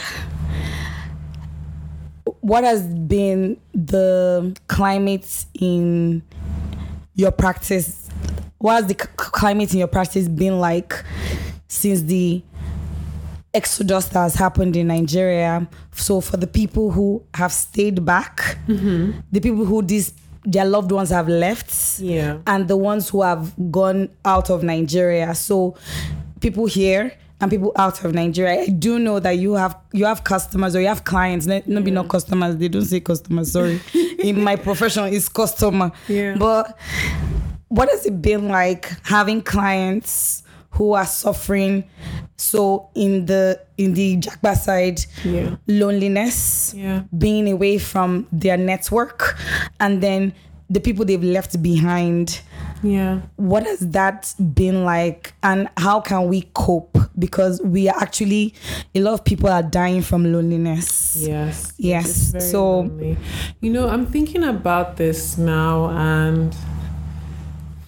What 2.41 2.63
has 2.63 2.83
been 2.83 3.57
the 3.73 4.55
climate 4.67 5.45
in 5.59 6.21
your 7.15 7.31
practice? 7.31 8.02
What 8.63 8.75
has 8.75 8.87
the 8.87 8.93
c- 8.93 9.09
climate 9.17 9.73
in 9.73 9.79
your 9.79 9.89
practice 9.89 10.29
been 10.29 10.57
like 10.61 11.03
since 11.67 12.01
the 12.03 12.41
exodus 13.53 14.05
that 14.05 14.21
has 14.21 14.35
happened 14.35 14.77
in 14.77 14.87
Nigeria? 14.87 15.67
So 15.91 16.21
for 16.21 16.37
the 16.37 16.47
people 16.47 16.89
who 16.89 17.21
have 17.33 17.51
stayed 17.51 18.05
back, 18.05 18.57
mm-hmm. 18.65 19.19
the 19.33 19.41
people 19.41 19.65
who 19.65 19.81
these 19.81 20.13
their 20.45 20.63
loved 20.63 20.93
ones 20.93 21.09
have 21.09 21.27
left, 21.27 21.99
Yeah. 21.99 22.37
and 22.47 22.69
the 22.69 22.77
ones 22.77 23.09
who 23.09 23.21
have 23.21 23.53
gone 23.69 24.07
out 24.23 24.49
of 24.49 24.63
Nigeria. 24.63 25.35
So 25.35 25.75
people 26.39 26.65
here 26.65 27.11
and 27.41 27.51
people 27.51 27.73
out 27.75 28.01
of 28.05 28.13
Nigeria. 28.13 28.61
I 28.61 28.67
do 28.67 28.97
know 28.97 29.19
that 29.19 29.39
you 29.39 29.55
have 29.55 29.75
you 29.91 30.05
have 30.05 30.23
customers 30.23 30.73
or 30.73 30.79
you 30.79 30.87
have 30.87 31.03
clients. 31.03 31.45
Not, 31.45 31.67
not 31.67 31.83
be 31.83 31.91
not 31.91 32.05
mm. 32.05 32.11
customers. 32.11 32.55
They 32.55 32.69
don't 32.69 32.85
say 32.85 33.01
customers. 33.01 33.51
Sorry, 33.51 33.81
in 34.19 34.41
my 34.41 34.55
profession, 34.55 35.03
it's 35.13 35.27
customer. 35.27 35.91
Yeah. 36.07 36.37
But 36.37 36.77
what 37.73 37.89
has 37.89 38.05
it 38.05 38.21
been 38.21 38.47
like 38.49 38.85
having 39.03 39.41
clients 39.41 40.43
who 40.71 40.93
are 40.93 41.05
suffering? 41.05 41.83
So 42.37 42.89
in 42.95 43.25
the 43.25 43.59
in 43.77 43.93
the 43.93 44.17
Japa 44.17 44.55
side, 44.55 44.99
Yeah. 45.23 45.55
loneliness, 45.67 46.73
Yeah. 46.75 47.01
being 47.17 47.49
away 47.51 47.77
from 47.79 48.27
their 48.31 48.57
network, 48.57 49.37
and 49.79 50.01
then 50.01 50.33
the 50.69 50.79
people 50.79 51.05
they've 51.05 51.23
left 51.23 51.61
behind 51.61 52.41
Yeah. 52.83 53.19
what 53.37 53.63
has 53.65 53.79
that 53.79 54.33
been 54.53 54.83
like 54.85 55.33
and 55.41 55.67
how 55.77 55.99
can 56.01 56.27
we 56.27 56.41
cope 56.53 56.97
because 57.17 57.61
we 57.63 57.87
are 57.89 57.97
actually 58.01 58.53
a 58.95 58.99
lot 58.99 59.13
of 59.13 59.23
people 59.23 59.49
are 59.49 59.63
dying 59.63 60.01
from 60.01 60.31
loneliness 60.33 61.15
Yes. 61.19 61.73
Yes, 61.77 62.33
so- 62.51 62.79
lonely. 62.81 63.17
you 63.61 63.71
know, 63.71 63.87
I'm 63.87 64.05
thinking 64.05 64.43
about 64.43 64.97
this 64.97 65.37
now, 65.37 65.89
and 65.91 66.55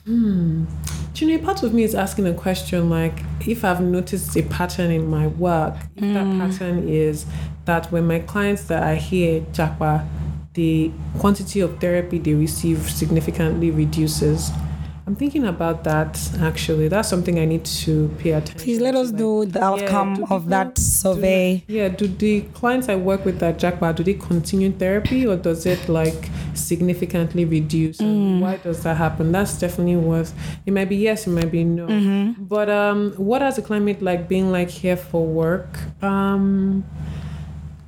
hmm, 0.05 0.65
do 1.13 1.25
you 1.25 1.37
know, 1.37 1.43
part 1.43 1.63
of 1.63 1.73
me 1.73 1.83
is 1.83 1.95
asking 1.95 2.27
a 2.27 2.33
question 2.33 2.89
like, 2.89 3.19
if 3.45 3.63
I've 3.65 3.81
noticed 3.81 4.35
a 4.35 4.43
pattern 4.43 4.91
in 4.91 5.07
my 5.07 5.27
work, 5.27 5.75
if 5.95 6.13
that 6.13 6.25
pattern 6.39 6.87
is 6.87 7.25
that 7.65 7.91
when 7.91 8.05
my 8.05 8.19
clients 8.19 8.63
that 8.65 8.83
are 8.83 8.95
here, 8.95 9.41
japa, 9.51 10.07
the 10.53 10.91
quantity 11.19 11.59
of 11.59 11.79
therapy 11.79 12.17
they 12.17 12.33
receive 12.33 12.89
significantly 12.89 13.71
reduces. 13.71 14.51
I'm 15.07 15.15
thinking 15.15 15.45
about 15.45 15.83
that 15.83 16.19
actually. 16.39 16.87
That's 16.87 17.07
something 17.07 17.37
I 17.37 17.45
need 17.45 17.63
to 17.65 18.09
pay 18.17 18.31
attention. 18.31 18.59
please 18.59 18.79
let 18.81 18.95
us 18.95 19.11
like, 19.11 19.19
know 19.19 19.45
the 19.45 19.63
outcome 19.63 20.15
do 20.15 20.25
of 20.31 20.49
that 20.49 20.75
do- 20.75 20.81
survey 20.81 21.63
yeah, 21.67 21.89
do 21.89 22.07
the 22.07 22.41
clients 22.53 22.89
I 22.89 22.95
work 22.95 23.23
with 23.23 23.41
at 23.43 23.59
Jackpot, 23.59 23.97
do 23.97 24.03
they 24.03 24.15
continue 24.15 24.71
therapy 24.71 25.27
or 25.27 25.35
does 25.37 25.65
it 25.67 25.87
like 25.87 26.29
significantly 26.55 27.45
reduce? 27.45 27.97
Mm. 27.99 28.39
Why 28.39 28.57
does 28.57 28.81
that 28.83 28.97
happen? 28.97 29.31
That's 29.31 29.59
definitely 29.59 29.97
worth 29.97 30.33
it 30.65 30.73
might 30.73 30.89
be 30.89 30.95
yes, 30.95 31.27
it 31.27 31.31
might 31.31 31.51
be 31.51 31.63
no. 31.63 31.85
Mm-hmm. 31.85 32.43
But 32.45 32.69
um 32.69 33.11
what 33.17 33.41
has 33.43 33.57
the 33.57 33.61
climate 33.61 34.01
like 34.01 34.27
being 34.27 34.51
like 34.51 34.69
here 34.69 34.97
for 34.97 35.23
work? 35.25 35.77
Um 36.01 36.83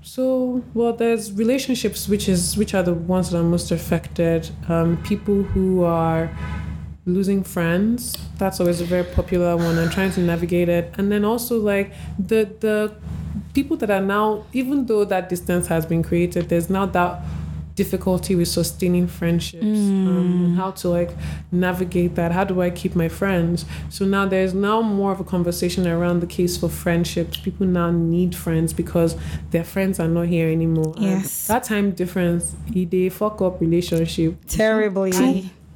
so 0.04 0.64
well 0.76 0.94
there's 0.94 1.32
relationships 1.34 2.08
which 2.08 2.30
is 2.30 2.56
which 2.58 2.76
are 2.76 2.84
the 2.84 2.94
ones 2.94 3.32
that 3.32 3.40
are 3.40 3.44
most 3.44 3.72
affected. 3.72 4.52
Um 4.68 4.98
people 5.04 5.42
who 5.42 5.84
are 5.84 6.30
losing 7.08 7.42
friends 7.44 8.16
that's 8.38 8.60
always 8.60 8.82
a 8.82 8.86
very 8.86 9.04
popular 9.04 9.56
one 9.58 9.78
and 9.80 9.90
trying 9.92 10.12
to 10.12 10.20
navigate 10.20 10.70
it. 10.70 10.94
And 10.98 11.12
then 11.12 11.24
also 11.26 11.58
like 11.60 11.92
the 12.20 12.42
the 12.60 12.94
people 13.54 13.76
that 13.78 13.90
are 13.90 14.02
now 14.02 14.46
even 14.54 14.86
though 14.86 15.06
that 15.06 15.30
distance 15.30 15.68
has 15.68 15.86
been 15.86 16.04
created 16.04 16.50
there's 16.50 16.70
now 16.70 16.86
that 16.86 17.22
difficulty 17.76 18.36
with 18.36 18.48
sustaining 18.48 19.06
friendships 19.08 19.64
um, 19.64 20.08
and 20.08 20.56
how 20.58 20.72
to 20.72 20.90
like 20.90 21.12
navigate 21.52 22.16
that 22.16 22.32
how 22.32 22.44
do 22.44 22.60
i 22.62 22.70
keep 22.72 22.96
my 22.96 23.08
friends? 23.08 23.66
So 23.90 24.04
now 24.04 24.26
there's 24.26 24.54
now 24.54 24.82
more 24.82 25.12
of 25.12 25.20
a 25.20 25.24
conversation 25.24 25.88
around 25.88 26.20
the 26.22 26.28
case 26.28 26.58
for 26.58 26.70
friendships. 26.70 27.38
People 27.38 27.68
now 27.68 27.92
need 27.92 28.36
friends 28.36 28.74
because 28.74 29.16
their 29.52 29.64
friends 29.64 30.00
are 30.00 30.08
not 30.08 30.28
here 30.28 30.50
anymore. 30.50 30.94
And 30.98 31.06
Yes. 31.22 31.48
that 31.48 31.64
time 31.64 31.92
difference 31.92 32.56
dey 32.74 33.10
fuck 33.10 33.42
up 33.42 33.62
relationship. 33.62 34.36
Terribly 34.48 35.12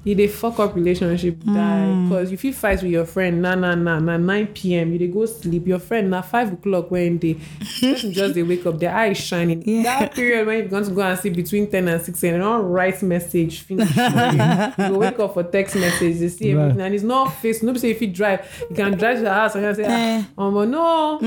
you 0.04 0.16
dey 0.16 0.26
fuck 0.28 0.60
up 0.60 0.76
relationship 0.76 1.38
die. 1.46 2.08
Because 2.10 2.32
if 2.32 2.44
you 2.44 2.52
fight 2.54 2.82
with 2.82 2.92
your 2.92 3.06
friend 3.06 3.40
na 3.42 3.54
na 3.54 3.76
na 3.76 4.00
na 4.00 4.18
9 4.18 4.48
pm 4.48 4.92
you 4.94 4.98
dey 4.98 5.08
go 5.08 5.26
sleep. 5.28 5.68
Your 5.68 5.78
friend 5.80 6.10
na 6.10 6.22
5 6.24 6.54
o'clock 6.54 6.90
when 6.90 7.18
dey. 7.20 7.36
Person 7.82 8.12
just 8.12 8.34
dey 8.34 8.42
wake 8.44 8.66
up 8.66 8.80
their 8.80 8.96
eyes 8.96 9.18
shining. 9.18 9.62
Yeah. 9.64 9.84
that 9.84 10.16
period 10.16 10.48
when 10.48 10.58
you 10.64 10.66
going 10.70 10.86
to 10.86 10.92
go 10.92 11.02
and 11.02 11.20
sleep 11.20 11.36
between 11.36 11.70
10 11.70 11.88
and 11.88 12.02
6 12.02 12.24
am 12.24 12.32
they 12.34 12.38
don 12.40 12.64
write 12.66 13.02
message 13.04 13.60
finish. 13.62 13.96
You 13.96 14.04
you 14.04 14.90
go 14.90 14.98
wake 14.98 15.20
up 15.20 15.34
for 15.36 15.44
text 15.44 15.76
message 15.76 16.18
dey 16.20 16.28
see 16.30 16.54
Right. 16.56 16.62
everything 16.64 16.82
and 16.82 16.96
it's 16.96 17.04
not 17.04 17.34
face 17.36 17.62
no 17.62 17.72
be 17.74 17.80
say 17.80 17.92
if 17.92 18.02
you 18.02 18.08
drive. 18.08 18.40
You 18.70 18.76
can 18.76 18.98
drive 18.98 19.18
to 19.18 19.24
the 19.24 19.34
house 19.34 19.54
and 19.56 19.64
you 19.66 19.76
say 19.76 19.84
Eh. 19.86 20.24
ah 20.38 20.42
omo 20.42 20.68
no 20.68 21.20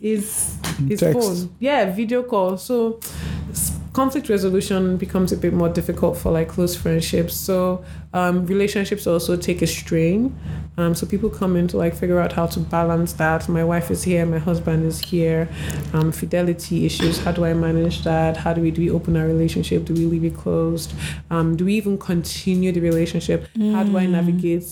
it's 0.00 0.56
it's 0.88 1.00
Text. 1.02 1.18
phone. 1.20 1.50
Yeah 1.60 1.84
video 1.92 2.22
call. 2.22 2.56
So 2.56 2.98
conflict 3.92 4.30
resolution 4.30 4.96
becomes 4.96 5.32
a 5.32 5.36
bit 5.36 5.52
more 5.52 5.68
difficult 5.68 6.16
for 6.16 6.32
like 6.32 6.48
close 6.48 6.74
friendships. 6.74 7.34
So 7.36 7.84
um, 8.14 8.46
relationships 8.46 9.06
also 9.06 9.36
take 9.36 9.62
a 9.62 9.66
strain. 9.66 10.38
Um, 10.78 10.94
so 10.94 11.06
people 11.06 11.28
come 11.28 11.54
in 11.56 11.68
to 11.68 11.76
like 11.76 11.94
figure 11.94 12.18
out 12.18 12.32
how 12.32 12.46
to 12.46 12.60
balance 12.60 13.12
that. 13.14 13.46
My 13.48 13.62
wife 13.62 13.90
is 13.90 14.02
here 14.02 14.24
my 14.24 14.38
husband 14.38 14.86
is 14.86 15.00
here. 15.00 15.48
Um, 15.92 16.12
fidelity 16.12 16.86
issues 16.86 17.18
how 17.18 17.32
do 17.32 17.44
i 17.44 17.52
manage 17.52 18.04
that? 18.04 18.36
How 18.36 18.52
do 18.54 18.62
we 18.62 18.70
do 18.70 18.80
we 18.80 18.90
open 18.90 19.16
our 19.16 19.26
relationship? 19.26 19.84
Do 19.84 19.92
we 19.92 20.06
leave 20.06 20.24
it 20.24 20.36
closed? 20.36 20.94
Um, 21.30 21.56
do 21.56 21.66
we 21.66 21.74
even 21.74 21.98
continue 21.98 22.72
the 22.72 22.80
relationship? 22.80 23.48
How 23.58 23.84
do 23.84 23.98
i 23.98 24.06
navigate 24.06 24.64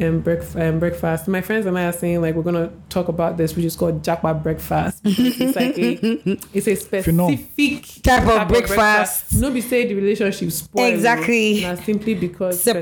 um, 0.00 0.20
break, 0.20 0.40
um, 0.56 0.78
breakfast? 0.78 1.28
My 1.28 1.42
friends 1.42 1.66
and 1.66 1.78
i 1.78 1.84
are 1.84 1.92
saying 1.92 2.22
like 2.22 2.34
we're 2.34 2.42
gonna 2.42 2.72
talk 2.88 3.08
about 3.08 3.36
this 3.36 3.54
which 3.54 3.64
is 3.66 3.76
called 3.76 4.02
jackpot 4.02 4.42
breakfast. 4.42 5.02
Because 5.02 5.40
it's 5.40 5.56
like 5.56 5.78
a 5.78 6.38
it's 6.54 6.66
a 6.66 7.02
you 7.06 7.12
know. 7.12 7.28
specific 7.28 8.02
Type 8.02 8.26
of 8.26 8.48
breakfast. 8.48 9.34
no 9.34 9.50
be 9.50 9.60
say 9.60 9.86
the 9.86 9.94
relationship 9.94 10.50
spoil. 10.50 10.86
Exactly. 10.86 11.62
na 11.62 11.74
simply 11.74 12.14
because 12.14 12.62
person 12.64 12.81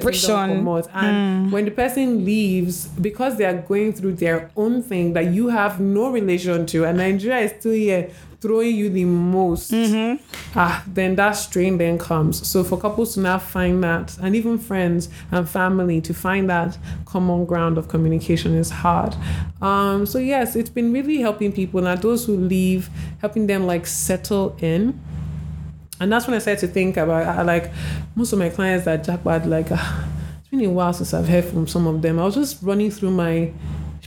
comot. 0.59 0.87
and 0.95 1.53
when 1.53 1.65
the 1.65 1.71
person 1.71 2.25
leaves 2.25 2.87
because 3.01 3.37
they 3.37 3.45
are 3.45 3.59
going 3.63 3.93
through 3.93 4.13
their 4.15 4.51
own 4.57 4.83
thing 4.83 5.13
that 5.13 5.27
you 5.27 5.49
have 5.49 5.81
no 5.81 6.11
relation 6.11 6.67
to 6.67 6.85
and 6.85 6.99
nigeria 6.99 7.39
is 7.41 7.53
still 7.59 7.73
here 7.73 8.11
throwing 8.41 8.75
you 8.75 8.89
the 8.89 9.05
most 9.05 9.71
ah 10.57 10.83
then 10.87 11.15
that 11.15 11.33
strain 11.33 11.77
then 11.77 11.99
comes. 11.99 12.47
So 12.49 12.65
for 12.65 12.79
couples 12.79 13.13
to 13.15 13.21
now 13.21 13.39
find 13.39 13.85
that 13.85 14.17
and 14.23 14.35
even 14.35 14.59
friends 14.59 15.11
and 15.31 15.47
family 15.47 16.01
to 16.01 16.15
find 16.15 16.49
that 16.49 16.79
common 17.05 17.45
ground 17.45 17.77
of 17.77 17.89
communication 17.89 18.55
is 18.55 18.71
hard. 18.71 19.15
Um 19.61 20.07
so 20.07 20.19
yes 20.19 20.57
it's 20.57 20.71
been 20.71 20.91
really 20.93 21.19
helping 21.19 21.53
people. 21.53 21.83
Now 21.83 21.97
those 21.97 22.25
who 22.25 22.35
leave 22.37 22.89
helping 23.21 23.47
them 23.47 23.67
like 23.67 23.87
settle 23.87 24.57
in 24.61 24.99
and 26.01 26.11
that's 26.11 26.27
when 26.27 26.35
I 26.35 26.39
started 26.39 26.67
to 26.67 26.69
think 26.69 26.97
about 26.97 27.27
I, 27.27 27.43
like 27.43 27.71
most 28.17 28.33
of 28.33 28.39
my 28.39 28.49
clients 28.49 28.87
that 28.87 29.05
jackpot 29.05 29.47
like 29.47 29.69
ah, 29.71 30.09
it's 30.41 30.49
been 30.49 30.65
a 30.65 30.71
while 30.71 30.93
since 30.93 31.15
I've 31.15 31.29
heard 31.29 31.45
from 31.45 31.67
some 31.67 31.87
of 31.87 32.03
them. 32.03 32.19
I 32.19 32.25
was 32.25 32.35
just 32.35 32.63
running 32.63 32.91
through 32.91 33.11
my 33.11 33.53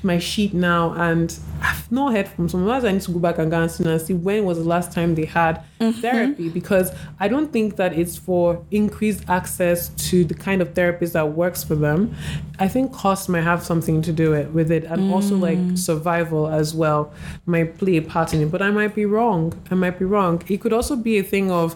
my 0.03 0.19
sheet 0.19 0.53
now 0.53 0.93
and 0.93 1.37
I've 1.61 1.91
not 1.91 2.13
heard 2.13 2.27
from 2.27 2.49
some 2.49 2.63
of 2.63 2.69
us. 2.69 2.83
I 2.83 2.91
need 2.91 3.01
to 3.01 3.11
go 3.11 3.19
back 3.19 3.37
and 3.37 3.49
go 3.49 3.61
and 3.61 3.71
see 3.71 3.83
and 3.85 4.01
see 4.01 4.13
when 4.13 4.45
was 4.45 4.57
the 4.57 4.63
last 4.63 4.91
time 4.91 5.15
they 5.15 5.25
had 5.25 5.63
mm-hmm. 5.79 5.99
therapy 6.01 6.49
because 6.49 6.91
I 7.19 7.27
don't 7.27 7.51
think 7.51 7.77
that 7.77 7.97
it's 7.97 8.17
for 8.17 8.63
increased 8.71 9.23
access 9.29 9.89
to 10.09 10.25
the 10.25 10.33
kind 10.33 10.61
of 10.61 10.73
therapist 10.73 11.13
that 11.13 11.29
works 11.29 11.63
for 11.63 11.75
them. 11.75 12.15
I 12.59 12.67
think 12.67 12.93
cost 12.93 13.29
might 13.29 13.41
have 13.43 13.63
something 13.63 14.01
to 14.03 14.11
do 14.11 14.33
it 14.33 14.51
with 14.51 14.71
it 14.71 14.83
and 14.83 15.11
also 15.11 15.35
like 15.35 15.57
mm. 15.57 15.77
survival 15.77 16.47
as 16.47 16.73
well 16.73 17.11
might 17.45 17.77
play 17.77 17.97
a 17.97 18.01
part 18.01 18.33
in 18.33 18.41
it. 18.41 18.51
But 18.51 18.61
I 18.61 18.71
might 18.71 18.93
be 18.93 19.05
wrong. 19.05 19.53
I 19.71 19.75
might 19.75 19.97
be 19.97 20.05
wrong. 20.05 20.41
It 20.47 20.61
could 20.61 20.73
also 20.73 20.95
be 20.95 21.17
a 21.17 21.23
thing 21.23 21.51
of 21.51 21.75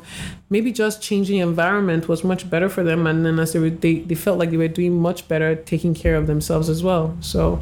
maybe 0.49 0.71
just 0.71 1.01
changing 1.01 1.37
environment 1.39 2.07
was 2.07 2.23
much 2.23 2.49
better 2.49 2.69
for 2.69 2.83
them 2.83 3.07
and 3.07 3.25
then 3.25 3.39
as 3.39 3.53
they, 3.53 3.59
were, 3.59 3.69
they, 3.69 3.99
they 3.99 4.15
felt 4.15 4.37
like 4.37 4.51
they 4.51 4.57
were 4.57 4.67
doing 4.67 4.99
much 4.99 5.27
better 5.27 5.55
taking 5.55 5.93
care 5.93 6.15
of 6.15 6.27
themselves 6.27 6.69
as 6.69 6.83
well. 6.83 7.17
So 7.21 7.61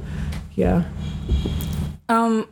yeah. 0.55 0.83
um 2.09 2.47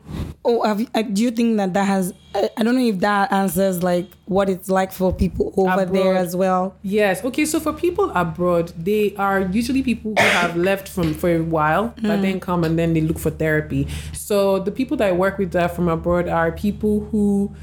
oh 0.45 0.63
have 0.63 0.81
you, 0.81 0.87
uh, 0.95 1.01
do 1.01 1.21
you 1.21 1.31
think 1.31 1.57
that 1.57 1.73
that 1.73 1.85
has 1.85 2.13
I, 2.35 2.49
I 2.57 2.63
don't 2.63 2.75
know 2.75 2.81
if 2.81 2.99
that 2.99 3.31
answers 3.31 3.83
like 3.83 4.09
what 4.25 4.49
it's 4.49 4.67
like 4.67 4.91
for 4.91 5.13
people 5.13 5.53
over 5.55 5.85
there 5.85 6.15
as 6.15 6.35
well 6.35 6.75
Yes. 6.81 7.23
Okay. 7.23 7.45
So 7.45 7.59
for 7.59 7.73
people 7.73 8.11
abroad, 8.11 8.73
they 8.77 9.15
are 9.15 9.41
usually 9.41 9.83
people 9.83 10.13
who 10.17 10.23
have 10.23 10.55
left 10.55 10.89
from 10.89 11.13
for 11.13 11.29
a 11.29 11.41
while, 11.41 11.93
but 12.01 12.21
then 12.21 12.39
come 12.39 12.63
and 12.63 12.77
then 12.77 12.93
they 12.93 13.01
look 13.01 13.19
for 13.19 13.31
therapy. 13.31 13.87
So 14.13 14.59
the 14.59 14.71
people 14.71 14.97
that 14.97 15.09
I 15.09 15.11
work 15.11 15.37
with 15.37 15.51
that 15.51 15.75
from 15.75 15.87
abroad 15.87 16.27
are 16.27 16.51
people 16.51 17.01
who. 17.11 17.53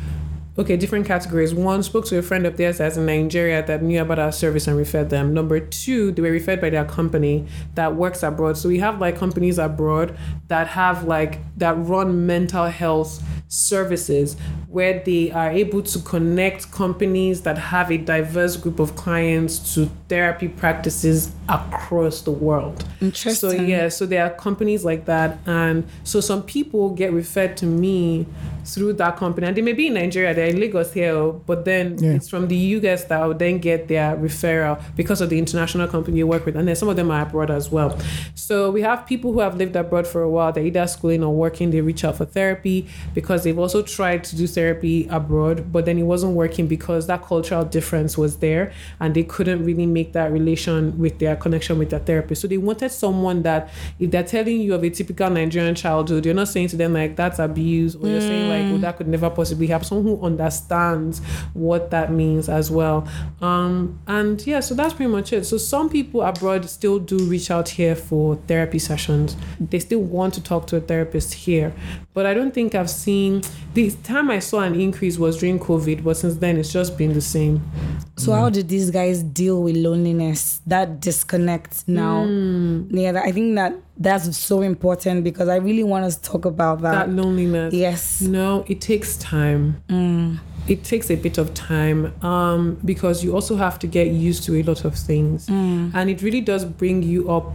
Okay, 0.60 0.76
different 0.76 1.06
categories. 1.06 1.54
One 1.54 1.82
spoke 1.82 2.04
to 2.08 2.18
a 2.18 2.22
friend 2.22 2.44
of 2.44 2.58
theirs 2.58 2.76
that's 2.76 2.98
in 2.98 3.06
Nigeria 3.06 3.64
that 3.64 3.82
knew 3.82 4.02
about 4.02 4.18
our 4.18 4.30
service 4.30 4.66
and 4.66 4.76
referred 4.76 5.08
them. 5.08 5.32
Number 5.32 5.58
two, 5.58 6.12
they 6.12 6.20
were 6.20 6.30
referred 6.30 6.60
by 6.60 6.68
their 6.68 6.84
company 6.84 7.46
that 7.76 7.96
works 7.96 8.22
abroad. 8.22 8.58
So 8.58 8.68
we 8.68 8.78
have 8.78 9.00
like 9.00 9.16
companies 9.16 9.56
abroad 9.56 10.18
that 10.48 10.66
have 10.66 11.04
like 11.04 11.38
that 11.56 11.78
run 11.78 12.26
mental 12.26 12.66
health 12.66 13.22
services 13.48 14.36
where 14.70 15.02
they 15.04 15.32
are 15.32 15.50
able 15.50 15.82
to 15.82 15.98
connect 15.98 16.70
companies 16.70 17.42
that 17.42 17.58
have 17.58 17.90
a 17.90 17.96
diverse 17.96 18.56
group 18.56 18.78
of 18.78 18.94
clients 18.94 19.74
to 19.74 19.90
therapy 20.08 20.46
practices 20.46 21.32
across 21.48 22.22
the 22.22 22.30
world. 22.30 22.84
Interesting. 23.00 23.34
So 23.34 23.50
yeah, 23.50 23.88
so 23.88 24.06
there 24.06 24.24
are 24.24 24.30
companies 24.30 24.84
like 24.84 25.06
that, 25.06 25.38
and 25.44 25.84
so 26.04 26.20
some 26.20 26.44
people 26.44 26.90
get 26.90 27.12
referred 27.12 27.56
to 27.58 27.66
me 27.66 28.26
through 28.64 28.92
that 28.92 29.16
company. 29.16 29.48
And 29.48 29.56
they 29.56 29.62
may 29.62 29.72
be 29.72 29.88
in 29.88 29.94
Nigeria, 29.94 30.34
they're 30.34 30.46
in 30.46 30.60
Lagos 30.60 30.92
here, 30.92 31.32
but 31.46 31.64
then 31.64 31.96
Yeah. 31.98 32.10
it's 32.10 32.28
from 32.28 32.46
the 32.46 32.56
US 32.56 33.04
that 33.04 33.26
will 33.26 33.34
then 33.34 33.58
get 33.58 33.88
their 33.88 34.16
referral 34.16 34.78
because 34.94 35.20
of 35.20 35.30
the 35.30 35.38
international 35.38 35.88
company 35.88 36.18
you 36.18 36.26
work 36.26 36.46
with. 36.46 36.54
And 36.54 36.68
then 36.68 36.76
some 36.76 36.88
of 36.88 36.94
them 36.94 37.10
are 37.10 37.22
abroad 37.22 37.50
as 37.50 37.72
well. 37.72 37.98
So 38.34 38.70
we 38.70 38.82
have 38.82 39.06
people 39.06 39.32
who 39.32 39.40
have 39.40 39.56
lived 39.56 39.74
abroad 39.74 40.06
for 40.06 40.22
a 40.22 40.28
while, 40.30 40.52
they're 40.52 40.64
either 40.64 40.86
schooling 40.86 41.24
or 41.24 41.34
working, 41.34 41.70
they 41.70 41.80
reach 41.80 42.04
out 42.04 42.16
for 42.18 42.26
therapy 42.26 42.86
because 43.14 43.42
they've 43.42 43.58
also 43.58 43.82
tried 43.82 44.22
to 44.24 44.36
do 44.36 44.46
therapy 44.46 44.59
abroad, 44.68 45.72
but 45.72 45.84
then 45.84 45.98
it 45.98 46.02
wasn't 46.02 46.32
working 46.34 46.66
because 46.66 47.06
that 47.06 47.22
cultural 47.24 47.64
difference 47.64 48.16
was 48.16 48.38
there 48.38 48.72
and 49.00 49.14
they 49.14 49.22
couldn't 49.22 49.64
really 49.64 49.86
make 49.86 50.12
that 50.12 50.32
relation 50.32 50.98
with 50.98 51.18
their 51.18 51.36
connection 51.36 51.78
with 51.78 51.90
their 51.90 52.00
therapist. 52.00 52.42
So 52.42 52.48
they 52.48 52.58
wanted 52.58 52.90
someone 52.90 53.42
that 53.42 53.70
if 53.98 54.10
they're 54.10 54.22
telling 54.22 54.60
you 54.60 54.74
of 54.74 54.84
a 54.84 54.90
typical 54.90 55.30
Nigerian 55.30 55.74
childhood, 55.74 56.24
you're 56.24 56.34
not 56.34 56.48
saying 56.48 56.68
to 56.68 56.76
them 56.76 56.92
like 56.92 57.16
that's 57.16 57.38
abuse 57.38 57.94
or 57.96 58.08
you're 58.08 58.20
saying 58.20 58.48
like, 58.48 58.74
oh, 58.74 58.78
that 58.78 58.96
could 58.96 59.08
never 59.08 59.30
possibly 59.30 59.66
happen. 59.66 59.86
Someone 59.86 60.06
who 60.06 60.24
understands 60.24 61.20
what 61.54 61.90
that 61.90 62.12
means 62.12 62.48
as 62.48 62.70
well. 62.70 63.06
Um, 63.40 63.98
and 64.06 64.44
yeah, 64.46 64.60
so 64.60 64.74
that's 64.74 64.94
pretty 64.94 65.10
much 65.10 65.32
it. 65.32 65.44
So 65.44 65.58
some 65.58 65.88
people 65.88 66.22
abroad 66.22 66.68
still 66.68 66.98
do 66.98 67.18
reach 67.24 67.50
out 67.50 67.68
here 67.70 67.94
for 67.96 68.36
therapy 68.46 68.78
sessions. 68.78 69.36
They 69.58 69.78
still 69.78 70.00
want 70.00 70.34
to 70.34 70.42
talk 70.42 70.66
to 70.68 70.76
a 70.76 70.80
therapist 70.80 71.34
here. 71.34 71.72
But 72.12 72.26
I 72.26 72.34
don't 72.34 72.52
think 72.52 72.74
I've 72.74 72.90
seen 72.90 73.42
the 73.74 73.90
time 74.02 74.30
I 74.30 74.40
saw 74.50 74.60
an 74.60 74.74
increase 74.74 75.16
was 75.18 75.38
during 75.38 75.58
COVID, 75.58 76.02
but 76.02 76.16
since 76.16 76.34
then 76.36 76.56
it's 76.56 76.72
just 76.72 76.98
been 76.98 77.12
the 77.12 77.20
same. 77.20 77.62
So 78.16 78.32
how 78.32 78.50
did 78.50 78.68
these 78.68 78.90
guys 78.90 79.22
deal 79.22 79.62
with 79.62 79.76
loneliness? 79.76 80.60
That 80.66 81.00
disconnect 81.00 81.86
now. 81.88 82.24
Hmm. 82.24 82.86
Yeah, 82.90 83.22
I 83.24 83.32
think 83.32 83.54
that 83.54 83.74
that's 83.96 84.36
so 84.36 84.60
important 84.62 85.24
because 85.24 85.48
I 85.48 85.56
really 85.56 85.84
want 85.84 86.04
us 86.04 86.16
to 86.16 86.22
talk 86.22 86.44
about 86.44 86.82
that. 86.82 87.06
That 87.06 87.10
loneliness. 87.10 87.72
yes. 87.72 88.20
No, 88.20 88.64
it 88.66 88.80
takes 88.80 89.16
time. 89.16 89.82
It 90.68 90.84
takes 90.84 91.10
a 91.10 91.16
bit 91.16 91.38
of 91.38 91.54
time 91.54 92.12
um, 92.22 92.78
because 92.84 93.24
you 93.24 93.34
also 93.34 93.56
have 93.56 93.78
to 93.80 93.86
get 93.86 94.08
used 94.08 94.44
to 94.44 94.60
a 94.60 94.62
lot 94.62 94.84
of 94.84 94.94
things. 94.94 95.48
And 95.48 96.10
it 96.10 96.22
really 96.22 96.40
does 96.40 96.64
bring 96.64 97.02
you 97.02 97.30
up 97.30 97.50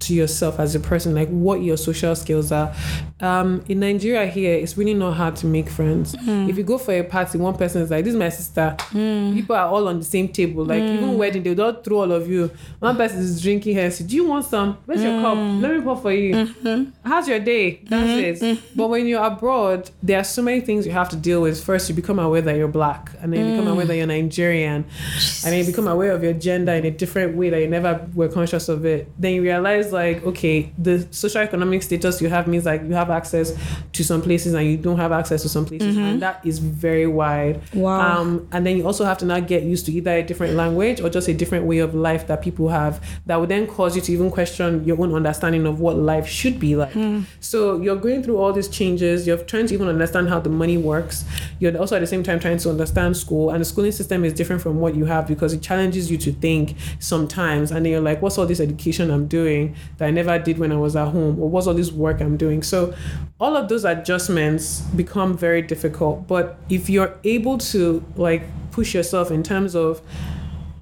to 0.00 0.14
yourself 0.14 0.58
as 0.58 0.74
a 0.74 0.80
person, 0.80 1.14
like 1.14 1.28
what 1.28 1.62
your 1.62 1.76
social 1.76 2.14
skills 2.14 2.50
are. 2.52 2.74
Um, 3.20 3.62
in 3.68 3.80
Nigeria, 3.80 4.26
here, 4.26 4.54
it's 4.54 4.76
really 4.76 4.94
not 4.94 5.12
hard 5.12 5.36
to 5.36 5.46
make 5.46 5.68
friends. 5.68 6.14
Mm. 6.16 6.48
If 6.48 6.56
you 6.56 6.64
go 6.64 6.78
for 6.78 6.92
a 6.92 7.02
party, 7.02 7.38
one 7.38 7.54
person 7.54 7.82
is 7.82 7.90
like, 7.90 8.04
This 8.04 8.14
is 8.14 8.18
my 8.18 8.30
sister. 8.30 8.74
Mm. 8.78 9.34
People 9.34 9.56
are 9.56 9.68
all 9.68 9.88
on 9.88 9.98
the 9.98 10.04
same 10.04 10.28
table. 10.28 10.64
Like, 10.64 10.82
even 10.82 11.10
mm. 11.10 11.16
wedding, 11.16 11.42
they 11.42 11.54
don't 11.54 11.84
throw 11.84 11.98
all 11.98 12.12
of 12.12 12.28
you. 12.28 12.50
One 12.78 12.96
person 12.96 13.18
is 13.18 13.40
drinking 13.42 13.76
Hennessy. 13.76 14.04
Do 14.04 14.16
you 14.16 14.26
want 14.26 14.46
some? 14.46 14.78
Where's 14.86 15.02
your 15.02 15.20
cup? 15.20 15.36
Let 15.36 15.76
me 15.76 15.80
pour 15.82 15.96
for 15.96 16.12
you. 16.12 16.34
Mm-hmm. 16.34 16.90
How's 17.04 17.28
your 17.28 17.40
day? 17.40 17.82
That's 17.84 18.08
mm-hmm. 18.08 18.44
it. 18.44 18.56
Mm-hmm. 18.56 18.76
But 18.76 18.88
when 18.88 19.06
you're 19.06 19.22
abroad, 19.22 19.90
there 20.02 20.18
are 20.18 20.24
so 20.24 20.42
many 20.42 20.60
things 20.62 20.86
you 20.86 20.92
have 20.92 21.10
to 21.10 21.16
deal 21.16 21.42
with. 21.42 21.62
First, 21.62 21.88
you 21.90 21.94
become 21.94 22.18
aware 22.18 22.40
that 22.40 22.56
you're 22.56 22.68
black, 22.68 23.10
and 23.20 23.32
then 23.32 23.44
you 23.44 23.52
become 23.52 23.68
aware 23.68 23.84
that 23.84 23.96
you're 23.96 24.06
Nigerian, 24.06 24.84
and 24.84 25.52
then 25.52 25.58
you 25.58 25.66
become 25.66 25.88
aware 25.88 26.12
of 26.12 26.22
your 26.22 26.32
gender 26.32 26.72
in 26.72 26.86
a 26.86 26.90
different 26.90 27.36
way 27.36 27.50
that 27.50 27.60
you 27.60 27.68
never 27.68 28.08
were 28.14 28.28
conscious 28.28 28.68
of 28.68 28.86
it. 28.86 29.10
Then 29.18 29.34
you 29.34 29.42
realize, 29.42 29.89
like, 29.92 30.24
okay, 30.24 30.72
the 30.78 31.06
social 31.10 31.40
economic 31.40 31.82
status 31.82 32.20
you 32.20 32.28
have 32.28 32.46
means 32.46 32.64
like 32.64 32.82
you 32.82 32.94
have 32.94 33.10
access 33.10 33.56
to 33.92 34.04
some 34.04 34.22
places 34.22 34.54
and 34.54 34.66
you 34.66 34.76
don't 34.76 34.98
have 34.98 35.12
access 35.12 35.42
to 35.42 35.48
some 35.48 35.64
places, 35.64 35.96
and 35.96 36.22
that 36.22 36.44
is 36.44 36.58
very 36.58 37.06
wide. 37.06 37.60
Wow. 37.74 38.18
Um, 38.20 38.48
and 38.52 38.66
then 38.66 38.76
you 38.76 38.86
also 38.86 39.04
have 39.04 39.18
to 39.18 39.24
now 39.24 39.40
get 39.40 39.62
used 39.62 39.86
to 39.86 39.92
either 39.92 40.12
a 40.12 40.22
different 40.22 40.54
language 40.54 41.00
or 41.00 41.08
just 41.08 41.28
a 41.28 41.34
different 41.34 41.66
way 41.66 41.78
of 41.78 41.94
life 41.94 42.26
that 42.26 42.42
people 42.42 42.68
have 42.68 43.04
that 43.26 43.36
would 43.40 43.48
then 43.48 43.66
cause 43.66 43.96
you 43.96 44.02
to 44.02 44.12
even 44.12 44.30
question 44.30 44.84
your 44.84 45.00
own 45.00 45.14
understanding 45.14 45.66
of 45.66 45.80
what 45.80 45.96
life 45.96 46.26
should 46.26 46.58
be 46.60 46.76
like. 46.76 46.92
So 47.40 47.80
you're 47.80 47.96
going 47.96 48.22
through 48.22 48.38
all 48.38 48.52
these 48.52 48.68
changes, 48.68 49.26
you're 49.26 49.38
trying 49.38 49.66
to 49.66 49.74
even 49.74 49.88
understand 49.88 50.28
how 50.28 50.40
the 50.40 50.50
money 50.50 50.76
works. 50.76 51.24
You're 51.58 51.76
also 51.78 51.96
at 51.96 52.00
the 52.00 52.06
same 52.06 52.22
time 52.22 52.40
trying 52.40 52.58
to 52.58 52.70
understand 52.70 53.16
school, 53.16 53.50
and 53.50 53.60
the 53.60 53.64
schooling 53.64 53.92
system 53.92 54.24
is 54.24 54.32
different 54.32 54.62
from 54.62 54.80
what 54.80 54.94
you 54.94 55.04
have 55.06 55.26
because 55.26 55.52
it 55.52 55.62
challenges 55.62 56.10
you 56.10 56.18
to 56.18 56.32
think 56.32 56.76
sometimes. 56.98 57.70
And 57.70 57.84
then 57.84 57.92
you're 57.92 58.00
like, 58.00 58.22
what's 58.22 58.38
all 58.38 58.46
this 58.46 58.60
education 58.60 59.10
I'm 59.10 59.26
doing 59.26 59.76
that 59.98 60.06
I 60.06 60.10
never 60.10 60.38
did 60.38 60.58
when 60.58 60.72
I 60.72 60.76
was 60.76 60.96
at 60.96 61.08
home? 61.08 61.40
Or 61.40 61.48
what's 61.48 61.66
all 61.66 61.74
this 61.74 61.92
work 61.92 62.20
I'm 62.20 62.36
doing? 62.36 62.62
So 62.62 62.94
all 63.38 63.56
of 63.56 63.68
those 63.68 63.84
adjustments 63.84 64.80
become 64.80 65.36
very 65.36 65.62
difficult. 65.62 66.26
But 66.26 66.58
if 66.68 66.90
you're 66.90 67.18
able 67.24 67.58
to 67.58 68.04
like 68.16 68.42
push 68.70 68.94
yourself 68.94 69.30
in 69.30 69.42
terms 69.42 69.74
of 69.74 70.02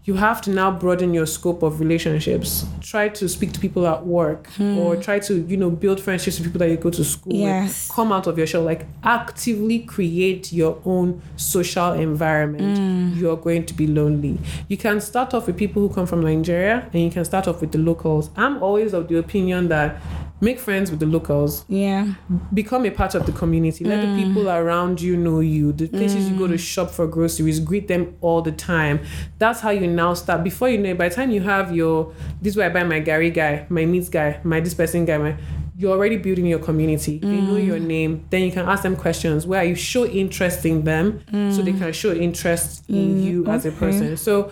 you 0.08 0.14
have 0.14 0.40
to 0.40 0.48
now 0.48 0.70
broaden 0.70 1.12
your 1.12 1.26
scope 1.26 1.62
of 1.62 1.80
relationships. 1.80 2.64
Try 2.80 3.10
to 3.10 3.28
speak 3.28 3.52
to 3.52 3.60
people 3.60 3.86
at 3.86 4.06
work 4.06 4.46
hmm. 4.56 4.78
or 4.78 4.96
try 4.96 5.18
to, 5.18 5.42
you 5.42 5.58
know, 5.58 5.68
build 5.68 6.00
friendships 6.00 6.38
with 6.38 6.46
people 6.46 6.60
that 6.60 6.70
you 6.70 6.78
go 6.78 6.88
to 6.88 7.04
school 7.04 7.34
Yes. 7.34 7.88
with. 7.88 7.94
Come 7.94 8.10
out 8.10 8.26
of 8.26 8.38
your 8.38 8.46
shell. 8.46 8.62
Like 8.62 8.86
actively 9.04 9.80
create 9.80 10.50
your 10.50 10.80
own 10.86 11.20
social 11.36 11.92
environment. 11.92 12.78
Hmm. 12.78 13.20
You're 13.20 13.36
going 13.36 13.66
to 13.66 13.74
be 13.74 13.86
lonely. 13.86 14.38
You 14.68 14.78
can 14.78 15.02
start 15.02 15.34
off 15.34 15.46
with 15.46 15.58
people 15.58 15.86
who 15.86 15.94
come 15.94 16.06
from 16.06 16.22
Nigeria 16.22 16.88
and 16.90 17.02
you 17.02 17.10
can 17.10 17.26
start 17.26 17.46
off 17.46 17.60
with 17.60 17.72
the 17.72 17.78
locals. 17.78 18.30
I'm 18.34 18.62
always 18.62 18.94
of 18.94 19.08
the 19.08 19.18
opinion 19.18 19.68
that 19.68 20.00
make 20.40 20.58
friends 20.58 20.90
with 20.90 21.00
the 21.00 21.06
locals 21.06 21.64
Yeah. 21.68 22.14
become 22.54 22.84
a 22.86 22.90
part 22.90 23.14
of 23.14 23.26
the 23.26 23.32
community. 23.32 23.84
Let 23.84 24.00
the 24.00 24.06
mm. 24.06 24.24
people 24.24 24.48
around 24.48 25.00
you 25.00 25.16
know 25.16 25.40
you. 25.40 25.72
The 25.72 25.88
places 25.88 26.30
you 26.30 26.36
go 26.36 26.46
to 26.46 26.54
mm. 26.54 26.58
shop 26.58 26.90
for 26.90 27.06
groceries, 27.06 27.60
greet 27.60 27.88
them 27.88 28.14
all 28.20 28.42
the 28.42 28.52
time. 28.52 29.00
That's 29.38 29.60
how 29.60 29.70
you 29.70 29.86
now 29.86 30.14
start. 30.14 30.44
Before 30.44 30.68
you 30.68 30.78
know 30.78 30.90
it, 30.90 30.98
by 30.98 31.08
the 31.08 31.14
time 31.14 31.30
you 31.30 31.40
have 31.40 31.74
your 31.74 32.12
this 32.40 32.52
is 32.52 32.56
where 32.56 32.70
I 32.70 32.72
buy 32.72 32.84
my 32.84 33.00
garri 33.00 33.32
guy, 33.32 33.66
my 33.68 33.84
meats 33.84 34.08
guy, 34.08 34.40
my 34.44 34.60
this 34.60 34.74
person 34.74 35.04
guy, 35.04 35.18
my 35.18 35.36
you're 35.76 35.92
already 35.92 36.16
building 36.16 36.46
your 36.46 36.58
community. 36.58 37.18
They 37.18 37.40
know 37.40 37.54
mm. 37.54 37.64
your 37.64 37.78
name. 37.78 38.26
Then 38.30 38.42
you 38.42 38.50
can 38.50 38.68
ask 38.68 38.82
them 38.82 38.96
questions 38.96 39.46
where 39.46 39.62
you 39.62 39.76
show 39.76 40.04
interest 40.06 40.66
in 40.66 40.82
them 40.82 41.22
so 41.52 41.62
they 41.62 41.72
can 41.72 41.92
show 41.92 42.12
interest 42.12 42.88
in 42.88 43.22
you 43.22 43.46
as 43.46 43.64
a 43.64 43.70
person. 43.70 44.16
So 44.16 44.50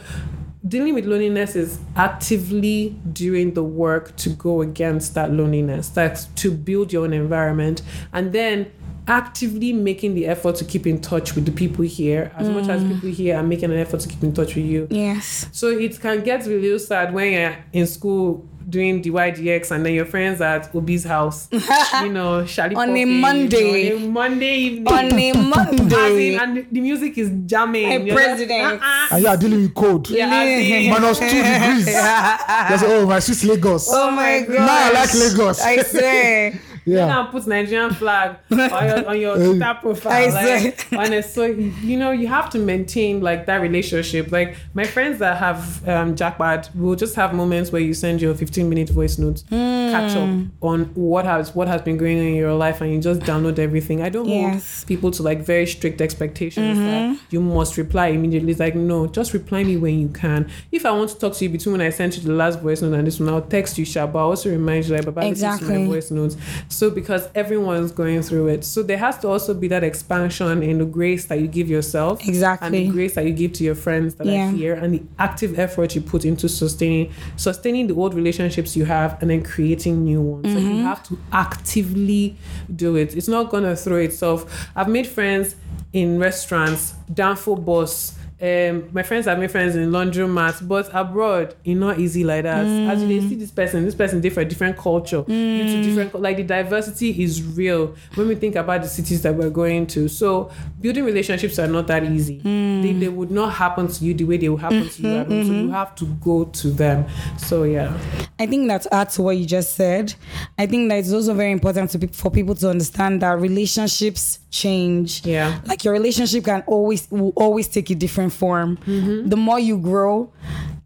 dealing 0.67 0.95
with 0.95 1.05
loneliness 1.07 1.55
is 1.55 1.79
actively 1.95 2.97
doing 3.13 3.55
the 3.55 3.63
work 3.63 4.17
to 4.17 4.31
go 4.31 4.63
against 4.63 5.15
that 5.15 5.33
loneliness. 5.33 5.89
That's 5.89 6.27
to 6.27 6.51
build 6.51 6.93
your 6.93 7.05
own 7.05 7.13
environment. 7.13 7.83
And 8.13 8.33
then 8.33 8.71
actively 9.09 9.73
making 9.73 10.15
the 10.15 10.27
effort 10.27 10.57
to 10.57 10.65
keep 10.65 10.87
in 10.87 11.01
touch 11.01 11.35
with 11.35 11.45
the 11.47 11.53
people 11.53 11.85
here 11.85 12.33
as 12.37 12.49
much 12.49 12.69
as 12.69 12.83
mm. 12.83 12.95
people 12.95 13.09
here 13.11 13.37
are 13.37 13.43
making 13.43 13.71
an 13.71 13.79
effort 13.79 14.01
to 14.01 14.09
keep 14.09 14.23
in 14.23 14.33
touch 14.33 14.55
with 14.57 14.65
you 14.65 14.87
Yes. 14.91 15.47
so 15.53 15.69
it 15.69 16.01
can 16.01 16.23
get 16.25 16.45
really 16.47 16.79
sad 16.79 17.15
when 17.15 17.33
you're 17.33 17.57
in 17.73 17.87
school 17.87 18.45
doing 18.69 19.01
DYDX 19.01 19.71
and 19.71 19.87
then 19.87 19.95
your 19.95 20.07
friends 20.07 20.41
at 20.41 20.73
Obi's 20.75 21.05
house, 21.05 21.47
you 21.53 22.13
know, 22.13 22.43
Shali 22.43 22.75
On 22.77 22.89
a 22.89 23.05
Poppy, 23.05 23.05
Monday. 23.05 23.93
on 23.95 24.03
a 24.03 24.09
Monday 24.09 24.55
evening. 24.57 24.89
On 24.89 25.05
a 25.13 25.31
As 25.31 25.37
in, 25.37 25.49
Monday. 25.51 26.35
and 26.35 26.57
the- 26.57 26.67
the 26.73 26.81
music 26.81 27.17
is 27.17 27.31
jamming. 27.47 27.89
My 27.89 27.97
You're 27.99 28.17
like, 28.17 28.25
president. 28.25 28.83
"Uh-uh." 28.83 29.09
And 29.13 29.23
you 29.23 29.29
are 29.29 29.37
dealing 29.37 29.61
with 29.63 29.73
cold. 29.75 30.11
Yeah, 30.11 30.27
as 30.35 30.69
in- 30.69 30.91
Minus 30.91 31.19
two 31.21 31.27
degrees. 31.29 31.85
That's 31.95 32.83
oh 32.85 33.07
my 33.07 33.21
sweet 33.21 33.45
Lagos. 33.45 33.89
Oh 33.93 34.11
my 34.11 34.41
god. 34.41 34.55
Now 34.57 34.89
I 34.89 34.93
like 34.95 35.15
Lagos. 35.15 35.61
I 35.63 35.83
swear. 35.85 36.61
You 36.87 36.95
yeah. 36.97 37.07
now 37.07 37.25
put 37.27 37.47
Nigerian 37.49 37.93
flag 37.93 38.37
on 38.51 38.59
your, 38.59 39.09
on 39.09 39.21
your 39.21 39.37
Twitter 39.37 39.79
profile. 39.81 40.13
I 40.13 40.27
like, 40.29 40.81
say. 40.81 40.97
and 40.97 41.25
so 41.25 41.45
you 41.45 41.97
know 41.99 42.13
you 42.13 42.29
have 42.29 42.49
to 42.51 42.59
maintain 42.61 43.21
like 43.21 43.47
that 43.47 43.61
relationship. 43.61 44.31
Like 44.31 44.57
my 44.73 44.85
friends 44.85 45.19
that 45.19 45.37
have 45.39 45.87
um, 45.89 46.15
jackpot 46.15 46.71
will 46.77 46.95
just 46.95 47.17
have 47.17 47.35
moments 47.35 47.73
where 47.73 47.83
you 47.83 47.93
send 47.93 48.23
your 48.23 48.35
15 48.35 48.69
minute 48.69 48.89
voice 48.91 49.19
notes, 49.19 49.43
catch 49.51 50.17
up 50.17 50.29
on 50.63 50.85
what 50.95 51.25
has 51.25 51.55
what 51.57 51.67
has 51.69 51.83
been 51.83 51.97
going 51.97 52.19
on 52.21 52.25
in 52.27 52.35
your 52.37 52.55
life, 52.55 52.81
and 52.81 52.93
you 52.93 53.01
just 53.01 53.21
download 53.23 53.59
everything. 53.59 54.01
I 54.03 54.09
don't 54.09 54.29
Yes. 54.29 54.81
hold 54.83 54.87
people 54.89 55.11
to 55.11 55.23
like 55.25 55.41
very 55.41 55.67
strict 55.67 56.01
expectations 56.01 56.79
Mm-hmm. 56.79 56.87
that 57.15 57.19
you 57.31 57.41
must 57.41 57.77
reply 57.77 58.09
immediately. 58.09 58.51
It's 58.53 58.61
like 58.61 58.75
no, 58.77 59.07
just 59.09 59.33
reply 59.35 59.65
me 59.65 59.77
when 59.77 59.99
you 59.99 60.09
can. 60.09 60.49
If 60.71 60.87
I 60.87 60.93
want 60.93 61.11
to 61.11 61.19
talk 61.19 61.35
to 61.35 61.45
you 61.45 61.51
between 61.51 61.73
when 61.73 61.81
I 61.81 61.91
sent 61.91 62.17
you 62.17 62.23
the 62.23 62.33
last 62.33 62.61
voice 62.61 62.81
note 62.81 62.93
and 62.95 63.07
this 63.07 63.19
one, 63.19 63.29
I'll 63.29 63.43
text 63.43 63.77
you, 63.77 63.85
Sha, 63.85 64.07
but 64.07 64.21
I'll 64.21 64.27
also 64.31 64.51
remind 64.51 64.87
you 64.87 64.95
like, 64.95 65.05
Baba, 65.05 65.21
listen 65.21 65.49
to 65.49 65.55
Exactly. 65.55 65.79
my 65.79 65.87
voice 65.87 66.11
notes. 66.11 66.37
So 66.77 66.91
because 66.91 67.31
everyone's 67.35 67.91
going 67.91 68.21
through 68.21 68.49
it, 68.49 68.63
so 68.63 68.83
there 68.83 68.99
has 68.99 69.17
to 69.21 69.29
also 69.29 69.55
be 69.55 69.67
that 69.69 69.83
expansion 69.83 70.63
in 70.63 70.77
the 70.77 70.85
grace 70.85 71.25
that 71.25 71.41
you 71.41 71.47
give 71.47 71.71
yourself, 71.71 72.15
Exactly. 72.29 72.67
and 72.67 72.75
the 72.77 72.93
grace 72.93 73.15
that 73.15 73.25
you 73.25 73.33
give 73.33 73.55
to 73.55 73.65
your 73.65 73.75
friends 73.75 74.17
that 74.17 74.27
Yeah. 74.27 74.49
are 74.49 74.53
here, 74.53 74.75
and 74.75 74.93
the 74.93 75.03
active 75.19 75.59
effort 75.59 75.95
you 75.95 76.03
put 76.03 76.27
into 76.27 76.51
sustaining 76.51 77.09
sustaining 77.37 77.87
the 77.87 77.95
old 77.95 78.13
relationships 78.13 78.77
you 78.77 78.85
have, 78.85 79.17
and 79.23 79.31
then 79.31 79.43
creating 79.43 80.05
new 80.05 80.21
ones. 80.21 80.53
So 80.53 80.59
Mm-hmm. 80.59 80.75
you 80.77 80.83
have 80.83 81.03
to 81.05 81.17
actively 81.33 82.37
do 82.85 82.95
it. 82.97 83.17
It's 83.17 83.29
not 83.29 83.49
gonna 83.49 83.75
throw 83.75 83.97
itself. 83.97 84.69
I've 84.77 84.89
made 84.89 85.07
friends 85.07 85.57
in 85.95 86.19
restaurants, 86.19 86.93
down 87.15 87.37
for 87.37 87.57
boss 87.57 88.13
um, 88.41 88.91
my 88.93 89.03
friends 89.03 89.25
have 89.25 89.39
made 89.39 89.51
friends 89.51 89.77
in 89.77 89.91
laundromats, 89.91 90.67
but 90.67 90.91
abroad, 90.93 91.55
it's 91.65 91.79
not 91.79 91.99
easy 91.99 92.23
like 92.23 92.43
that. 92.43 92.67
As 92.67 93.03
you 93.03 93.21
see 93.23 93.35
this 93.35 93.51
person, 93.51 93.85
this 93.85 93.95
person 93.95 94.21
different, 94.21 94.51
different 94.51 94.77
culture, 94.77 95.23
due 95.23 95.65
to 95.65 95.83
different 95.83 96.15
like 96.21 96.37
the 96.37 96.43
diversity 96.43 97.23
is 97.23 97.43
real 97.43 97.95
when 98.15 98.29
we 98.29 98.35
think 98.35 98.57
about 98.57 98.83
the 98.83 98.89
cities 98.89 99.23
that 99.23 99.35
we're 99.35 99.49
going 99.49 99.87
to. 99.89 100.07
So 100.09 100.51
building 100.81 101.05
relationships 101.05 101.59
are 101.59 101.67
not 101.67 101.87
that 101.87 102.05
easy. 102.05 102.39
They, 102.39 102.93
they 102.93 103.09
would 103.09 103.31
not 103.31 103.55
happen 103.55 103.89
to 103.89 104.05
you 104.05 104.13
the 104.13 104.25
way 104.25 104.37
they 104.37 104.51
will 104.51 104.59
happen 104.59 104.89
to 104.89 105.03
you 105.03 105.09
home. 105.09 105.45
So 105.47 105.53
you 105.53 105.71
have 105.71 105.95
to 105.97 106.05
go 106.05 106.45
to 106.45 106.71
them. 106.71 107.07
So 107.39 107.63
yeah, 107.65 107.97
I 108.39 108.47
think 108.47 108.69
that 108.69 108.87
adds 108.93 109.15
to 109.15 109.23
what 109.23 109.39
you 109.39 109.47
just 109.47 109.77
said. 109.77 110.15
I 110.59 110.67
think 110.67 110.91
that 110.91 110.99
it's 110.99 111.13
also 111.13 111.33
very 111.33 111.53
important 111.53 111.91
to 111.93 111.99
be, 111.99 112.09
for 112.09 112.31
people 112.31 112.55
to 112.57 112.69
understand 112.69 113.23
that 113.23 113.39
relationships 113.39 114.41
change. 114.51 115.25
Yeah. 115.25 115.61
Like 115.65 115.85
your 115.85 115.93
relationship 115.93 116.45
can 116.45 116.63
always 116.67 117.11
will 117.11 117.33
always 117.37 117.69
take 117.69 117.91
a 117.91 117.95
different 117.95 118.26
form. 118.31 118.77
Mm-hmm. 118.87 119.29
The 119.29 119.37
more 119.37 119.59
you 119.59 119.79
grow, 119.79 120.31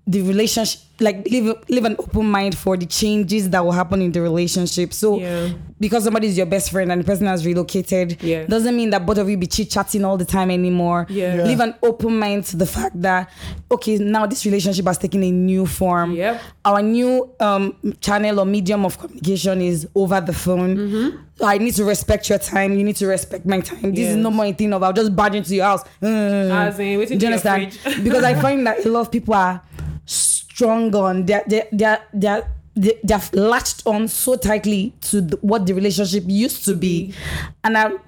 the 0.06 0.22
relationship 0.22 0.80
like 1.02 1.26
live 1.30 1.56
live 1.70 1.84
an 1.86 1.96
open 1.98 2.26
mind 2.30 2.54
for 2.56 2.76
the 2.76 2.84
changes 2.84 3.48
that 3.48 3.64
will 3.64 3.72
happen 3.72 4.02
in 4.02 4.12
the 4.12 4.20
relationship. 4.20 4.92
So 4.92 5.18
Yeah. 5.18 5.48
because 5.78 6.04
somebody 6.04 6.26
is 6.26 6.36
your 6.36 6.44
best 6.46 6.70
friend 6.70 6.92
and 6.92 7.00
the 7.00 7.06
person 7.06 7.26
has 7.26 7.46
relocated, 7.46 8.22
Yeah. 8.22 8.44
doesn't 8.44 8.76
mean 8.76 8.90
that 8.90 9.06
both 9.06 9.16
of 9.16 9.30
you 9.30 9.38
be 9.38 9.46
chit 9.46 9.70
chatting 9.70 10.04
all 10.04 10.18
the 10.18 10.26
time 10.26 10.50
anymore. 10.50 11.06
Yeah. 11.08 11.36
Yeah. 11.36 11.44
Leave 11.44 11.60
an 11.60 11.74
open 11.82 12.18
mind 12.18 12.44
to 12.46 12.56
the 12.58 12.66
fact 12.66 13.00
that 13.00 13.30
okay, 13.70 13.96
now 13.96 14.26
this 14.26 14.44
relationship 14.44 14.84
has 14.86 14.98
taken 14.98 15.22
a 15.22 15.30
new 15.30 15.64
form 15.64 16.12
Yep. 16.12 16.40
our 16.66 16.82
new 16.82 17.30
um, 17.40 17.74
channel 18.02 18.40
or 18.40 18.44
medium 18.44 18.84
of 18.84 18.98
communication 18.98 19.62
is 19.62 19.88
over 19.94 20.20
the 20.20 20.34
phone. 20.34 20.76
Mm-hmm. 20.76 21.44
I 21.44 21.56
need 21.56 21.72
to 21.76 21.84
respect 21.84 22.28
your 22.28 22.38
time. 22.38 22.76
You 22.76 22.84
need 22.84 22.96
to 22.96 23.06
respect 23.06 23.46
my 23.46 23.60
time. 23.60 23.94
This 23.94 24.10
is 24.10 24.16
no 24.16 24.30
more 24.30 24.44
a 24.44 24.52
thing 24.52 24.74
of 24.74 24.82
I'll 24.82 24.92
just 24.92 25.16
barge 25.16 25.34
into 25.36 25.54
your 25.54 25.64
house. 25.64 25.82
Mm. 26.02 26.50
As 26.50 26.78
in, 26.78 26.84
Do 26.84 26.90
you 26.90 27.06
to 27.06 27.14
your 27.14 27.26
understand? 27.28 27.78
because 28.04 28.22
I 28.24 28.34
find 28.34 28.66
that 28.66 28.84
a 28.84 28.88
lot 28.90 29.00
of 29.00 29.10
people 29.10 29.32
are 29.32 29.62
strong 30.60 30.94
on 30.94 31.24
they're 31.26 31.42
they're 31.46 31.68
they're, 31.72 32.02
they're 32.12 32.44
they, 32.76 32.98
they've 33.02 33.32
latched 33.34 33.82
on 33.86 34.06
so 34.08 34.36
tightly 34.36 34.92
to 35.00 35.20
the, 35.20 35.36
what 35.40 35.66
the 35.66 35.72
relationship 35.72 36.24
used 36.26 36.64
to 36.66 36.74
be, 36.76 37.12
and 37.64 37.76
I'm 37.76 37.98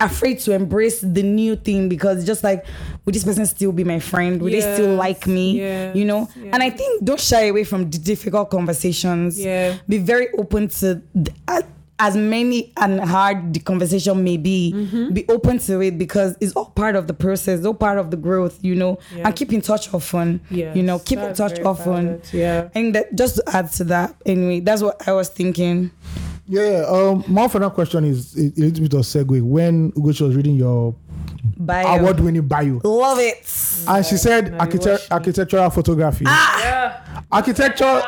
afraid 0.00 0.38
to 0.40 0.52
embrace 0.52 1.00
the 1.00 1.22
new 1.22 1.56
thing 1.56 1.88
because 1.88 2.26
just 2.26 2.44
like 2.44 2.66
would 3.04 3.14
this 3.14 3.24
person 3.24 3.46
still 3.46 3.72
be 3.72 3.84
my 3.84 4.00
friend? 4.00 4.42
Would 4.42 4.52
they 4.52 4.60
still 4.60 4.94
like 4.96 5.26
me? 5.26 5.58
yes, 5.58 5.96
you 5.96 6.04
know? 6.04 6.28
yeah. 6.36 6.50
and 6.52 6.62
i 6.62 6.68
think 6.70 7.04
don't 7.04 7.18
shy 7.20 7.44
away 7.52 7.64
from 7.64 7.88
the 7.90 7.98
difficult 7.98 8.50
conversations. 8.50 9.38
Yeah. 9.40 9.78
be 9.88 9.98
very 9.98 10.28
open 10.38 10.68
to 10.68 11.00
th- 11.14 11.36
a- 11.48 11.52
uh, 11.52 11.62
as 12.06 12.16
many 12.16 12.72
and 12.78 12.98
hard 13.00 13.54
the 13.54 13.60
conversation 13.60 14.24
may 14.24 14.36
be 14.36 14.72
Mm-hmm. 14.74 15.14
be 15.14 15.22
open 15.28 15.58
to 15.68 15.80
it 15.80 15.94
because 15.98 16.36
it's 16.40 16.52
all 16.58 16.70
part 16.82 16.96
of 16.96 17.06
the 17.06 17.14
process 17.14 17.64
all 17.64 17.74
part 17.86 17.96
of 17.98 18.10
the 18.10 18.16
growth 18.16 18.58
you 18.68 18.74
know 18.74 18.98
Yeah. 19.16 19.26
and 19.26 19.36
keep 19.36 19.52
in 19.52 19.60
touch 19.60 19.84
often 19.94 20.40
Yes, 20.50 20.76
you 20.76 20.82
know 20.82 20.98
keep 20.98 21.20
in 21.20 21.32
touch 21.34 21.60
often 21.60 22.04
valid, 22.06 22.28
yeah. 22.32 22.68
and 22.74 22.94
that 22.96 23.14
just 23.14 23.36
to 23.36 23.42
add 23.56 23.70
to 23.78 23.84
that 23.84 24.14
anyway 24.26 24.58
that's 24.60 24.82
what 24.82 24.96
i 25.08 25.12
was 25.12 25.28
thinking 25.28 25.90
Yeah, 26.48 26.68
yeah. 26.70 26.84
Um, 26.96 27.24
my 27.28 27.46
final 27.48 27.70
question 27.70 28.04
is 28.04 28.34
a, 28.36 28.40
a 28.60 28.60
little 28.66 28.82
bit 28.86 28.94
of 28.94 29.02
segue. 29.06 29.40
When 29.42 29.92
Ugochi 29.92 30.22
was 30.26 30.34
reading 30.36 30.56
your 30.56 30.92
bye 31.56 31.82
award-winning 31.82 32.46
bio, 32.46 32.80
love 32.84 33.18
it 33.18 33.48
and 33.88 34.04
she 34.04 34.16
said 34.16 34.52
now 34.52 34.58
architect, 34.58 35.00
watch 35.02 35.10
me. 35.10 35.14
architectural 35.14 35.70
photography, 35.70 36.24
ah! 36.26 36.60
Yeah. 36.62 37.22
architecture. 37.30 38.02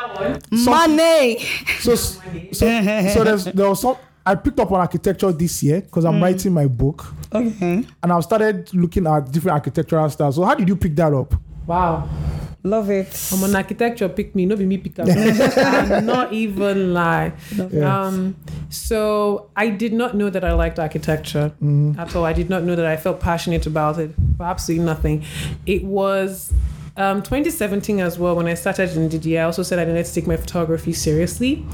some- 0.55 0.65
money 0.65 1.39
So, 1.79 1.95
so, 1.95 2.13
so 2.51 3.23
there's 3.23 3.45
there 3.45 3.69
was 3.69 3.81
some. 3.81 3.97
I 4.27 4.33
picked 4.33 4.59
up 4.59 4.71
on 4.71 4.79
architecture 4.79 5.31
this 5.31 5.61
year 5.61 5.81
because 5.81 6.03
I'm 6.03 6.15
mm. 6.15 6.23
writing 6.23 6.51
my 6.51 6.65
book, 6.65 7.05
okay 7.31 7.85
and 8.01 8.11
I've 8.11 8.23
started 8.23 8.73
looking 8.73 9.05
at 9.05 9.31
different 9.31 9.53
architectural 9.53 10.09
styles. 10.09 10.35
So 10.35 10.43
how 10.43 10.55
did 10.55 10.67
you 10.67 10.75
pick 10.75 10.95
that 10.95 11.13
up? 11.13 11.35
Wow. 11.67 12.09
Love 12.65 12.89
it 12.89 13.07
I'm 13.31 13.43
an 13.43 13.55
architecture 13.55 14.09
pick 14.09 14.35
me, 14.35 14.45
no 14.45 14.55
be 14.55 14.65
me 14.65 14.77
pick 14.77 14.99
up. 14.99 15.07
I'm 15.57 16.05
not 16.05 16.33
even 16.33 16.93
lie. 16.93 17.33
Yeah. 17.55 18.05
Um, 18.05 18.35
so 18.69 19.49
I 19.55 19.69
did 19.69 19.93
not 19.93 20.15
know 20.15 20.29
that 20.29 20.43
I 20.43 20.53
liked 20.53 20.79
architecture 20.79 21.53
at 21.97 22.15
all. 22.15 22.25
I 22.25 22.33
did 22.33 22.49
not 22.49 22.63
know 22.63 22.75
that 22.75 22.85
I 22.85 22.97
felt 22.97 23.19
passionate 23.19 23.65
about 23.65 23.99
it. 23.99 24.11
For 24.37 24.43
absolutely 24.43 24.85
nothing. 24.85 25.25
It 25.65 25.83
was 25.83 26.53
um, 26.97 27.21
2017 27.21 27.99
as 27.99 28.17
well 28.17 28.35
when 28.35 28.47
I 28.47 28.53
started 28.53 28.95
in 28.95 29.09
DDI. 29.09 29.39
I 29.39 29.43
also 29.43 29.63
said 29.63 29.79
I 29.79 29.85
needed 29.85 30.05
to 30.05 30.13
take 30.13 30.27
my 30.27 30.37
photography 30.37 30.93
seriously, 30.93 31.65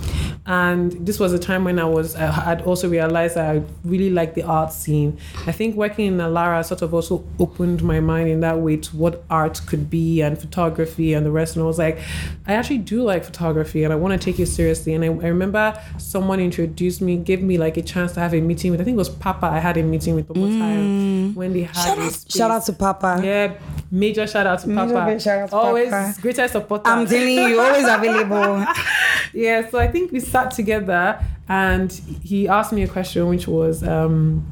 and 0.45 0.91
this 1.06 1.19
was 1.19 1.34
a 1.34 1.39
time 1.39 1.64
when 1.64 1.80
I 1.80 1.85
was 1.85 2.15
I 2.15 2.31
had 2.31 2.61
also 2.64 2.89
realized 2.89 3.35
that 3.35 3.56
I 3.56 3.64
really 3.84 4.10
liked 4.10 4.35
the 4.35 4.43
art 4.43 4.73
scene. 4.73 5.18
I 5.45 5.52
think 5.52 5.76
working 5.76 6.07
in 6.07 6.18
Alara 6.18 6.65
sort 6.65 6.81
of 6.81 6.93
also 6.93 7.23
opened 7.39 7.84
my 7.84 7.99
mind 7.99 8.30
in 8.30 8.39
that 8.39 8.60
way 8.60 8.77
to 8.77 8.98
what 8.98 9.23
art 9.30 9.61
could 9.68 9.89
be 9.89 10.22
and 10.22 10.39
photography 10.39 11.14
and 11.14 11.26
the 11.26 11.31
rest. 11.31 11.56
And 11.56 11.64
I 11.64 11.68
was 11.68 11.77
like, 11.77 11.99
I 12.48 12.53
actually 12.53 12.80
do 12.80 13.03
like 13.03 13.23
photography 13.23 13.84
and 13.84 13.93
I 13.93 13.95
want 13.98 14.19
to 14.19 14.23
take 14.23 14.39
it 14.39 14.48
seriously. 14.48 14.93
And 14.93 15.03
I, 15.03 15.07
I 15.07 15.27
remember 15.27 15.80
someone 15.98 16.39
introduced 16.39 17.02
me, 17.02 17.18
gave 17.18 17.41
me 17.41 17.57
like 17.57 17.77
a 17.77 17.81
chance 17.81 18.14
to 18.14 18.19
have 18.19 18.34
a 18.34 18.41
meeting 18.41 18.72
with. 18.72 18.81
I 18.81 18.84
think 18.84 18.95
it 18.95 18.98
was 18.98 19.10
Papa. 19.10 19.45
I 19.45 19.60
had 19.60 19.77
a 19.77 19.84
meeting 19.84 20.15
with 20.15 20.30
one 20.30 20.57
time 20.60 21.35
when 21.35 21.53
they 21.53 21.64
had 21.64 21.76
shout 21.76 21.99
out, 21.99 22.26
shout 22.30 22.52
out 22.52 22.65
to 22.65 22.73
papa 22.73 23.22
Yeah, 23.23 23.53
major 23.89 24.27
shout 24.27 24.48
out 24.48 24.60
to 24.60 24.68
Major 24.68 24.93
Papa. 24.93 25.11
Big 25.14 25.22
shout 25.22 25.40
out 25.40 25.54
Always 25.54 25.90
Papa. 25.90 26.22
greatest 26.22 26.54
supporter. 26.54 26.90
i'm 26.90 27.06
telling 27.06 27.30
you 27.38 27.60
always 27.60 27.88
available 27.88 28.66
yeah, 29.34 29.68
so 29.70 29.80
I 29.80 29.88
think 29.88 30.12
we 30.12 30.20
sat 30.20 30.52
together 30.52 31.20
and 31.48 31.92
he 32.24 32.48
asked 32.48 32.74
me 32.74 32.84
a 32.84 32.88
question 32.88 33.28
which 33.28 33.48
was 33.48 33.84
um 33.84 34.46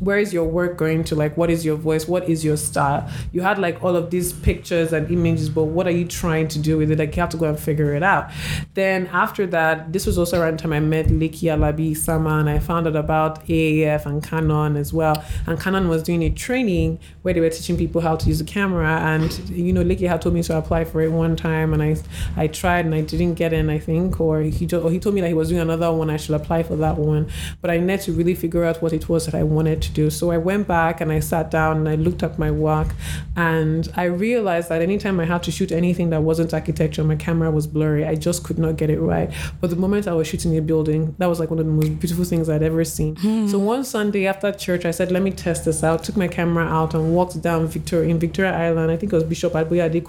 where 0.00 0.18
is 0.18 0.32
your 0.32 0.46
work 0.46 0.76
going 0.78 1.04
to? 1.04 1.14
Like 1.14 1.36
what 1.36 1.50
is 1.50 1.64
your 1.64 1.76
voice? 1.76 2.08
What 2.08 2.28
is 2.28 2.44
your 2.44 2.56
style? 2.56 3.08
You 3.32 3.42
had 3.42 3.58
like 3.58 3.84
all 3.84 3.94
of 3.94 4.10
these 4.10 4.32
pictures 4.32 4.92
and 4.92 5.10
images 5.10 5.48
but 5.48 5.64
what 5.64 5.86
are 5.86 5.92
you 5.92 6.06
trying 6.06 6.48
to 6.48 6.58
do 6.58 6.78
with 6.78 6.90
it? 6.90 6.98
Like 6.98 7.14
you 7.14 7.20
have 7.20 7.30
to 7.30 7.36
go 7.36 7.46
and 7.46 7.60
figure 7.60 7.94
it 7.94 8.02
out. 8.02 8.30
Then 8.74 9.06
after 9.08 9.46
that 9.48 9.92
this 9.92 10.06
was 10.06 10.18
also 10.18 10.40
around 10.40 10.58
the 10.58 10.62
time 10.62 10.72
i 10.72 10.80
met 10.80 11.06
Liki 11.06 11.44
Alabi 11.54 11.96
Sama 11.96 12.38
and 12.38 12.48
i 12.48 12.58
found 12.58 12.86
out 12.86 12.96
about 12.96 13.46
AAF 13.46 14.06
and 14.06 14.22
Canon 14.22 14.76
as 14.76 14.92
well. 14.92 15.22
And 15.46 15.60
Canon 15.60 15.88
was 15.88 16.02
doing 16.02 16.22
a 16.22 16.30
training 16.30 16.98
where 17.22 17.34
they 17.34 17.40
were 17.40 17.50
teaching 17.50 17.76
people 17.76 18.00
how 18.00 18.16
to 18.16 18.26
use 18.26 18.38
the 18.38 18.44
camera. 18.44 19.00
And 19.00 19.30
you 19.50 19.72
know 19.72 19.84
Liki 19.84 20.08
had 20.08 20.22
told 20.22 20.34
me 20.34 20.42
to 20.44 20.56
apply 20.56 20.84
for 20.84 21.02
it 21.02 21.12
one 21.12 21.36
time 21.36 21.74
and 21.74 21.82
I 21.82 21.96
I 22.36 22.46
tried 22.46 22.86
and 22.86 22.94
I 22.94 23.02
didn't 23.02 23.34
get 23.34 23.52
in 23.52 23.68
I 23.68 23.78
think 23.78 24.18
or 24.18 24.40
he 24.40 24.66
told, 24.66 24.84
or 24.84 24.90
he 24.90 24.98
told 24.98 25.14
me 25.14 25.20
that 25.20 25.28
he 25.28 25.34
was 25.34 25.50
doing 25.50 25.60
another 25.60 25.92
one 25.92 26.08
I 26.08 26.16
should 26.16 26.34
apply 26.34 26.62
for 26.62 26.76
that 26.76 26.96
one. 26.96 27.28
But 27.60 27.70
I 27.70 27.76
needed 27.76 28.00
to 28.02 28.12
really 28.12 28.34
figure 28.34 28.64
out 28.64 28.80
what 28.80 28.94
it 28.94 29.06
was 29.08 29.26
that 29.26 29.34
I 29.34 29.42
wanted 29.42 29.82
to 29.82 29.89
do. 29.90 30.10
So 30.10 30.30
I 30.30 30.38
went 30.38 30.66
back 30.66 31.00
and 31.00 31.12
I 31.12 31.20
sat 31.20 31.50
down 31.50 31.78
and 31.78 31.88
I 31.88 31.94
looked 31.94 32.22
at 32.22 32.38
my 32.38 32.50
work 32.50 32.88
and 33.36 33.88
I 33.96 34.04
realized 34.04 34.68
that 34.68 34.82
anytime 34.82 35.20
I 35.20 35.24
had 35.24 35.42
to 35.44 35.50
shoot 35.50 35.72
anything 35.72 36.10
that 36.10 36.22
wasn't 36.22 36.54
architecture 36.54 37.04
my 37.04 37.16
camera 37.16 37.50
was 37.50 37.66
blurry. 37.66 38.04
I 38.04 38.14
just 38.14 38.44
could 38.44 38.58
not 38.58 38.76
get 38.76 38.90
it 38.90 39.00
right. 39.00 39.30
But 39.60 39.70
the 39.70 39.76
moment 39.76 40.06
I 40.08 40.14
was 40.14 40.26
shooting 40.26 40.56
a 40.56 40.62
building 40.62 41.14
that 41.18 41.26
was 41.26 41.40
like 41.40 41.50
one 41.50 41.58
of 41.58 41.66
the 41.66 41.72
most 41.72 41.98
beautiful 41.98 42.24
things 42.24 42.48
I'd 42.48 42.62
ever 42.62 42.84
seen. 42.84 43.16
Hmm. 43.16 43.48
So 43.48 43.58
one 43.58 43.84
Sunday 43.84 44.26
after 44.26 44.52
church 44.52 44.84
I 44.84 44.90
said 44.90 45.10
let 45.12 45.22
me 45.22 45.30
test 45.30 45.64
this 45.64 45.82
out. 45.82 46.04
Took 46.04 46.16
my 46.16 46.28
camera 46.28 46.64
out 46.64 46.94
and 46.94 47.14
walked 47.14 47.40
down 47.40 47.66
Victoria 47.66 48.08
in 48.10 48.18
Victoria 48.18 48.52
Island. 48.52 48.90
I 48.90 48.96
think 48.96 49.12
it 49.12 49.16
was 49.16 49.24
Bishop 49.24 49.52
Aboyade 49.52 50.00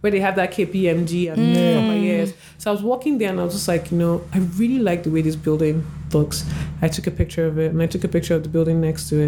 where 0.00 0.10
they 0.10 0.20
have 0.20 0.36
that 0.36 0.52
KPMG 0.52 1.32
and 1.32 1.38
hmm. 1.38 2.04
ears 2.04 2.34
so 2.58 2.70
I 2.70 2.72
was 2.72 2.82
walking 2.82 3.18
there 3.18 3.30
and 3.30 3.40
I 3.40 3.44
was 3.44 3.54
just 3.54 3.68
like 3.68 3.90
you 3.90 3.98
know 3.98 4.24
I 4.32 4.38
really 4.38 4.78
like 4.78 5.02
the 5.02 5.10
way 5.10 5.22
this 5.22 5.36
building 5.36 5.86
looks. 6.12 6.44
I 6.82 6.88
took 6.88 7.06
a 7.06 7.10
picture 7.10 7.46
of 7.46 7.58
it 7.58 7.72
and 7.72 7.82
I 7.82 7.86
took 7.86 8.04
a 8.04 8.08
picture 8.08 8.34
of 8.34 8.42
the 8.42 8.48
building 8.48 8.80
next 8.80 9.08
to 9.10 9.20
it 9.20 9.25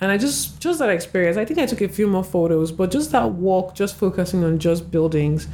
and 0.00 0.10
I 0.10 0.18
just 0.18 0.60
just 0.60 0.78
that 0.78 0.90
experience. 0.90 1.36
I 1.36 1.44
think 1.44 1.58
I 1.58 1.66
took 1.66 1.80
a 1.80 1.88
few 1.88 2.06
more 2.06 2.24
photos 2.24 2.72
but 2.72 2.90
just 2.90 3.12
that 3.12 3.32
walk 3.32 3.74
just 3.74 3.96
focusing 3.96 4.44
on 4.44 4.58
just 4.58 4.90
buildings. 4.90 5.46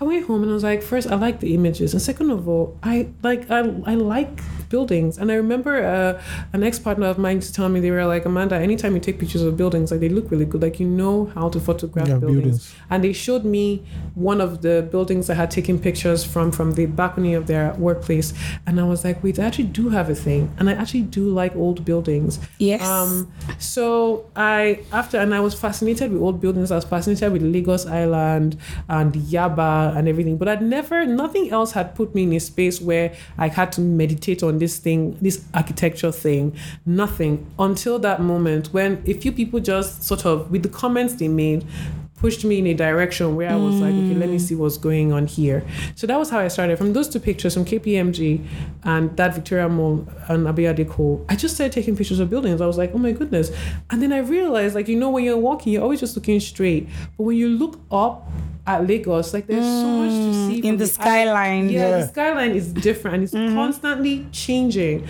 I 0.00 0.04
went 0.04 0.26
home 0.26 0.42
and 0.42 0.50
I 0.50 0.54
was 0.54 0.62
like, 0.62 0.82
first, 0.82 1.08
I 1.08 1.16
like 1.16 1.40
the 1.40 1.54
images, 1.54 1.92
and 1.92 2.00
second 2.00 2.30
of 2.30 2.48
all, 2.48 2.78
I 2.82 3.08
like 3.22 3.50
I, 3.50 3.58
I 3.58 3.94
like 3.94 4.40
buildings. 4.68 5.18
And 5.18 5.30
I 5.30 5.34
remember 5.34 5.84
uh, 5.84 6.22
an 6.52 6.62
ex 6.62 6.78
partner 6.78 7.06
of 7.06 7.18
mine 7.18 7.36
used 7.36 7.48
to 7.48 7.54
tell 7.54 7.68
me 7.68 7.80
they 7.80 7.90
were 7.90 8.06
like, 8.06 8.24
Amanda, 8.24 8.56
anytime 8.56 8.94
you 8.94 9.00
take 9.00 9.18
pictures 9.18 9.42
of 9.42 9.56
buildings, 9.56 9.90
like 9.90 10.00
they 10.00 10.08
look 10.08 10.30
really 10.30 10.44
good, 10.44 10.62
like 10.62 10.78
you 10.80 10.86
know 10.86 11.26
how 11.34 11.48
to 11.48 11.60
photograph 11.60 12.08
Yeah, 12.08 12.18
buildings. 12.18 12.40
buildings. 12.42 12.74
And 12.90 13.04
they 13.04 13.12
showed 13.12 13.44
me 13.44 13.82
one 14.14 14.40
of 14.40 14.62
the 14.62 14.86
buildings 14.90 15.30
I 15.30 15.34
had 15.34 15.50
taken 15.50 15.78
pictures 15.78 16.24
from 16.24 16.50
from 16.52 16.72
the 16.72 16.86
balcony 16.86 17.34
of 17.34 17.46
their 17.46 17.74
workplace, 17.74 18.32
and 18.66 18.80
I 18.80 18.84
was 18.84 19.04
like, 19.04 19.22
wait, 19.22 19.38
I 19.38 19.44
actually 19.44 19.64
do 19.64 19.88
have 19.90 20.08
a 20.10 20.14
thing, 20.14 20.50
and 20.58 20.68
I 20.70 20.72
actually 20.74 21.02
do 21.02 21.28
like 21.30 21.54
old 21.56 21.84
buildings. 21.84 22.38
Yes. 22.58 22.82
Um, 22.82 23.30
so 23.58 24.26
I 24.36 24.80
after 24.92 25.18
and 25.18 25.34
I 25.34 25.40
was 25.40 25.54
fascinated 25.54 26.12
with 26.12 26.20
old 26.22 26.40
buildings. 26.40 26.70
I 26.70 26.76
was 26.76 26.84
fascinated 26.84 27.32
with 27.32 27.42
Lagos 27.42 27.86
Island 27.86 28.56
and 28.88 29.12
Yaba 29.14 29.96
and 29.96 30.08
everything. 30.08 30.36
But 30.36 30.48
I'd 30.48 30.62
never 30.62 31.04
nothing 31.06 31.50
else 31.50 31.72
had 31.72 31.94
put 31.94 32.14
me 32.14 32.22
in 32.24 32.32
a 32.32 32.40
space 32.40 32.80
where 32.80 33.14
I 33.36 33.48
had 33.48 33.72
to 33.72 33.80
meditate 33.80 34.42
on 34.42 34.57
this 34.58 34.78
thing, 34.78 35.16
this 35.20 35.44
architecture 35.54 36.12
thing. 36.12 36.56
Nothing 36.86 37.46
until 37.58 37.98
that 38.00 38.20
moment 38.20 38.68
when 38.72 39.02
a 39.06 39.14
few 39.14 39.32
people 39.32 39.60
just 39.60 40.02
sort 40.02 40.26
of 40.26 40.50
with 40.50 40.62
the 40.62 40.68
comments 40.68 41.14
they 41.14 41.28
made 41.28 41.64
pushed 42.18 42.44
me 42.44 42.58
in 42.58 42.66
a 42.66 42.74
direction 42.74 43.36
where 43.36 43.48
I 43.50 43.54
was 43.56 43.76
like, 43.80 43.94
okay, 43.94 44.14
let 44.14 44.28
me 44.28 44.38
see 44.38 44.54
what's 44.56 44.76
going 44.76 45.12
on 45.12 45.26
here. 45.26 45.62
So 45.94 46.06
that 46.08 46.18
was 46.18 46.30
how 46.30 46.40
I 46.40 46.48
started. 46.48 46.76
From 46.76 46.92
those 46.92 47.08
two 47.08 47.20
pictures, 47.20 47.54
from 47.54 47.64
KPMG 47.64 48.44
and 48.84 49.16
that 49.16 49.34
Victoria 49.34 49.68
Mall 49.68 50.06
and 50.28 50.46
Aboyade 50.46 50.88
Cole, 50.88 51.24
I 51.28 51.36
just 51.36 51.54
started 51.54 51.72
taking 51.72 51.96
pictures 51.96 52.18
of 52.18 52.28
buildings. 52.28 52.60
I 52.60 52.66
was 52.66 52.76
like, 52.76 52.90
oh 52.92 52.98
my 52.98 53.12
goodness. 53.12 53.52
And 53.90 54.02
then 54.02 54.12
I 54.12 54.18
realized, 54.18 54.74
like, 54.74 54.88
you 54.88 54.98
know, 54.98 55.10
when 55.10 55.22
you're 55.24 55.36
walking, 55.36 55.72
you're 55.72 55.82
always 55.82 56.00
just 56.00 56.16
looking 56.16 56.40
straight. 56.40 56.88
But 57.16 57.22
when 57.22 57.36
you 57.36 57.48
look 57.50 57.78
up 57.90 58.28
at 58.66 58.86
Lagos, 58.86 59.32
like 59.32 59.46
there's 59.46 59.64
so 59.64 59.86
much 59.86 60.10
to 60.10 60.32
see 60.46 60.60
Mm, 60.60 60.64
in 60.64 60.70
from 60.72 60.76
the 60.78 60.86
skyline. 60.88 61.68
yeah, 61.70 61.88
Yeah. 61.88 61.96
the 62.00 62.06
skyline 62.08 62.50
is 62.50 62.72
different 62.72 63.14
and 63.14 63.24
it's 63.24 63.32
Mm-hmm. 63.32 63.54
constantly 63.54 64.26
changing. 64.32 65.06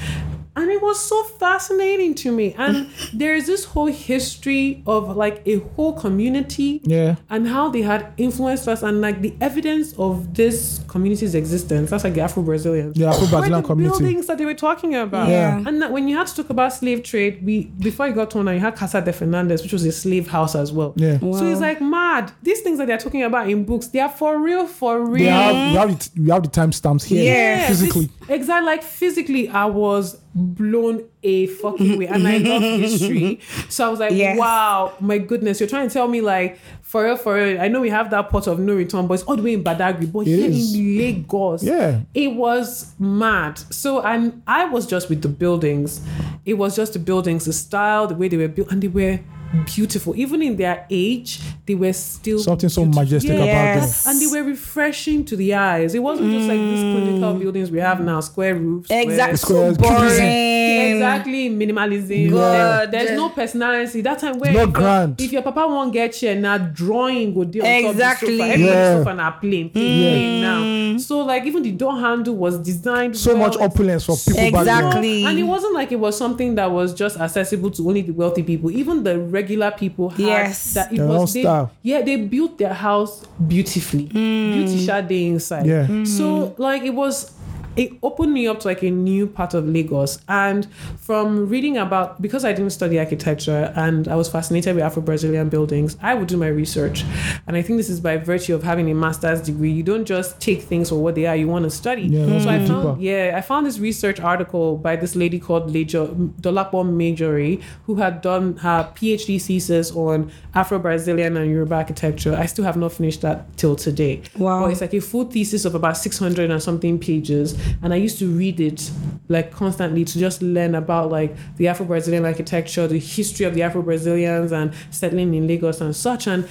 And 0.58 0.70
it 0.70 0.82
was 0.82 0.98
so 0.98 1.22
fascinating 1.22 2.14
to 2.16 2.32
me. 2.32 2.54
And 2.58 2.88
there 3.12 3.34
is 3.34 3.46
this 3.46 3.64
whole 3.64 3.86
history 3.86 4.82
of 4.86 5.16
like 5.16 5.42
a 5.46 5.56
whole 5.74 5.92
community 5.92 6.80
Yeah. 6.84 7.16
and 7.30 7.46
how 7.46 7.68
they 7.70 7.82
had 7.82 8.12
influenced 8.16 8.66
us 8.68 8.82
and 8.82 9.00
like 9.00 9.20
the 9.22 9.34
evidence 9.40 9.94
of 9.98 10.34
this 10.34 10.80
community's 10.88 11.34
existence. 11.34 11.90
That's 11.90 12.04
like 12.04 12.14
the 12.14 12.22
Afro 12.22 12.42
Brazilians. 12.42 12.96
The 12.96 13.06
Afro-Brazilian 13.06 13.62
the 13.62 13.66
community. 13.66 13.98
buildings 13.98 14.26
that 14.26 14.38
they 14.38 14.44
were 14.44 14.54
talking 14.68 14.94
about. 14.94 15.28
Yeah. 15.28 15.62
And 15.66 15.80
that 15.82 15.92
when 15.92 16.08
you 16.08 16.16
had 16.16 16.26
to 16.26 16.34
talk 16.36 16.50
about 16.50 16.72
slave 16.72 17.02
trade, 17.02 17.44
we 17.44 17.64
before 17.88 18.08
you 18.08 18.14
got 18.14 18.30
to 18.32 18.38
one, 18.38 18.52
you 18.52 18.60
had 18.60 18.74
Casa 18.76 19.00
de 19.00 19.12
Fernandez, 19.12 19.62
which 19.62 19.72
was 19.72 19.84
a 19.84 19.92
slave 19.92 20.26
house 20.28 20.54
as 20.54 20.72
well. 20.72 20.92
Yeah. 20.96 21.18
So 21.20 21.44
it's 21.52 21.60
like 21.60 21.80
mad. 21.80 22.32
These 22.42 22.60
things 22.62 22.78
that 22.78 22.86
they're 22.88 22.98
talking 22.98 23.22
about 23.22 23.48
in 23.48 23.64
books, 23.64 23.86
they 23.88 24.00
are 24.00 24.08
for 24.08 24.38
real, 24.40 24.66
for 24.66 24.98
real. 25.00 25.12
We 25.14 25.24
have 25.26 25.54
we 25.54 25.76
have 25.78 25.90
the, 25.98 26.20
we 26.22 26.30
have 26.30 26.42
the 26.42 26.48
timestamps 26.60 27.04
here 27.04 27.22
Yeah. 27.24 27.68
physically. 27.68 28.06
this- 28.06 28.30
exactly. 28.30 28.66
Like 28.66 28.82
physically, 28.82 29.48
I 29.48 29.66
was 29.66 30.18
blown 30.54 31.04
a 31.22 31.46
fucking 31.46 31.98
way, 31.98 32.06
and 32.06 32.26
I 32.26 32.38
love 32.38 32.62
history. 32.62 33.40
So 33.68 33.86
I 33.86 33.88
was 33.90 34.00
like, 34.00 34.12
Yes. 34.12 34.38
wow, 34.38 34.94
my 35.00 35.18
goodness, 35.18 35.60
you're 35.60 35.68
trying 35.68 35.88
to 35.88 35.92
tell 35.92 36.08
me 36.08 36.20
like 36.20 36.58
for 36.82 37.04
real, 37.04 37.16
for 37.16 37.34
real. 37.34 37.60
I 37.60 37.68
know 37.68 37.80
we 37.80 37.90
have 37.90 38.10
that 38.10 38.30
point 38.30 38.46
of 38.46 38.58
no 38.58 38.74
return, 38.74 39.06
but 39.06 39.14
it's 39.14 39.22
all 39.24 39.36
the 39.36 39.42
way 39.42 39.52
in 39.54 39.62
Badagry, 39.64 40.10
but 40.10 40.20
It 40.20 40.26
here 40.36 40.48
is. 40.50 40.74
in 40.74 40.98
Lagos, 40.98 41.62
Yeah. 41.62 42.00
it 42.14 42.28
was 42.34 42.94
mad. 42.98 43.58
So 43.70 44.00
and 44.00 44.42
I 44.46 44.64
was 44.66 44.86
just 44.86 45.08
with 45.10 45.22
the 45.22 45.28
buildings. 45.28 46.00
It 46.46 46.54
was 46.54 46.76
just 46.76 46.94
the 46.94 46.98
buildings, 46.98 47.44
the 47.44 47.52
style, 47.52 48.06
the 48.06 48.14
way 48.14 48.28
they 48.28 48.36
were 48.38 48.48
built, 48.48 48.70
and 48.72 48.82
they 48.82 48.88
were 48.88 49.20
beautiful. 49.66 50.14
Even 50.16 50.42
in 50.42 50.56
their 50.56 50.86
age, 50.90 51.40
they 51.66 51.74
were 51.74 51.92
still 51.92 52.38
Something 52.38 52.68
so 52.68 52.82
beautiful. 52.82 53.02
majestic 53.02 53.30
Yeah. 53.30 53.36
about 53.44 53.74
them. 53.80 53.82
Yes. 53.82 54.06
And 54.06 54.20
they 54.20 54.26
were 54.26 54.46
refreshing 54.48 55.24
to 55.26 55.36
the 55.36 55.54
eyes. 55.54 55.94
It 55.94 56.02
wasn't 56.02 56.30
just 56.32 56.48
like 56.48 56.58
these 56.58 56.80
clinical 56.80 57.34
buildings 57.34 57.70
we 57.70 57.78
have 57.80 58.00
now, 58.00 58.20
square 58.20 58.54
roofs. 58.54 58.90
Exactly. 58.90 59.36
Square- 59.38 59.74
So 59.74 59.80
boring. 59.80 60.58
Exactly, 60.92 61.50
minimalism. 61.50 62.30
Yeah. 62.30 62.38
There- 62.38 62.86
there's 62.86 63.16
no 63.16 63.28
personality. 63.30 64.00
That 64.02 64.18
time 64.18 64.38
where 64.38 64.52
No 64.52 64.58
if, 64.60 64.64
your- 64.66 64.72
grand. 64.72 65.20
if 65.20 65.32
your 65.32 65.42
papa 65.42 65.66
won't 65.68 65.92
get 65.92 66.20
you, 66.22 66.34
now 66.34 66.58
drawing 66.58 67.34
go 67.34 67.44
deal 67.44 67.64
Exactly. 67.64 67.88
on 67.88 67.94
top 67.94 68.20
the 68.20 68.26
sofa. 68.26 68.52
Everybody's 68.52 68.66
Yeah. 68.66 68.98
sofa 68.98 69.14
now 69.14 69.30
plain, 69.40 69.70
plain, 69.70 69.70
plain 69.70 70.40
now. 70.42 70.98
So 70.98 71.18
like 71.24 71.46
even 71.46 71.62
the 71.62 71.72
door 71.72 71.98
handle 71.98 72.34
was 72.36 72.58
designed 72.58 73.16
So 73.16 73.34
well. 73.34 73.48
much 73.48 73.56
opulence 73.56 74.04
for 74.04 74.16
people 74.16 74.34
back 74.34 74.64
then. 74.64 74.84
Exactly. 74.84 75.24
And 75.24 75.38
it 75.38 75.42
wasn't 75.44 75.74
like 75.74 75.92
it 75.92 76.00
was 76.00 76.16
something 76.16 76.54
that 76.56 76.70
was 76.70 76.92
just 76.94 77.18
accessible 77.18 77.70
to 77.70 77.86
only 77.88 78.02
the 78.02 78.12
wealthy 78.12 78.42
people. 78.42 78.70
Even 78.70 79.02
the 79.04 79.18
regular 79.38 79.70
people 79.70 80.10
had 80.10 80.20
Yes. 80.20 80.74
that 80.74 80.92
it 80.92 80.96
Their 80.98 81.06
own 81.08 81.20
was 81.22 81.32
they, 81.32 81.42
style. 81.42 81.70
yeah, 81.82 82.00
they 82.02 82.16
built 82.34 82.58
their 82.58 82.74
house 82.74 83.24
beautifully. 83.52 84.06
Mm. 84.10 84.52
Beauty 84.54 84.78
shade 84.86 85.12
inside. 85.32 85.66
Yeah. 85.66 85.86
So 86.04 86.24
mm. 86.24 86.58
like 86.58 86.82
it 86.82 86.94
was 86.94 87.30
it 87.78 87.92
opened 88.02 88.32
me 88.34 88.48
up 88.48 88.58
to 88.60 88.68
like 88.68 88.82
a 88.82 88.90
new 88.90 89.26
part 89.26 89.54
of 89.54 89.66
Lagos. 89.68 90.18
And 90.28 90.66
from 90.98 91.48
reading 91.48 91.76
about 91.78 92.20
because 92.20 92.44
I 92.44 92.52
didn't 92.52 92.70
study 92.70 92.98
architecture 92.98 93.72
and 93.76 94.08
I 94.08 94.16
was 94.16 94.28
fascinated 94.28 94.74
with 94.74 94.82
Afro 94.82 95.00
Brazilian 95.00 95.48
buildings, 95.48 95.96
I 96.02 96.14
would 96.14 96.26
do 96.26 96.36
my 96.36 96.48
research. 96.48 97.04
And 97.46 97.56
I 97.56 97.62
think 97.62 97.76
this 97.76 97.88
is 97.88 98.00
by 98.00 98.16
virtue 98.16 98.54
of 98.54 98.64
having 98.64 98.90
a 98.90 98.94
master's 98.94 99.40
degree. 99.40 99.70
You 99.70 99.84
don't 99.84 100.04
just 100.04 100.40
take 100.40 100.62
things 100.62 100.88
for 100.88 100.96
what 100.96 101.14
they 101.14 101.26
are, 101.26 101.36
you 101.36 101.46
want 101.46 101.64
to 101.64 101.70
study. 101.70 102.02
Yeah, 102.02 102.24
let's 102.24 102.44
so 102.44 102.50
I 102.50 102.66
found 102.66 102.82
deeper. 102.82 102.96
yeah, 102.98 103.34
I 103.36 103.40
found 103.42 103.66
this 103.66 103.78
research 103.78 104.18
article 104.18 104.76
by 104.76 104.96
this 104.96 105.14
lady 105.14 105.38
called 105.38 105.72
Lejo 105.72 106.32
Dolapo 106.40 106.82
Majori, 106.84 107.62
who 107.86 107.94
had 107.96 108.20
done 108.22 108.56
her 108.58 108.90
PhD 108.96 109.40
thesis 109.40 109.92
on 109.92 110.32
Afro 110.54 110.80
Brazilian 110.80 111.36
and 111.36 111.48
Yoruba 111.48 111.76
architecture. 111.76 112.34
I 112.34 112.46
still 112.46 112.64
have 112.64 112.76
not 112.76 112.92
finished 112.92 113.20
that 113.22 113.56
till 113.56 113.76
today. 113.76 114.22
Wow. 114.36 114.64
But 114.64 114.72
it's 114.72 114.80
like 114.80 114.94
a 114.94 115.00
full 115.00 115.26
thesis 115.26 115.64
of 115.64 115.76
about 115.76 115.96
600 115.96 116.50
and 116.50 116.60
something 116.62 116.98
pages. 116.98 117.56
And 117.82 117.92
I 117.92 117.96
used 117.96 118.18
to 118.18 118.26
read 118.28 118.60
it 118.60 118.90
like 119.28 119.52
constantly 119.52 120.04
to 120.04 120.18
just 120.18 120.42
learn 120.42 120.74
about 120.74 121.10
like 121.10 121.36
the 121.56 121.68
Afro 121.68 121.86
Brazilian 121.86 122.24
architecture, 122.24 122.86
the 122.86 122.98
history 122.98 123.46
of 123.46 123.54
the 123.54 123.62
Afro 123.62 123.82
Brazilians 123.82 124.52
and 124.52 124.72
settling 124.90 125.34
in 125.34 125.46
Lagos 125.46 125.80
and 125.80 125.94
such. 125.94 126.26
And 126.26 126.48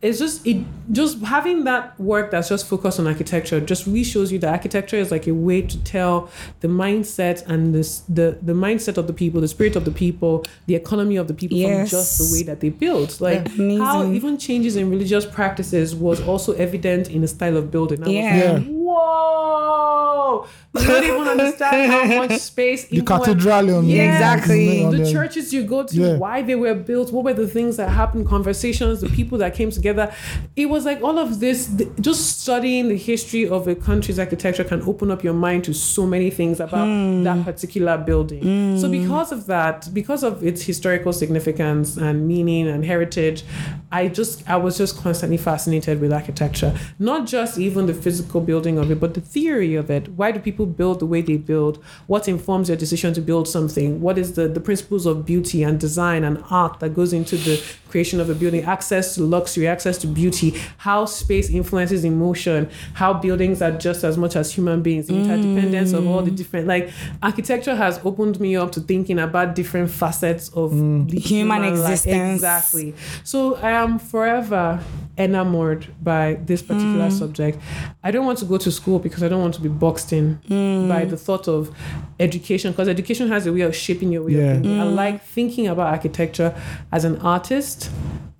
it's 0.00 0.20
just 0.20 0.46
it 0.46 0.64
just 0.92 1.20
having 1.22 1.64
that 1.64 1.98
work 1.98 2.30
that's 2.30 2.48
just 2.48 2.68
focused 2.68 3.00
on 3.00 3.08
architecture 3.08 3.58
just 3.60 3.84
really 3.84 4.04
shows 4.04 4.30
you 4.30 4.38
that 4.38 4.52
architecture 4.52 4.94
is 4.94 5.10
like 5.10 5.26
a 5.26 5.34
way 5.34 5.60
to 5.60 5.76
tell 5.82 6.30
the 6.60 6.68
mindset 6.68 7.44
and 7.48 7.74
this 7.74 8.02
the 8.08 8.38
the 8.40 8.52
mindset 8.52 8.96
of 8.96 9.08
the 9.08 9.12
people 9.12 9.40
the 9.40 9.48
spirit 9.48 9.74
of 9.74 9.84
the 9.84 9.90
people 9.90 10.44
the 10.66 10.76
economy 10.76 11.16
of 11.16 11.26
the 11.26 11.34
people 11.34 11.58
Yes. 11.58 11.90
from 11.90 11.98
just 11.98 12.18
the 12.18 12.32
way 12.32 12.44
that 12.44 12.60
they 12.60 12.68
build 12.68 13.20
like 13.20 13.46
Amazing. 13.58 13.78
how 13.80 14.08
even 14.12 14.38
changes 14.38 14.76
in 14.76 14.88
religious 14.88 15.26
practices 15.26 15.96
was 15.96 16.20
also 16.20 16.52
evident 16.52 17.10
in 17.10 17.22
the 17.22 17.28
style 17.28 17.56
of 17.56 17.72
building 17.72 18.00
I 18.04 18.06
was 18.06 18.14
Yeah. 18.14 18.52
like, 18.52 18.66
whoa 18.88 20.46
you 20.78 20.86
don't 20.86 21.04
even 21.04 21.26
understand 21.36 21.90
how 21.92 22.04
much 22.26 22.38
space 22.40 22.84
The 22.88 23.02
cathedral 23.02 23.76
on 23.76 23.86
Yes. 23.86 24.14
Exactly. 24.16 24.84
the 24.84 24.98
the- 24.98 25.10
churches 25.12 25.52
you 25.52 25.64
go 25.64 25.82
to, 25.82 25.94
Yeah. 25.96 26.16
why 26.18 26.42
they 26.42 26.54
were 26.54 26.74
built, 26.74 27.12
what 27.12 27.24
were 27.24 27.32
the 27.32 27.48
things 27.48 27.76
that 27.78 27.88
happened, 27.90 28.26
conversations, 28.28 29.00
the 29.00 29.08
people 29.08 29.38
that 29.38 29.54
came 29.54 29.70
together. 29.70 30.12
It 30.56 30.66
was 30.66 30.84
like 30.84 31.02
all 31.02 31.18
of 31.18 31.40
this, 31.40 31.68
just 32.00 32.40
studying 32.40 32.88
the 32.88 32.96
history 32.96 33.48
of 33.48 33.66
a 33.66 33.74
country's 33.74 34.18
architecture 34.18 34.62
can 34.64 34.82
open 34.82 35.10
up 35.10 35.24
your 35.24 35.34
mind 35.34 35.64
to 35.64 35.72
so 35.74 36.06
many 36.06 36.30
things 36.30 36.60
about 36.60 36.86
Hmm. 36.86 37.24
that 37.24 37.44
particular 37.44 37.96
building. 37.98 38.78
So, 38.78 38.88
because 38.88 39.32
of 39.32 39.46
that, 39.46 39.88
because 39.92 40.22
of 40.22 40.44
its 40.44 40.62
historical 40.62 41.12
significance 41.12 41.96
and 41.96 42.28
meaning 42.28 42.68
and 42.68 42.84
heritage, 42.84 43.42
I 43.90 44.08
just, 44.08 44.48
I 44.48 44.56
was 44.56 44.76
just 44.78 44.96
constantly 45.02 45.38
fascinated 45.38 46.00
with 46.00 46.12
architecture. 46.12 46.72
Not 46.98 47.26
just 47.26 47.58
even 47.58 47.86
the 47.86 47.94
physical 47.94 48.40
building 48.40 48.77
of 48.78 48.90
it, 48.90 49.00
but 49.00 49.14
the 49.14 49.20
theory 49.20 49.74
of 49.74 49.90
it. 49.90 50.08
Why 50.08 50.32
do 50.32 50.40
people 50.40 50.66
build 50.66 51.00
the 51.00 51.06
way 51.06 51.20
they 51.20 51.36
build? 51.36 51.82
What 52.06 52.28
informs 52.28 52.68
your 52.68 52.76
decision 52.76 53.12
to 53.14 53.20
build 53.20 53.48
something? 53.48 54.00
What 54.00 54.16
is 54.18 54.34
the, 54.34 54.48
the 54.48 54.60
principles 54.60 55.04
of 55.06 55.26
beauty 55.26 55.62
and 55.62 55.78
design 55.78 56.24
and 56.24 56.42
art 56.50 56.80
that 56.80 56.94
goes 56.94 57.12
into 57.12 57.36
the 57.36 57.62
creation 57.88 58.20
of 58.20 58.30
a 58.30 58.34
building? 58.34 58.62
Access 58.64 59.14
to 59.16 59.22
luxury, 59.22 59.66
access 59.66 59.98
to 59.98 60.06
beauty, 60.06 60.54
how 60.78 61.04
space 61.04 61.50
influences 61.50 62.04
emotion, 62.04 62.70
how 62.94 63.12
buildings 63.12 63.60
are 63.60 63.72
just 63.72 64.04
as 64.04 64.16
much 64.16 64.36
as 64.36 64.52
human 64.52 64.82
beings, 64.82 65.08
the 65.08 65.14
interdependence 65.14 65.92
of 65.92 66.06
all 66.06 66.22
the 66.22 66.30
mm. 66.30 66.36
different 66.36 66.66
like 66.66 66.90
architecture 67.22 67.74
has 67.76 68.00
opened 68.04 68.40
me 68.40 68.56
up 68.56 68.72
to 68.72 68.80
thinking 68.80 69.18
about 69.18 69.54
different 69.54 69.90
facets 69.90 70.48
of 70.50 70.72
mm. 70.72 71.08
the 71.10 71.18
Human 71.18 71.62
life. 71.62 71.72
existence. 71.72 72.36
Exactly. 72.36 72.94
So 73.24 73.56
I 73.56 73.72
am 73.72 73.98
forever 73.98 74.80
enamored 75.16 75.86
by 76.02 76.38
this 76.44 76.62
particular 76.62 77.08
mm. 77.08 77.12
subject. 77.12 77.58
I 78.04 78.10
don't 78.10 78.24
want 78.24 78.38
to 78.38 78.44
go 78.44 78.56
to 78.58 78.67
school 78.70 78.98
because 78.98 79.22
I 79.22 79.28
don't 79.28 79.40
want 79.40 79.54
to 79.54 79.60
be 79.60 79.68
boxed 79.68 80.12
in 80.12 80.40
mm. 80.48 80.88
by 80.88 81.04
the 81.04 81.16
thought 81.16 81.48
of 81.48 81.74
education 82.20 82.72
because 82.72 82.88
education 82.88 83.28
has 83.28 83.46
a 83.46 83.52
way 83.52 83.62
of 83.62 83.74
shaping 83.74 84.12
your 84.12 84.24
way 84.24 84.32
Yeah. 84.32 84.52
of 84.52 84.62
thinking. 84.62 84.80
I 84.80 84.84
mm. 84.84 84.94
like 84.94 85.24
thinking 85.24 85.68
about 85.68 85.88
architecture 85.88 86.54
as 86.92 87.04
an 87.04 87.18
artist 87.18 87.90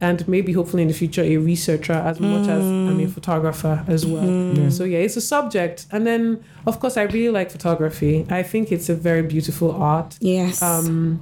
and 0.01 0.27
maybe 0.29 0.53
hopefully 0.53 0.83
in 0.83 0.89
the 0.89 0.95
future 0.95 1.23
a 1.23 1.37
researcher 1.39 1.93
as 1.93 2.21
much 2.21 2.49
as 2.49 2.65
I'm 2.65 3.01
a 3.01 3.03
mm. 3.03 3.11
photographer 3.11 3.85
as 3.89 4.07
well. 4.07 4.71
So 4.71 4.85
yeah, 4.85 4.99
it's 4.99 5.17
a 5.17 5.21
subject. 5.21 5.87
And 5.91 6.07
then 6.07 6.45
of 6.67 6.79
course 6.79 6.97
I 6.97 7.03
really 7.03 7.31
like 7.31 7.51
photography. 7.51 8.27
I 8.31 8.43
think 8.43 8.71
it's 8.71 8.89
a 8.89 8.95
very 8.95 9.23
beautiful 9.23 9.73
art. 9.73 10.17
Yes. 10.21 10.63
Um, 10.63 11.21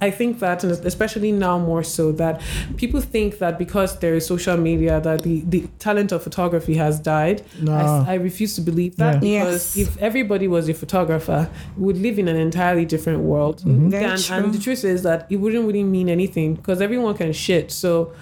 I 0.00 0.10
think 0.10 0.38
that, 0.40 0.62
and 0.64 0.72
especially 0.86 1.32
now 1.32 1.58
more 1.58 1.82
so, 1.82 2.12
that 2.12 2.40
people 2.76 3.00
think 3.00 3.38
that 3.38 3.58
because 3.58 3.98
there 3.98 4.14
is 4.14 4.26
social 4.26 4.56
media, 4.56 5.00
that 5.00 5.22
the, 5.22 5.40
the 5.40 5.66
talent 5.78 6.12
of 6.12 6.22
photography 6.22 6.74
has 6.74 7.00
died. 7.00 7.42
Nah. 7.60 8.04
I, 8.04 8.12
I 8.12 8.14
refuse 8.14 8.54
to 8.56 8.60
believe 8.60 8.96
that 8.96 9.22
Yeah. 9.22 9.44
because 9.44 9.76
Yes. 9.76 9.88
if 9.88 9.98
everybody 10.02 10.46
was 10.48 10.68
a 10.68 10.74
photographer, 10.74 11.50
we 11.76 11.84
would 11.86 11.98
live 11.98 12.18
in 12.18 12.28
an 12.28 12.36
entirely 12.36 12.84
different 12.84 13.20
world. 13.20 13.58
Mm-hmm. 13.62 13.88
Very 13.90 14.04
And, 14.04 14.22
true. 14.22 14.36
and 14.36 14.54
the 14.54 14.58
truth 14.58 14.84
is 14.84 15.02
that 15.02 15.26
it 15.30 15.36
wouldn't 15.36 15.66
really 15.66 15.84
mean 15.84 16.08
anything 16.08 16.54
because 16.54 16.80
everyone 16.80 17.14
can 17.14 17.32
shit. 17.32 17.70
So 17.72 18.12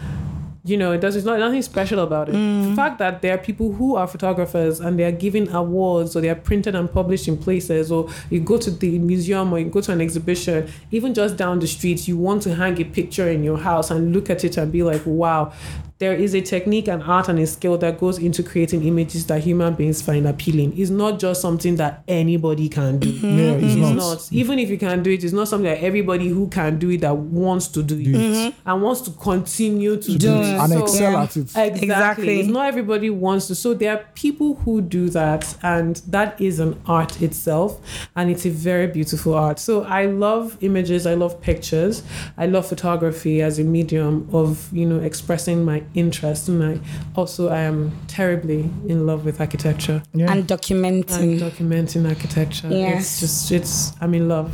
you 0.67 0.77
know, 0.77 0.93
it 0.93 1.01
does. 1.01 1.17
It's 1.17 1.25
not 1.25 1.39
nothing 1.39 1.63
special 1.63 2.01
about 2.01 2.29
it. 2.29 2.35
Mm. 2.35 2.71
The 2.71 2.77
fact 2.77 2.99
that 2.99 3.23
there 3.23 3.35
are 3.35 3.39
people 3.39 3.73
who 3.73 3.97
are 3.97 4.07
photographers 4.07 4.81
and 4.81 4.99
they 4.99 5.05
are 5.05 5.13
given 5.13 5.49
awards 5.49 6.17
or 6.17 6.21
they 6.21 6.29
are 6.29 6.35
printed 6.35 6.75
and 6.75 6.91
published 6.91 7.29
in 7.29 7.39
places, 7.39 7.93
or 7.93 8.09
you 8.31 8.41
go 8.41 8.59
to 8.59 8.71
the 8.71 8.99
museum 8.99 9.53
or 9.53 9.59
you 9.59 9.67
go 9.67 9.81
to 9.81 9.93
an 9.93 10.01
exhibition, 10.01 10.69
even 10.91 11.15
just 11.15 11.37
down 11.37 11.59
the 11.61 11.67
street, 11.67 12.09
you 12.09 12.17
want 12.17 12.43
to 12.43 12.55
hang 12.55 12.81
a 12.81 12.85
picture 12.85 13.29
in 13.29 13.45
your 13.45 13.59
house 13.59 13.91
and 13.91 14.13
look 14.13 14.31
at 14.31 14.45
it 14.45 14.57
and 14.57 14.73
be 14.73 14.83
like, 14.83 15.03
wow, 15.05 15.53
there 15.99 16.13
is 16.15 16.35
a 16.35 16.41
technique 16.43 16.89
and 16.89 17.03
art 17.03 17.29
and 17.29 17.39
a 17.39 17.47
skill 17.47 17.79
that 17.79 17.99
goes 17.99 18.19
into 18.19 18.43
creating 18.43 18.85
images 18.87 19.27
that 19.29 19.43
human 19.43 19.73
beings 19.75 20.03
find 20.03 20.27
appealing. 20.29 20.77
It's 20.79 20.91
not 20.91 21.19
just 21.19 21.41
something 21.41 21.77
that 21.77 22.03
anybody 22.07 22.69
can 22.69 22.99
do. 22.99 23.11
Mm-hmm. 23.13 23.39
Yeah, 23.39 23.53
it's 23.53 23.65
It's 23.65 23.77
not. 23.77 23.95
not. 23.97 24.29
Even 24.31 24.59
if 24.59 24.69
you 24.69 24.77
can 24.77 25.03
do 25.03 25.11
it, 25.11 25.25
it's 25.25 25.33
not 25.33 25.49
something 25.49 25.65
that 25.71 25.83
everybody 25.83 26.29
who 26.29 26.49
can 26.49 26.79
do 26.79 26.91
it 26.91 27.01
that 27.01 27.17
wants 27.17 27.69
to 27.69 27.83
do 27.83 27.99
it 27.99 28.07
mm-hmm. 28.09 28.69
and 28.69 28.83
wants 28.83 29.01
to 29.03 29.11
continue 29.13 29.97
to 29.97 30.13
do, 30.13 30.19
Do 30.19 30.35
it. 30.35 30.41
it. 30.41 30.61
and 30.61 30.73
So- 30.73 30.83
excel 30.85 31.13
Yeah. 31.13 31.23
at 31.23 31.37
it. 31.37 31.41
Exactly. 31.41 31.83
Exactly. 31.89 32.41
It's 32.41 32.49
not 32.51 32.67
everybody 32.69 33.09
wants 33.09 33.47
to. 33.47 33.55
So 33.55 33.73
there 33.73 33.93
are 33.97 34.05
people 34.15 34.57
who 34.67 34.83
do 34.83 35.09
that, 35.11 35.57
and 35.63 35.97
that 36.09 36.39
is 36.41 36.61
an 36.61 36.79
art 36.87 37.23
itself, 37.23 37.81
and 38.15 38.31
it's 38.31 38.45
a 38.45 38.51
very 38.51 38.87
beautiful 38.87 39.33
art. 39.35 39.59
So 39.59 39.85
I 39.85 40.05
love 40.07 40.59
images. 40.61 41.07
I 41.07 41.15
love 41.15 41.41
pictures. 41.41 42.03
I 42.37 42.45
love 42.47 42.67
photography 42.67 43.41
as 43.41 43.59
a 43.59 43.65
medium 43.65 44.29
of 44.33 44.69
you 44.73 44.85
know 44.85 44.99
expressing 45.01 45.65
my 45.65 45.83
interest, 45.95 46.49
and 46.49 46.63
I 46.63 46.81
also 47.15 47.49
I 47.49 47.61
am 47.61 47.93
terribly 48.09 48.71
in 48.89 49.07
love 49.07 49.25
with 49.25 49.41
architecture 49.41 50.03
Yeah. 50.15 50.31
and 50.31 50.41
and 50.41 50.47
documenting. 50.49 51.39
documenting 51.41 52.09
architecture. 52.09 52.69
Yes. 52.71 53.01
It's 53.01 53.21
just 53.21 53.53
it's 53.53 53.93
I'm 54.01 54.15
in 54.15 54.29
love. 54.29 54.51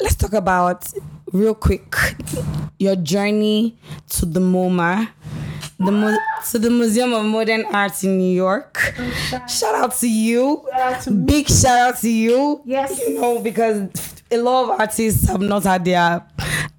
Let's 0.00 0.14
talk 0.16 0.32
about 0.32 0.86
real 1.32 1.54
quick 1.54 1.94
your 2.78 2.96
journey 2.96 3.78
to 4.08 4.26
the 4.26 4.40
MoMA, 4.40 5.08
the 5.78 5.92
Mu- 5.92 6.18
to 6.50 6.58
the 6.58 6.70
Museum 6.70 7.12
of 7.12 7.24
Modern 7.24 7.64
Art 7.66 8.02
in 8.04 8.18
New 8.18 8.34
York. 8.34 8.94
Shout 9.48 9.74
out 9.74 9.94
to 9.98 10.08
you. 10.08 10.66
Big 11.24 11.48
shout 11.48 11.78
out 11.94 11.98
to 12.00 12.10
you. 12.10 12.62
Yes. 12.64 12.98
You 13.00 13.20
know, 13.20 13.40
because 13.40 13.88
a 14.32 14.36
lot 14.38 14.64
of 14.64 14.80
artists 14.80 15.28
have 15.28 15.40
not 15.40 15.64
had 15.64 15.84
their 15.84 16.22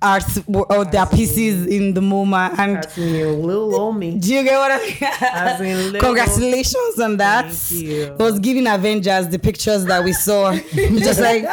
art 0.01 0.23
or 0.47 0.85
their 0.85 1.05
pieces 1.05 1.67
in 1.67 1.93
the 1.93 2.01
MoMA. 2.01 2.57
And 2.57 2.77
That's 2.77 2.97
me, 2.97 3.23
little 3.25 3.75
old 3.79 3.97
me. 3.97 4.17
do 4.17 4.33
you 4.33 4.43
get 4.43 4.57
what 4.57 4.71
I 4.71 5.59
mean? 5.61 5.99
Congratulations 5.99 6.99
on 6.99 7.17
that. 7.17 7.51
Thank 7.51 7.81
you. 7.83 8.03
It 8.03 8.17
was 8.19 8.39
giving 8.39 8.67
Avengers 8.67 9.27
the 9.29 9.39
pictures 9.39 9.85
that 9.85 10.03
we 10.03 10.13
saw. 10.13 10.53
Just 10.73 11.19
like, 11.19 11.43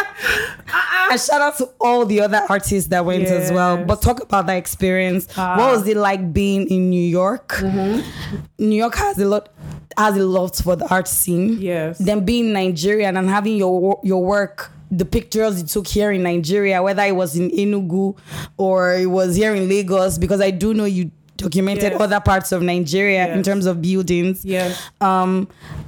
and 1.10 1.20
shout 1.20 1.40
out 1.40 1.56
to 1.58 1.70
all 1.80 2.04
the 2.04 2.20
other 2.20 2.42
artists 2.48 2.88
that 2.90 3.04
went 3.04 3.24
as 3.24 3.50
well. 3.52 3.84
But 3.84 4.02
talk 4.02 4.22
about 4.22 4.46
that 4.46 4.56
experience. 4.56 5.28
Ah. 5.36 5.56
What 5.58 5.76
was 5.76 5.86
it 5.88 5.96
like 5.96 6.32
being 6.32 6.68
in 6.68 6.90
New 6.90 7.02
York? 7.02 7.48
Mm-hmm. 7.48 8.36
New 8.58 8.76
York 8.76 8.94
has 8.96 9.18
a 9.18 9.26
lot 9.26 9.48
has 9.96 10.16
a 10.16 10.24
lot 10.24 10.56
for 10.56 10.76
the 10.76 10.86
art 10.88 11.08
scene. 11.08 11.58
Yes. 11.60 11.98
Then 11.98 12.24
being 12.24 12.52
Nigerian 12.52 13.16
and 13.16 13.28
having 13.28 13.56
your 13.56 14.00
your 14.04 14.22
work, 14.24 14.70
the 14.90 15.04
pictures 15.04 15.60
you 15.60 15.66
took 15.66 15.86
here 15.86 16.10
in 16.12 16.22
Nigeria, 16.22 16.82
whether 16.82 17.02
it 17.02 17.14
was 17.16 17.36
in 17.36 17.50
Enugu 17.50 18.16
or 18.56 18.94
it 18.94 19.06
was 19.06 19.36
here 19.36 19.54
in 19.54 19.68
Lagos, 19.68 20.18
because 20.18 20.40
I 20.40 20.50
do 20.50 20.72
know 20.74 20.84
you 20.86 21.10
documented 21.36 21.92
Yes. 21.92 22.00
other 22.00 22.18
parts 22.18 22.50
of 22.50 22.62
Nigeria 22.62 23.32
in 23.32 23.42
terms 23.44 23.66
of 23.66 23.80
buildings. 23.80 24.44
Yes. 24.44 24.76
Um, 25.00 25.46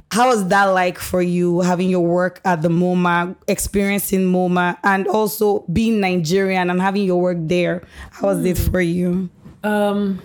how 0.09 0.29
was 0.29 0.47
that 0.47 0.65
like 0.65 0.97
for 0.97 1.21
you 1.21 1.59
having 1.61 1.89
your 1.89 2.05
work 2.05 2.39
at 2.45 2.61
the 2.61 2.69
MoMA, 2.69 3.35
experiencing 3.49 4.31
MoMA, 4.31 4.77
and 4.83 5.07
also 5.07 5.65
being 5.73 5.99
Nigerian 5.99 6.69
and 6.69 6.79
having 6.81 7.03
your 7.03 7.19
work 7.19 7.37
there? 7.41 7.83
How 8.11 8.27
was 8.27 8.45
it 8.45 8.57
for 8.57 8.79
you? 8.79 9.29
Um, 9.63 10.21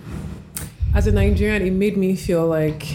as 0.95 1.07
a 1.09 1.13
Nigerian, 1.13 1.63
it 1.63 1.73
made 1.73 1.97
me 1.97 2.15
feel 2.15 2.47
like, 2.47 2.87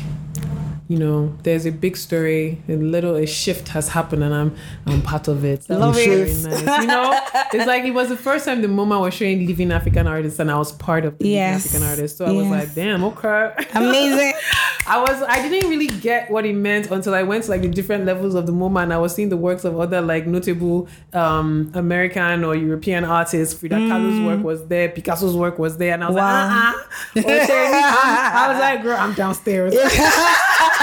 you 0.91 0.97
know, 0.99 1.33
there's 1.43 1.65
a 1.65 1.71
big 1.71 1.95
story, 1.95 2.45
a 2.67 2.75
little 2.75 3.15
a 3.15 3.25
shift 3.25 3.65
has 3.69 3.87
happened, 3.97 4.23
and 4.27 4.33
I'm 4.39 4.49
I'm 4.85 5.01
part 5.01 5.25
of 5.33 5.45
it. 5.45 5.59
That 5.67 5.79
Love 5.79 5.95
it. 5.97 6.05
very 6.05 6.19
nice. 6.65 6.81
You 6.81 6.87
know, 6.87 7.07
it's 7.53 7.65
like 7.73 7.83
it 7.85 7.91
was 7.99 8.09
the 8.09 8.17
first 8.17 8.43
time 8.45 8.61
the 8.61 8.67
MoMA 8.67 8.99
was 8.99 9.13
showing 9.13 9.45
living 9.47 9.71
African 9.71 10.05
artists, 10.05 10.37
and 10.39 10.51
I 10.51 10.57
was 10.57 10.71
part 10.73 11.05
of 11.05 11.17
the 11.17 11.29
Yes. 11.29 11.51
living 11.65 11.87
African 11.87 11.89
artists. 11.91 12.17
So 12.17 12.25
I 12.25 12.31
was 12.33 12.47
like, 12.47 12.75
damn, 12.75 13.03
okay. 13.05 13.53
Amazing. 13.73 14.33
I 14.87 14.99
was 14.99 15.17
I 15.35 15.37
didn't 15.47 15.69
really 15.69 15.87
get 16.09 16.29
what 16.31 16.43
it 16.45 16.55
meant 16.55 16.85
until 16.91 17.13
I 17.13 17.23
went 17.23 17.43
to 17.45 17.51
like 17.51 17.61
the 17.61 17.69
different 17.69 18.03
levels 18.05 18.33
of 18.35 18.45
the 18.47 18.51
MoMA 18.51 18.81
and 18.83 18.91
I 18.91 18.97
was 18.97 19.13
seeing 19.15 19.29
the 19.29 19.37
works 19.37 19.63
of 19.63 19.79
other 19.79 20.01
like 20.01 20.25
notable 20.27 20.87
um 21.13 21.71
American 21.75 22.43
or 22.43 22.55
European 22.55 23.05
artists. 23.05 23.53
Frida 23.57 23.75
Kahlo's 23.75 24.19
work 24.25 24.43
was 24.43 24.67
there, 24.67 24.89
Picasso's 24.89 25.37
work 25.37 25.57
was 25.59 25.77
there, 25.77 25.93
and 25.93 26.03
I 26.03 26.07
was 26.07 26.15
Wow. 26.17 26.73
like, 27.15 27.25
uh-uh. 27.25 27.31
Okay, 27.43 27.71
I'm- 27.75 28.35
I 28.41 28.47
was 28.51 28.59
like, 28.59 28.79
girl, 28.83 28.97
I'm 28.99 29.13
downstairs. 29.13 29.73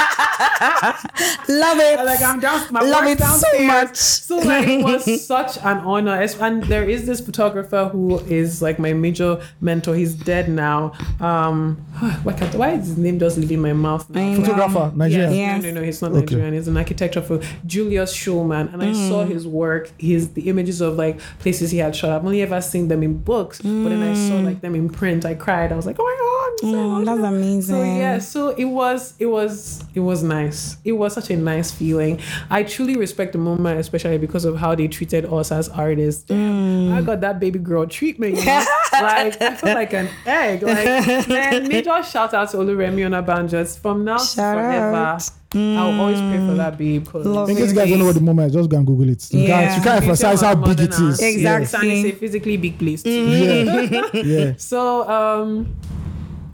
Love 1.49 1.79
it. 1.81 2.05
Like 2.05 2.23
I'm 2.23 2.41
down. 2.41 2.63
My 2.73 2.81
Love 2.81 3.05
work's 3.05 3.21
it 3.21 3.25
so 3.25 3.63
much. 3.67 3.97
So 3.97 4.37
like 4.39 4.69
it 4.69 4.85
was 4.85 5.27
such 5.27 5.57
an 5.59 5.79
honor. 5.79 6.15
It's- 6.23 6.39
And 6.41 6.63
there 6.65 6.89
is 6.89 7.07
this 7.07 7.21
photographer 7.21 7.89
who 7.93 8.19
is 8.21 8.63
like 8.63 8.79
my 8.79 8.93
major 8.93 9.41
mentor. 9.61 9.95
He's 9.95 10.15
dead 10.15 10.49
now. 10.49 10.93
Um, 11.21 11.77
why 12.23 12.33
can't 12.35 12.55
why 12.55 12.71
is 12.73 12.89
his 12.89 12.99
name 12.99 13.19
just 13.19 13.39
leaving 13.39 13.61
my 13.61 13.73
mouth? 13.73 14.09
Now? 14.11 14.33
I. 14.33 14.35
Photographer, 14.37 14.93
Nigerian. 14.95 15.33
Yes. 15.33 15.39
Yes. 15.39 15.63
No, 15.63 15.71
no, 15.71 15.81
no, 15.81 15.87
he's 15.87 16.03
not 16.03 16.11
Okay. 16.13 16.21
Nigerian. 16.21 16.55
He's 16.55 16.69
an 16.69 16.77
architecture 16.77 17.23
for 17.23 17.41
Julius 17.67 18.15
Shulman. 18.17 18.73
And 18.73 18.83
I 18.83 18.93
saw 18.93 19.25
Mm. 19.25 19.31
his 19.33 19.47
work, 19.47 19.91
his 19.99 20.29
the 20.35 20.49
images 20.49 20.81
of 20.81 20.97
like 20.97 21.19
places 21.41 21.71
he 21.71 21.79
had 21.79 21.95
shot. 21.97 22.11
I've 22.11 22.25
only 22.25 22.43
ever 22.43 22.61
seen 22.61 22.89
them 22.89 23.03
in 23.03 23.19
books, 23.19 23.61
but 23.61 23.89
then 23.89 24.03
I 24.03 24.15
saw 24.15 24.37
like 24.41 24.61
them 24.61 24.75
in 24.75 24.89
print. 24.89 25.25
I 25.25 25.35
cried. 25.35 25.73
I 25.73 25.77
was 25.77 25.87
like, 25.87 25.97
oh 25.99 26.05
my 26.05 26.17
god, 26.19 26.71
so 26.73 26.79
Mm, 26.79 27.05
that's 27.05 27.21
amazing. 27.21 27.75
So 27.75 27.83
yeah, 27.83 28.19
so 28.19 28.49
it 28.51 28.65
was, 28.65 29.15
it 29.19 29.27
was, 29.27 29.83
it 29.99 30.03
was 30.11 30.23
nice. 30.23 30.77
It 30.85 30.93
was 30.93 31.13
such 31.15 31.31
a 31.31 31.37
nice 31.37 31.71
feeling. 31.73 32.21
I 32.51 32.63
truly 32.63 32.97
respect 32.97 33.33
the 33.33 33.39
MoMA, 33.39 33.79
especially 33.79 34.19
because 34.19 34.45
of 34.45 34.57
how 34.57 34.75
they 34.77 34.87
treated 34.87 35.25
us 35.27 35.51
as 35.51 35.69
artists. 35.69 36.25
Mm. 36.31 36.93
I 36.93 37.03
got 37.03 37.21
that 37.23 37.41
baby 37.41 37.59
girl 37.59 37.85
treatment. 37.87 38.37
You 38.39 38.45
know? 38.45 38.65
like 38.93 39.43
I 39.43 39.55
feel 39.57 39.75
like 39.75 39.93
an 39.93 40.09
egg. 40.25 40.63
Like 40.63 41.29
man, 41.29 41.67
major 41.69 42.01
shout 42.05 42.33
out 42.33 42.51
to 42.51 42.59
Oluremi 42.59 43.03
Onabanjo. 43.09 43.59
From 43.83 44.05
now 44.05 44.19
Shout 44.19 44.55
forever. 44.57 44.95
out. 44.97 45.31
I'll 45.55 46.01
always 46.01 46.21
pray 46.21 46.39
for 46.47 46.55
that 46.63 46.77
babe. 46.79 47.09
'cause 47.09 47.27
Love 47.27 47.49
In 47.49 47.57
it. 47.57 47.61
case 47.61 47.71
you 47.71 47.75
guys 47.77 47.89
don't 47.91 47.99
know 47.99 48.05
what 48.05 48.15
the 48.15 48.21
MoMA 48.21 48.47
is, 48.47 48.53
just 48.53 48.69
go 48.71 48.77
and 48.77 48.87
Google 48.87 49.09
it. 49.09 49.27
You, 49.33 49.41
Yeah. 49.41 49.49
can't, 49.49 49.77
you 49.79 49.83
can't 49.83 50.03
emphasize 50.05 50.41
how 50.43 50.55
big 50.55 50.79
it 50.79 50.95
is. 50.95 51.21
Exactly. 51.21 51.91
And 51.91 52.07
it's 52.07 52.17
a 52.17 52.21
physically 52.21 52.57
big 52.59 52.79
place. 52.79 53.03
Too. 53.03 53.11
Yeah. 53.11 54.05
yeah. 54.33 54.53
So 54.59 55.09
um 55.09 55.75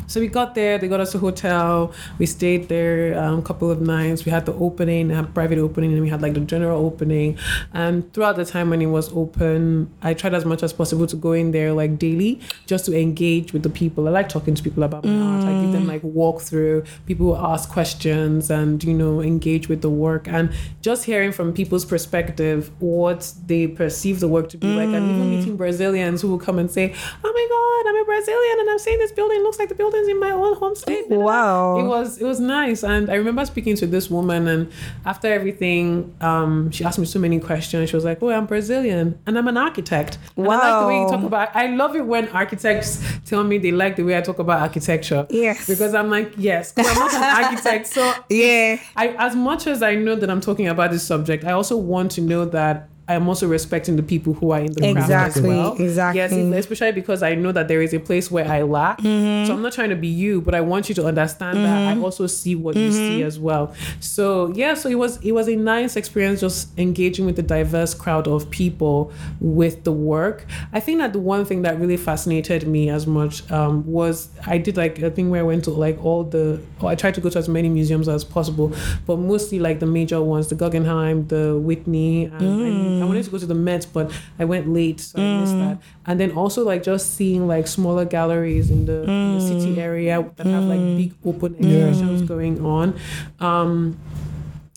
so 0.07 0.21
we 0.21 0.29
got 0.29 0.55
there, 0.55 0.79
they 0.79 0.89
got 0.89 1.01
us 1.01 1.15
a 1.15 1.19
hotel, 1.19 1.93
we 2.19 2.27
stayed 2.27 2.69
there 2.69 3.19
um, 3.19 3.39
a 3.39 3.43
couple 3.43 3.71
of 3.71 3.81
nights. 3.81 4.25
We 4.25 4.31
had 4.31 4.47
the 4.47 4.55
opening, 4.55 5.11
a 5.11 5.25
private 5.25 5.59
opening, 5.59 5.93
and 5.93 6.03
we 6.03 6.09
had 6.09 6.23
like 6.23 6.35
the 6.35 6.41
general 6.41 6.85
opening. 6.85 7.39
And 7.73 8.13
throughout 8.13 8.37
the 8.37 8.45
time 8.45 8.71
when 8.71 8.83
it 8.83 8.87
was 8.87 9.13
open, 9.13 9.91
I 10.03 10.15
tried 10.15 10.35
as 10.35 10.45
much 10.45 10.63
as 10.63 10.73
possible 10.73 11.07
to 11.07 11.17
go 11.17 11.33
in 11.33 11.53
there 11.53 11.73
like 11.73 11.99
daily 11.99 12.41
just 12.67 12.87
to 12.87 12.99
engage 12.99 13.53
with 13.53 13.63
the 13.63 13.71
people. 13.71 14.07
I 14.09 14.11
like 14.11 14.29
talking 14.29 14.55
to 14.55 14.63
people 14.63 14.83
about 14.83 15.05
my 15.05 15.19
art. 15.19 15.45
I 15.45 15.63
give 15.63 15.73
them 15.73 15.87
like 15.87 16.03
walk 16.03 16.43
through, 16.43 16.85
people 17.07 17.37
ask 17.37 17.69
questions 17.69 18.51
and, 18.51 18.83
you 18.83 18.95
know, 18.95 19.21
engage 19.21 19.69
with 19.69 19.83
the 19.83 19.91
work. 19.91 20.29
And 20.29 20.53
just 20.83 21.05
hearing 21.05 21.33
from 21.33 21.53
people's 21.53 21.85
perspective 21.85 22.71
what 22.81 23.33
they 23.47 23.67
perceive 23.67 24.21
the 24.21 24.29
work 24.29 24.49
to 24.51 24.59
be 24.59 24.69
like. 24.69 24.89
And 24.89 25.11
even 25.11 25.31
meeting 25.31 25.57
Brazilians 25.57 26.23
who 26.23 26.29
will 26.29 26.39
come 26.39 26.59
and 26.59 26.71
say, 26.71 26.95
Oh 27.23 27.33
my 27.33 27.47
God, 27.51 27.91
I'm 27.91 28.03
a 28.03 28.05
Brazilian 28.05 28.61
and 28.61 28.71
I'm 28.71 28.79
saying 28.79 28.99
this 28.99 29.13
building 29.13 29.43
looks 29.43 29.59
like 29.59 29.69
the 29.69 29.75
in 30.09 30.21
my 30.21 30.31
own 30.31 30.55
home 30.57 30.75
state. 30.75 31.09
Wow. 31.09 31.79
It 31.79 31.85
was 31.85 32.19
it 32.19 32.25
was 32.25 32.41
nice. 32.41 32.83
And 32.83 33.11
I 33.11 33.15
remember 33.15 33.45
speaking 33.47 33.77
to 33.77 33.87
this 33.87 34.11
woman 34.11 34.49
and 34.49 34.71
after 35.05 35.29
everything, 35.33 36.15
um, 36.21 36.71
she 36.71 36.85
asked 36.85 36.99
me 36.99 37.07
so 37.07 37.19
many 37.19 37.39
questions. 37.41 37.91
She 37.91 37.97
was 37.97 38.05
like, 38.05 38.23
Oh, 38.23 38.31
I'm 38.31 38.47
Brazilian 38.47 39.19
and 39.27 39.39
I'm 39.39 39.49
an 39.49 39.57
architect. 39.57 40.19
And 40.37 40.47
I 40.47 40.57
like 40.57 40.81
the 40.83 40.87
way 40.89 41.01
you 41.01 41.09
talk 41.09 41.25
about 41.25 41.55
I 41.55 41.67
love 41.69 41.95
it 41.97 42.07
when 42.07 42.29
architects 42.29 43.03
tell 43.25 43.45
me 43.45 43.59
they 43.59 43.73
like 43.73 43.97
the 43.97 44.03
way 44.03 44.17
I 44.17 44.21
talk 44.21 44.39
about 44.39 44.61
architecture. 44.61 45.27
Yes. 45.31 45.67
Because 45.67 45.95
I'm 45.95 46.11
like, 46.11 46.33
yes, 46.37 46.73
I'm 46.77 46.85
not 46.99 47.15
an 47.15 47.23
architect. 47.45 47.87
So 47.87 48.13
Yeah. 48.29 48.81
I, 48.97 49.09
as 49.19 49.35
much 49.37 49.67
as 49.67 49.83
I 49.83 49.95
know 49.95 50.15
that 50.17 50.31
I'm 50.31 50.41
talking 50.41 50.69
about 50.69 50.91
this 50.91 51.07
subject, 51.07 51.45
I 51.45 51.53
also 51.53 51.77
want 51.77 52.11
to 52.13 52.21
know 52.21 52.45
that 52.47 52.89
I'm 53.07 53.29
also 53.29 53.47
respecting 53.47 53.97
the 53.97 54.03
people 54.03 54.33
who 54.33 54.51
are 54.53 54.61
in 54.61 54.73
the 54.73 54.81
craft 54.81 54.97
as 54.99 55.05
Exactly, 55.05 55.49
well. 55.51 55.77
exactly. 55.79 56.19
Yes, 56.21 56.33
especially 56.33 56.93
because 56.93 57.23
I 57.23 57.35
know 57.35 57.53
that 57.53 57.69
there 57.69 57.83
is 57.83 57.93
a 57.93 58.01
place 58.01 58.31
where 58.31 58.47
I 58.47 58.63
lack. 58.63 58.99
Mm-hmm. 58.99 59.47
So 59.47 59.53
I'm 59.55 59.61
not 59.63 59.73
trying 59.75 59.91
to 59.91 59.97
be 59.97 60.09
you, 60.09 60.41
but 60.41 60.55
I 60.55 60.63
want 60.63 60.89
you 60.89 60.95
to 60.97 61.05
understand 61.07 61.59
that 61.59 61.97
I 61.97 62.01
also 62.01 62.27
see 62.27 62.55
what 62.55 62.77
you 62.77 62.91
see 62.93 63.05
Mm-hmm. 63.05 63.27
as 63.27 63.39
well. 63.39 63.75
So 64.01 64.53
yeah, 64.55 64.75
so 64.75 64.89
it 64.89 64.95
was 64.95 65.19
it 65.23 65.33
was 65.33 65.49
a 65.49 65.57
nice 65.57 65.97
experience 65.97 66.41
just 66.41 66.69
engaging 66.79 67.27
with 67.27 67.37
the 67.37 67.43
diverse 67.43 67.93
crowd 67.95 68.27
of 68.27 68.49
people 68.51 69.13
with 69.41 69.85
the 69.85 69.93
work. 69.93 70.47
I 70.73 70.81
think 70.81 70.99
that 71.01 71.13
the 71.13 71.19
one 71.21 71.45
thing 71.45 71.63
that 71.63 71.79
really 71.79 71.97
fascinated 71.99 72.67
me 72.67 72.89
as 72.89 73.07
much 73.07 73.49
um, 73.51 73.85
was 73.87 74.29
I 74.47 74.57
did 74.59 74.77
like 74.77 75.01
a 75.03 75.11
thing 75.11 75.29
where 75.31 75.41
I 75.41 75.45
went 75.45 75.65
to 75.65 75.71
like 75.71 76.03
all 76.05 76.25
the 76.25 76.61
or 76.81 76.91
I 76.91 76.95
tried 76.95 77.15
to 77.17 77.21
go 77.21 77.29
to 77.31 77.39
as 77.39 77.49
many 77.49 77.69
museums 77.69 78.09
as 78.09 78.25
possible, 78.25 78.73
but 79.07 79.19
mostly 79.19 79.59
like 79.59 79.81
the 79.81 79.87
major 79.87 80.23
ones, 80.23 80.49
the 80.49 80.55
Guggenheim, 80.55 81.27
the 81.29 81.59
Whitney, 81.59 82.25
and 82.27 82.94
I, 83.01 83.03
I 83.03 83.05
wanted 83.05 83.25
to 83.25 83.31
go 83.31 83.39
to 83.39 83.47
the 83.47 83.55
Met, 83.55 83.87
but 83.93 84.13
I 84.39 84.45
went 84.45 84.69
late, 84.69 85.01
so 85.01 85.21
I 85.21 85.41
missed 85.41 85.55
mm. 85.55 85.61
that. 85.61 85.79
And 86.07 86.21
then 86.21 86.33
also 86.33 86.65
like 86.65 86.83
just 86.83 87.15
seeing 87.15 87.47
like 87.47 87.67
smaller 87.67 88.05
galleries 88.05 88.71
in 88.71 88.87
the, 88.87 89.03
in 89.05 89.39
the 89.39 89.41
city 89.41 89.75
mm. 89.75 89.79
area 89.79 90.31
that 90.37 90.47
have 90.47 90.65
like 90.65 90.81
big 90.81 91.15
open 91.25 91.55
exhibitions 91.57 92.23
going 92.23 92.65
on. 92.65 92.99
Um, 93.41 93.99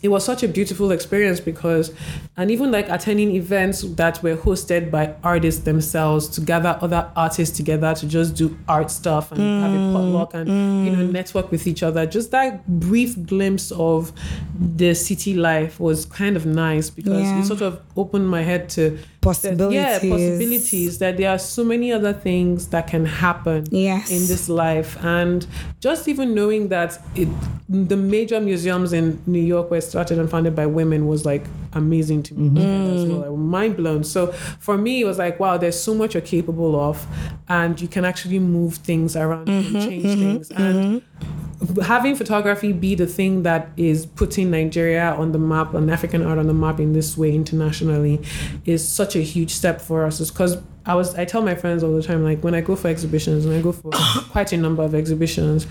it 0.03 0.09
was 0.09 0.23
such 0.23 0.43
a 0.43 0.47
beautiful 0.47 0.91
experience 0.91 1.39
because 1.39 1.91
and 2.35 2.51
even 2.51 2.71
like 2.71 2.87
attending 2.89 3.35
events 3.35 3.81
that 3.81 4.21
were 4.21 4.35
hosted 4.35 4.91
by 4.91 5.15
artists 5.23 5.63
themselves 5.63 6.27
to 6.27 6.39
gather 6.39 6.77
other 6.81 7.09
artists 7.15 7.57
together 7.57 7.95
to 7.95 8.05
just 8.07 8.35
do 8.35 8.55
art 8.67 8.91
stuff 8.91 9.31
and 9.31 9.41
have 9.41 9.73
a 9.73 9.93
potluck 9.93 10.33
and 10.35 10.47
mm, 10.47 10.85
you 10.85 10.91
know 10.91 11.03
mm. 11.03 11.11
network 11.11 11.49
with 11.49 11.65
each 11.65 11.81
other 11.81 12.05
just 12.05 12.29
that 12.29 12.65
brief 12.67 13.15
glimpse 13.25 13.71
of 13.71 14.13
the 14.59 14.93
city 14.93 15.33
life 15.33 15.79
was 15.79 16.05
kind 16.05 16.35
of 16.35 16.45
nice 16.45 16.91
because 16.91 17.23
Yeah. 17.23 17.39
it 17.39 17.45
sort 17.45 17.61
of 17.61 17.81
opened 17.95 18.29
my 18.29 18.43
head 18.43 18.69
to 18.69 18.99
Possibilities. 19.27 19.73
yeah 19.73 19.99
possibilities 19.99 20.97
that 20.99 21.17
there 21.17 21.29
are 21.29 21.39
so 21.39 21.63
many 21.63 21.91
other 21.91 22.13
things 22.13 22.67
that 22.67 22.87
can 22.87 23.05
happen 23.05 23.65
Yes. 23.71 24.09
in 24.11 24.27
this 24.27 24.49
life. 24.49 24.97
And 25.03 25.45
just 25.79 26.07
even 26.07 26.33
knowing 26.33 26.69
that 26.69 26.99
it 27.15 27.27
the 27.69 27.97
major 27.97 28.39
museums 28.39 28.93
in 28.93 29.21
new 29.25 29.41
york 29.41 29.69
were 29.71 29.81
started 29.81 30.17
and 30.19 30.29
founded 30.29 30.55
by 30.55 30.65
women 30.65 31.05
was 31.07 31.25
like 31.25 31.45
amazing 31.73 32.23
to 32.23 32.33
me. 32.33 32.61
Mm-hmm. 32.61 32.95
As 32.95 33.05
well 33.05 33.31
like, 33.31 33.39
mind 33.39 33.77
blown 33.77 34.03
so 34.03 34.31
for 34.59 34.77
me 34.77 35.01
it 35.01 35.05
was 35.05 35.17
like 35.17 35.39
wow 35.39 35.57
there's 35.57 35.79
so 35.79 35.93
much 35.93 36.13
you're 36.13 36.21
capable 36.21 36.79
of 36.79 37.05
and 37.49 37.79
you 37.81 37.87
can 37.87 38.05
actually 38.05 38.39
move 38.39 38.75
things 38.75 39.15
around 39.15 39.49
and 39.49 39.65
mm-hmm. 39.65 39.87
change 39.87 40.03
things. 40.03 40.51
And 40.51 41.01
mm-hmm. 41.01 41.46
Having 41.83 42.15
photography 42.15 42.71
be 42.71 42.95
the 42.95 43.07
thing 43.07 43.43
that 43.43 43.69
is 43.77 44.05
putting 44.05 44.51
Nigeria 44.51 45.11
on 45.13 45.31
the 45.31 45.39
map 45.39 45.73
and 45.73 45.89
African 45.89 46.23
art 46.23 46.37
on 46.37 46.47
the 46.47 46.53
map 46.53 46.79
in 46.79 46.93
this 46.93 47.17
way 47.17 47.33
internationally 47.33 48.21
is 48.65 48.87
such 48.87 49.15
a 49.15 49.19
huge 49.19 49.51
step 49.51 49.81
for 49.81 50.05
us. 50.05 50.29
Because 50.29 50.61
I 50.85 50.95
was 50.95 51.15
I 51.15 51.25
tell 51.25 51.41
my 51.41 51.55
friends 51.55 51.83
all 51.83 51.95
the 51.95 52.03
time, 52.03 52.23
like 52.23 52.43
when 52.43 52.53
I 52.53 52.61
go 52.61 52.75
for 52.75 52.87
exhibitions 52.87 53.45
and 53.45 53.55
I 53.55 53.61
go 53.61 53.71
for 53.71 53.91
quite 54.29 54.53
a 54.53 54.57
number 54.57 54.83
of 54.83 54.93
exhibitions, 54.93 55.67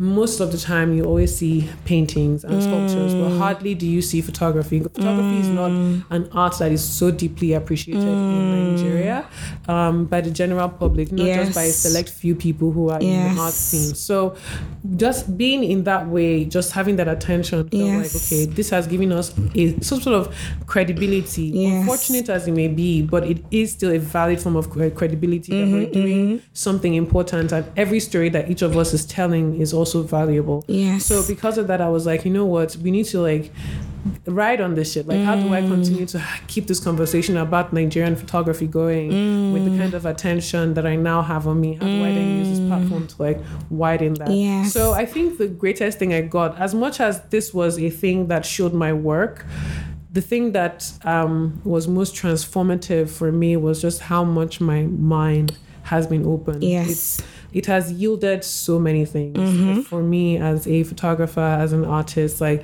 most 0.00 0.38
of 0.38 0.52
the 0.52 0.58
time 0.58 0.94
you 0.94 1.04
always 1.04 1.36
see 1.36 1.68
paintings 1.84 2.44
and 2.44 2.62
sculptures, 2.62 3.14
but 3.14 3.36
hardly 3.36 3.74
do 3.74 3.84
you 3.86 4.00
see 4.00 4.20
photography. 4.20 4.78
Photography 4.80 5.40
is 5.40 5.48
not 5.48 5.70
an 6.10 6.28
art 6.32 6.56
that 6.58 6.70
is 6.70 6.84
so 6.84 7.10
deeply 7.10 7.52
appreciated 7.54 8.02
in 8.04 8.74
Nigeria 8.74 9.26
um, 9.66 10.04
by 10.04 10.20
the 10.20 10.30
general 10.30 10.68
public, 10.68 11.10
not 11.10 11.26
just 11.26 11.54
by 11.54 11.64
a 11.64 11.70
select 11.70 12.10
few 12.10 12.36
people 12.36 12.70
who 12.70 12.90
are 12.90 13.00
in 13.00 13.34
the 13.34 13.40
art 13.40 13.52
scene. 13.52 13.94
So 13.94 14.36
just 14.96 15.36
being 15.36 15.64
in 15.64 15.82
that 15.84 16.06
way, 16.06 16.44
just 16.44 16.72
having 16.72 16.94
that 16.96 17.08
attention, 17.08 17.68
felt 17.68 17.82
like 17.82 18.14
okay, 18.14 18.44
this 18.44 18.70
has 18.70 18.86
given 18.86 19.10
us 19.10 19.34
a 19.56 19.80
some 19.80 20.00
sort 20.00 20.14
of 20.14 20.34
credibility. 20.66 21.42
Yes. 21.42 21.80
Unfortunate 21.80 22.28
as 22.28 22.46
it 22.46 22.52
may 22.52 22.68
be, 22.68 23.02
but 23.02 23.24
it 23.24 23.44
is 23.50 23.72
still 23.72 23.90
a 23.90 23.98
valid 23.98 24.40
form 24.40 24.54
of 24.54 24.70
credibility 24.70 25.52
that 25.52 25.58
Mm-hmm, 25.58 25.72
we're 25.72 25.90
doing 25.90 26.42
something 26.52 26.94
important, 26.94 27.52
and 27.52 27.66
every 27.76 27.98
story 28.00 28.28
that 28.28 28.48
each 28.50 28.62
of 28.62 28.76
us 28.76 28.94
is 28.94 29.04
telling 29.04 29.60
is 29.60 29.72
also 29.72 29.87
valuable. 29.94 30.64
Yes. 30.68 31.04
So 31.06 31.22
because 31.26 31.58
of 31.58 31.66
that, 31.68 31.80
I 31.80 31.88
was 31.88 32.06
like, 32.06 32.24
you 32.24 32.30
know 32.30 32.44
what, 32.46 32.76
we 32.76 32.90
need 32.90 33.06
to 33.06 33.20
like 33.20 33.50
ride 34.26 34.60
on 34.60 34.74
this 34.74 34.92
shit. 34.92 35.06
Like, 35.06 35.22
how 35.24 35.36
do 35.36 35.52
I 35.52 35.60
Mm. 35.60 35.68
continue 35.74 36.06
to 36.06 36.22
keep 36.46 36.66
this 36.66 36.80
conversation 36.80 37.36
about 37.36 37.72
Nigerian 37.72 38.16
photography 38.16 38.66
going 38.66 39.08
with 39.52 39.62
Mm. 39.62 39.70
the 39.72 39.78
kind 39.78 39.94
of 39.94 40.06
attention 40.06 40.74
that 40.74 40.86
I 40.86 40.96
now 40.96 41.20
have 41.22 41.46
on 41.46 41.60
me? 41.60 41.74
How 41.74 41.86
do 41.86 42.04
I 42.04 42.12
then 42.12 42.38
use 42.38 42.48
this 42.58 42.68
platform 42.68 43.06
to 43.06 43.22
like 43.22 43.38
widen 43.70 44.14
that? 44.14 44.30
Yes. 44.30 44.72
So 44.72 44.92
I 44.92 45.04
think 45.04 45.38
the 45.38 45.48
greatest 45.48 45.98
thing 45.98 46.12
I 46.14 46.22
got, 46.22 46.58
as 46.60 46.74
much 46.74 47.00
as 47.00 47.20
this 47.30 47.52
was 47.52 47.78
a 47.78 47.90
thing 47.90 48.28
that 48.28 48.46
showed 48.46 48.72
my 48.72 48.92
work, 48.92 49.44
the 50.10 50.20
thing 50.22 50.52
that 50.52 50.90
um, 51.04 51.60
was 51.64 51.86
most 51.86 52.14
transformative 52.14 53.08
for 53.10 53.30
me 53.30 53.56
was 53.56 53.82
just 53.82 54.00
how 54.02 54.24
much 54.24 54.60
my 54.60 54.82
mind 54.84 55.56
has 55.84 56.06
been 56.06 56.24
opened. 56.24 56.62
Yes. 56.64 56.90
It's, 56.90 57.22
it 57.52 57.66
has 57.66 57.90
yielded 57.92 58.44
so 58.44 58.78
many 58.78 59.04
things 59.04 59.36
Mm-hmm. 59.38 59.80
for 59.82 60.02
me 60.02 60.36
as 60.36 60.66
a 60.66 60.82
photographer, 60.84 61.40
as 61.40 61.72
an 61.72 61.84
artist. 61.84 62.40
Like 62.40 62.62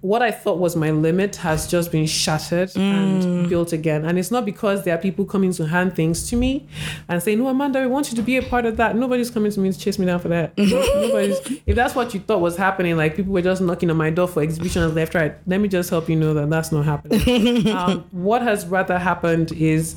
what 0.00 0.22
I 0.22 0.30
thought 0.30 0.58
was 0.58 0.76
my 0.76 0.90
limit 0.90 1.36
has 1.36 1.68
just 1.68 1.90
been 1.90 2.06
shattered 2.06 2.68
Mm. 2.70 2.78
and 2.80 3.48
built 3.48 3.72
again. 3.72 4.04
And 4.04 4.18
it's 4.18 4.30
not 4.30 4.44
because 4.44 4.84
there 4.84 4.94
are 4.94 4.98
people 4.98 5.24
coming 5.24 5.52
to 5.54 5.66
hand 5.66 5.96
things 5.96 6.28
to 6.30 6.36
me 6.36 6.68
and 7.08 7.22
say, 7.22 7.34
No, 7.34 7.48
Amanda, 7.48 7.80
we 7.80 7.86
want 7.86 8.10
you 8.10 8.16
to 8.16 8.22
be 8.22 8.36
a 8.36 8.42
part 8.42 8.66
of 8.66 8.76
that. 8.76 8.96
Nobody's 8.96 9.30
coming 9.30 9.50
to 9.52 9.60
me 9.60 9.72
to 9.72 9.78
chase 9.78 9.98
me 9.98 10.06
down 10.06 10.20
for 10.20 10.28
that. 10.28 10.56
Nobody's 10.58 11.38
if 11.66 11.74
that's 11.74 11.94
what 11.94 12.14
you 12.14 12.20
thought 12.20 12.40
was 12.40 12.56
happening, 12.56 12.96
like 12.96 13.16
people 13.16 13.32
were 13.32 13.42
just 13.42 13.60
knocking 13.62 13.90
on 13.90 13.96
my 13.96 14.10
door 14.10 14.28
for 14.28 14.42
exhibitions 14.42 14.94
left, 14.94 15.14
right. 15.14 15.36
Let 15.46 15.60
me 15.60 15.68
just 15.68 15.90
help 15.90 16.08
you 16.08 16.16
know 16.16 16.34
that 16.34 16.50
that's 16.50 16.70
not 16.72 16.84
happening. 16.84 17.68
um, 17.72 18.04
what 18.12 18.42
has 18.42 18.66
rather 18.66 18.98
happened 18.98 19.52
is 19.52 19.96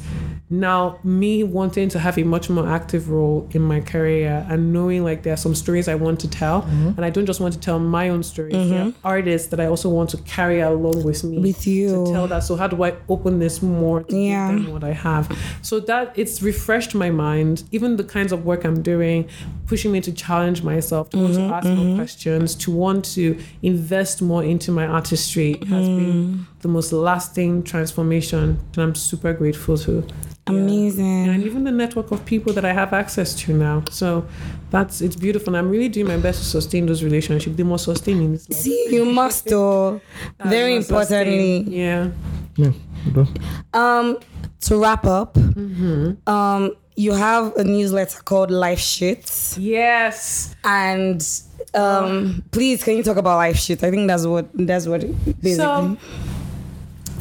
now 0.50 1.00
me 1.04 1.44
wanting 1.44 1.90
to 1.90 2.00
have 2.00 2.18
a 2.18 2.24
much 2.24 2.50
more 2.50 2.68
active 2.68 3.10
role 3.10 3.48
in 3.52 3.62
my 3.62 3.80
career 3.80 4.46
and 4.50 4.74
knowing 4.74 5.04
like 5.04 5.22
there 5.22 5.34
are 5.34 5.38
some 5.38 5.54
stories 5.54 5.88
I 5.88 5.94
want 5.94 6.20
to 6.22 6.28
tell 6.28 6.64
mm-hmm. 6.64 6.88
and 6.88 7.06
I 7.06 7.12
don't 7.12 7.28
just 7.28 7.40
want 7.40 7.54
to 7.54 7.60
tell 7.60 7.78
my 7.78 8.10
own 8.10 8.24
stories 8.24 8.54
there 8.54 8.86
mm-hmm. 8.86 9.06
are 9.06 9.18
artists 9.18 9.50
that 9.50 9.60
I 9.60 9.68
also 9.68 9.90
want 9.90 10.10
to 10.12 10.18
carry 10.24 10.60
along 10.62 11.04
with 11.04 11.24
me 11.24 11.38
With 11.38 11.68
you. 11.68 12.06
to 12.06 12.12
tell 12.12 12.28
that. 12.28 12.44
So 12.44 12.56
how 12.56 12.68
do 12.68 12.84
I 12.84 12.96
open 13.10 13.38
this 13.38 13.62
more 13.62 14.04
to 14.04 14.16
Yeah. 14.16 14.52
give 14.52 14.64
them 14.64 14.74
what 14.74 14.84
I 14.84 14.94
have? 14.94 15.30
So 15.62 15.80
that 15.82 16.14
it's 16.16 16.42
refreshed 16.42 16.96
my 16.96 17.12
mind. 17.12 17.64
Even 17.72 17.98
the 17.98 18.04
kinds 18.04 18.32
of 18.32 18.44
work 18.44 18.64
I'm 18.66 18.82
doing 18.82 19.30
pushing 19.68 19.92
me 19.92 20.02
to 20.02 20.12
challenge 20.12 20.64
myself 20.64 21.12
to 21.12 21.18
want 21.18 21.34
to 21.36 21.40
mm-hmm. 21.42 21.54
ask 21.54 21.68
more 21.68 21.96
questions 21.96 22.56
to 22.56 22.72
want 22.72 23.06
to 23.06 23.38
invest 23.62 24.20
more 24.22 24.44
into 24.44 24.72
my 24.72 24.88
artistry 24.88 25.54
has 25.68 25.88
been 25.88 26.14
mm. 26.14 26.46
the 26.62 26.68
most 26.68 26.92
lasting 26.92 27.62
transformation 27.62 28.60
and 28.74 28.84
I'm 28.84 28.96
super 28.96 29.32
grateful 29.34 29.78
to 29.80 30.08
Amazing. 30.48 31.30
and 31.30 31.44
even 31.44 31.64
the 31.64 31.72
network 31.72 32.12
of 32.12 32.26
people 32.26 32.54
that 32.54 32.66
I 32.66 32.74
have 32.74 32.92
access 32.94 33.36
to 33.42 33.54
now. 33.54 33.84
So 33.92 34.26
that's 34.72 35.00
it's 35.02 35.16
beautiful. 35.16 35.56
And 35.56 35.58
I'm 35.66 35.70
really 35.72 35.90
doing 35.90 36.08
my 36.08 36.18
best 36.18 36.40
to 36.40 36.46
sustain 36.46 36.86
those 36.88 37.04
relationships. 37.04 37.56
They 37.56 37.64
must 37.64 37.86
sustain 37.86 38.22
in 38.22 38.32
this 38.34 38.50
life. 38.50 38.60
See, 38.60 38.88
you 38.96 39.06
must 39.06 39.46
though. 39.46 40.02
Very 40.44 40.76
must 40.78 40.88
sustain. 40.90 41.28
importantly. 41.28 41.78
Yeah. 41.78 42.10
Yeah. 42.56 42.72
okay. 43.16 43.32
Um, 43.74 44.18
to 44.62 44.78
wrap 44.78 45.06
up, 45.06 45.36
Mm-hmm. 45.36 46.30
um, 46.30 46.76
you 46.96 47.14
have 47.14 47.56
a 47.56 47.64
newsletter 47.64 48.22
called 48.24 48.52
Life 48.52 48.80
Shit, 48.80 49.56
Yes. 49.58 50.54
and 50.66 51.26
um, 51.74 52.44
please 52.52 52.84
can 52.84 52.98
you 52.98 53.04
talk 53.04 53.16
about 53.18 53.38
Life 53.38 53.56
Shit? 53.58 53.84
I 53.84 53.92
think 53.92 54.08
that's 54.08 54.26
what 54.26 54.50
that's 54.54 54.86
what 54.88 55.02
basically. 55.42 55.54
So 55.56 55.98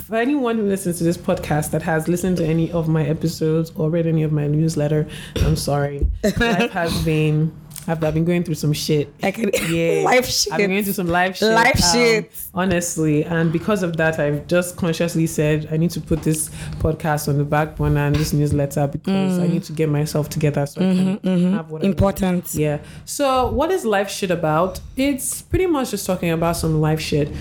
for 0.08 0.16
anyone 0.16 0.56
who 0.56 0.66
listens 0.66 0.96
to 0.96 1.04
this 1.04 1.18
podcast 1.18 1.70
that 1.72 1.82
has 1.82 2.08
listened 2.08 2.38
to 2.38 2.46
any 2.46 2.72
of 2.72 2.88
my 2.88 3.04
episodes 3.04 3.70
or 3.76 3.90
read 3.90 4.06
any 4.06 4.22
of 4.22 4.32
my 4.32 4.46
newsletter, 4.46 5.06
I'm 5.36 5.54
sorry. 5.54 6.06
Life 6.24 6.70
has 6.70 7.04
been 7.04 7.52
I've, 7.88 8.04
I've 8.04 8.12
been 8.12 8.26
going 8.26 8.44
through 8.44 8.56
some 8.56 8.74
shit. 8.74 9.12
I 9.22 9.30
can 9.30 9.50
Yeah. 9.70 10.02
Life 10.04 10.26
Shit. 10.26 10.52
I've 10.52 10.58
been 10.58 10.70
going 10.70 10.84
through 10.84 10.92
some 10.92 11.08
life 11.08 11.38
shit. 11.38 11.50
Life 11.50 11.82
um, 11.82 11.92
shit. 11.92 12.46
Honestly. 12.52 13.24
And 13.24 13.50
because 13.50 13.82
of 13.82 13.96
that, 13.96 14.18
I've 14.18 14.46
just 14.46 14.76
consciously 14.76 15.26
said 15.26 15.68
I 15.72 15.78
need 15.78 15.90
to 15.92 16.00
put 16.00 16.22
this 16.22 16.50
podcast 16.80 17.28
on 17.28 17.38
the 17.38 17.44
back 17.44 17.76
burner 17.76 18.06
and 18.06 18.14
this 18.14 18.34
newsletter 18.34 18.86
because 18.86 19.38
I 19.38 19.46
mm. 19.46 19.52
need 19.52 19.64
to 19.64 19.72
get 19.72 19.88
myself 19.88 20.28
together 20.28 20.66
so 20.66 20.82
I 20.82 20.84
mm-hmm, 20.84 21.16
can 21.16 21.52
have 21.52 21.64
mm-hmm. 21.64 21.72
what. 21.72 21.84
Important. 21.84 22.54
Yeah. 22.54 22.78
So, 23.06 23.50
what 23.50 23.70
is 23.70 23.86
life 23.86 24.10
shit 24.10 24.30
about? 24.30 24.80
It's 24.96 25.40
pretty 25.40 25.66
much 25.66 25.92
just 25.92 26.04
talking 26.04 26.30
about 26.30 26.56
some 26.56 26.82
life 26.82 27.00
shit, 27.00 27.32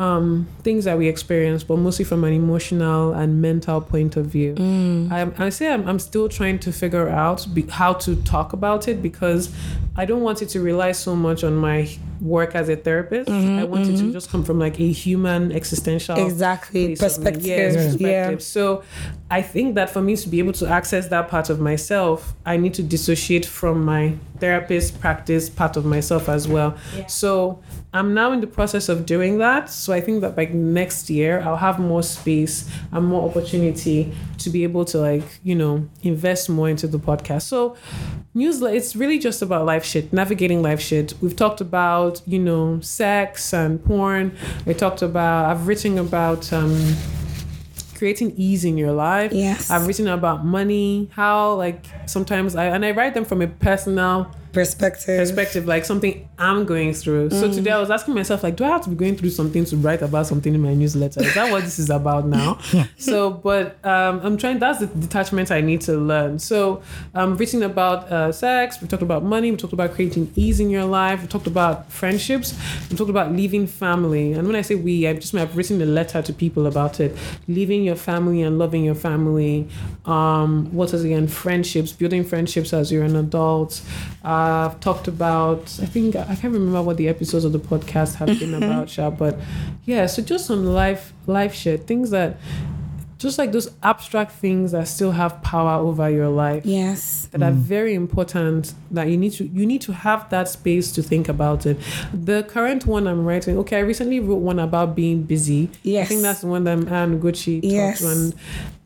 um, 0.00 0.46
things 0.62 0.84
that 0.84 0.96
we 0.96 1.08
experience, 1.08 1.64
but 1.64 1.76
mostly 1.76 2.04
from 2.04 2.22
an 2.22 2.32
emotional 2.32 3.12
and 3.12 3.42
mental 3.42 3.80
point 3.80 4.16
of 4.16 4.26
view. 4.26 4.54
Mm. 4.54 5.10
I, 5.10 5.46
I 5.46 5.48
say 5.48 5.72
I'm, 5.72 5.88
I'm 5.88 5.98
still 5.98 6.28
trying 6.28 6.60
to 6.60 6.72
figure 6.72 7.08
out 7.08 7.46
be, 7.52 7.62
how 7.62 7.94
to 7.94 8.14
talk 8.22 8.52
about 8.52 8.86
it 8.86 9.02
because 9.02 9.52
I 9.96 10.04
don't 10.04 10.22
want 10.22 10.40
it 10.40 10.50
to 10.50 10.60
rely 10.60 10.92
so 10.92 11.16
much 11.16 11.42
on 11.42 11.56
my 11.56 11.88
work 12.20 12.54
as 12.54 12.68
a 12.68 12.76
therapist. 12.76 13.28
Mm-hmm, 13.28 13.58
I 13.58 13.64
want 13.64 13.82
it 13.88 13.96
to 13.96 14.02
mm-hmm. 14.04 14.12
just 14.12 14.30
come 14.30 14.44
from 14.44 14.60
like 14.60 14.78
a 14.78 14.90
human 14.92 15.50
existential 15.50 16.16
Exactly. 16.26 16.94
Perspective. 16.94 17.44
Yes, 17.44 17.74
Yeah. 17.74 17.84
perspective. 17.90 18.42
So 18.42 18.84
I 19.30 19.42
think 19.42 19.74
that 19.74 19.90
for 19.90 20.00
me 20.00 20.16
to 20.16 20.28
be 20.28 20.38
able 20.38 20.52
to 20.54 20.68
access 20.68 21.08
that 21.08 21.28
part 21.28 21.50
of 21.50 21.58
myself, 21.58 22.34
I 22.46 22.56
need 22.56 22.74
to 22.74 22.82
dissociate 22.82 23.46
from 23.46 23.84
my 23.84 24.14
therapist 24.38 25.00
practice 25.00 25.50
part 25.50 25.76
of 25.76 25.84
myself 25.84 26.28
as 26.28 26.46
well. 26.46 26.76
So 27.08 27.60
I'm 27.92 28.12
now 28.12 28.32
in 28.32 28.40
the 28.40 28.46
process 28.46 28.88
of 28.90 29.06
doing 29.06 29.38
that. 29.38 29.70
So 29.70 29.92
I 29.94 30.00
think 30.00 30.20
that 30.20 30.36
by 30.36 30.44
next 30.46 31.08
year 31.08 31.40
I'll 31.40 31.56
have 31.56 31.78
more 31.78 32.02
space 32.02 32.70
and 32.92 33.06
more 33.06 33.28
opportunity 33.28 34.12
to 34.38 34.50
be 34.50 34.62
able 34.62 34.84
to 34.86 34.98
like, 34.98 35.24
you 35.42 35.54
know, 35.54 35.88
invest 36.02 36.50
more 36.50 36.68
into 36.68 36.86
the 36.86 36.98
podcast. 36.98 37.42
So 37.42 37.76
newsletter 38.34 38.76
it's 38.76 38.94
really 38.94 39.18
just 39.18 39.40
about 39.40 39.64
life 39.64 39.84
shit, 39.84 40.12
navigating 40.12 40.62
life 40.62 40.80
shit. 40.80 41.14
We've 41.22 41.34
talked 41.34 41.62
about, 41.62 42.20
you 42.26 42.38
know, 42.38 42.80
sex 42.80 43.54
and 43.54 43.82
porn. 43.82 44.36
We 44.66 44.74
talked 44.74 45.00
about 45.00 45.50
I've 45.50 45.66
written 45.66 45.98
about 45.98 46.52
um 46.52 46.94
creating 47.96 48.32
ease 48.36 48.64
in 48.64 48.78
your 48.78 48.92
life. 48.92 49.32
Yes. 49.32 49.70
I've 49.70 49.86
written 49.86 50.08
about 50.08 50.44
money, 50.44 51.10
how 51.12 51.54
like 51.54 51.86
sometimes 52.06 52.54
I 52.54 52.66
and 52.66 52.84
I 52.84 52.92
write 52.92 53.14
them 53.14 53.24
from 53.24 53.40
a 53.40 53.48
personal 53.48 54.30
perspective. 54.52 55.18
perspective, 55.18 55.66
like 55.66 55.84
something 55.84 56.28
I'm 56.38 56.64
going 56.64 56.94
through. 56.94 57.30
So 57.30 57.52
today 57.52 57.70
I 57.70 57.78
was 57.78 57.90
asking 57.90 58.14
myself, 58.14 58.42
like, 58.42 58.56
do 58.56 58.64
I 58.64 58.68
have 58.68 58.82
to 58.82 58.90
be 58.90 58.96
going 58.96 59.16
through 59.16 59.30
something 59.30 59.64
to 59.66 59.76
write 59.76 60.02
about 60.02 60.26
something 60.26 60.54
in 60.54 60.60
my 60.62 60.74
newsletter? 60.74 61.22
Is 61.22 61.34
that 61.34 61.50
what 61.50 61.64
this 61.64 61.78
is 61.78 61.90
about 61.90 62.26
now? 62.26 62.58
so, 62.98 63.30
but 63.30 63.84
um, 63.84 64.20
I'm 64.22 64.36
trying. 64.36 64.58
That's 64.58 64.78
the 64.78 64.86
detachment 64.86 65.50
I 65.50 65.60
need 65.60 65.80
to 65.82 65.96
learn. 65.96 66.38
So, 66.38 66.82
um, 67.14 67.36
written 67.36 67.62
about 67.62 68.10
uh, 68.10 68.32
sex. 68.32 68.80
We 68.80 68.88
talked 68.88 69.02
about 69.02 69.24
money. 69.24 69.50
We 69.50 69.56
talked 69.56 69.72
about 69.72 69.94
creating 69.94 70.32
ease 70.36 70.60
in 70.60 70.70
your 70.70 70.84
life. 70.84 71.22
We 71.22 71.28
talked 71.28 71.46
about 71.46 71.90
friendships. 71.90 72.56
We 72.90 72.96
talked 72.96 73.10
about 73.10 73.32
leaving 73.32 73.66
family. 73.66 74.32
And 74.32 74.46
when 74.46 74.56
I 74.56 74.62
say 74.62 74.74
we, 74.76 75.06
I've 75.08 75.20
just 75.20 75.34
I've 75.34 75.56
written 75.56 75.82
a 75.82 75.86
letter 75.86 76.22
to 76.22 76.32
people 76.32 76.66
about 76.66 77.00
it. 77.00 77.16
Leaving 77.48 77.82
your 77.82 77.96
family 77.96 78.42
and 78.42 78.58
loving 78.58 78.84
your 78.84 78.94
family. 78.94 79.68
Um, 80.04 80.72
what 80.72 80.92
is 80.94 81.04
again? 81.04 81.26
Friendships. 81.26 81.92
Building 81.92 82.24
friendships 82.24 82.72
as 82.72 82.92
you're 82.92 83.04
an 83.04 83.16
adult. 83.16 83.82
Uh, 84.24 84.37
I've 84.38 84.80
talked 84.80 85.08
about. 85.08 85.62
I 85.82 85.86
think 85.86 86.16
I 86.16 86.34
can't 86.34 86.54
remember 86.54 86.82
what 86.82 86.96
the 86.96 87.08
episodes 87.08 87.44
of 87.44 87.52
the 87.52 87.58
podcast 87.58 88.16
have 88.16 88.28
been 88.38 88.50
mm-hmm. 88.50 88.62
about, 88.62 88.90
Sha, 88.90 89.10
but 89.10 89.38
yeah. 89.84 90.06
So 90.06 90.22
just 90.22 90.46
some 90.46 90.64
life 90.64 91.12
life 91.26 91.54
shit 91.54 91.86
things 91.86 92.10
that. 92.10 92.38
Just 93.18 93.36
like 93.36 93.50
those 93.50 93.68
abstract 93.82 94.30
things 94.30 94.70
that 94.70 94.86
still 94.86 95.10
have 95.10 95.42
power 95.42 95.72
over 95.82 96.08
your 96.08 96.28
life 96.28 96.64
Yes. 96.64 97.26
that 97.32 97.42
are 97.42 97.50
mm. 97.50 97.56
very 97.56 97.94
important 97.94 98.74
that 98.92 99.08
you 99.08 99.16
need 99.16 99.32
to 99.32 99.44
you 99.48 99.66
need 99.66 99.80
to 99.80 99.92
have 99.92 100.30
that 100.30 100.48
space 100.48 100.92
to 100.92 101.02
think 101.02 101.28
about 101.28 101.66
it 101.66 101.78
the 102.14 102.44
current 102.44 102.86
one 102.86 103.08
i'm 103.08 103.24
writing 103.24 103.58
okay 103.58 103.78
i 103.78 103.80
recently 103.80 104.20
wrote 104.20 104.36
one 104.36 104.60
about 104.60 104.94
being 104.94 105.24
busy 105.24 105.68
yes 105.82 106.06
i 106.06 106.08
think 106.08 106.22
that's 106.22 106.42
the 106.42 106.46
one 106.46 106.62
that 106.62 106.78
Ugochi 106.78 107.58
Yes. 107.60 108.00
talked 108.00 108.12
and 108.12 108.34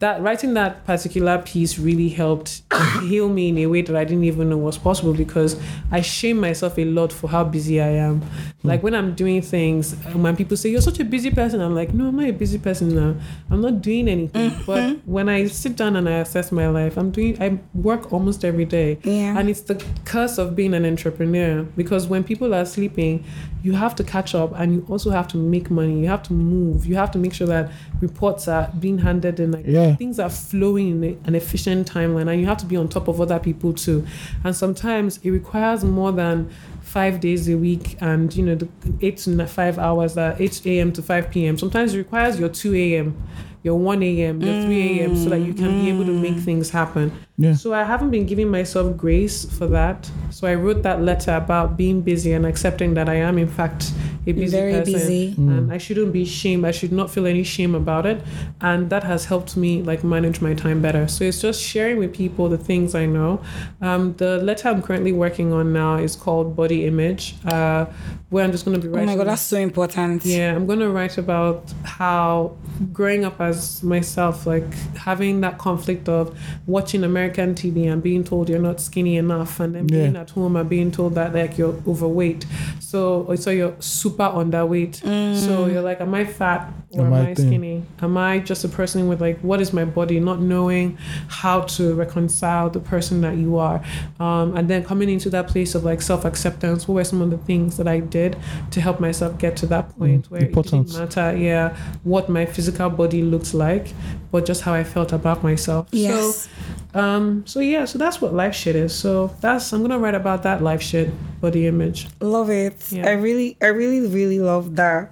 that 0.02 0.20
writing 0.20 0.54
that 0.54 0.84
particular 0.84 1.38
piece 1.38 1.78
really 1.78 2.08
helped 2.08 2.62
heal 3.02 3.28
me 3.28 3.50
in 3.50 3.58
a 3.58 3.66
way 3.66 3.82
that 3.82 3.94
i 3.94 4.04
didn't 4.04 4.24
even 4.24 4.50
know 4.50 4.56
was 4.56 4.76
possible 4.76 5.14
because 5.14 5.56
i 5.92 6.00
shame 6.00 6.40
myself 6.40 6.76
a 6.76 6.84
lot 6.84 7.12
for 7.12 7.28
how 7.28 7.44
busy 7.44 7.80
i 7.80 7.86
am 7.86 8.20
hmm. 8.20 8.68
like 8.68 8.82
when 8.82 8.94
i'm 8.94 9.14
doing 9.14 9.40
things 9.40 9.94
when 10.14 10.34
people 10.36 10.56
say 10.56 10.68
you're 10.68 10.80
such 10.80 10.98
a 10.98 11.04
busy 11.04 11.30
person 11.30 11.60
i'm 11.60 11.74
like 11.74 11.94
no 11.94 12.08
i'm 12.08 12.16
not 12.16 12.26
a 12.26 12.32
busy 12.32 12.58
person 12.58 12.88
now 12.94 13.14
i'm 13.50 13.60
not 13.60 13.80
doing 13.80 14.08
anything 14.08 14.50
mm-hmm. 14.50 14.64
but 14.64 14.98
when 15.06 15.28
i 15.28 15.46
sit 15.46 15.76
down 15.76 15.94
and 15.94 16.08
i 16.08 16.18
assess 16.18 16.50
my 16.50 16.66
life 16.68 16.96
i'm 16.96 17.12
doing 17.12 17.40
i 17.40 17.56
work 17.74 18.12
almost 18.12 18.44
every 18.44 18.64
day 18.64 18.98
Yeah. 19.04 19.38
and 19.38 19.48
it's 19.48 19.60
the 19.60 19.82
curse 20.04 20.36
of 20.36 20.56
being 20.56 20.74
an 20.74 20.84
entrepreneur 20.84 21.62
because 21.76 22.08
when 22.08 22.24
people 22.24 22.54
are 22.54 22.64
sleeping, 22.64 23.24
you 23.62 23.72
have 23.72 23.94
to 23.94 24.04
catch 24.04 24.34
up 24.34 24.52
and 24.58 24.74
you 24.74 24.86
also 24.88 25.10
have 25.10 25.28
to 25.28 25.36
make 25.36 25.70
money. 25.70 26.00
You 26.00 26.08
have 26.08 26.22
to 26.24 26.32
move. 26.32 26.84
You 26.84 26.96
have 26.96 27.10
to 27.12 27.18
make 27.18 27.32
sure 27.32 27.46
that 27.46 27.70
reports 28.00 28.48
are 28.48 28.70
being 28.78 28.98
handed 28.98 29.38
in, 29.38 29.52
like 29.52 29.64
Yeah. 29.66 29.91
Things 29.96 30.18
are 30.18 30.30
flowing 30.30 31.02
in 31.02 31.20
an 31.24 31.34
efficient 31.34 31.90
timeline, 31.90 32.30
and 32.30 32.40
you 32.40 32.46
have 32.46 32.58
to 32.58 32.66
be 32.66 32.76
on 32.76 32.88
top 32.88 33.08
of 33.08 33.20
other 33.20 33.38
people 33.38 33.72
too. 33.72 34.06
And 34.44 34.54
sometimes 34.54 35.18
it 35.22 35.30
requires 35.30 35.84
more 35.84 36.12
than 36.12 36.50
five 36.92 37.20
days 37.20 37.48
a 37.48 37.56
week 37.56 37.96
and 38.02 38.34
you 38.36 38.42
know 38.44 38.54
the 38.54 38.68
eight 39.00 39.16
to 39.16 39.46
five 39.46 39.78
hours 39.78 40.14
that 40.14 40.38
8 40.38 40.66
a.m 40.66 40.92
to 40.92 41.00
5 41.00 41.30
p.m 41.30 41.56
sometimes 41.56 41.94
it 41.94 41.98
requires 41.98 42.38
your 42.38 42.50
2 42.50 42.74
a.m 42.74 43.22
your 43.62 43.78
1 43.78 44.02
a.m 44.02 44.42
your 44.42 44.62
3 44.64 45.00
a.m 45.00 45.16
so 45.16 45.30
that 45.30 45.38
you 45.38 45.54
can 45.54 45.80
be 45.80 45.88
able 45.88 46.04
to 46.04 46.10
mm. 46.10 46.20
make 46.20 46.36
things 46.36 46.68
happen 46.68 47.10
Yeah. 47.42 47.54
so 47.54 47.74
I 47.74 47.84
haven't 47.92 48.10
been 48.16 48.26
giving 48.32 48.48
myself 48.58 48.96
grace 48.96 49.44
for 49.56 49.66
that. 49.78 49.98
So 50.30 50.46
I 50.46 50.54
wrote 50.54 50.82
that 50.88 51.02
letter 51.02 51.34
about 51.44 51.76
being 51.76 52.00
busy 52.02 52.32
and 52.32 52.44
accepting 52.46 52.94
that 52.94 53.08
I 53.08 53.16
am 53.28 53.36
in 53.38 53.48
fact 53.48 53.90
a 54.26 54.32
busy 54.32 54.56
Very 54.56 54.72
person. 54.72 54.92
busy. 54.92 55.34
And 55.36 55.72
I 55.72 55.78
shouldn't 55.78 56.12
be 56.12 56.24
shamed. 56.24 56.64
I 56.64 56.70
should 56.70 56.92
not 56.92 57.10
feel 57.10 57.26
any 57.26 57.42
shame 57.42 57.74
about 57.74 58.06
it. 58.06 58.22
And 58.60 58.88
that 58.90 59.02
has 59.04 59.24
helped 59.24 59.56
me 59.56 59.82
like 59.82 60.04
manage 60.04 60.40
my 60.40 60.54
time 60.54 60.80
better. 60.80 61.08
So 61.08 61.24
it's 61.24 61.40
just 61.40 61.60
sharing 61.60 61.96
with 61.98 62.12
people 62.14 62.48
the 62.48 62.58
things 62.58 62.94
I 62.94 63.06
know. 63.06 63.40
Um, 63.80 64.14
the 64.22 64.38
letter 64.38 64.68
I'm 64.68 64.80
currently 64.80 65.12
working 65.12 65.52
on 65.52 65.72
now 65.72 65.96
is 65.96 66.14
called 66.14 66.54
Body 66.54 66.86
Image, 66.86 67.34
uh, 67.46 67.86
where 68.30 68.44
I'm 68.44 68.52
just 68.52 68.64
going 68.64 68.80
to 68.80 68.82
be 68.86 68.88
writing. 68.92 69.08
Oh 69.08 69.12
my 69.12 69.18
god, 69.18 69.26
that's 69.26 69.42
so 69.42 69.58
important. 69.58 70.24
Yeah, 70.24 70.54
I'm 70.54 70.66
gonna 70.66 70.88
write 70.88 71.18
about 71.18 71.72
how 71.84 72.56
growing 72.92 73.24
up 73.24 73.40
as 73.40 73.82
myself, 73.82 74.46
like 74.46 74.72
having 75.08 75.40
that 75.40 75.58
conflict 75.58 76.08
of 76.08 76.24
watching 76.66 77.02
American 77.04 77.31
TV 77.32 77.92
and 77.92 78.02
being 78.02 78.24
told 78.24 78.48
you're 78.48 78.58
not 78.58 78.80
skinny 78.80 79.16
enough, 79.16 79.60
and 79.60 79.74
then 79.74 79.86
being 79.86 80.16
at 80.16 80.30
home 80.30 80.56
and 80.56 80.68
being 80.68 80.90
told 80.90 81.14
that 81.14 81.34
like 81.34 81.58
you're 81.58 81.74
overweight. 81.86 82.46
So 82.80 83.34
so 83.36 83.50
you're 83.50 83.74
super 83.80 84.24
underweight. 84.24 84.96
So 85.36 85.66
you're 85.66 85.82
like, 85.82 86.00
am 86.00 86.14
I 86.14 86.24
fat 86.24 86.72
or 86.90 87.06
am, 87.06 87.12
Am 87.12 87.26
I 87.26 87.30
I 87.30 87.34
skinny? 87.34 87.84
Am 88.00 88.16
I 88.16 88.38
just 88.38 88.64
a 88.64 88.68
person 88.68 89.08
with 89.08 89.20
like 89.20 89.38
what 89.40 89.60
is 89.60 89.72
my 89.72 89.84
body? 89.84 90.20
Not 90.20 90.40
knowing 90.40 90.98
how 91.28 91.62
to 91.62 91.94
reconcile 91.94 92.70
the 92.70 92.80
person 92.80 93.20
that 93.22 93.36
you 93.36 93.56
are, 93.58 93.82
um, 94.20 94.56
and 94.56 94.68
then 94.68 94.84
coming 94.84 95.08
into 95.08 95.30
that 95.30 95.48
place 95.48 95.74
of 95.74 95.84
like 95.84 96.02
self 96.02 96.24
acceptance. 96.24 96.86
What 96.86 96.94
were 96.94 97.04
some 97.04 97.22
of 97.22 97.30
the 97.30 97.38
things 97.38 97.76
that 97.76 97.88
I 97.88 98.00
did 98.00 98.36
to 98.70 98.80
help 98.80 99.00
myself 99.00 99.38
get 99.38 99.56
to 99.58 99.66
that 99.66 99.96
point 99.98 100.30
where 100.30 100.44
important. 100.44 100.88
it 100.88 100.92
didn't 100.92 101.16
matter, 101.16 101.36
yeah, 101.36 101.76
what 102.04 102.28
my 102.28 102.46
physical 102.46 102.90
body 102.90 103.22
looked 103.22 103.54
like, 103.54 103.92
but 104.30 104.46
just 104.46 104.62
how 104.62 104.74
I 104.74 104.84
felt 104.84 105.12
about 105.12 105.42
myself. 105.42 105.88
Yes. 105.90 106.48
So, 106.48 106.50
um, 106.94 107.44
so 107.46 107.60
yeah, 107.60 107.84
so 107.86 107.98
that's 107.98 108.20
what 108.20 108.34
life 108.34 108.54
shit 108.54 108.76
is. 108.76 108.94
So 108.94 109.34
that's 109.40 109.72
I'm 109.72 109.82
gonna 109.82 109.98
write 109.98 110.14
about 110.14 110.42
that 110.44 110.62
life 110.62 110.82
shit, 110.82 111.10
body 111.40 111.66
image. 111.66 112.08
Love 112.20 112.50
it. 112.50 112.90
Yeah. 112.92 113.08
I 113.08 113.12
really, 113.12 113.56
I 113.62 113.66
really, 113.66 114.06
really 114.06 114.40
love 114.40 114.76
that 114.76 115.10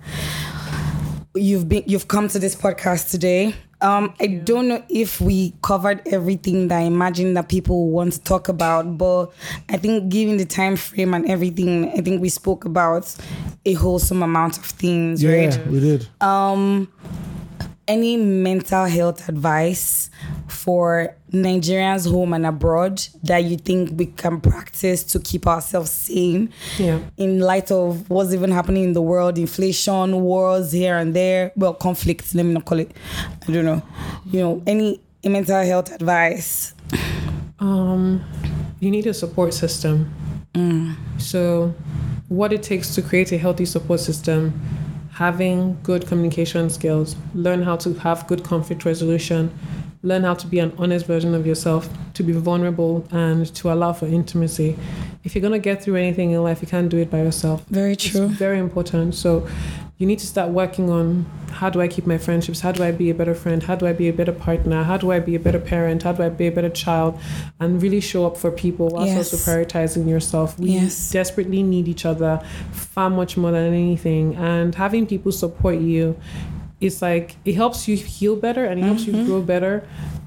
you've 1.35 1.69
been 1.69 1.85
you've 1.87 2.09
come 2.09 2.29
to 2.29 2.39
this 2.39 2.55
podcast 2.57 3.11
today. 3.11 3.55
Um, 3.83 4.13
I 4.21 4.27
don't 4.27 4.69
know 4.69 4.85
if 4.91 5.23
we 5.23 5.55
covered 5.63 6.03
everything 6.07 6.69
that 6.69 6.81
I 6.81 6.83
imagine 6.83 7.33
that 7.33 7.49
people 7.49 7.89
want 7.89 8.13
to 8.13 8.21
talk 8.23 8.49
about, 8.49 8.99
but 8.99 9.29
I 9.71 9.79
think 9.79 10.11
given 10.11 10.37
the 10.37 10.45
time 10.45 10.77
frame 10.77 11.15
and 11.15 11.27
everything, 11.27 11.89
I 11.97 12.03
think 12.03 12.21
we 12.21 12.29
spoke 12.29 12.67
about 12.67 13.17
a 13.65 13.73
wholesome 13.73 14.23
amount 14.23 14.59
of 14.59 14.67
things, 14.67 15.23
Yeah, 15.23 15.31
right? 15.31 15.67
we 15.67 15.81
did. 15.81 16.07
Um, 16.21 16.93
any 17.91 18.17
mental 18.17 18.85
health 18.85 19.29
advice 19.29 20.11
for 20.47 21.13
Nigerians 21.33 22.09
home 22.09 22.33
and 22.35 22.47
abroad 22.47 23.03
that 23.25 23.43
you 23.43 23.57
think 23.57 23.99
we 23.99 24.07
can 24.07 24.41
practice 24.41 25.03
to 25.13 25.19
keep 25.19 25.45
ourselves 25.47 25.91
sane 25.91 26.51
Yeah. 26.79 27.01
in 27.17 27.41
light 27.41 27.73
of 27.73 28.09
what's 28.09 28.33
even 28.33 28.53
happening 28.53 28.85
in 28.85 28.93
the 28.93 29.03
world, 29.03 29.39
inflation, 29.39 30.21
wars 30.23 30.71
here 30.71 30.97
and 30.99 31.15
there, 31.15 31.51
well, 31.57 31.75
conflicts, 31.75 32.33
let 32.35 32.47
me 32.47 32.53
not 32.55 32.65
call 32.65 32.79
it, 32.79 32.93
I 33.49 33.53
don't 33.53 33.65
know, 33.65 33.83
you 34.31 34.39
know, 34.41 34.63
any 34.69 35.01
mental 35.25 35.61
health 35.65 35.91
advice? 35.93 36.75
Um, 37.59 38.25
you 38.79 38.91
need 38.93 39.07
a 39.09 39.15
support 39.15 39.53
system. 39.53 40.15
So, 41.19 41.75
what 42.29 42.53
it 42.53 42.63
takes 42.63 42.95
to 42.95 43.03
create 43.03 43.33
a 43.33 43.39
healthy 43.39 43.65
support 43.67 44.01
system, 44.01 44.61
having 45.21 45.79
good 45.83 46.07
communication 46.07 46.71
skills, 46.71 47.15
learn 47.35 47.63
how 47.63 47.77
to 47.77 47.93
have 47.93 48.27
good 48.27 48.43
conflict 48.43 48.87
resolution, 48.87 49.53
learn 50.03 50.23
how 50.25 50.33
to 50.33 50.47
be 50.47 50.59
an 50.59 50.73
honest 50.79 51.05
version 51.05 51.35
of 51.35 51.47
yourself, 51.47 51.91
to 52.15 52.23
be 52.23 52.33
vulnerable, 52.33 53.07
and 53.11 53.55
to 53.55 53.71
allow 53.71 53.93
for 53.93 54.07
intimacy. 54.07 54.75
If 55.23 55.35
you're 55.35 55.43
gonna 55.43 55.59
get 55.59 55.83
through 55.83 55.97
anything 55.97 56.31
in 56.31 56.43
life, 56.43 56.63
you 56.63 56.69
can't 56.69 56.89
do 56.89 56.97
it 56.97 57.11
by 57.11 57.19
yourself. 57.19 57.67
Very 57.69 57.93
It's 57.93 58.07
true. 58.09 58.29
very 58.29 58.59
important. 58.59 59.15
So 59.15 59.47
you 60.01 60.07
need 60.07 60.19
to 60.19 60.27
start 60.27 60.49
working 60.51 60.89
on 60.89 61.27
how 61.53 61.69
do 61.69 61.79
I 61.83 61.87
keep 61.87 62.07
my 62.07 62.17
friendships? 62.17 62.61
How 62.61 62.73
do 62.73 62.83
I 62.83 62.91
be 62.91 63.11
a 63.11 63.15
better 63.15 63.35
friend? 63.35 63.63
How 63.63 63.75
do 63.75 63.87
I 63.87 63.93
be 63.93 64.09
a 64.09 64.15
better 64.15 64.33
partner? 64.33 64.83
How 64.83 64.97
do 64.97 65.13
I 65.13 65.21
be 65.21 65.35
a 65.35 65.39
better 65.39 65.59
parent? 65.61 66.05
How 66.05 66.13
do 66.13 66.23
I 66.23 66.31
be 66.31 66.47
a 66.47 66.51
better 66.51 66.71
child? 66.71 67.21
And 67.61 67.83
really 67.83 68.01
show 68.01 68.27
up 68.27 68.39
for 68.39 68.51
people 68.51 68.89
whilst 68.89 69.13
Yes. 69.13 69.35
also 69.35 69.37
prioritizing 69.37 70.09
yourself. 70.09 70.59
We 70.59 70.71
Yes. 70.71 71.11
desperately 71.11 71.63
need 71.63 71.87
each 71.87 72.07
other 72.07 72.41
far 72.73 73.11
much 73.11 73.37
more 73.37 73.51
than 73.53 73.75
anything. 73.75 74.37
And 74.37 74.75
having 74.75 75.07
people 75.07 75.33
support 75.33 75.79
you 75.79 76.17
it's 76.81 77.03
like 77.03 77.37
it 77.45 77.55
helps 77.57 77.87
you 77.87 77.95
heal 77.95 78.35
better 78.37 78.65
and 78.65 78.81
it 78.81 78.85
helps 78.85 79.05
Mm-hmm. 79.05 79.19
you 79.19 79.27
grow 79.27 79.43
better 79.43 79.83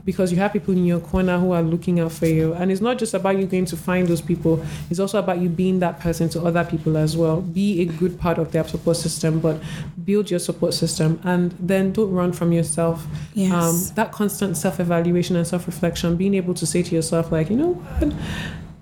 because 0.05 0.31
you 0.31 0.37
have 0.37 0.51
people 0.51 0.73
in 0.73 0.85
your 0.85 0.99
corner 0.99 1.37
who 1.39 1.51
are 1.51 1.61
looking 1.61 1.99
out 1.99 2.11
for 2.11 2.25
you 2.25 2.53
and 2.55 2.71
it's 2.71 2.81
not 2.81 2.97
just 2.97 3.13
about 3.13 3.37
you 3.37 3.45
going 3.45 3.65
to 3.65 3.77
find 3.77 4.07
those 4.07 4.21
people 4.21 4.63
it's 4.89 4.99
also 4.99 5.17
about 5.19 5.39
you 5.39 5.47
being 5.49 5.79
that 5.79 5.99
person 5.99 6.27
to 6.29 6.41
other 6.43 6.63
people 6.63 6.97
as 6.97 7.15
well 7.15 7.41
be 7.41 7.81
a 7.81 7.85
good 7.85 8.19
part 8.19 8.37
of 8.37 8.51
their 8.51 8.63
support 8.67 8.97
system 8.97 9.39
but 9.39 9.61
build 10.03 10.29
your 10.29 10.39
support 10.39 10.73
system 10.73 11.19
and 11.23 11.51
then 11.59 11.91
don't 11.93 12.11
run 12.11 12.31
from 12.33 12.51
yourself 12.51 13.05
Yes. 13.33 13.51
um, 13.53 13.95
that 13.95 14.11
constant 14.11 14.57
self-evaluation 14.57 15.35
and 15.35 15.47
self-reflection 15.47 16.15
being 16.17 16.33
able 16.33 16.53
to 16.53 16.65
say 16.65 16.83
to 16.83 16.93
yourself 16.95 17.31
like 17.31 17.49
you 17.49 17.55
know 17.55 17.73
what 17.73 18.13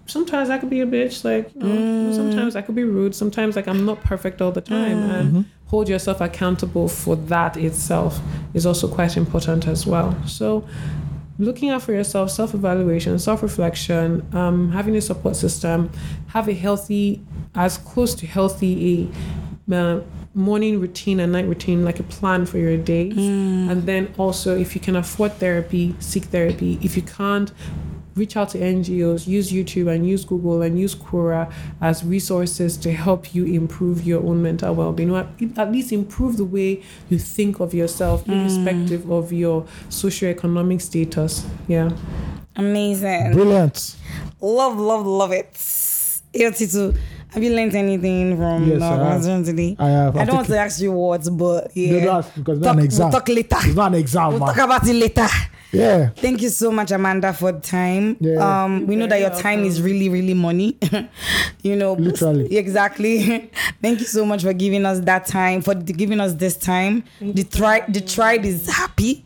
sometimes 0.08 0.50
I 0.50 0.58
could 0.58 0.70
be 0.70 0.82
a 0.82 0.86
bitch. 0.86 1.24
Like, 1.24 1.54
you 1.56 1.62
know, 1.62 2.12
sometimes 2.14 2.58
I 2.58 2.62
could 2.62 2.76
be 2.76 2.84
rude. 2.84 3.16
Sometimes, 3.16 3.56
like, 3.56 3.68
I'm 3.68 3.86
not 3.86 4.02
perfect 4.02 4.42
all 4.42 4.52
the 4.52 4.60
time. 4.60 4.98
And 5.10 5.46
hold 5.68 5.88
yourself 5.88 6.20
accountable 6.20 6.90
for 6.90 7.16
that 7.16 7.56
itself 7.56 8.20
is 8.54 8.66
also 8.66 8.90
quite 8.90 9.16
important 9.16 9.68
as 9.68 9.88
well. 9.88 10.14
So, 10.26 10.68
looking 11.42 11.70
out 11.72 11.82
for 11.82 11.94
yourself, 11.94 12.32
self 12.32 12.54
evaluation, 12.54 13.20
self 13.20 13.42
reflection, 13.44 14.26
um, 14.34 14.72
having 14.72 14.96
a 14.96 15.02
support 15.02 15.36
system, 15.36 15.90
have 16.28 16.48
a 16.48 16.54
healthy, 16.54 17.22
as 17.56 17.78
close 17.78 18.16
to 18.16 18.28
healthy 18.28 19.10
a 19.70 19.76
uh, 19.76 20.02
morning 20.34 20.80
routine 20.80 21.20
and 21.20 21.32
night 21.32 21.46
routine, 21.48 21.84
like 21.84 22.00
a 22.00 22.04
plan 22.04 22.46
for 22.46 22.58
your 22.58 22.78
days. 22.78 23.18
And 23.70 23.84
then 23.84 24.14
also, 24.18 24.58
if 24.58 24.76
you 24.76 24.82
can 24.82 24.96
afford 24.96 25.34
therapy, 25.34 25.96
seek 26.00 26.26
therapy. 26.26 26.80
If 26.82 26.96
you 26.96 27.02
can't, 27.02 27.52
reach 28.16 28.36
out 28.36 28.50
to 28.50 28.60
NGOs, 28.60 29.28
use 29.28 29.52
YouTube 29.52 29.94
and 29.94 30.08
use 30.08 30.26
Google 30.26 30.62
and 30.62 30.80
use 30.80 30.96
Quora 30.96 31.52
as 31.80 32.04
resources 32.04 32.78
to 32.78 32.92
help 32.92 33.34
you 33.34 33.46
improve 33.46 34.06
your 34.06 34.22
own 34.24 34.42
mental 34.42 34.76
well-being, 34.76 35.12
or 35.12 35.28
at 35.58 35.72
least 35.72 35.92
improve 35.92 36.38
the 36.38 36.46
way 36.46 36.82
you 37.10 37.18
think 37.18 37.60
of 37.60 37.74
yourself, 37.74 38.26
mm. 38.26 38.34
irrespective 38.34 39.10
of 39.12 39.32
your 39.32 39.64
socioeconomic 39.90 40.82
status. 40.82 41.46
Yeah. 41.68 41.90
Amazing. 42.56 43.32
Brilliant. 43.32 43.96
Love, 44.42 44.78
love, 44.78 45.06
love 45.06 45.32
it. 45.32 45.54
Tito, 46.34 46.94
have 47.30 47.44
you 47.44 47.54
learned 47.54 47.76
anything 47.76 48.38
from 48.38 48.68
Yes, 48.68 48.82
our 48.82 48.94
I 48.94 48.98
have. 48.98 49.08
conversation 49.12 49.44
today? 49.44 49.76
I 49.80 49.90
have. 49.90 50.18
I 50.18 50.22
I've 50.22 50.28
don't 50.28 50.36
want 50.38 50.48
to 50.48 50.58
ask 50.58 50.82
you 50.82 50.92
what, 50.92 51.28
but 51.38 51.72
yeah. 51.76 52.04
don't 52.06 52.36
because 52.36 52.58
it's 52.58 52.66
talk, 52.66 52.76
not 52.76 52.78
an 52.78 52.84
exam. 52.86 53.10
We'll 53.10 53.20
talk 53.20 53.30
later. 53.30 53.58
It's 53.60 53.76
not 53.76 53.88
an 53.94 54.00
exam, 54.00 54.28
We'll 54.30 54.40
man. 54.40 54.48
talk 54.50 54.58
about 54.66 54.88
it 54.88 54.94
later. 54.94 55.28
Yeah. 55.72 56.10
Thank 56.10 56.42
you 56.42 56.50
so 56.50 56.72
much, 56.72 56.92
Amanda, 56.92 57.32
for 57.34 57.52
the 57.52 57.60
time. 57.62 58.18
Yeah. 58.20 58.64
Um, 58.64 58.88
we 58.88 58.96
know 58.96 59.08
that 59.08 59.20
your 59.20 59.30
time 59.30 59.64
is 59.64 59.82
really, 59.82 60.10
really 60.10 60.34
money. 60.34 60.78
you 61.64 61.76
know, 61.76 61.94
Literally. 61.94 62.56
Exactly. 62.58 63.50
Thank 63.82 64.00
you 64.00 64.06
so 64.06 64.26
much 64.26 64.44
for 64.44 64.54
giving 64.54 64.86
us 64.86 65.00
that 65.02 65.26
time, 65.28 65.62
for 65.62 65.74
giving 65.76 66.20
us 66.20 66.34
this 66.34 66.58
time. 66.58 67.04
the 67.22 67.44
tri- 67.44 67.86
the 67.88 68.02
tribe 68.02 68.46
is 68.46 68.68
happy. 68.70 69.24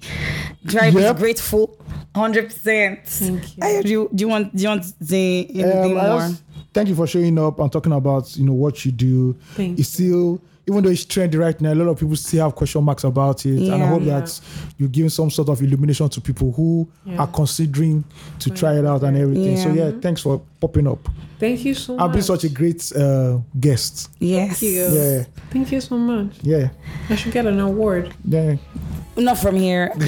Tribe 0.68 0.94
Yep. 0.94 1.16
is 1.16 1.22
grateful. 1.22 1.78
Hundred 2.16 2.46
percent. 2.46 3.06
Thank 3.06 3.58
you. 3.58 3.64
I, 3.64 3.82
do, 3.82 3.90
you, 3.90 4.10
do 4.14 4.22
you 4.24 4.28
want 4.30 4.56
do 4.56 4.64
you 4.64 4.70
want 4.70 4.84
to 4.84 5.06
say 5.06 5.46
anything 5.46 5.98
Um, 6.00 6.08
more? 6.08 6.20
just- 6.20 6.44
thank 6.74 6.90
you 6.90 6.96
for 6.96 7.08
showing 7.08 7.38
up 7.40 7.60
and 7.60 7.72
talking 7.72 7.92
about 7.92 8.36
you 8.38 8.46
know 8.46 8.54
what 8.54 8.86
you 8.86 8.92
do. 8.92 9.34
Thank 9.56 9.80
it's 9.80 9.90
still 9.90 10.40
even 10.68 10.84
though 10.84 10.90
it's 10.90 11.06
trendy 11.06 11.38
right 11.40 11.60
now, 11.62 11.74
a 11.74 11.76
lot 11.76 11.88
of 11.90 12.00
people 12.00 12.16
still 12.16 12.44
have 12.46 12.56
question 12.56 12.84
marks 12.84 13.04
about 13.04 13.46
it. 13.46 13.72
And 13.72 13.84
I 13.84 13.88
hope 13.88 14.02
Yeah. 14.04 14.20
that 14.22 14.40
you're 14.78 14.90
giving 14.90 15.10
some 15.10 15.30
sort 15.30 15.50
of 15.50 15.62
illumination 15.62 16.10
to 16.10 16.22
people 16.22 16.52
who 16.52 16.88
Yeah. 17.06 17.18
are 17.18 17.28
considering 17.28 18.04
to 18.40 18.50
try 18.50 18.78
it 18.80 18.86
out 18.86 19.04
and 19.04 19.16
everything. 19.18 19.58
So 19.58 19.72
Yeah. 19.72 19.86
yeah, 19.86 19.92
thanks 20.02 20.22
for 20.22 20.42
popping 20.60 20.88
up. 20.88 21.08
Thank 21.40 21.66
you 21.66 21.74
so 21.76 21.96
much. 21.96 22.02
I've 22.04 22.14
been 22.14 22.22
such 22.24 22.44
a 22.46 22.50
great 22.50 22.92
uh, 22.96 23.40
guest. 23.60 24.10
yes. 24.20 24.60
Thank 24.60 24.62
you. 24.74 24.82
Yeah, 24.92 25.24
Thank 25.52 25.72
you 25.72 25.82
so 25.82 25.98
much. 25.98 26.32
yeah, 26.42 26.70
I 27.10 27.16
should 27.16 27.34
get 27.34 27.46
an 27.46 27.60
award. 27.60 28.14
yeah. 28.28 28.56
Not 29.18 29.38
from 29.38 29.56
here. 29.56 29.92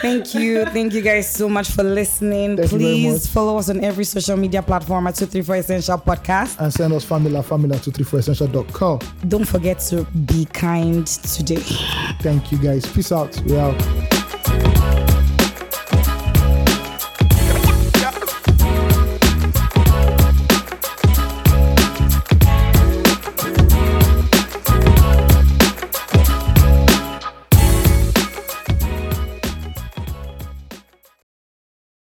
Thank 0.00 0.34
you. 0.34 0.64
Thank 0.66 0.92
you 0.92 1.00
guys 1.00 1.30
so 1.32 1.48
much 1.48 1.70
for 1.70 1.82
listening. 1.82 2.56
Thank 2.56 2.70
Please 2.70 3.26
follow 3.26 3.56
us 3.58 3.70
on 3.70 3.82
every 3.82 4.04
social 4.04 4.36
media 4.36 4.62
platform 4.62 5.06
at 5.06 5.14
234 5.14 5.56
Essential 5.56 5.98
Podcast. 5.98 6.58
And 6.58 6.72
send 6.72 6.92
us 6.92 7.04
family 7.04 7.42
family 7.42 7.74
at 7.74 7.82
234essential.com. 7.82 9.00
Don't 9.28 9.46
forget 9.46 9.80
to 9.80 10.04
be 10.26 10.44
kind 10.46 11.06
today. 11.06 11.62
Thank 12.20 12.52
you 12.52 12.58
guys. 12.58 12.84
Peace 12.86 13.10
out. 13.10 13.40
We 13.42 13.58
out. 13.58 14.77